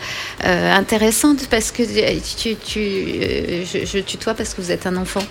euh, 0.45 0.73
intéressante 0.73 1.47
parce 1.49 1.71
que 1.71 1.83
tu, 1.83 2.55
tu, 2.55 2.79
je, 3.65 3.85
je 3.85 3.99
tutoie 3.99 4.33
parce 4.33 4.53
que 4.53 4.61
vous 4.61 4.71
êtes 4.71 4.87
un 4.87 4.95
enfant. 4.95 5.23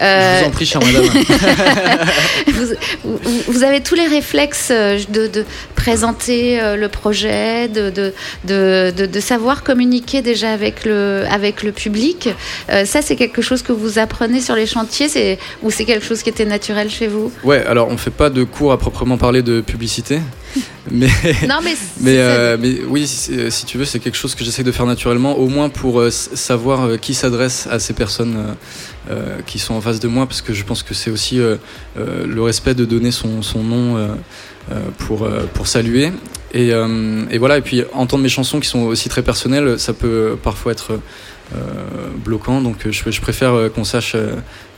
Je 0.00 0.40
vous 0.40 0.46
en 0.46 0.50
prie, 0.50 0.66
chère 0.66 0.80
madame. 0.84 1.04
vous, 2.46 2.66
vous- 3.04 3.18
vous 3.48 3.62
avez 3.64 3.80
tous 3.82 3.94
les 3.96 4.06
réflexes 4.06 4.70
de, 4.70 5.26
de 5.26 5.44
présenter 5.74 6.60
le 6.76 6.88
projet, 6.88 7.68
de, 7.68 7.90
de, 7.90 8.12
de, 8.44 8.92
de- 8.96 9.06
de 9.06 9.20
savoir 9.20 9.62
communiquer 9.64 10.22
déjà 10.22 10.52
avec 10.52 10.84
le, 10.84 11.24
avec 11.30 11.62
le 11.62 11.72
public. 11.72 12.28
Ça, 12.84 13.02
c'est 13.02 13.16
quelque 13.16 13.42
chose 13.42 13.62
que 13.62 13.72
vous 13.72 13.98
apprenez 13.98 14.40
sur 14.40 14.54
les 14.54 14.66
chantiers 14.66 15.38
ou 15.62 15.70
c'est 15.70 15.84
quelque 15.84 16.04
chose 16.04 16.22
qui 16.22 16.28
était 16.30 16.44
naturel 16.44 16.90
chez 16.90 17.06
vous 17.06 17.07
Ouais, 17.44 17.64
alors 17.64 17.88
on 17.88 17.96
fait 17.96 18.10
pas 18.10 18.30
de 18.30 18.44
cours 18.44 18.72
à 18.72 18.78
proprement 18.78 19.16
parler 19.16 19.42
de 19.42 19.60
publicité. 19.60 20.20
Mais, 20.90 21.08
Non, 21.46 21.56
mais 21.62 21.74
mais, 22.00 22.16
euh, 22.18 22.56
mais 22.58 22.78
oui, 22.88 23.06
si, 23.06 23.50
si 23.50 23.66
tu 23.66 23.76
veux, 23.76 23.84
c'est 23.84 23.98
quelque 23.98 24.16
chose 24.16 24.34
que 24.34 24.42
j'essaie 24.42 24.62
de 24.64 24.72
faire 24.72 24.86
naturellement, 24.86 25.36
au 25.36 25.46
moins 25.48 25.68
pour 25.68 26.00
euh, 26.00 26.10
savoir 26.10 26.84
euh, 26.84 26.96
qui 26.96 27.12
s'adresse 27.12 27.68
à 27.70 27.78
ces 27.78 27.92
personnes 27.92 28.36
euh, 28.38 29.12
euh, 29.12 29.38
qui 29.46 29.58
sont 29.58 29.74
en 29.74 29.82
face 29.82 30.00
de 30.00 30.08
moi, 30.08 30.24
parce 30.26 30.40
que 30.40 30.54
je 30.54 30.64
pense 30.64 30.82
que 30.82 30.94
c'est 30.94 31.10
aussi 31.10 31.40
euh, 31.40 31.56
euh, 31.98 32.26
le 32.26 32.42
respect 32.42 32.74
de 32.74 32.86
donner 32.86 33.10
son, 33.10 33.42
son 33.42 33.62
nom 33.62 33.96
euh, 33.98 34.08
euh, 34.72 34.80
pour, 34.96 35.24
euh, 35.24 35.44
pour 35.52 35.66
saluer. 35.66 36.10
Et, 36.54 36.72
euh, 36.72 37.24
et 37.30 37.36
voilà, 37.36 37.58
et 37.58 37.62
puis 37.62 37.84
entendre 37.92 38.22
mes 38.22 38.30
chansons 38.30 38.58
qui 38.58 38.68
sont 38.68 38.80
aussi 38.80 39.10
très 39.10 39.22
personnelles, 39.22 39.78
ça 39.78 39.92
peut 39.92 40.38
parfois 40.42 40.72
être 40.72 40.92
euh, 40.94 40.98
bloquant, 42.16 42.60
donc 42.60 42.86
euh, 42.86 42.92
je, 42.92 43.10
je 43.10 43.20
préfère 43.20 43.54
euh, 43.54 43.68
qu'on 43.68 43.84
sache 43.84 44.14
euh, 44.14 44.34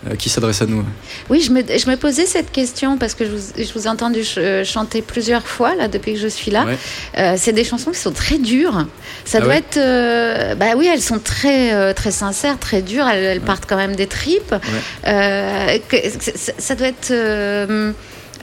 euh, 0.09 0.15
qui 0.17 0.29
s'adresse 0.29 0.63
à 0.63 0.67
nous. 0.67 0.85
Oui, 1.29 1.41
je 1.41 1.51
me, 1.51 1.63
je 1.63 1.91
me 1.91 1.97
posais 1.97 2.27
cette 2.27 2.53
question 2.53 2.97
parce 2.97 3.15
que 3.15 3.25
je 3.25 3.31
vous, 3.31 3.43
je 3.59 3.73
vous 3.75 3.87
ai 3.87 3.89
entendu 3.89 4.25
ch- 4.25 4.37
euh, 4.39 4.65
chanter 4.65 5.03
plusieurs 5.03 5.47
fois 5.47 5.75
là 5.75 5.89
depuis 5.89 6.15
que 6.15 6.19
je 6.21 6.29
suis 6.29 6.51
là. 6.51 6.65
Ouais. 6.65 6.79
Euh, 7.19 7.35
c'est 7.37 7.53
des 7.53 7.65
chansons 7.65 7.91
qui 7.91 7.99
sont 7.99 8.13
très 8.13 8.39
dures. 8.39 8.87
Ça 9.25 9.39
Ah 9.39 9.41
doit 9.43 9.51
ouais 9.55 9.59
être, 9.59 9.77
euh, 9.79 10.55
bah 10.55 10.75
oui, 10.77 10.89
elles 10.93 11.03
sont 11.03 11.19
très 11.19 11.75
euh, 11.75 11.93
très 11.93 12.13
sincères, 12.13 12.59
très 12.59 12.83
dures. 12.83 13.07
Elles, 13.09 13.25
elles 13.25 13.41
partent 13.41 13.65
quand 13.69 13.77
même 13.77 13.97
des 13.97 14.07
tripes. 14.07 14.55
Euh, 15.07 15.79
que- 15.89 15.97
ça, 16.59 16.75
doit 16.77 16.87
être 16.89 17.11
euh, 17.11 17.93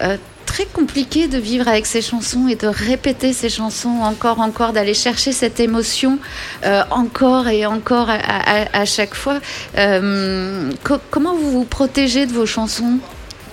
euh, 0.02 0.18
très 0.48 0.66
compliqué 0.66 1.28
de 1.28 1.38
vivre 1.38 1.68
avec 1.68 1.86
ces 1.86 2.02
chansons 2.02 2.48
et 2.48 2.56
de 2.56 2.66
répéter 2.68 3.34
ces 3.34 3.50
chansons 3.50 4.00
encore, 4.02 4.40
encore, 4.40 4.74
d'aller 4.74 4.96
chercher 4.96 5.32
cette 5.32 5.60
émotion 5.60 6.18
euh, 6.66 6.82
encore 6.90 7.48
et 7.48 7.68
encore 7.68 8.10
à, 8.10 8.86
chaque 8.86 9.14
fois. 9.14 9.40
Euh, 9.78 10.72
co- 10.84 10.98
comment 11.12 11.36
vous 11.36 11.52
vous 11.52 11.66
protégez 11.66 12.26
de 12.26 12.34
vos 12.34 12.48
chansons? 12.48 12.98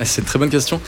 Ah, 0.01 0.05
C'est 0.07 0.23
une 0.23 0.27
très 0.27 0.39
bonne 0.39 0.49
question. 0.51 0.81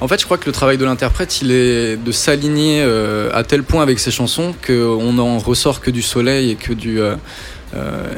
En 0.00 0.08
fait, 0.08 0.18
je 0.18 0.24
crois 0.24 0.38
que 0.38 0.46
le 0.46 0.52
travail 0.52 0.78
de 0.78 0.84
l'interprète, 0.86 1.42
il 1.42 1.52
est 1.52 1.96
de 1.96 2.10
s'aligner 2.10 2.82
euh, 2.82 3.30
à 3.34 3.44
tel 3.44 3.62
point 3.62 3.82
avec 3.82 3.98
ses 4.00 4.10
chansons 4.10 4.54
qu'on 4.66 5.18
en 5.18 5.38
ressort 5.38 5.80
que 5.80 5.90
du 5.90 6.00
soleil 6.02 6.50
et 6.50 6.54
que 6.56 6.72
du, 6.72 6.98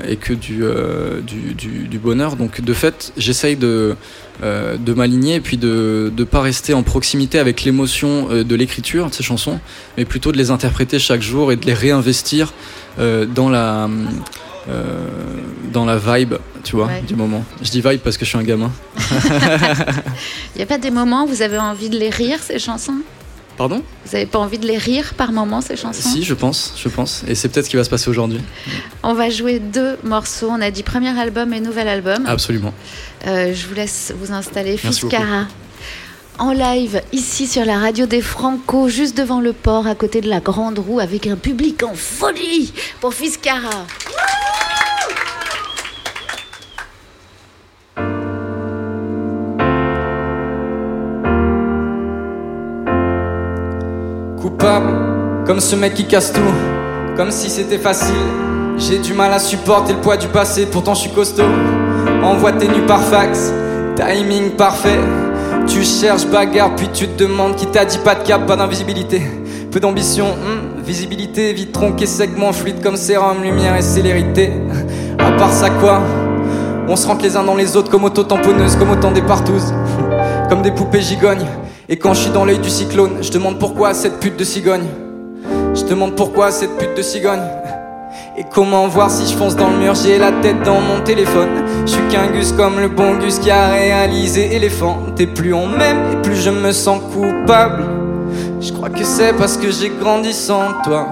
et 0.09 0.17
que 0.17 0.33
du, 0.33 0.61
euh, 0.65 1.21
du, 1.21 1.55
du- 1.55 1.87
du 1.89 1.99
bonheur. 1.99 2.37
Donc, 2.37 2.61
de 2.61 2.73
fait, 2.73 3.13
j'essaye 3.19 3.57
de, 3.57 3.97
euh, 4.43 4.77
de 4.79 4.95
m'aligner 4.95 5.35
et 5.37 5.41
puis 5.41 5.57
de 5.59 6.13
ne 6.17 6.25
pas 6.25 6.41
rester 6.41 6.73
en 6.75 6.83
proximité 6.83 7.39
avec 7.39 7.63
l'émotion 7.65 8.29
euh, 8.31 8.45
de 8.45 8.55
l'écriture 8.55 9.09
de 9.11 9.15
ces 9.15 9.23
chansons, 9.23 9.61
mais 9.99 10.05
plutôt 10.07 10.33
de 10.33 10.39
les 10.39 10.51
interpréter 10.51 10.99
chaque 10.99 11.23
jour 11.23 11.53
et 11.53 11.57
de 11.57 11.67
les 11.67 11.75
réinvestir 11.75 12.53
euh, 12.99 13.27
dans 13.27 13.51
la. 13.51 13.89
euh, 14.71 15.07
dans 15.73 15.85
la 15.85 15.97
vibe, 15.99 16.35
tu 16.65 16.77
vois, 16.77 16.87
Ouais. 16.87 17.03
du 17.07 17.17
moment. 17.17 17.45
Je 17.63 17.71
dis 17.71 17.81
vibe 17.81 18.01
parce 18.01 18.17
que 18.17 18.25
je 18.25 18.31
suis 18.31 18.39
un 18.39 18.43
gamin. 18.45 18.71
Il 20.55 20.59
n'y 20.59 20.63
a 20.63 20.67
pas 20.67 20.79
des 20.79 20.91
moments 20.91 21.25
où 21.25 21.27
vous 21.29 21.43
avez 21.43 21.59
envie 21.59 21.89
de 21.91 21.99
les 21.99 22.11
rire, 22.11 22.39
ces 22.41 22.59
chansons? 22.59 22.99
Pardon 23.63 23.85
Vous 24.07 24.13
n'avez 24.15 24.27
pas 24.27 24.41
envie 24.41 24.59
de 24.59 24.67
les 24.67 24.77
rire 24.77 25.15
par 25.15 25.31
moments, 25.31 25.61
ces 25.61 25.77
chansons 25.77 26.09
Si, 26.09 26.25
je 26.25 26.35
pense, 26.35 26.75
je 26.77 26.89
pense. 26.89 27.23
Et 27.29 27.37
c'est 27.37 27.49
peut-être 27.49 27.67
ce 27.67 27.71
qui 27.71 27.77
va 27.77 27.85
se 27.85 27.91
passer 27.91 28.11
aujourd'hui. 28.11 28.41
On 29.05 29.15
va 29.15 29.31
jouer 29.31 29.61
deux 29.61 29.99
morceaux. 30.03 30.49
On 30.51 30.61
a 30.61 30.73
dit 30.73 30.83
premier 30.83 31.17
album 31.17 31.53
et 31.53 31.61
nouvel 31.61 31.87
album. 31.87 32.27
Absolument. 32.27 32.75
Euh, 33.29 33.55
je 33.55 33.69
vous 33.69 33.75
laisse 33.75 34.13
vous 34.19 34.33
installer. 34.33 34.77
Fiscara. 34.77 35.47
En 36.41 36.51
live, 36.51 37.03
ici 37.13 37.47
sur 37.47 37.65
la 37.65 37.79
radio 37.79 38.07
des 38.07 38.21
Franco, 38.21 38.89
juste 38.89 39.17
devant 39.17 39.41
le 39.41 39.53
port, 39.53 39.87
à 39.87 39.95
côté 39.95 40.21
de 40.21 40.29
la 40.29 40.41
Grande 40.41 40.81
Roue, 40.81 40.99
avec 40.99 41.29
un 41.29 41.37
public 41.37 41.85
en 41.85 41.95
folie 41.95 42.73
pour 43.01 43.15
Fiscara. 43.15 43.87
Comme 55.45 55.59
ce 55.59 55.75
mec 55.75 55.95
qui 55.95 56.07
casse 56.07 56.33
tout, 56.33 56.41
comme 57.17 57.33
si 57.33 57.51
c'était 57.51 57.79
facile. 57.79 58.15
J'ai 58.79 58.99
du 58.99 59.13
mal 59.13 59.33
à 59.33 59.41
supporter 59.41 59.93
le 59.93 59.99
poids 59.99 60.17
du 60.17 60.29
passé, 60.29 60.67
pourtant 60.67 60.95
je 60.95 61.01
suis 61.01 61.11
costaud. 61.11 61.43
Envoie 62.23 62.53
tes 62.53 62.69
nus 62.69 62.87
par 62.87 63.03
fax, 63.03 63.53
timing 63.97 64.51
parfait. 64.51 65.01
Tu 65.67 65.83
cherches 65.83 66.27
bagarre, 66.27 66.77
puis 66.77 66.89
tu 66.93 67.09
te 67.09 67.25
demandes 67.25 67.57
qui 67.57 67.67
t'a 67.67 67.85
dit 67.85 67.99
pas 67.99 68.15
de 68.15 68.23
cap, 68.23 68.47
pas 68.47 68.55
d'invisibilité. 68.55 69.23
Peu 69.73 69.81
d'ambition, 69.81 70.27
hmm, 70.27 70.81
visibilité, 70.85 71.53
vite 71.53 71.73
tronqué, 71.73 72.07
segment 72.07 72.53
fluide 72.53 72.81
comme 72.85 72.97
sérum, 72.97 73.43
lumière 73.43 73.75
et 73.75 73.83
célérité. 73.83 74.53
À 75.19 75.33
part 75.33 75.53
ça, 75.53 75.71
quoi? 75.71 76.01
On 76.87 76.95
se 76.95 77.09
rentre 77.09 77.25
les 77.25 77.37
uns 77.37 77.43
dans 77.43 77.57
les 77.57 77.77
autres 77.77 77.91
comme 77.91 78.05
auto-tamponneuses, 78.05 78.77
comme 78.77 78.91
autant 78.91 79.11
des 79.11 79.23
partouzes, 79.23 79.75
comme 80.49 80.63
des 80.63 80.71
poupées 80.71 81.01
gigognes. 81.01 81.49
Et 81.93 81.99
quand 81.99 82.15
je 82.15 82.21
suis 82.21 82.31
dans 82.31 82.47
l'œil 82.47 82.59
du 82.59 82.71
cyclone, 82.71 83.19
je 83.21 83.31
demande 83.31 83.59
pourquoi 83.59 83.93
cette 83.93 84.19
pute 84.19 84.39
de 84.39 84.45
cigogne. 84.45 84.87
Je 85.75 85.85
demande 85.85 86.17
pourquoi 86.17 86.51
cette 86.51 86.79
pute 86.79 86.97
de 86.97 87.03
cigogne. 87.03 87.43
Et 88.39 88.45
comment 88.51 88.89
voir 88.89 89.11
si 89.11 89.31
je 89.31 89.37
fonce 89.37 89.57
dans 89.57 89.69
le 89.69 89.77
mur? 89.77 89.95
J'ai 89.95 90.17
la 90.17 90.33
tête 90.33 90.63
dans 90.63 90.81
mon 90.81 91.03
téléphone. 91.05 91.51
Je 91.85 91.91
suis 91.91 92.09
qu'un 92.09 92.29
gus 92.29 92.53
comme 92.53 92.81
le 92.81 92.89
bon 92.89 93.19
gus 93.19 93.39
qui 93.39 93.51
a 93.51 93.69
réalisé 93.69 94.57
éléphant. 94.57 95.01
Et 95.19 95.27
plus 95.27 95.53
on 95.53 95.67
m'aime 95.67 95.99
et 96.15 96.23
plus 96.23 96.37
je 96.37 96.49
me 96.49 96.73
sens 96.73 96.99
coupable. 97.13 97.85
Je 98.59 98.73
crois 98.73 98.89
que 98.89 99.05
c'est 99.05 99.35
parce 99.35 99.59
que 99.59 99.71
j'ai 99.71 99.91
grandi 99.91 100.33
sans 100.33 100.73
toi. 100.83 101.07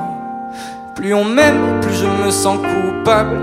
Plus 0.95 1.13
on 1.13 1.27
m'aime, 1.27 1.79
plus 1.83 1.93
je 1.93 2.25
me 2.25 2.31
sens 2.31 2.57
coupable. 2.57 3.37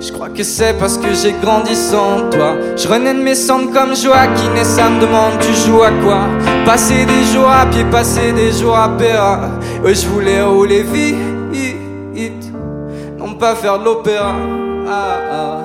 Je 0.00 0.12
crois 0.12 0.28
que 0.28 0.44
c'est 0.44 0.78
parce 0.78 0.96
que 0.96 1.12
j'ai 1.12 1.32
grandi 1.32 1.74
sans 1.74 2.30
toi. 2.30 2.54
Je 2.76 2.86
renais 2.86 3.14
de 3.14 3.20
mes 3.20 3.34
cendres 3.34 3.72
comme 3.72 3.96
Joaquin 3.96 4.54
et 4.54 4.64
ça 4.64 4.88
me 4.88 5.00
demande 5.00 5.40
tu 5.40 5.52
joues 5.52 5.82
à 5.82 5.90
quoi? 5.90 6.20
Passer 6.64 7.04
des 7.04 7.24
jours 7.32 7.50
à 7.50 7.66
pied, 7.66 7.84
passer 7.90 8.32
des 8.32 8.52
jours 8.52 8.76
à 8.76 8.96
Péra. 8.96 9.50
Ouais, 9.82 9.94
je 9.94 10.06
voulais 10.06 10.40
rouler 10.42 10.82
vite, 10.82 12.52
non 13.18 13.34
pas 13.34 13.56
faire 13.56 13.78
l'opéra. 13.78 14.34
Ah, 14.88 15.18
ah. 15.32 15.60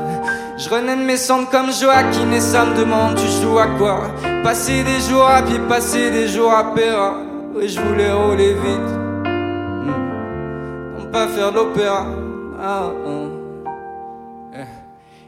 Je 0.57 0.67
renais 0.69 0.95
de 0.95 1.03
mes 1.03 1.17
cendres 1.17 1.49
comme 1.51 1.71
Joaquin 1.71 2.31
et 2.35 2.39
ça 2.39 2.65
me 2.65 2.75
demande 2.75 3.15
tu 3.15 3.27
joues 3.27 3.59
à 3.59 3.67
quoi? 3.77 3.99
Passer 4.43 4.83
des 4.83 4.99
jours 5.11 5.29
à 5.29 5.43
pied, 5.43 5.59
passer 5.69 6.09
des 6.09 6.27
jours 6.27 6.51
à 6.51 6.73
Péra. 6.73 7.17
Ouais, 7.55 7.67
je 7.67 7.79
voulais 7.79 8.11
rouler 8.11 8.53
vite, 8.53 8.91
hmm. 9.25 9.91
non 10.97 11.05
pas 11.11 11.27
faire 11.27 11.51
de 11.51 11.57
l'opéra. 11.57 12.07
Ah, 12.59 12.91
ah. 13.05 13.32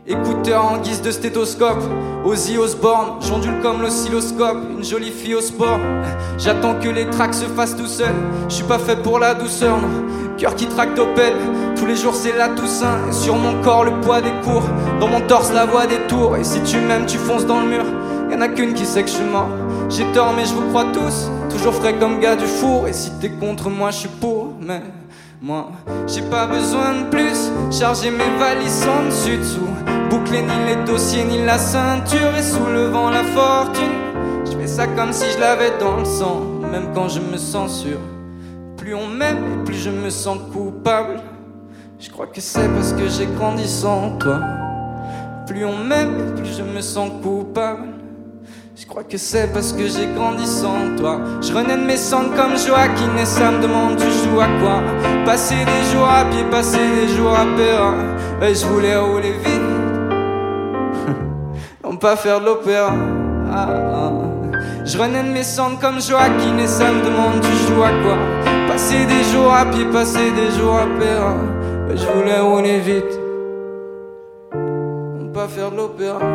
Écouteur 0.08 0.64
en 0.64 0.78
guise 0.78 1.02
de 1.02 1.10
stéthoscope, 1.10 1.82
Ozzy 2.24 2.60
Osbourne, 2.60 3.14
j'ondule 3.22 3.60
comme 3.64 3.82
l'oscilloscope, 3.82 4.58
une 4.78 4.84
jolie 4.84 5.10
fille 5.10 5.34
au 5.34 5.42
sport. 5.42 5.80
J'attends 6.38 6.76
que 6.76 6.90
les 6.90 7.10
tracks 7.10 7.34
se 7.34 7.46
fassent 7.46 7.76
tout 7.76 7.88
seuls, 7.88 8.14
je 8.48 8.54
suis 8.54 8.64
pas 8.66 8.78
fait 8.78 9.02
pour 9.02 9.18
la 9.18 9.34
douceur, 9.34 9.78
non. 9.82 10.06
Cœur 10.38 10.54
qui 10.54 10.68
traque 10.68 10.94
d'Opel, 10.94 11.34
tous 11.76 11.88
les 11.88 11.96
jours 11.96 12.14
c'est 12.14 12.38
la 12.38 12.50
Toussaint. 12.50 13.00
Et 13.10 13.14
sur 13.14 13.36
mon 13.36 13.60
corps 13.64 13.84
le 13.84 14.00
poids 14.02 14.22
des 14.22 14.34
cours, 14.44 14.66
dans 15.00 15.08
mon 15.08 15.22
torse 15.22 15.52
la 15.52 15.66
voix 15.66 15.88
des 15.88 16.06
tours. 16.08 16.38
Et 16.38 16.44
si 16.44 16.62
tu 16.62 16.78
m'aimes, 16.78 17.08
tu 17.08 17.18
fonces 17.18 17.48
dans 17.48 17.62
le 17.62 17.68
mur, 17.68 17.86
y 18.30 18.36
en 18.36 18.42
a 18.42 18.48
qu'une 18.48 18.76
qui 18.76 18.86
sait 18.86 19.02
que 19.02 19.10
je 19.10 19.16
suis 19.16 19.24
mort. 19.24 19.50
J'ai 19.90 20.06
tort, 20.14 20.34
mais 20.38 20.46
je 20.46 20.54
vous 20.54 20.70
crois 20.70 20.86
tous, 20.94 21.32
toujours 21.50 21.74
frais 21.74 21.96
comme 21.96 22.20
gars 22.20 22.36
du 22.36 22.46
four. 22.46 22.88
Et 22.88 22.94
si 22.94 23.10
t'es 23.20 23.30
contre 23.30 23.72
moi, 23.72 23.90
je 23.90 23.98
suis 23.98 24.10
pour, 24.10 24.54
mais. 24.62 24.84
Moi, 25.46 25.68
j'ai 26.08 26.24
pas 26.24 26.48
besoin 26.48 27.04
de 27.04 27.10
plus, 27.12 27.52
charger 27.70 28.10
mes 28.10 28.36
valises 28.40 28.88
en 28.88 29.06
dessus 29.06 29.38
dessous. 29.38 29.70
Boucler 30.10 30.42
ni 30.42 30.66
les 30.66 30.84
dossiers 30.88 31.24
ni 31.24 31.46
la 31.46 31.60
ceinture 31.60 32.36
et 32.36 32.42
soulevant 32.42 33.12
la 33.12 33.24
fortune. 33.24 33.94
Je 34.44 34.58
fais 34.58 34.66
ça 34.66 34.88
comme 34.88 35.14
si 35.14 35.24
je 35.30 35.40
l'avais 35.40 35.78
dans 35.80 35.98
le 35.98 36.06
sang, 36.06 36.42
même 36.72 36.88
quand 36.96 37.10
je 37.10 37.20
me 37.20 37.38
sens 37.38 37.84
sûr. 37.84 38.00
Plus 38.76 38.96
on 38.96 39.06
m'aime 39.06 39.38
et 39.38 39.66
plus 39.66 39.76
je 39.76 39.92
me 39.92 40.10
sens 40.10 40.40
coupable. 40.52 41.22
Je 42.00 42.10
crois 42.10 42.26
que 42.26 42.42
c'est 42.42 42.68
parce 42.70 42.94
que 42.94 43.08
j'ai 43.08 43.28
grandi 43.28 43.68
sans 43.68 44.18
toi. 44.18 44.40
Plus 45.46 45.64
on 45.64 45.78
m'aime 45.78 46.34
plus 46.34 46.58
je 46.58 46.64
me 46.64 46.82
sens 46.82 47.12
coupable. 47.22 47.95
Je 48.78 48.86
crois 48.86 49.06
que 49.06 49.18
c'est 49.18 49.54
parce 49.54 49.72
que 49.72 49.88
j'ai 49.88 50.06
grandi 50.08 50.46
sans 50.46 50.98
toi. 50.98 51.22
Je 51.42 51.54
renais 51.54 51.78
de 51.78 51.84
mes 51.84 51.96
cendres 51.96 52.36
comme 52.36 52.58
Joaquin 52.58 53.16
et 53.18 53.26
ça 53.26 53.50
me 53.50 53.62
demande 53.62 53.96
tu 53.96 54.04
joues 54.04 54.42
à 54.42 54.48
quoi? 54.60 54.84
Passer 55.26 55.56
des 55.56 55.94
jours 55.94 56.10
à 56.10 56.26
pied, 56.26 56.44
passer 56.52 56.78
des 56.78 57.08
jours 57.16 57.34
à 57.34 57.46
Péra. 57.56 57.94
Et 58.42 58.54
je 58.54 58.66
voulais 58.66 58.98
rouler 58.98 59.32
vite, 59.32 59.62
non 61.86 61.96
pas 61.96 62.18
faire 62.18 62.42
de 62.42 62.48
l'opéra. 62.48 62.94
Ah, 63.50 63.68
ah. 63.70 64.12
Je 64.84 64.98
renais 64.98 65.24
de 65.24 65.30
mes 65.30 65.44
cendres 65.44 65.80
comme 65.80 66.02
Joaquin 66.02 66.58
et 66.58 66.68
ça 66.68 66.92
me 66.92 67.02
demande 67.02 67.40
tu 67.42 67.74
joues 67.74 67.82
à 67.82 67.92
quoi? 68.04 68.18
Passer 68.68 69.06
des 69.06 69.24
jours 69.32 69.54
à 69.54 69.66
pied, 69.68 69.86
passer 69.86 70.32
des 70.32 70.52
jours 70.60 70.76
à 70.76 71.00
Péra. 71.00 71.36
Et 71.94 71.96
je 71.96 72.06
voulais 72.08 72.40
rouler 72.42 72.80
vite, 72.80 73.20
non 74.54 75.32
pas 75.32 75.48
faire 75.48 75.72
de 75.72 75.78
l'opéra. 75.78 76.35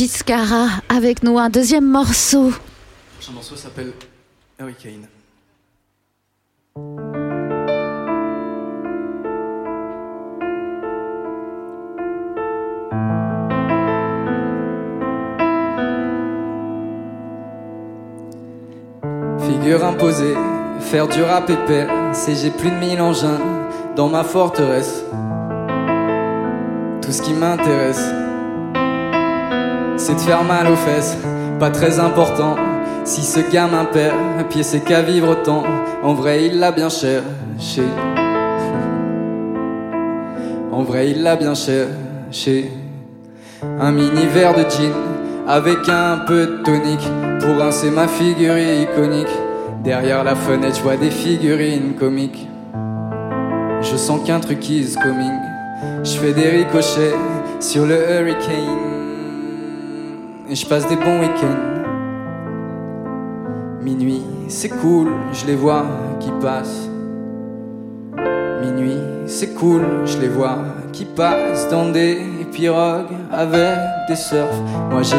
Fiscara 0.00 0.68
avec 0.88 1.22
nous, 1.22 1.38
un 1.38 1.50
deuxième 1.50 1.84
morceau. 1.84 2.46
Le 2.46 2.52
prochain 3.18 3.32
morceau 3.32 3.54
s'appelle 3.54 3.92
Hurricane. 4.58 5.06
Figure 19.38 19.84
imposée, 19.84 20.34
faire 20.80 21.08
du 21.08 21.22
rap 21.22 21.50
épais, 21.50 21.86
c'est 22.14 22.36
j'ai 22.36 22.50
plus 22.50 22.70
de 22.70 22.76
mille 22.76 23.02
engins 23.02 23.38
dans 23.96 24.08
ma 24.08 24.24
forteresse. 24.24 25.04
Tout 27.02 27.12
ce 27.12 27.20
qui 27.20 27.34
m'intéresse, 27.34 28.00
c'est 30.00 30.14
de 30.14 30.20
faire 30.20 30.42
mal 30.42 30.66
aux 30.66 30.76
fesses, 30.76 31.18
pas 31.58 31.70
très 31.70 32.00
important. 32.00 32.56
Si 33.04 33.20
ce 33.20 33.40
gamin 33.52 33.84
perd, 33.84 34.14
pied 34.48 34.62
c'est 34.62 34.80
qu'à 34.80 35.02
vivre 35.02 35.28
autant. 35.28 35.62
En 36.02 36.14
vrai, 36.14 36.46
il 36.46 36.58
l'a 36.58 36.72
bien 36.72 36.88
cherché. 36.88 37.84
En 40.72 40.82
vrai, 40.84 41.10
il 41.10 41.22
l'a 41.22 41.36
bien 41.36 41.52
cherché. 41.54 42.72
Un 43.78 43.92
mini 43.92 44.26
verre 44.32 44.54
de 44.54 44.62
gin 44.62 44.92
avec 45.46 45.86
un 45.88 46.20
peu 46.26 46.46
de 46.46 46.62
tonique 46.62 47.08
pour 47.40 47.58
rincer 47.58 47.90
ma 47.90 48.08
figure 48.08 48.56
iconique. 48.56 49.36
Derrière 49.84 50.24
la 50.24 50.34
fenêtre, 50.34 50.76
je 50.76 50.82
vois 50.82 50.96
des 50.96 51.10
figurines 51.10 51.94
comiques. 51.98 52.48
Je 53.82 53.96
sens 53.96 54.20
qu'un 54.26 54.40
truc 54.40 54.66
is 54.70 54.94
coming. 54.94 55.38
Je 56.04 56.16
fais 56.18 56.32
des 56.32 56.48
ricochets 56.48 57.14
sur 57.60 57.84
le 57.84 57.96
hurricane. 57.96 58.89
Et 60.50 60.56
je 60.56 60.66
passe 60.66 60.84
des 60.88 60.96
bons 60.96 61.20
week-ends. 61.20 61.84
Minuit, 63.82 64.24
c'est 64.48 64.68
cool, 64.68 65.06
je 65.32 65.46
les 65.46 65.54
vois 65.54 65.84
qui 66.18 66.32
passent. 66.42 66.88
Minuit, 68.60 68.98
c'est 69.26 69.54
cool, 69.54 69.82
je 70.06 70.18
les 70.18 70.26
vois 70.26 70.58
qui 70.92 71.04
passent 71.04 71.68
dans 71.68 71.90
des 71.92 72.18
pirogues 72.50 73.14
avec 73.30 73.78
des 74.08 74.16
surfs. 74.16 74.60
Moi 74.90 75.02
j'ai 75.04 75.16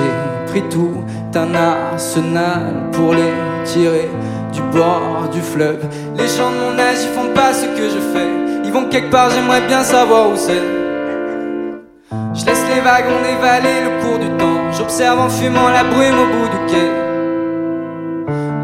pris 0.48 0.64
tout 0.70 0.98
un 1.34 1.56
arsenal 1.56 2.90
pour 2.92 3.14
les 3.14 3.32
tirer 3.64 4.10
du 4.52 4.62
bord 4.78 5.30
du 5.32 5.40
fleuve. 5.40 5.80
Les 6.18 6.28
gens 6.28 6.52
de 6.52 6.58
mon 6.58 6.78
âge, 6.78 6.98
ils 7.04 7.18
font 7.18 7.34
pas 7.34 7.54
ce 7.54 7.68
que 7.68 7.88
je 7.88 8.00
fais. 8.12 8.28
Ils 8.66 8.72
vont 8.74 8.90
quelque 8.90 9.10
part, 9.10 9.30
j'aimerais 9.30 9.66
bien 9.66 9.82
savoir 9.82 10.30
où 10.30 10.36
c'est. 10.36 10.62
Je 12.34 12.46
laisse 12.46 12.66
les 12.76 12.82
wagons 12.82 13.22
dévaler 13.24 13.86
le 13.86 14.02
cours 14.04 14.20
du 14.20 14.28
temps. 14.38 14.61
J'observe 14.82 15.20
en 15.20 15.30
fumant 15.30 15.70
la 15.70 15.84
brume 15.84 16.18
au 16.18 16.26
bout 16.26 16.50
du 16.50 16.72
quai. 16.72 16.90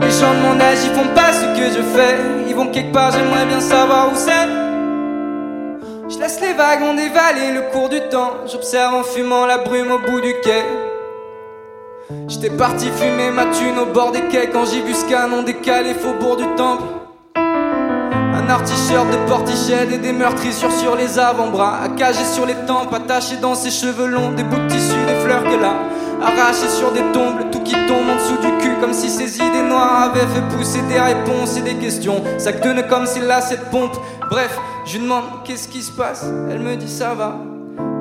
Les 0.01 0.09
gens 0.09 0.33
de 0.33 0.39
mon 0.47 0.59
âge, 0.59 0.79
ils 0.83 0.95
font 0.95 1.13
pas 1.13 1.31
ce 1.31 1.45
que 1.55 1.67
je 1.67 1.83
fais. 1.95 2.15
Ils 2.49 2.55
vont 2.55 2.71
quelque 2.71 2.91
part, 2.91 3.11
j'aimerais 3.11 3.45
bien 3.45 3.59
savoir 3.59 4.11
où 4.11 4.15
c'est. 4.15 4.47
Je 6.09 6.17
laisse 6.17 6.41
les 6.41 6.53
wagons 6.53 6.95
dévaler 6.95 7.51
le 7.53 7.71
cours 7.71 7.89
du 7.89 7.99
temps. 8.09 8.31
J'observe 8.51 8.95
en 8.95 9.03
fumant 9.03 9.45
la 9.45 9.59
brume 9.59 9.91
au 9.91 9.99
bout 9.99 10.19
du 10.19 10.33
quai. 10.41 10.63
J'étais 12.27 12.49
parti 12.49 12.87
fumer 12.87 13.29
ma 13.29 13.45
thune 13.45 13.77
au 13.77 13.85
bord 13.85 14.11
des 14.11 14.21
quais 14.21 14.49
quand 14.51 14.65
j'ai 14.65 14.81
vu 14.81 14.95
ce 14.95 15.05
canon 15.07 15.43
décalé 15.43 15.93
faubourg 15.93 16.37
du 16.37 16.47
temple. 16.55 16.83
Un 17.35 18.49
articheur 18.49 19.05
de 19.05 19.17
portichette 19.29 19.91
et 19.91 19.99
des 19.99 20.13
meurtrissures 20.13 20.71
sur 20.71 20.95
les 20.95 21.19
avant-bras. 21.19 21.77
Accagé 21.83 22.23
sur 22.23 22.47
les 22.47 22.55
tempes, 22.65 22.91
attaché 22.91 23.35
dans 23.37 23.53
ses 23.53 23.69
cheveux 23.69 24.07
longs, 24.07 24.31
des 24.31 24.43
bouts 24.43 24.57
de 24.57 24.67
des 25.27 25.33
fleurs 25.33 25.43
qu'elle 25.43 25.63
a 25.63 26.53
sur 26.53 26.91
des 26.91 27.01
tombes. 27.13 27.49
Tout 27.51 27.61
qui 27.61 27.73
tombe 27.73 28.09
en 28.09 28.15
dessous 28.15 28.37
du 28.41 28.57
cul, 28.63 28.75
comme 28.79 28.93
si 28.93 29.09
ses 29.09 29.37
idées 29.37 29.67
noires 29.67 30.11
avaient 30.11 30.27
fait 30.27 30.55
pousser 30.55 30.81
des 30.83 30.99
réponses 30.99 31.57
et 31.57 31.61
des 31.61 31.75
questions. 31.75 32.21
Sac 32.37 32.61
de 32.61 32.81
comme 32.89 33.05
c'est 33.05 33.21
là 33.21 33.41
cette 33.41 33.69
pompe. 33.69 33.95
Bref, 34.29 34.57
je 34.85 34.97
demande 34.97 35.23
qu'est-ce 35.43 35.67
qui 35.67 35.81
se 35.81 35.91
passe? 35.91 36.25
Elle 36.49 36.59
me 36.59 36.75
dit 36.75 36.89
ça 36.89 37.13
va. 37.13 37.37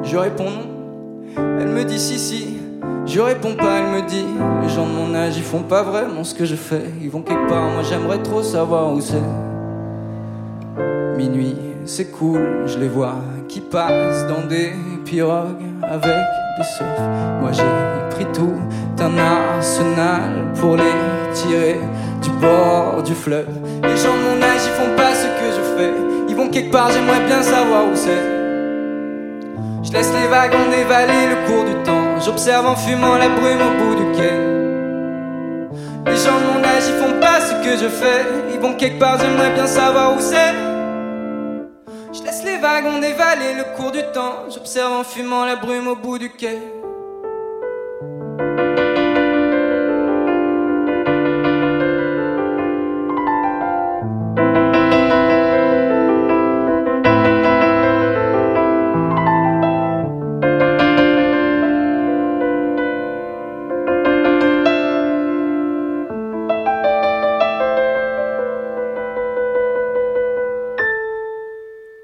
Je 0.02 0.16
réponds 0.16 0.50
non. 0.50 1.42
Elle 1.60 1.68
me 1.68 1.84
dit 1.84 1.98
si, 1.98 2.18
si. 2.18 2.58
Je 3.06 3.20
réponds 3.20 3.54
pas, 3.54 3.78
elle 3.78 4.02
me 4.02 4.08
dit 4.08 4.26
Les 4.62 4.68
gens 4.68 4.86
de 4.86 4.92
mon 4.92 5.14
âge, 5.14 5.36
ils 5.36 5.42
font 5.42 5.62
pas 5.62 5.82
vraiment 5.82 6.24
ce 6.24 6.34
que 6.34 6.44
je 6.44 6.56
fais. 6.56 6.82
Ils 7.00 7.10
vont 7.10 7.22
quelque 7.22 7.48
part, 7.48 7.62
moi 7.62 7.82
j'aimerais 7.82 8.22
trop 8.22 8.42
savoir 8.42 8.92
où 8.92 9.00
c'est. 9.00 9.22
Minuit, 11.16 11.56
c'est 11.84 12.10
cool, 12.10 12.64
je 12.66 12.78
les 12.78 12.88
vois 12.88 13.14
qui 13.48 13.60
passent 13.60 14.26
dans 14.26 14.46
des 14.46 14.72
pirogues 15.04 15.62
avec 15.90 16.24
des 16.58 16.64
surfs. 16.64 17.08
Moi 17.40 17.52
j'ai 17.52 18.14
pris 18.14 18.26
tout 18.32 18.54
un 19.00 19.18
arsenal 19.18 20.52
pour 20.60 20.76
les 20.76 20.94
tirer 21.34 21.80
du 22.22 22.30
bord 22.30 23.02
du 23.02 23.14
fleuve. 23.14 23.48
Les 23.82 23.96
gens 23.96 24.14
de 24.14 24.36
mon 24.36 24.42
âge, 24.42 24.62
ils 24.64 24.72
font 24.72 24.96
pas 24.96 25.14
ce 25.14 25.26
que 25.26 25.48
je 25.56 25.62
fais. 25.76 25.92
Ils 26.28 26.34
vont 26.34 26.48
quelque 26.48 26.72
part, 26.72 26.90
j'aimerais 26.90 27.24
bien 27.26 27.42
savoir 27.42 27.84
où 27.84 27.94
c'est. 27.94 28.24
Je 29.82 29.92
laisse 29.92 30.12
les 30.20 30.28
wagons 30.28 30.70
dévaler 30.70 31.28
le 31.30 31.46
cours 31.46 31.64
du 31.64 31.74
temps. 31.84 32.20
J'observe 32.24 32.66
en 32.66 32.76
fumant 32.76 33.16
la 33.18 33.28
brume 33.28 33.60
au 33.60 33.84
bout 33.84 33.94
du 33.94 34.18
quai. 34.18 34.32
Les 36.06 36.16
gens 36.16 36.38
de 36.40 36.58
mon 36.58 36.64
âge, 36.64 36.84
ils 36.88 37.02
font 37.02 37.20
pas 37.20 37.40
ce 37.40 37.52
que 37.64 37.76
je 37.82 37.88
fais. 37.88 38.26
Ils 38.54 38.60
vont 38.60 38.74
quelque 38.74 38.98
part, 38.98 39.18
j'aimerais 39.20 39.52
bien 39.54 39.66
savoir 39.66 40.16
où 40.16 40.20
c'est. 40.20 40.65
Les 42.56 42.62
wagons 42.62 43.00
dévaler 43.00 43.52
le 43.52 43.76
cours 43.76 43.92
du 43.92 44.00
temps. 44.14 44.48
J'observe 44.48 44.90
en 44.90 45.04
fumant 45.04 45.44
la 45.44 45.56
brume 45.56 45.88
au 45.88 45.94
bout 45.94 46.16
du 46.16 46.30
quai. 46.30 46.58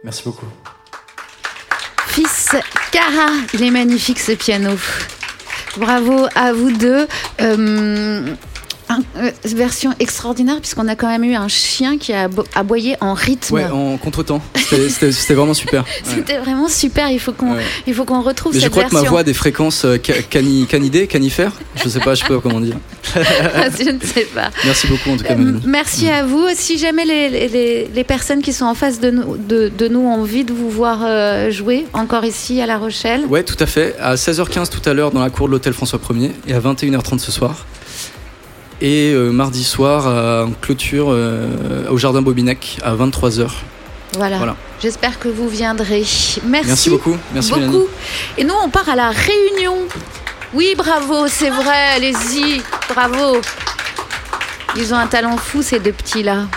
Merci 0.05 0.23
beaucoup. 0.25 0.47
Fils 2.09 2.57
Cara, 2.91 3.31
il 3.55 3.63
est 3.63 3.71
magnifique 3.71 4.19
ce 4.19 4.33
piano. 4.33 4.77
Bravo 5.77 6.27
à 6.35 6.53
vous 6.53 6.71
deux. 6.73 7.07
Euh, 7.41 8.35
version 9.45 9.93
extraordinaire 10.01 10.59
puisqu'on 10.61 10.89
a 10.89 10.97
quand 10.97 11.09
même 11.09 11.25
eu 11.25 11.35
un 11.35 11.49
chien 11.49 11.99
qui 11.99 12.13
a 12.13 12.25
abo- 12.29 12.45
aboyé 12.55 12.97
en 13.01 13.15
rythme. 13.15 13.55
Ouais, 13.55 13.67
en 13.67 13.97
contre-temps. 13.99 14.41
C'était- 14.57 15.35
vraiment 15.35 15.55
super. 15.55 15.83
Ouais. 15.83 15.89
C'était 16.15 16.39
vraiment 16.39 16.69
super. 16.69 17.11
Il 17.11 17.19
faut 17.19 17.33
qu'on, 17.33 17.55
Ouais. 17.55 17.63
il 17.87 17.95
faut 17.95 18.05
qu'on 18.05 18.23
retrouve 18.23 18.53
Mais 18.55 18.59
je 18.61 18.65
cette 18.65 18.73
crois 18.73 18.85
que 18.85 18.95
ma 18.95 19.03
voix 19.03 19.21
a 19.21 19.25
des 19.25 19.35
fréquences 19.35 19.85
euh, 19.85 19.97
ca- 20.05 20.23
cani- 20.23 20.67
canidées, 20.67 21.07
canifères. 21.07 21.53
Je 21.83 21.89
sais 21.89 22.01
pas, 22.01 22.15
je 22.15 22.23
sais 22.23 22.29
pas 22.29 22.41
comment 22.43 22.61
dire. 22.61 22.77
je 23.15 23.91
ne 23.91 24.01
sais 24.01 24.27
pas. 24.35 24.51
Merci 24.65 24.87
beaucoup 24.87 25.11
en 25.11 25.17
tout 25.17 25.25
cas, 25.25 25.35
Euh. 25.35 25.59
Merci 25.67 26.09
à 26.09 26.25
vous. 26.25 26.47
Si 26.55 26.79
jamais 26.79 27.05
les, 27.05 27.29
les- 27.49 27.89
les- 27.95 28.05
personnes 28.05 28.43
qui 28.43 28.53
sont 28.53 28.65
en 28.67 28.75
face 28.75 29.01
de 29.01 29.11
nous, 29.11 29.37
de, 29.37 29.69
de 29.69 29.89
nous 29.89 30.01
ont 30.01 30.13
envie 30.15 30.45
de 30.45 30.53
vous 30.53 30.69
voir 30.71 31.01
euh, 31.03 31.51
jouer, 31.51 31.87
encore 31.93 32.25
ici 32.25 32.61
à 32.61 32.67
La 32.67 32.79
Rochelle, 32.79 33.25
Ouais, 33.29 33.43
tout 33.43 33.57
à 33.59 33.67
fait. 33.67 33.97
À 34.01 34.15
16h15 34.17 34.69
tout 34.69 34.87
à 34.89 34.93
l'heure 34.93 35.11
dans 35.13 35.21
la 35.21 35.31
cour 35.31 35.47
de 35.47 35.53
l'hôtel 35.53 35.73
François 35.73 35.99
1er 35.99 36.31
et 36.47 36.53
à 36.55 36.61
21h30 36.61 37.19
ce 37.19 37.33
soir. 37.33 37.65
Et 38.85 39.13
euh, 39.13 39.31
mardi 39.31 39.63
soir 39.63 40.09
en 40.45 40.51
clôture 40.61 41.07
euh, 41.11 41.87
au 41.89 41.99
jardin 41.99 42.21
Bobinac 42.21 42.79
à 42.83 42.97
23h. 42.97 43.49
voilà. 44.15 44.39
Voilà. 44.39 44.57
J'espère 44.83 45.21
que 45.21 45.29
vous 45.29 45.49
viendrez. 45.49 46.01
Merci, 46.01 46.41
Merci 46.67 46.91
beaucoup. 46.91 47.17
Merci, 47.33 47.51
beaucoup. 47.53 47.61
Mélanie. 47.63 47.87
Et 48.39 48.45
nous, 48.45 48.55
on 48.61 48.69
part 48.69 48.89
à 48.89 48.97
la 48.97 49.11
Réunion. 49.11 49.77
Oui, 50.53 50.75
bravo, 50.77 51.29
c'est 51.29 51.51
vrai. 51.51 51.95
Allez-y, 51.95 52.61
bravo. 52.93 53.41
Ils 54.77 54.93
ont 54.93 54.97
un 54.97 55.07
talent 55.07 55.37
fou 55.37 55.63
ces 55.63 55.79
deux 55.79 55.93
petits 55.93 56.25
là. 56.25 56.49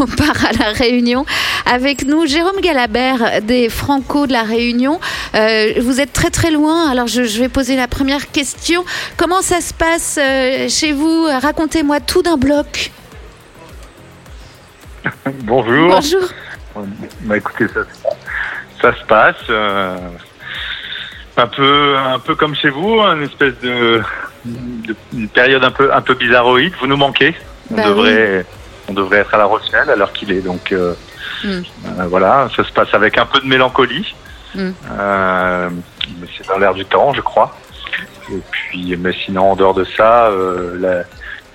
On 0.00 0.06
part 0.16 0.44
à 0.48 0.52
la 0.58 0.72
Réunion 0.72 1.24
avec 1.66 2.04
nous 2.06 2.26
Jérôme 2.26 2.60
Galabert 2.60 3.42
des 3.42 3.68
Franco 3.68 4.26
de 4.26 4.32
la 4.32 4.42
Réunion. 4.42 5.00
Euh, 5.34 5.72
vous 5.80 6.00
êtes 6.00 6.12
très 6.12 6.30
très 6.30 6.50
loin, 6.50 6.90
alors 6.90 7.06
je, 7.06 7.24
je 7.24 7.40
vais 7.40 7.48
poser 7.48 7.76
la 7.76 7.88
première 7.88 8.30
question. 8.30 8.84
Comment 9.16 9.42
ça 9.42 9.60
se 9.60 9.74
passe 9.74 10.18
euh, 10.20 10.68
chez 10.68 10.92
vous? 10.92 11.26
Racontez-moi 11.40 12.00
tout 12.00 12.22
d'un 12.22 12.36
bloc. 12.36 12.90
Bonjour. 15.44 15.90
Bonjour. 15.90 16.28
Bah 17.22 17.36
écoutez, 17.36 17.66
ça, 17.68 17.80
ça 18.80 18.94
se 18.98 19.04
passe 19.04 19.36
euh, 19.50 19.96
un 21.36 21.46
peu, 21.46 21.96
un 21.98 22.18
peu 22.18 22.34
comme 22.34 22.54
chez 22.54 22.70
vous, 22.70 22.98
une 23.00 23.22
espèce 23.24 23.54
de, 23.62 24.00
de- 24.44 24.96
une 25.12 25.28
période 25.28 25.62
un 25.64 25.70
peu, 25.70 25.92
un 25.92 26.00
peu 26.00 26.14
bizarroïde. 26.14 26.72
Vous 26.80 26.86
nous 26.86 26.96
manquez. 26.96 27.34
On 27.70 27.76
Bah 27.76 27.84
devrait, 27.88 28.46
on 28.88 28.92
devrait 28.92 29.18
être 29.18 29.34
à 29.34 29.38
La 29.38 29.44
Rochelle 29.44 29.88
à 29.90 29.96
l'heure 29.96 30.12
qu'il 30.12 30.30
est. 30.32 30.40
Donc 30.42 30.72
euh, 30.72 30.94
Mm. 31.44 31.48
euh, 31.48 32.06
voilà, 32.08 32.48
ça 32.54 32.62
se 32.62 32.72
passe 32.72 32.94
avec 32.94 33.18
un 33.18 33.26
peu 33.26 33.40
de 33.40 33.46
mélancolie. 33.46 34.14
Mm. 34.54 34.70
Euh, 34.92 35.70
mais 36.20 36.26
c'est 36.36 36.46
dans 36.46 36.58
l'air 36.58 36.72
du 36.74 36.84
temps, 36.84 37.12
je 37.14 37.20
crois. 37.20 37.56
Et 38.30 38.38
puis, 38.50 38.94
mais 38.96 39.12
sinon, 39.24 39.50
en 39.52 39.56
dehors 39.56 39.74
de 39.74 39.84
ça, 39.84 40.30
la, 40.78 41.02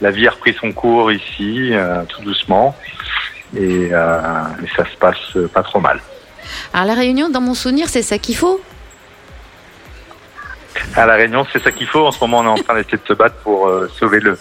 la 0.01 0.11
vie 0.11 0.27
a 0.27 0.31
repris 0.31 0.53
son 0.59 0.73
cours 0.73 1.11
ici, 1.11 1.71
tout 2.09 2.21
doucement, 2.21 2.75
et, 3.55 3.85
et 3.85 3.91
ça 3.91 4.83
se 4.91 4.97
passe 4.99 5.37
pas 5.53 5.63
trop 5.63 5.79
mal. 5.79 6.01
Alors 6.73 6.87
la 6.87 6.93
Réunion, 6.95 7.29
dans 7.29 7.41
mon 7.41 7.53
souvenir, 7.53 7.87
c'est 7.87 8.01
ça 8.01 8.17
qu'il 8.17 8.35
faut? 8.35 8.59
À 10.95 11.05
la 11.05 11.15
Réunion, 11.15 11.45
c'est 11.51 11.63
ça 11.63 11.71
qu'il 11.71 11.87
faut. 11.87 12.05
En 12.05 12.11
ce 12.11 12.19
moment, 12.19 12.39
on 12.39 12.43
est 12.45 12.59
en 12.59 12.63
train 12.63 12.75
d'essayer 12.75 12.97
de 12.97 13.07
se 13.07 13.13
battre 13.13 13.35
pour 13.37 13.67
euh, 13.67 13.89
sauver 13.97 14.19
le 14.19 14.37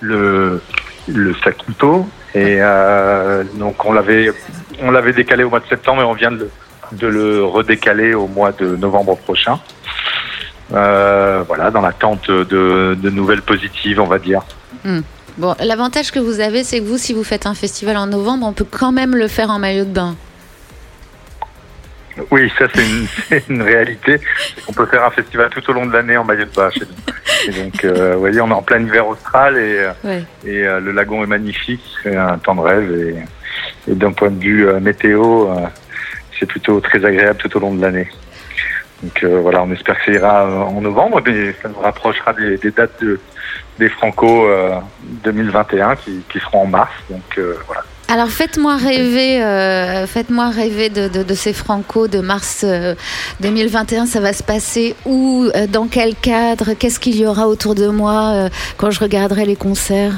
le 0.00 0.62
le 1.08 1.34
Saquito, 1.42 2.08
et 2.34 2.58
euh, 2.60 3.44
donc 3.54 3.84
on 3.84 3.92
l'avait 3.92 4.32
on 4.82 4.90
l'avait 4.90 5.12
décalé 5.12 5.44
au 5.44 5.50
mois 5.50 5.60
de 5.60 5.66
septembre 5.66 6.02
et 6.02 6.04
on 6.04 6.14
vient 6.14 6.30
de 6.30 6.36
le, 6.36 6.50
de 6.92 7.06
le 7.06 7.44
redécaler 7.44 8.14
au 8.14 8.26
mois 8.26 8.52
de 8.52 8.76
novembre 8.76 9.16
prochain. 9.16 9.58
Euh, 10.72 11.42
voilà, 11.46 11.70
dans 11.70 11.80
l'attente 11.80 12.30
de, 12.30 12.96
de 13.00 13.10
nouvelles 13.10 13.42
positives, 13.42 14.00
on 14.00 14.06
va 14.06 14.18
dire. 14.18 14.42
Hmm. 14.84 15.00
Bon, 15.36 15.54
l'avantage 15.60 16.12
que 16.12 16.18
vous 16.18 16.40
avez, 16.40 16.64
c'est 16.64 16.80
que 16.80 16.84
vous, 16.84 16.98
si 16.98 17.12
vous 17.12 17.24
faites 17.24 17.46
un 17.46 17.54
festival 17.54 17.96
en 17.96 18.06
novembre, 18.06 18.46
on 18.46 18.52
peut 18.52 18.66
quand 18.68 18.92
même 18.92 19.16
le 19.16 19.26
faire 19.26 19.50
en 19.50 19.58
maillot 19.58 19.84
de 19.84 19.90
bain. 19.90 20.14
Oui, 22.30 22.50
ça 22.58 22.66
c'est 23.28 23.48
une, 23.48 23.62
réalité. 23.62 24.20
On 24.68 24.72
peut 24.72 24.86
faire 24.86 25.04
un 25.04 25.10
festival 25.10 25.48
tout 25.50 25.68
au 25.70 25.72
long 25.72 25.86
de 25.86 25.92
l'année 25.92 26.16
en 26.16 26.24
maillot 26.24 26.44
de 26.44 26.54
bain 26.54 26.70
chez 26.70 26.80
nous. 26.80 27.52
Et 27.52 27.64
donc, 27.64 27.84
euh, 27.84 28.14
vous 28.14 28.20
voyez, 28.20 28.40
on 28.40 28.48
est 28.48 28.54
en 28.54 28.62
plein 28.62 28.80
hiver 28.80 29.06
austral 29.08 29.56
et, 29.56 29.78
euh, 29.78 29.92
Ouais. 30.04 30.24
et 30.44 30.66
euh, 30.66 30.80
le 30.80 30.92
lagon 30.92 31.22
est 31.24 31.26
magnifique. 31.26 31.82
C'est 32.02 32.16
un 32.16 32.38
temps 32.38 32.54
de 32.54 32.60
rêve 32.60 32.92
et, 32.92 33.90
et 33.90 33.94
d'un 33.94 34.12
point 34.12 34.30
de 34.30 34.40
vue 34.40 34.68
euh, 34.68 34.80
météo, 34.80 35.48
c'est 36.38 36.46
plutôt 36.46 36.80
très 36.80 37.04
agréable 37.04 37.38
tout 37.38 37.54
au 37.56 37.60
long 37.60 37.74
de 37.74 37.82
l'année. 37.82 38.08
Donc 39.02 39.24
voilà, 39.24 39.62
on 39.62 39.72
espère 39.72 39.98
que 39.98 40.04
ça 40.06 40.12
ira 40.12 40.46
en 40.66 40.80
novembre, 40.82 41.22
mais 41.24 41.54
ça 41.62 41.68
nous 41.70 41.80
rapprochera 41.80 42.34
des, 42.34 42.58
des 42.58 42.70
dates 42.70 43.02
de, 43.02 43.18
des 43.78 43.88
Franco 43.88 44.46
euh, 44.46 44.78
2021 45.24 45.96
qui, 45.96 46.22
qui 46.30 46.38
seront 46.38 46.62
en 46.62 46.66
mars. 46.66 46.92
Donc 47.08 47.40
voilà. 47.66 47.82
Alors 48.12 48.28
faites-moi 48.28 48.76
rêver, 48.76 49.40
euh, 49.40 50.04
de, 50.04 51.34
ces 51.34 51.52
Franco 51.52 52.08
de 52.08 52.18
mars 52.18 52.64
euh, 52.66 52.96
2021. 53.38 54.06
Ça 54.06 54.18
va 54.18 54.32
se 54.32 54.42
passer 54.42 54.96
où 55.06 55.48
Euh, 55.54 55.68
Dans 55.68 55.86
quel 55.86 56.16
cadre 56.16 56.74
Qu'est-ce 56.74 56.98
qu'il 56.98 57.14
y 57.16 57.24
aura 57.24 57.46
autour 57.46 57.76
de 57.76 57.86
moi 57.86 58.32
euh, 58.32 58.48
quand 58.78 58.90
je 58.90 58.98
regarderai 58.98 59.44
les 59.44 59.54
concerts? 59.54 60.14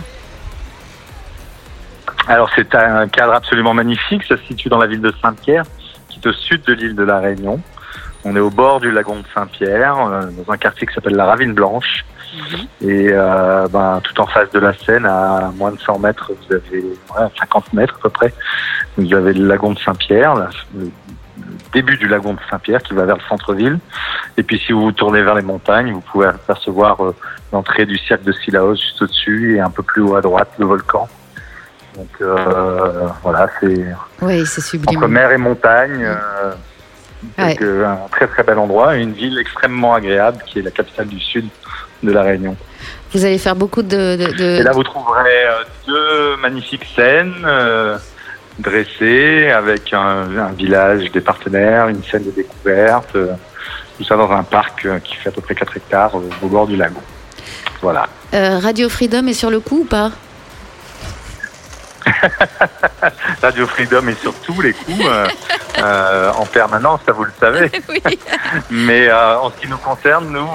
Alors 2.28 2.48
c'est 2.56 2.74
un 2.74 3.09
cadre 3.09 3.35
absolument 3.35 3.74
magnifique, 3.74 4.23
ça 4.27 4.39
se 4.39 4.44
situe 4.44 4.70
dans 4.70 4.78
la 4.78 4.86
ville 4.86 5.02
de 5.02 5.12
Saint-Pierre, 5.20 5.64
qui 6.09 6.19
est 6.19 6.27
au 6.27 6.32
sud 6.32 6.62
de 6.62 6.73
l'île 6.73 6.94
de 6.94 7.02
la 7.02 7.19
Réunion. 7.19 7.60
On 8.24 8.35
est 8.36 8.40
au 8.40 8.51
bord 8.51 8.81
du 8.81 8.90
lagon 8.90 9.16
de 9.16 9.24
Saint-Pierre, 9.35 9.97
euh, 9.98 10.23
dans 10.31 10.51
un 10.51 10.56
quartier 10.56 10.86
qui 10.86 10.94
s'appelle 10.94 11.16
la 11.16 11.27
Ravine 11.27 11.52
Blanche. 11.52 12.05
Et 12.80 13.09
euh, 13.12 13.68
ben, 13.68 14.00
tout 14.02 14.20
en 14.20 14.26
face 14.26 14.50
de 14.52 14.59
la 14.59 14.72
Seine, 14.72 15.06
à 15.06 15.50
moins 15.56 15.72
de 15.72 15.78
100 15.78 15.98
mètres, 15.98 16.30
vous 16.48 16.54
avez 16.54 16.80
ouais, 16.82 17.28
50 17.38 17.72
mètres 17.74 17.94
à 17.98 18.02
peu 18.02 18.10
près, 18.10 18.32
vous 18.96 19.12
avez 19.14 19.32
le 19.34 19.46
lagon 19.46 19.72
de 19.72 19.78
Saint-Pierre, 19.78 20.34
là, 20.34 20.48
le 20.76 20.90
début 21.72 21.96
du 21.96 22.06
lagon 22.09 22.34
de 22.34 22.38
Saint-Pierre 22.50 22.82
qui 22.82 22.94
va 22.94 23.04
vers 23.04 23.16
le 23.16 23.22
centre-ville. 23.28 23.78
Et 24.36 24.42
puis 24.42 24.59
si 24.59 24.72
vous 24.72 24.82
vous 24.82 24.92
tournez 24.92 25.22
vers 25.22 25.34
les 25.34 25.42
montagnes, 25.42 25.92
vous 25.92 26.00
pouvez 26.00 26.26
apercevoir 26.28 27.02
euh, 27.04 27.14
l'entrée 27.52 27.86
du 27.86 27.98
cercle 27.98 28.24
de 28.24 28.32
Silaos 28.32 28.76
juste 28.76 29.00
au-dessus 29.02 29.56
et 29.56 29.60
un 29.60 29.70
peu 29.70 29.82
plus 29.82 30.02
haut 30.02 30.16
à 30.16 30.20
droite 30.20 30.50
le 30.59 30.66
volcan. 30.66 31.09
Donc 31.96 32.09
euh, 32.22 33.09
voilà, 33.22 33.48
c'est 33.60 33.84
Oui, 34.22 34.46
c'est 34.46 34.60
sublime. 34.62 34.96
entre 34.98 35.09
mer 35.09 35.32
et 35.32 35.38
montagne. 35.38 36.02
euh, 36.04 36.52
Ouais. 37.38 37.54
donc, 37.54 37.62
un 37.62 37.98
très 38.10 38.26
très 38.26 38.42
bel 38.42 38.59
endroit, 38.59 38.96
une 38.96 39.12
ville 39.12 39.38
extrêmement 39.38 39.94
agréable 39.94 40.42
qui 40.44 40.59
est 40.59 40.62
la 40.62 40.72
capitale 40.72 41.06
du 41.06 41.20
sud 41.20 41.46
de 42.03 42.12
la 42.12 42.23
Réunion. 42.23 42.57
Vous 43.12 43.24
allez 43.24 43.39
faire 43.39 43.57
beaucoup 43.57 43.83
de. 43.83 44.16
de- 44.16 44.33
de- 44.37 44.45
Et 44.61 44.62
là, 44.62 44.73
vous 44.73 44.83
trouverez 44.83 45.45
euh, 45.47 45.62
deux 45.87 46.37
magnifiques 46.41 46.87
scènes 46.97 47.35
euh, 47.45 47.97
dressées 48.59 49.51
avec 49.51 49.93
un, 49.93 50.37
un 50.39 50.53
village 50.53 51.11
des 51.12 51.20
partenaires, 51.20 51.89
une 51.89 52.03
scène 52.05 52.24
de 52.24 52.31
découverte, 52.31 53.15
euh, 53.16 53.33
tout 53.99 54.05
ça 54.05 54.16
dans 54.16 54.31
un 54.31 54.43
parc 54.43 54.85
euh, 54.87 54.99
qui 55.01 55.16
fait 55.16 55.29
à 55.29 55.33
peu 55.33 55.41
près 55.43 55.55
4 55.55 55.77
hectares 55.77 56.15
au 56.15 56.47
bord 56.49 56.66
du 56.66 56.77
lagon. 56.77 57.01
Voilà. 57.83 58.07
Radio 58.33 58.89
Freedom 58.89 59.27
est 59.27 59.33
sur 59.35 59.51
le 59.51 59.61
coup 59.61 59.81
ou 59.81 59.85
pas? 59.85 60.11
Radio 63.43 63.66
Freedom 63.66 64.06
est 64.09 64.20
sur 64.20 64.32
tous 64.35 64.60
les 64.60 64.73
coups, 64.73 65.05
euh, 65.05 65.27
euh, 65.82 66.31
en 66.39 66.47
permanence, 66.47 67.01
ça 67.05 67.12
vous 67.12 67.24
le 67.24 67.32
savez. 67.40 67.70
Mais 68.70 69.09
euh, 69.09 69.39
en 69.39 69.51
ce 69.51 69.56
qui 69.60 69.69
nous 69.69 69.77
concerne, 69.78 70.28
nous, 70.31 70.48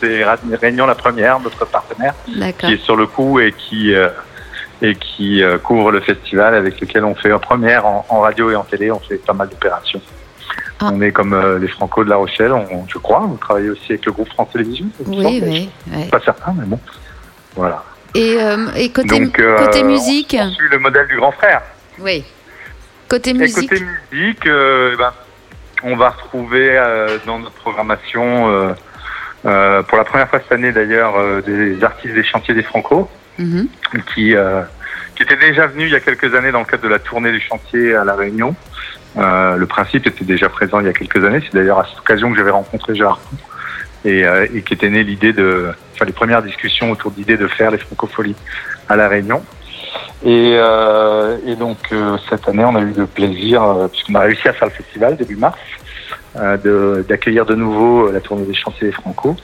c'est 0.00 0.24
Réunion 0.60 0.86
la 0.86 0.94
première, 0.96 1.38
notre 1.40 1.64
partenaire, 1.66 2.14
qui 2.58 2.72
est 2.74 2.82
sur 2.84 2.96
le 2.96 3.06
coup 3.06 3.38
et 3.40 3.52
qui 3.52 3.94
et 4.84 4.96
qui 4.96 5.40
couvre 5.62 5.92
le 5.92 6.00
festival 6.00 6.54
avec 6.56 6.80
lequel 6.80 7.04
on 7.04 7.14
fait 7.14 7.32
en 7.32 7.38
première 7.38 7.86
en, 7.86 8.04
en 8.08 8.20
radio 8.20 8.50
et 8.50 8.56
en 8.56 8.64
télé, 8.64 8.90
on 8.90 8.98
fait 8.98 9.16
pas 9.18 9.32
mal 9.32 9.48
d'opérations. 9.48 10.00
On 10.80 11.00
est 11.00 11.12
comme 11.12 11.32
euh, 11.34 11.60
les 11.60 11.68
Franco 11.68 12.02
de 12.02 12.10
La 12.10 12.16
Rochelle, 12.16 12.50
on- 12.52 12.84
je 12.88 12.98
crois. 12.98 13.20
Vous 13.20 13.36
travaillez 13.36 13.70
aussi 13.70 13.92
avec 13.92 14.04
le 14.04 14.10
groupe 14.10 14.28
France 14.30 14.48
Télévisions 14.52 14.86
Oui, 15.06 15.40
oui. 15.40 15.70
ouais. 15.94 16.06
Pas 16.10 16.18
certain, 16.18 16.52
mais 16.58 16.64
bon. 16.66 16.80
Voilà. 17.54 17.84
Et, 18.16 18.36
euh, 18.42 18.66
et 18.74 18.90
côté, 18.90 19.20
Donc, 19.20 19.38
euh, 19.38 19.56
côté 19.64 19.84
musique 19.84 20.36
On 20.40 20.50
suit 20.50 20.68
le 20.72 20.80
modèle 20.80 21.06
du 21.06 21.16
grand 21.16 21.30
frère. 21.30 21.62
Oui. 21.98 22.24
Côté 23.08 23.30
Et 23.30 23.34
musique 23.34 23.68
côté 23.68 23.84
musique, 24.10 24.46
euh, 24.46 24.96
ben, 24.96 25.12
on 25.82 25.96
va 25.96 26.10
retrouver 26.10 26.70
euh, 26.78 27.18
dans 27.26 27.38
notre 27.38 27.54
programmation, 27.56 28.74
euh, 29.44 29.82
pour 29.82 29.98
la 29.98 30.04
première 30.04 30.28
fois 30.28 30.38
cette 30.40 30.52
année 30.52 30.72
d'ailleurs, 30.72 31.42
des 31.42 31.82
artistes 31.84 32.14
des 32.14 32.24
chantiers 32.24 32.54
des 32.54 32.62
Franco, 32.62 33.10
Mhm. 33.38 33.66
qui, 34.14 34.34
qui 35.16 35.22
étaient 35.22 35.36
déjà 35.36 35.66
venus 35.66 35.88
il 35.88 35.92
y 35.92 35.96
a 35.96 36.00
quelques 36.00 36.34
années 36.34 36.52
dans 36.52 36.60
le 36.60 36.64
cadre 36.66 36.82
de 36.82 36.88
la 36.88 36.98
tournée 36.98 37.32
du 37.32 37.40
chantier 37.40 37.94
à 37.94 38.04
La 38.04 38.14
Réunion. 38.14 38.54
Le 39.16 39.64
principe 39.64 40.06
était 40.06 40.24
déjà 40.24 40.48
présent 40.48 40.80
il 40.80 40.86
y 40.86 40.88
a 40.88 40.92
quelques 40.92 41.24
années. 41.24 41.40
C'est 41.42 41.54
d'ailleurs 41.54 41.80
à 41.80 41.86
cette 41.86 41.98
occasion 41.98 42.30
que 42.30 42.36
j'avais 42.36 42.50
rencontré 42.50 42.94
Gérard 42.94 43.20
et, 44.04 44.22
et 44.52 44.62
qui 44.62 44.74
était 44.74 44.90
née 44.90 45.02
l'idée 45.02 45.32
de, 45.32 45.72
enfin 45.94 46.04
les 46.04 46.12
premières 46.12 46.42
discussions 46.42 46.90
autour 46.90 47.10
de 47.10 47.16
l'idée 47.16 47.36
de 47.36 47.48
faire 47.48 47.70
les 47.70 47.78
francopholies 47.78 48.36
à 48.88 48.96
La 48.96 49.08
Réunion. 49.08 49.42
Et, 50.24 50.54
euh, 50.56 51.38
et 51.46 51.56
donc 51.56 51.78
euh, 51.92 52.16
cette 52.28 52.48
année, 52.48 52.64
on 52.64 52.76
a 52.76 52.80
eu 52.80 52.92
le 52.96 53.06
plaisir, 53.06 53.62
euh, 53.62 53.88
puisqu'on 53.88 54.14
a 54.14 54.20
réussi 54.20 54.48
à 54.48 54.52
faire 54.52 54.68
le 54.68 54.74
festival 54.74 55.16
début 55.16 55.36
mars, 55.36 55.58
euh, 56.36 57.02
d'accueillir 57.02 57.44
de, 57.44 57.54
nouveau 57.54 58.08
euh, 58.08 58.12
la 58.12 58.20
tournée 58.20 58.46
des 58.46 58.54
chantiers 58.54 58.88
des 58.88 58.92
Franco. 58.92 59.36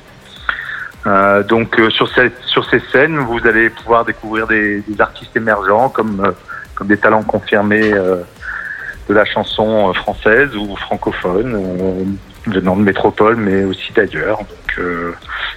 Donc 1.49 1.81
sur, 1.89 2.07
cette, 2.11 2.39
sur 2.45 2.69
ces 2.69 2.81
scènes, 2.93 3.17
vous 3.17 3.47
allez 3.47 3.71
pouvoir 3.71 4.05
découvrir 4.05 4.47
des, 4.47 4.83
des 4.83 5.01
artistes 5.01 5.35
émergents 5.35 5.89
comme, 5.89 6.35
comme 6.75 6.87
des 6.87 6.99
talents 6.99 7.23
confirmés 7.23 7.93
de 7.93 9.15
la 9.15 9.25
chanson 9.25 9.95
française 9.95 10.55
ou 10.55 10.77
francophone, 10.77 12.19
venant 12.47 12.77
de 12.77 12.83
métropole, 12.83 13.37
mais 13.37 13.65
aussi 13.65 13.91
d'ailleurs. 13.95 14.41
Euh, 14.79 15.13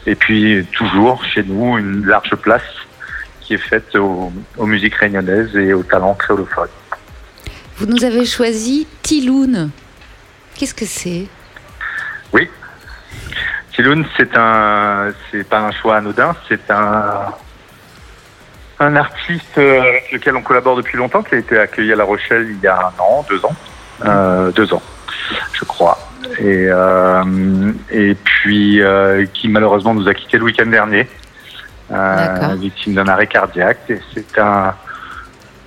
et 0.05 0.15
puis 0.15 0.65
toujours 0.71 1.23
chez 1.23 1.43
nous 1.43 1.77
une 1.77 2.05
large 2.05 2.35
place 2.37 2.63
qui 3.51 3.55
est 3.55 3.69
faite 3.69 3.93
aux, 3.97 4.31
aux 4.57 4.65
musiques 4.65 4.95
réunionnaises 4.95 5.53
et 5.57 5.73
aux 5.73 5.83
talents 5.83 6.13
créolophones. 6.13 6.69
Vous 7.75 7.85
nous 7.85 8.05
avez 8.05 8.25
choisi 8.25 8.87
Tiloun. 9.01 9.71
Qu'est-ce 10.55 10.73
que 10.73 10.85
c'est? 10.85 11.27
Oui. 12.31 12.49
Tiloun, 13.73 14.05
c'est 14.15 14.37
un, 14.37 15.09
c'est 15.29 15.43
pas 15.43 15.59
un 15.59 15.71
choix 15.73 15.97
anodin, 15.97 16.33
c'est 16.47 16.71
un, 16.71 17.25
un 18.79 18.95
artiste 18.95 19.57
euh, 19.57 19.81
avec 19.81 20.13
lequel 20.13 20.37
on 20.37 20.41
collabore 20.41 20.77
depuis 20.77 20.97
longtemps, 20.97 21.21
qui 21.21 21.35
a 21.35 21.39
été 21.39 21.59
accueilli 21.59 21.91
à 21.91 21.97
La 21.97 22.05
Rochelle 22.05 22.47
il 22.51 22.63
y 22.63 22.67
a 22.67 22.77
un 22.77 23.01
an, 23.01 23.25
deux 23.27 23.43
ans, 23.43 23.55
euh, 24.05 24.51
deux 24.51 24.73
ans, 24.73 24.83
je 25.51 25.65
crois, 25.65 25.99
et 26.39 26.67
euh, 26.69 27.73
et 27.89 28.15
puis 28.15 28.81
euh, 28.81 29.25
qui 29.33 29.49
malheureusement 29.49 29.93
nous 29.93 30.07
a 30.07 30.13
quitté 30.13 30.37
le 30.37 30.43
week-end 30.43 30.67
dernier, 30.67 31.07
euh, 31.91 32.55
victime 32.55 32.93
d'un 32.93 33.07
arrêt 33.07 33.27
cardiaque. 33.27 33.91
C'est 34.13 34.39
un 34.39 34.73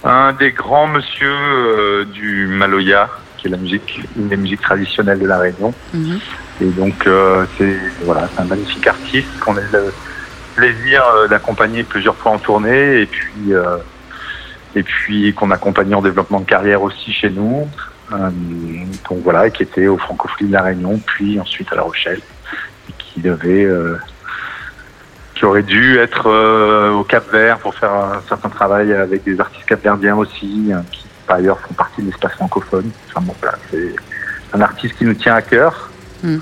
un 0.06 0.34
des 0.34 0.52
grands 0.52 0.86
monsieur 0.86 1.32
euh, 1.32 2.05
du 2.05 2.46
Maloya, 2.46 3.09
qui 3.38 3.46
est 3.46 3.51
la 3.51 3.56
musique, 3.56 4.02
une 4.16 4.28
des 4.28 4.36
musiques 4.36 4.60
traditionnelles 4.60 5.18
de 5.18 5.26
la 5.26 5.38
Réunion. 5.38 5.72
Mhm. 5.94 6.18
Et 6.60 6.66
donc, 6.66 7.06
euh, 7.06 7.46
c'est 7.56 7.78
voilà, 8.02 8.28
un 8.36 8.44
magnifique 8.44 8.86
artiste 8.86 9.28
qu'on 9.40 9.56
a 9.56 9.62
le 9.72 9.94
plaisir 10.56 11.02
d'accompagner 11.30 11.84
plusieurs 11.84 12.16
fois 12.16 12.32
en 12.32 12.38
tournée 12.38 13.01
et 13.01 13.06
puis 13.06 13.52
et 14.76 14.82
puis 14.84 15.34
qu'on 15.34 15.51
accompagne 15.51 15.94
en 15.94 16.02
développement 16.02 16.38
de 16.38 16.44
carrière 16.44 16.82
aussi 16.82 17.12
chez 17.12 17.30
nous. 17.30 17.66
Donc 18.10 19.18
voilà, 19.24 19.51
qui 19.51 19.64
était 19.64 19.88
au 19.88 19.98
Francophonie 19.98 20.51
de 20.51 20.52
la 20.52 20.62
Réunion, 20.62 21.01
puis 21.05 21.40
ensuite 21.40 21.72
à 21.72 21.76
La 21.76 21.82
Rochelle, 21.82 22.20
et 22.88 22.92
qui 22.98 23.20
devait, 23.20 23.66
qui 25.44 25.48
aurait 25.48 25.62
dû 25.62 25.98
être 25.98 26.26
euh, 26.26 26.92
au 26.92 27.04
Cap 27.04 27.30
Vert 27.30 27.58
pour 27.58 27.74
faire 27.74 27.92
un 27.92 28.22
certain 28.26 28.48
travail 28.48 28.94
avec 28.94 29.24
des 29.24 29.38
artistes 29.38 29.66
capverdiens 29.66 30.16
aussi, 30.16 30.70
hein, 30.72 30.82
qui 30.90 31.04
par 31.26 31.36
ailleurs 31.36 31.60
font 31.60 31.74
partie 31.74 32.00
de 32.00 32.06
l'espace 32.06 32.32
francophone. 32.32 32.90
Enfin 33.10 33.20
bon, 33.20 33.34
voilà, 33.42 33.58
c'est 33.70 33.94
un 34.54 34.62
artiste 34.62 34.96
qui 34.96 35.04
nous 35.04 35.12
tient 35.12 35.34
à 35.34 35.42
cœur. 35.42 35.90
Mm. 36.22 36.36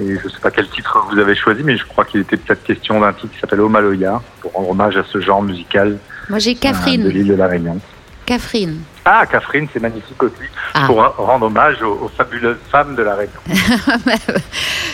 Et 0.00 0.18
je 0.18 0.24
ne 0.24 0.28
sais 0.28 0.40
pas 0.42 0.50
quel 0.50 0.68
titre 0.68 1.06
vous 1.10 1.18
avez 1.18 1.34
choisi, 1.34 1.62
mais 1.64 1.78
je 1.78 1.86
crois 1.86 2.04
qu'il 2.04 2.20
était 2.20 2.36
peut-être 2.36 2.62
question 2.62 3.00
d'un 3.00 3.14
titre 3.14 3.32
qui 3.32 3.40
s'appelle 3.40 3.62
Omaloya, 3.62 4.20
pour 4.42 4.52
rendre 4.52 4.68
hommage 4.68 4.98
à 4.98 5.04
ce 5.04 5.18
genre 5.18 5.42
musical 5.42 5.96
Moi 6.28 6.38
j'ai 6.38 6.50
euh, 6.50 6.54
de 6.54 6.58
Catherine. 6.60 7.08
l'île 7.08 7.28
de 7.28 7.34
la 7.34 7.46
Réunion. 7.46 7.80
Catherine. 8.26 8.80
Ah, 9.08 9.24
Catherine, 9.24 9.68
c'est 9.72 9.80
magnifique 9.80 10.20
aussi, 10.20 10.34
Ah. 10.74 10.84
pour 10.86 10.96
rendre 10.96 11.46
hommage 11.46 11.80
aux, 11.80 11.92
aux 12.06 12.10
fabuleuses 12.16 12.56
femmes 12.72 12.96
de 12.96 13.02
la 13.04 13.14
Réunion. 13.14 13.40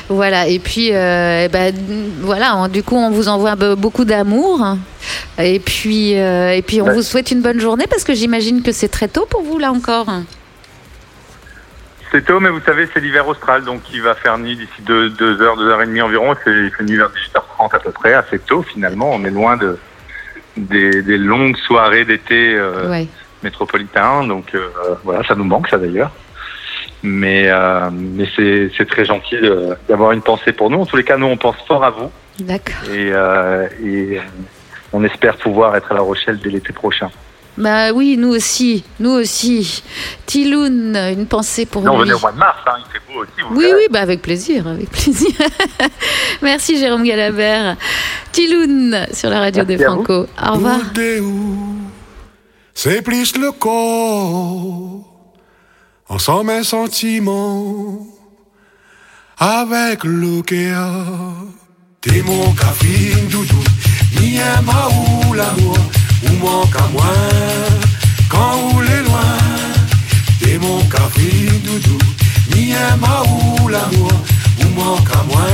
Voilà, 0.09 0.47
et 0.49 0.59
puis 0.59 0.93
euh, 0.93 1.45
eh 1.45 1.49
ben, 1.49 1.75
voilà, 2.21 2.57
on- 2.57 2.69
du 2.69 2.83
coup 2.83 2.97
on 2.97 3.11
vous 3.11 3.29
envoie 3.29 3.55
be- 3.55 3.75
beaucoup 3.77 4.05
d'amour. 4.05 4.77
Et 5.39 5.59
puis, 5.61 6.19
euh, 6.21 6.53
et 6.55 6.61
puis 6.61 6.83
on 6.83 6.87
Ouais. 6.87 6.95
vous 6.95 7.03
souhaite 7.03 7.31
une 7.31 7.41
bonne 7.41 7.61
journée 7.61 7.87
parce 7.89 8.05
que 8.05 8.13
j'imagine 8.13 8.63
que 8.63 8.73
c'est 8.73 8.89
très 8.89 9.09
tôt 9.09 9.27
pour 9.31 9.43
vous 9.43 9.59
là 9.59 9.73
encore. 9.73 10.07
C'est 12.11 12.25
tôt, 12.27 12.41
mais 12.41 12.51
vous 12.51 12.61
savez, 12.67 12.87
c'est 12.93 13.01
l'hiver 13.01 13.27
austral, 13.27 13.65
donc 13.65 13.81
il 13.95 14.03
va 14.03 14.15
faire 14.15 14.37
nuit 14.37 14.57
d'ici 14.57 14.83
deux, 14.83 15.09
deux 15.11 15.41
heures, 15.41 15.57
deux 15.57 15.69
heures 15.69 15.81
et 15.81 15.87
demie 15.87 16.03
environ. 16.03 16.35
C'est 16.45 16.51
nuit 16.83 16.97
vers 16.97 17.09
18h30 17.09 17.75
à 17.75 17.79
peu 17.79 17.91
près, 17.93 18.13
assez 18.13 18.39
tôt 18.41 18.63
finalement. 18.63 19.11
On 19.15 19.25
est 19.25 19.31
loin 19.31 19.57
de 19.57 19.79
des, 20.59 21.01
des 21.01 21.17
longues 21.17 21.57
soirées 21.57 22.05
d'été 22.05 22.55
euh, 22.55 22.91
Ouais. 22.91 23.07
Métropolitains, 23.43 24.25
donc 24.27 24.55
euh, 24.55 24.69
voilà, 25.05 25.23
ça 25.25 25.35
nous 25.35 25.45
manque 25.45 25.69
ça 25.69 25.79
d'ailleurs. 25.79 26.11
Mais 27.03 27.49
euh, 27.51 27.91
mais 27.93 28.29
c'est 28.37 28.71
c'est 28.77 28.89
très 28.89 29.05
gentil 29.05 29.37
de- 29.37 29.77
d'avoir 29.89 30.13
une 30.13 30.23
pensée 30.23 30.53
pour 30.53 30.71
nous. 30.71 30.81
En 30.81 30.87
tous 30.87 30.97
les 30.97 31.05
cas, 31.05 31.17
nous 31.17 31.27
on 31.27 31.37
pense 31.37 31.57
fort 31.67 31.83
à 31.85 31.91
vous 31.91 32.11
D'accord. 32.41 32.75
et 32.93 33.11
euh, 33.13 33.67
et 33.85 34.21
on 34.93 35.03
espère 35.05 35.37
pouvoir 35.37 35.75
être 35.77 35.91
à 35.91 35.95
La 35.95 36.01
Rochelle 36.03 36.39
dès 36.43 36.51
l'été 36.51 36.73
prochain. 36.73 37.11
Bah 37.59 37.93
oui, 37.93 38.17
nous 38.19 38.31
aussi, 38.31 38.83
nous 38.99 39.11
aussi. 39.11 39.83
Tiloun, 40.25 40.97
une 40.97 41.27
pensée 41.27 41.67
pour 41.67 41.83
Non, 41.83 41.97
lui. 41.97 42.03
venez 42.05 42.15
au 42.15 42.19
mois 42.21 42.33
de 42.33 42.39
mars, 42.39 42.57
hein, 42.67 42.77
il 42.79 42.91
fait 42.93 43.13
beau 43.13 43.21
aussi. 43.21 43.31
Vous 43.51 43.57
Oui, 43.59 43.67
oui, 43.77 43.83
bah 43.91 44.01
avec 44.01 44.23
plaisir, 44.23 44.67
avec 44.69 44.89
plaisir. 44.89 45.33
Merci 46.43 46.79
Jérôme 46.79 47.05
Galabert. 47.05 47.77
Tiloun 48.31 49.07
sur 49.13 49.29
la 49.29 49.41
radio 49.41 49.65
des 49.65 49.77
Merci. 49.77 49.93
Franco. 49.95 50.27
Au 50.43 50.53
revoir. 50.53 50.79
C'est 52.75 53.03
plus 53.03 53.37
le 53.37 53.53
corps, 53.53 55.05
on 56.09 56.19
sent 56.19 56.45
mes 56.45 56.65
sentiments 56.65 58.07
avec 59.39 60.05
l'océan. 60.05 61.35
T'es 62.01 62.23
mon 62.23 62.53
café 62.53 63.15
doudou, 63.31 63.63
ni 64.21 64.41
un 64.41 64.63
ou 65.29 65.33
l'amour, 65.35 65.79
ou 66.25 66.33
manque 66.45 66.75
à 66.77 66.89
moi 66.89 67.15
quand 68.29 68.57
on 68.75 68.83
est 68.83 69.03
loin. 69.05 69.39
T'es 70.41 70.59
mon 70.59 70.83
café 70.87 71.49
doudou, 71.65 71.99
ni 72.57 72.75
un 72.75 72.99
ou 73.29 73.69
l'amour, 73.69 74.13
ou 74.61 74.69
manque 74.81 75.11
à 75.15 75.23
moi 75.25 75.47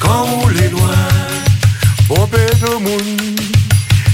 quand 0.00 0.26
on 0.42 0.50
est 0.50 0.70
loin. 0.70 1.08
Pompé 2.08 2.46
de 2.60 2.78
moun, 2.82 3.36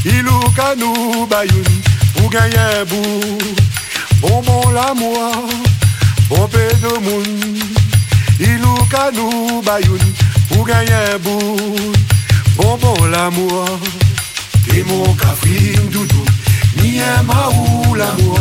ilou 0.04 0.40
kanou 0.54 1.26
bayoun, 1.26 1.64
pour 2.14 2.30
gagner 2.30 2.58
un 2.58 2.84
bout. 2.84 3.56
Bonbon 4.20 4.70
l'amour, 4.70 5.32
pompé 6.28 6.68
de 6.82 6.98
moun, 7.04 7.58
ilou 8.40 8.76
kanou 8.90 9.62
bayoun, 9.62 10.00
pour 10.48 10.66
gagner 10.66 10.92
un 11.14 11.18
bout. 11.18 11.92
Bonbon 12.56 13.04
l'amour, 13.06 13.64
t'es 14.68 14.84
mon 14.84 15.12
café 15.14 15.74
doudou, 15.90 16.24
ni 16.82 17.00
un 17.00 17.24
ou 17.58 17.94
l'amour, 17.94 18.38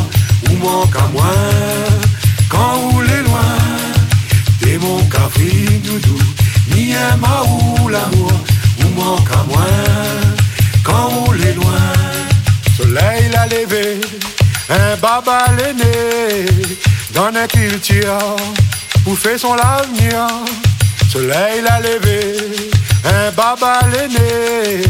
ou 0.50 0.54
manque 0.58 0.96
à 0.96 1.08
moi, 1.14 1.34
quand 2.50 2.78
on 2.94 3.02
est 3.02 3.24
loin. 3.24 3.58
T'es 4.60 4.78
mon 4.78 5.04
café 5.06 5.80
doudou, 5.84 6.18
ni 6.76 6.94
un 6.94 7.18
ou 7.48 7.90
l'amour, 7.90 8.32
ou 8.80 9.00
manque 9.00 9.32
à 9.32 9.44
moi, 9.50 9.66
quand 10.84 11.10
on 11.28 11.34
est 11.34 11.54
loin. 11.54 11.94
Soleil 12.78 13.30
l'a 13.32 13.46
levé, 13.48 14.02
un 14.70 14.96
baba 14.98 15.46
l'aîné, 15.58 16.46
dans 17.14 17.28
un 17.28 17.48
qu'il 17.48 17.80
tire, 17.80 18.18
pour 19.04 19.18
faire 19.18 19.40
son 19.40 19.56
l'avenir. 19.56 20.28
Soleil 21.12 21.62
l'a 21.62 21.80
levé, 21.80 22.20
un 23.06 23.32
baba 23.32 23.80
l'aîné, 23.92 24.84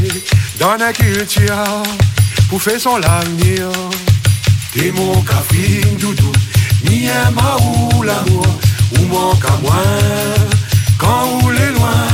dans 0.59 0.71
un 0.71 0.93
qu'il 0.93 1.25
tire, 1.25 1.63
pour 2.49 2.61
faire 2.61 2.79
son 2.79 2.97
l'avenir. 2.97 3.69
T'es 4.73 4.91
mon 4.91 5.21
café 5.21 5.81
doudou, 5.99 6.31
ni 6.89 7.07
un 7.09 7.29
ou 7.61 8.01
l'amour, 8.01 8.47
ou 8.97 9.05
manque 9.05 9.45
à 9.45 9.57
moi, 9.61 9.83
quand 10.97 11.39
on 11.43 11.51
est 11.51 11.71
loin. 11.77 12.07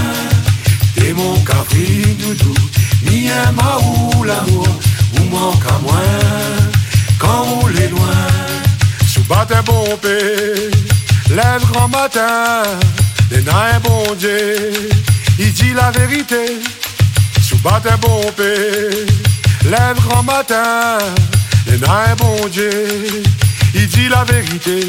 T'es 0.96 1.14
mon 1.14 1.40
café 1.42 2.16
doudou, 2.20 2.54
ni 3.04 3.30
un 3.30 3.52
ou 3.52 4.24
l'amour, 4.24 4.68
ou 5.18 5.24
manque 5.26 5.66
à 5.68 5.80
moi, 5.80 6.02
quand 7.18 7.46
on 7.62 7.68
est 7.70 7.90
loin. 7.90 8.28
Sous 9.08 9.24
bon 9.24 9.98
paix, 10.02 10.70
lèvres 11.30 11.68
grand 11.72 11.88
matin, 11.88 12.64
les 13.32 13.42
nains 13.42 13.80
bon 13.84 14.16
Dieu, 14.16 14.90
il 15.38 15.54
dit 15.54 15.74
la 15.74 15.92
vérité, 15.92 16.60
sous 17.42 17.58
bat 17.58 17.82
un 17.86 17.98
bon 17.98 18.22
paix. 18.36 19.06
Lève 19.66 20.00
grand 20.08 20.24
matin, 20.24 20.98
les 21.68 21.78
nains 21.78 22.16
bon 22.18 22.48
Dieu, 22.52 22.72
il 23.76 23.88
dit 23.88 24.08
la 24.10 24.24
vérité. 24.24 24.80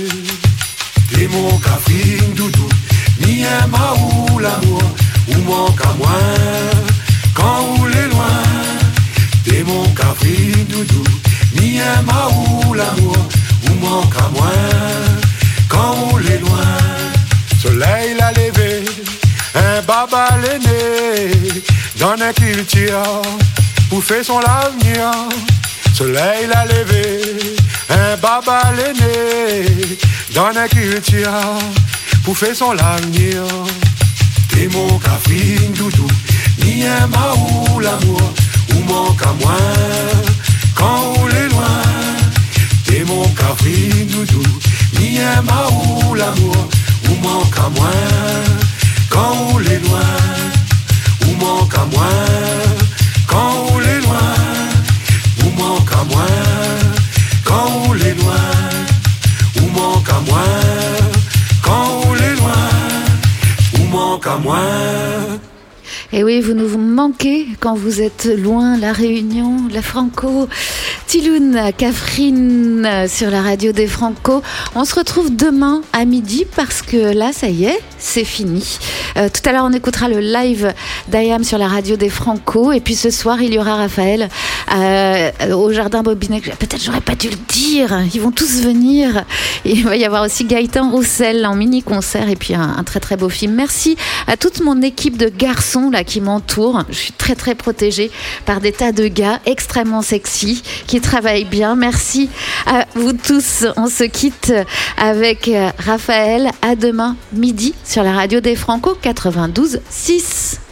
T'es 1.12 1.26
mon 1.26 1.58
cafring 1.58 2.34
doudou, 2.34 2.68
ni 3.26 3.44
un 3.44 3.66
maou 3.66 4.38
l'amour, 4.38 4.82
ou 5.28 5.38
manque 5.42 5.80
à 5.84 5.92
moi, 5.98 6.20
les 7.94 8.08
loin. 8.08 8.42
T'es 9.44 9.62
mon 9.64 9.86
cafring 9.94 10.66
doudou, 10.66 11.04
ni 11.60 11.80
un 11.80 12.02
maou 12.02 12.74
l'amour, 12.74 13.16
ou 13.68 13.74
manque 13.74 14.14
à 14.16 14.28
moi, 14.36 14.52
quand 15.68 15.94
vous 15.94 16.18
les 16.18 16.38
loin. 16.38 16.78
Soleil 17.62 18.14
l'a 18.18 18.32
levé, 18.32 18.84
un 19.54 19.82
baba 19.82 20.28
l'aîné, 20.42 21.62
dans 21.98 22.12
un 22.12 22.32
culture, 22.32 23.22
pour 23.88 24.04
faire 24.04 24.24
son 24.24 24.40
avenir. 24.40 25.10
Soleil 25.94 26.46
l'a 26.46 26.64
levé, 26.64 27.20
un 27.90 28.16
baba 28.16 28.72
l'aîné, 28.76 29.96
dans 30.34 30.52
un 30.56 30.68
culture, 30.68 31.30
pour 32.24 32.36
faire 32.36 32.54
son 32.54 32.76
avenir. 32.78 33.42
T'es 34.48 34.68
mon 34.68 34.98
cafring 34.98 35.72
doudou, 35.74 36.06
ni 36.80 36.86
un 36.86 37.06
maou 37.08 37.78
l'amour, 37.80 38.32
ou 38.72 38.78
manque 38.90 39.22
à 39.22 39.32
moi, 39.40 39.58
quand 40.74 41.12
on 41.18 41.28
est 41.28 41.48
loin. 41.48 41.82
T'es 42.86 43.04
mon 43.04 43.26
cafring 43.40 44.06
doudou, 44.08 44.42
ni 44.98 45.18
un 45.20 45.42
l'amour, 46.20 46.68
ou 47.08 47.14
manque 47.26 47.58
à 47.58 47.68
moi, 47.76 47.92
quand 49.10 49.32
on 49.52 49.60
est 49.60 49.82
loin. 49.88 50.10
Ou 51.26 51.44
manque 51.44 51.74
à 51.74 51.84
moi, 51.92 52.12
quand 53.26 53.52
on 53.72 53.80
est 53.80 54.00
loin. 54.06 54.32
Ou 55.44 55.50
manque 55.60 55.92
à 56.00 56.04
moi, 56.10 56.28
quand 57.44 57.68
on 57.88 57.94
est 57.94 58.14
loin. 58.22 58.48
Ou 59.60 59.66
manque 59.78 60.08
à 60.08 60.20
moi, 60.28 60.46
quand 61.62 61.86
on 62.06 62.14
est 62.16 62.36
loin. 62.40 62.68
Ou 63.78 63.84
manque 63.84 64.26
à 64.26 64.38
moi. 64.38 65.49
Et 66.12 66.24
oui, 66.24 66.40
vous 66.40 66.54
nous 66.54 66.76
manquez 66.76 67.46
quand 67.60 67.74
vous 67.74 68.00
êtes 68.00 68.28
loin, 68.36 68.76
la 68.76 68.92
Réunion, 68.92 69.68
la 69.72 69.80
Franco. 69.80 70.48
Tiloun, 71.06 71.72
Catherine 71.76 73.06
sur 73.08 73.30
la 73.30 73.42
radio 73.42 73.70
des 73.70 73.86
Franco. 73.86 74.42
On 74.74 74.84
se 74.84 74.96
retrouve 74.96 75.34
demain 75.34 75.82
à 75.92 76.04
midi 76.04 76.46
parce 76.56 76.82
que 76.82 77.14
là, 77.14 77.32
ça 77.32 77.48
y 77.48 77.64
est, 77.64 77.80
c'est 77.98 78.24
fini. 78.24 78.78
Euh, 79.16 79.28
tout 79.28 79.48
à 79.48 79.52
l'heure, 79.52 79.64
on 79.64 79.72
écoutera 79.72 80.08
le 80.08 80.18
live 80.18 80.72
d'Ayam 81.08 81.44
sur 81.44 81.58
la 81.58 81.68
radio 81.68 81.96
des 81.96 82.08
Franco. 82.08 82.72
Et 82.72 82.80
puis 82.80 82.94
ce 82.94 83.10
soir, 83.10 83.40
il 83.40 83.54
y 83.54 83.58
aura 83.58 83.76
Raphaël 83.76 84.28
euh, 84.74 85.30
au 85.54 85.72
jardin 85.72 86.02
Bobinet. 86.02 86.40
Peut-être 86.40 86.82
j'aurais 86.82 87.00
pas 87.00 87.14
dû 87.14 87.28
le 87.28 87.36
dire. 87.48 88.00
Ils 88.14 88.20
vont 88.20 88.32
tous 88.32 88.62
venir. 88.62 89.24
Il 89.64 89.84
va 89.84 89.96
y 89.96 90.04
avoir 90.04 90.24
aussi 90.24 90.44
Gaëtan 90.44 90.90
Roussel 90.90 91.46
en 91.46 91.54
mini-concert 91.54 92.28
et 92.28 92.36
puis 92.36 92.54
un, 92.54 92.82
très 92.84 93.00
très 93.00 93.16
beau 93.16 93.28
film. 93.28 93.54
Merci 93.54 93.96
à 94.26 94.36
toute 94.36 94.60
mon 94.60 94.82
équipe 94.82 95.16
de 95.16 95.28
garçons 95.28 95.90
qui 96.04 96.20
m'entoure. 96.20 96.84
Je 96.88 96.94
suis 96.94 97.12
très 97.12 97.34
très 97.34 97.54
protégée 97.54 98.10
par 98.46 98.60
des 98.60 98.72
tas 98.72 98.92
de 98.92 99.08
gars 99.08 99.40
extrêmement 99.46 100.02
sexy 100.02 100.62
qui 100.86 101.00
travaillent 101.00 101.44
bien. 101.44 101.74
Merci 101.74 102.30
à 102.66 102.86
vous 102.94 103.12
tous. 103.12 103.66
On 103.76 103.88
se 103.88 104.04
quitte 104.04 104.52
avec 104.96 105.48
euh, 105.48 105.70
Raphaël. 105.78 106.50
À 106.62 106.74
demain 106.74 107.16
midi 107.32 107.74
sur 107.84 108.02
la 108.02 108.12
radio 108.12 108.40
des 108.40 108.56
Franco 108.56 108.96
92 109.00 109.80
6. 109.88 110.69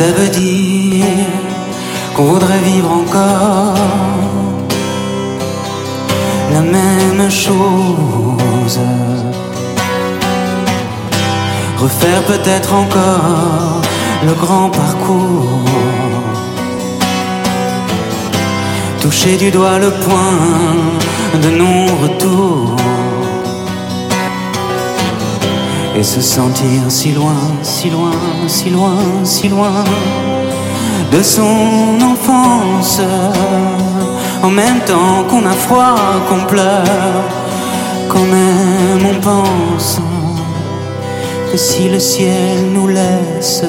Ça 0.00 0.12
veut 0.12 0.30
dire 0.30 1.26
qu'on 2.14 2.24
voudrait 2.32 2.64
vivre 2.72 2.90
encore 3.02 3.74
la 6.54 6.62
même 6.62 7.30
chose. 7.30 8.78
Refaire 11.76 12.22
peut-être 12.32 12.72
encore 12.82 13.82
le 14.24 14.32
grand 14.42 14.70
parcours. 14.70 15.68
Toucher 19.02 19.36
du 19.36 19.50
doigt 19.50 19.78
le 19.78 19.90
point 20.04 20.38
de 21.42 21.50
non-retour 21.60 22.76
et 25.96 26.02
se 26.02 26.20
sentir 26.20 26.82
si 26.88 27.12
loin, 27.12 27.42
si 27.62 27.90
loin, 27.90 28.12
si 28.46 28.70
loin, 28.70 28.96
si 29.24 29.48
loin 29.48 29.84
de 31.12 31.22
son 31.22 31.98
enfance. 32.12 33.00
En 34.42 34.50
même 34.50 34.80
temps 34.80 35.24
qu'on 35.28 35.44
a 35.46 35.52
froid, 35.52 35.96
qu'on 36.28 36.44
pleure, 36.46 37.24
quand 38.08 38.24
même 38.24 39.04
on 39.04 39.20
pense 39.20 40.00
que 41.50 41.58
si 41.58 41.88
le 41.88 41.98
ciel 41.98 42.72
nous 42.72 42.88
laisse, 42.88 43.64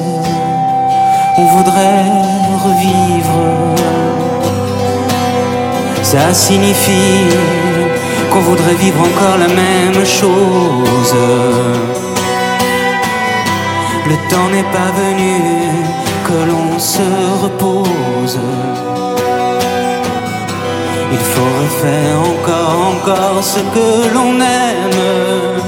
on 1.36 1.44
voudrait 1.44 2.04
revivre. 2.66 3.40
Ça 6.02 6.32
signifie 6.32 7.26
qu'on 8.30 8.40
voudrait 8.40 8.74
vivre 8.74 9.00
encore 9.00 9.38
la 9.38 9.48
même 9.48 10.04
chose. 10.04 12.01
Le 14.08 14.16
temps 14.28 14.48
n'est 14.50 14.70
pas 14.78 14.90
venu 15.02 15.34
que 16.26 16.38
l'on 16.50 16.78
se 16.78 17.06
repose. 17.44 18.38
Il 21.12 21.18
faut 21.18 21.52
refaire 21.62 22.18
encore, 22.32 22.74
encore 22.94 23.44
ce 23.44 23.60
que 23.60 24.14
l'on 24.14 24.40
aime. 24.40 25.62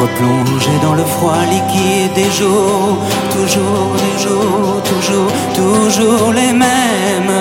Replonger 0.00 0.78
dans 0.82 0.94
le 0.94 1.04
froid 1.04 1.42
liquide 1.50 2.12
des 2.14 2.30
jours, 2.30 2.98
toujours 3.32 3.90
des 4.04 4.22
jours, 4.22 4.82
toujours, 4.84 5.32
toujours 5.54 6.32
les 6.32 6.52
mêmes. 6.52 7.36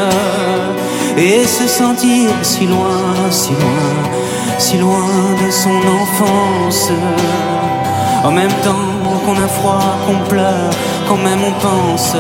Et 1.18 1.46
se 1.46 1.68
sentir 1.68 2.32
si 2.42 2.66
loin, 2.66 3.30
si 3.30 3.52
loin, 3.52 3.96
si 4.58 4.78
loin 4.78 5.36
de 5.46 5.52
son 5.52 5.82
enfance. 6.02 6.92
En 8.24 8.32
même 8.32 8.52
temps 8.64 8.86
qu'on 9.26 9.38
a 9.44 9.48
froid, 9.48 9.98
qu'on 10.06 10.20
pleure, 10.30 10.70
quand 11.08 11.18
même 11.18 11.44
on 11.44 11.52
pense 11.68 12.16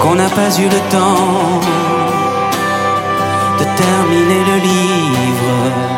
qu'on 0.00 0.14
n'a 0.14 0.28
pas 0.28 0.50
eu 0.58 0.68
le 0.76 0.80
temps 0.90 1.60
de 3.58 3.64
terminer 3.82 4.42
le 4.50 4.56
livre 4.72 5.94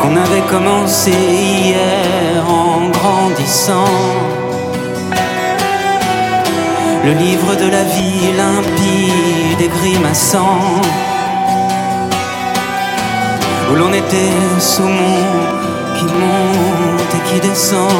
qu'on 0.00 0.16
avait 0.16 0.46
commencé 0.50 1.12
hier 1.12 2.44
en 2.48 2.88
grandissant. 2.88 3.94
Le 7.04 7.12
livre 7.12 7.54
de 7.54 7.68
la 7.70 7.84
vie 7.84 8.32
limpide 8.36 9.60
et 9.60 9.68
grimaçant 9.68 10.80
où 13.70 13.74
l'on 13.74 13.92
était 13.92 14.32
saumon 14.58 15.24
qui 15.96 16.04
monte 16.04 17.14
et 17.14 17.22
qui 17.28 17.40
descend. 17.48 17.90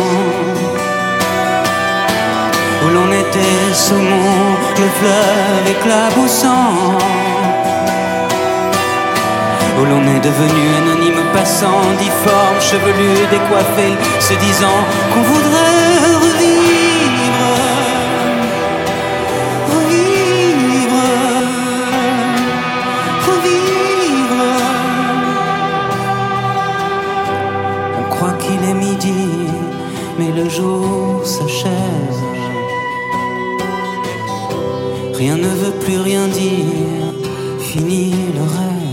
Où 2.82 2.88
l'on 2.94 3.10
était 3.12 3.72
saumon, 3.72 4.56
le 4.80 4.88
fleuve 4.98 5.66
éclaboussant. 5.74 6.98
Où 9.80 9.84
l'on 9.84 10.02
est 10.14 10.20
devenu 10.20 10.62
anonyme 10.80 11.22
passant, 11.32 11.82
difforme, 11.98 12.60
chevelu, 12.60 13.26
décoiffé, 13.30 13.88
se 14.20 14.34
disant 14.34 14.80
qu'on 15.12 15.22
voudrait 15.22 16.14
revivre. 16.24 16.34
Revivre. 16.34 17.03
le 30.32 30.48
jour 30.48 31.24
s'achève. 31.24 32.20
Rien 35.14 35.36
ne 35.36 35.48
veut 35.62 35.76
plus 35.84 35.98
rien 35.98 36.26
dire, 36.28 37.12
fini 37.60 38.12
le 38.36 38.44
rêve. 38.56 38.84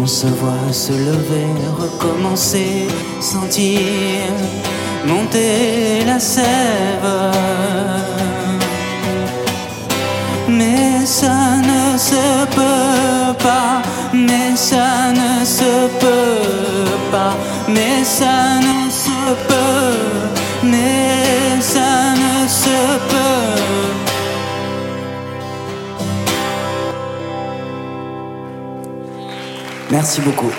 On 0.00 0.06
se 0.06 0.26
voit 0.26 0.72
se 0.72 0.92
lever, 0.92 1.50
recommencer, 1.78 2.86
sentir 3.20 3.80
monter 5.06 6.04
la 6.06 6.18
sève. 6.18 7.12
Mais 10.48 11.04
ça 11.04 11.56
ne 11.70 11.98
se 11.98 12.46
peut 12.56 13.32
pas, 13.38 13.82
mais 14.12 14.54
ça 14.54 15.12
ne 15.12 15.44
se 15.44 15.88
peut 16.00 16.96
pas 17.10 17.34
mais 17.68 18.04
ça 18.04 18.58
ne 18.60 18.90
se 18.90 19.34
peut, 19.48 19.98
mais 20.62 21.60
ça 21.60 22.14
ne 22.14 22.48
se 22.48 22.98
peut. 23.10 23.56
Merci 29.90 30.20
beaucoup. 30.20 30.52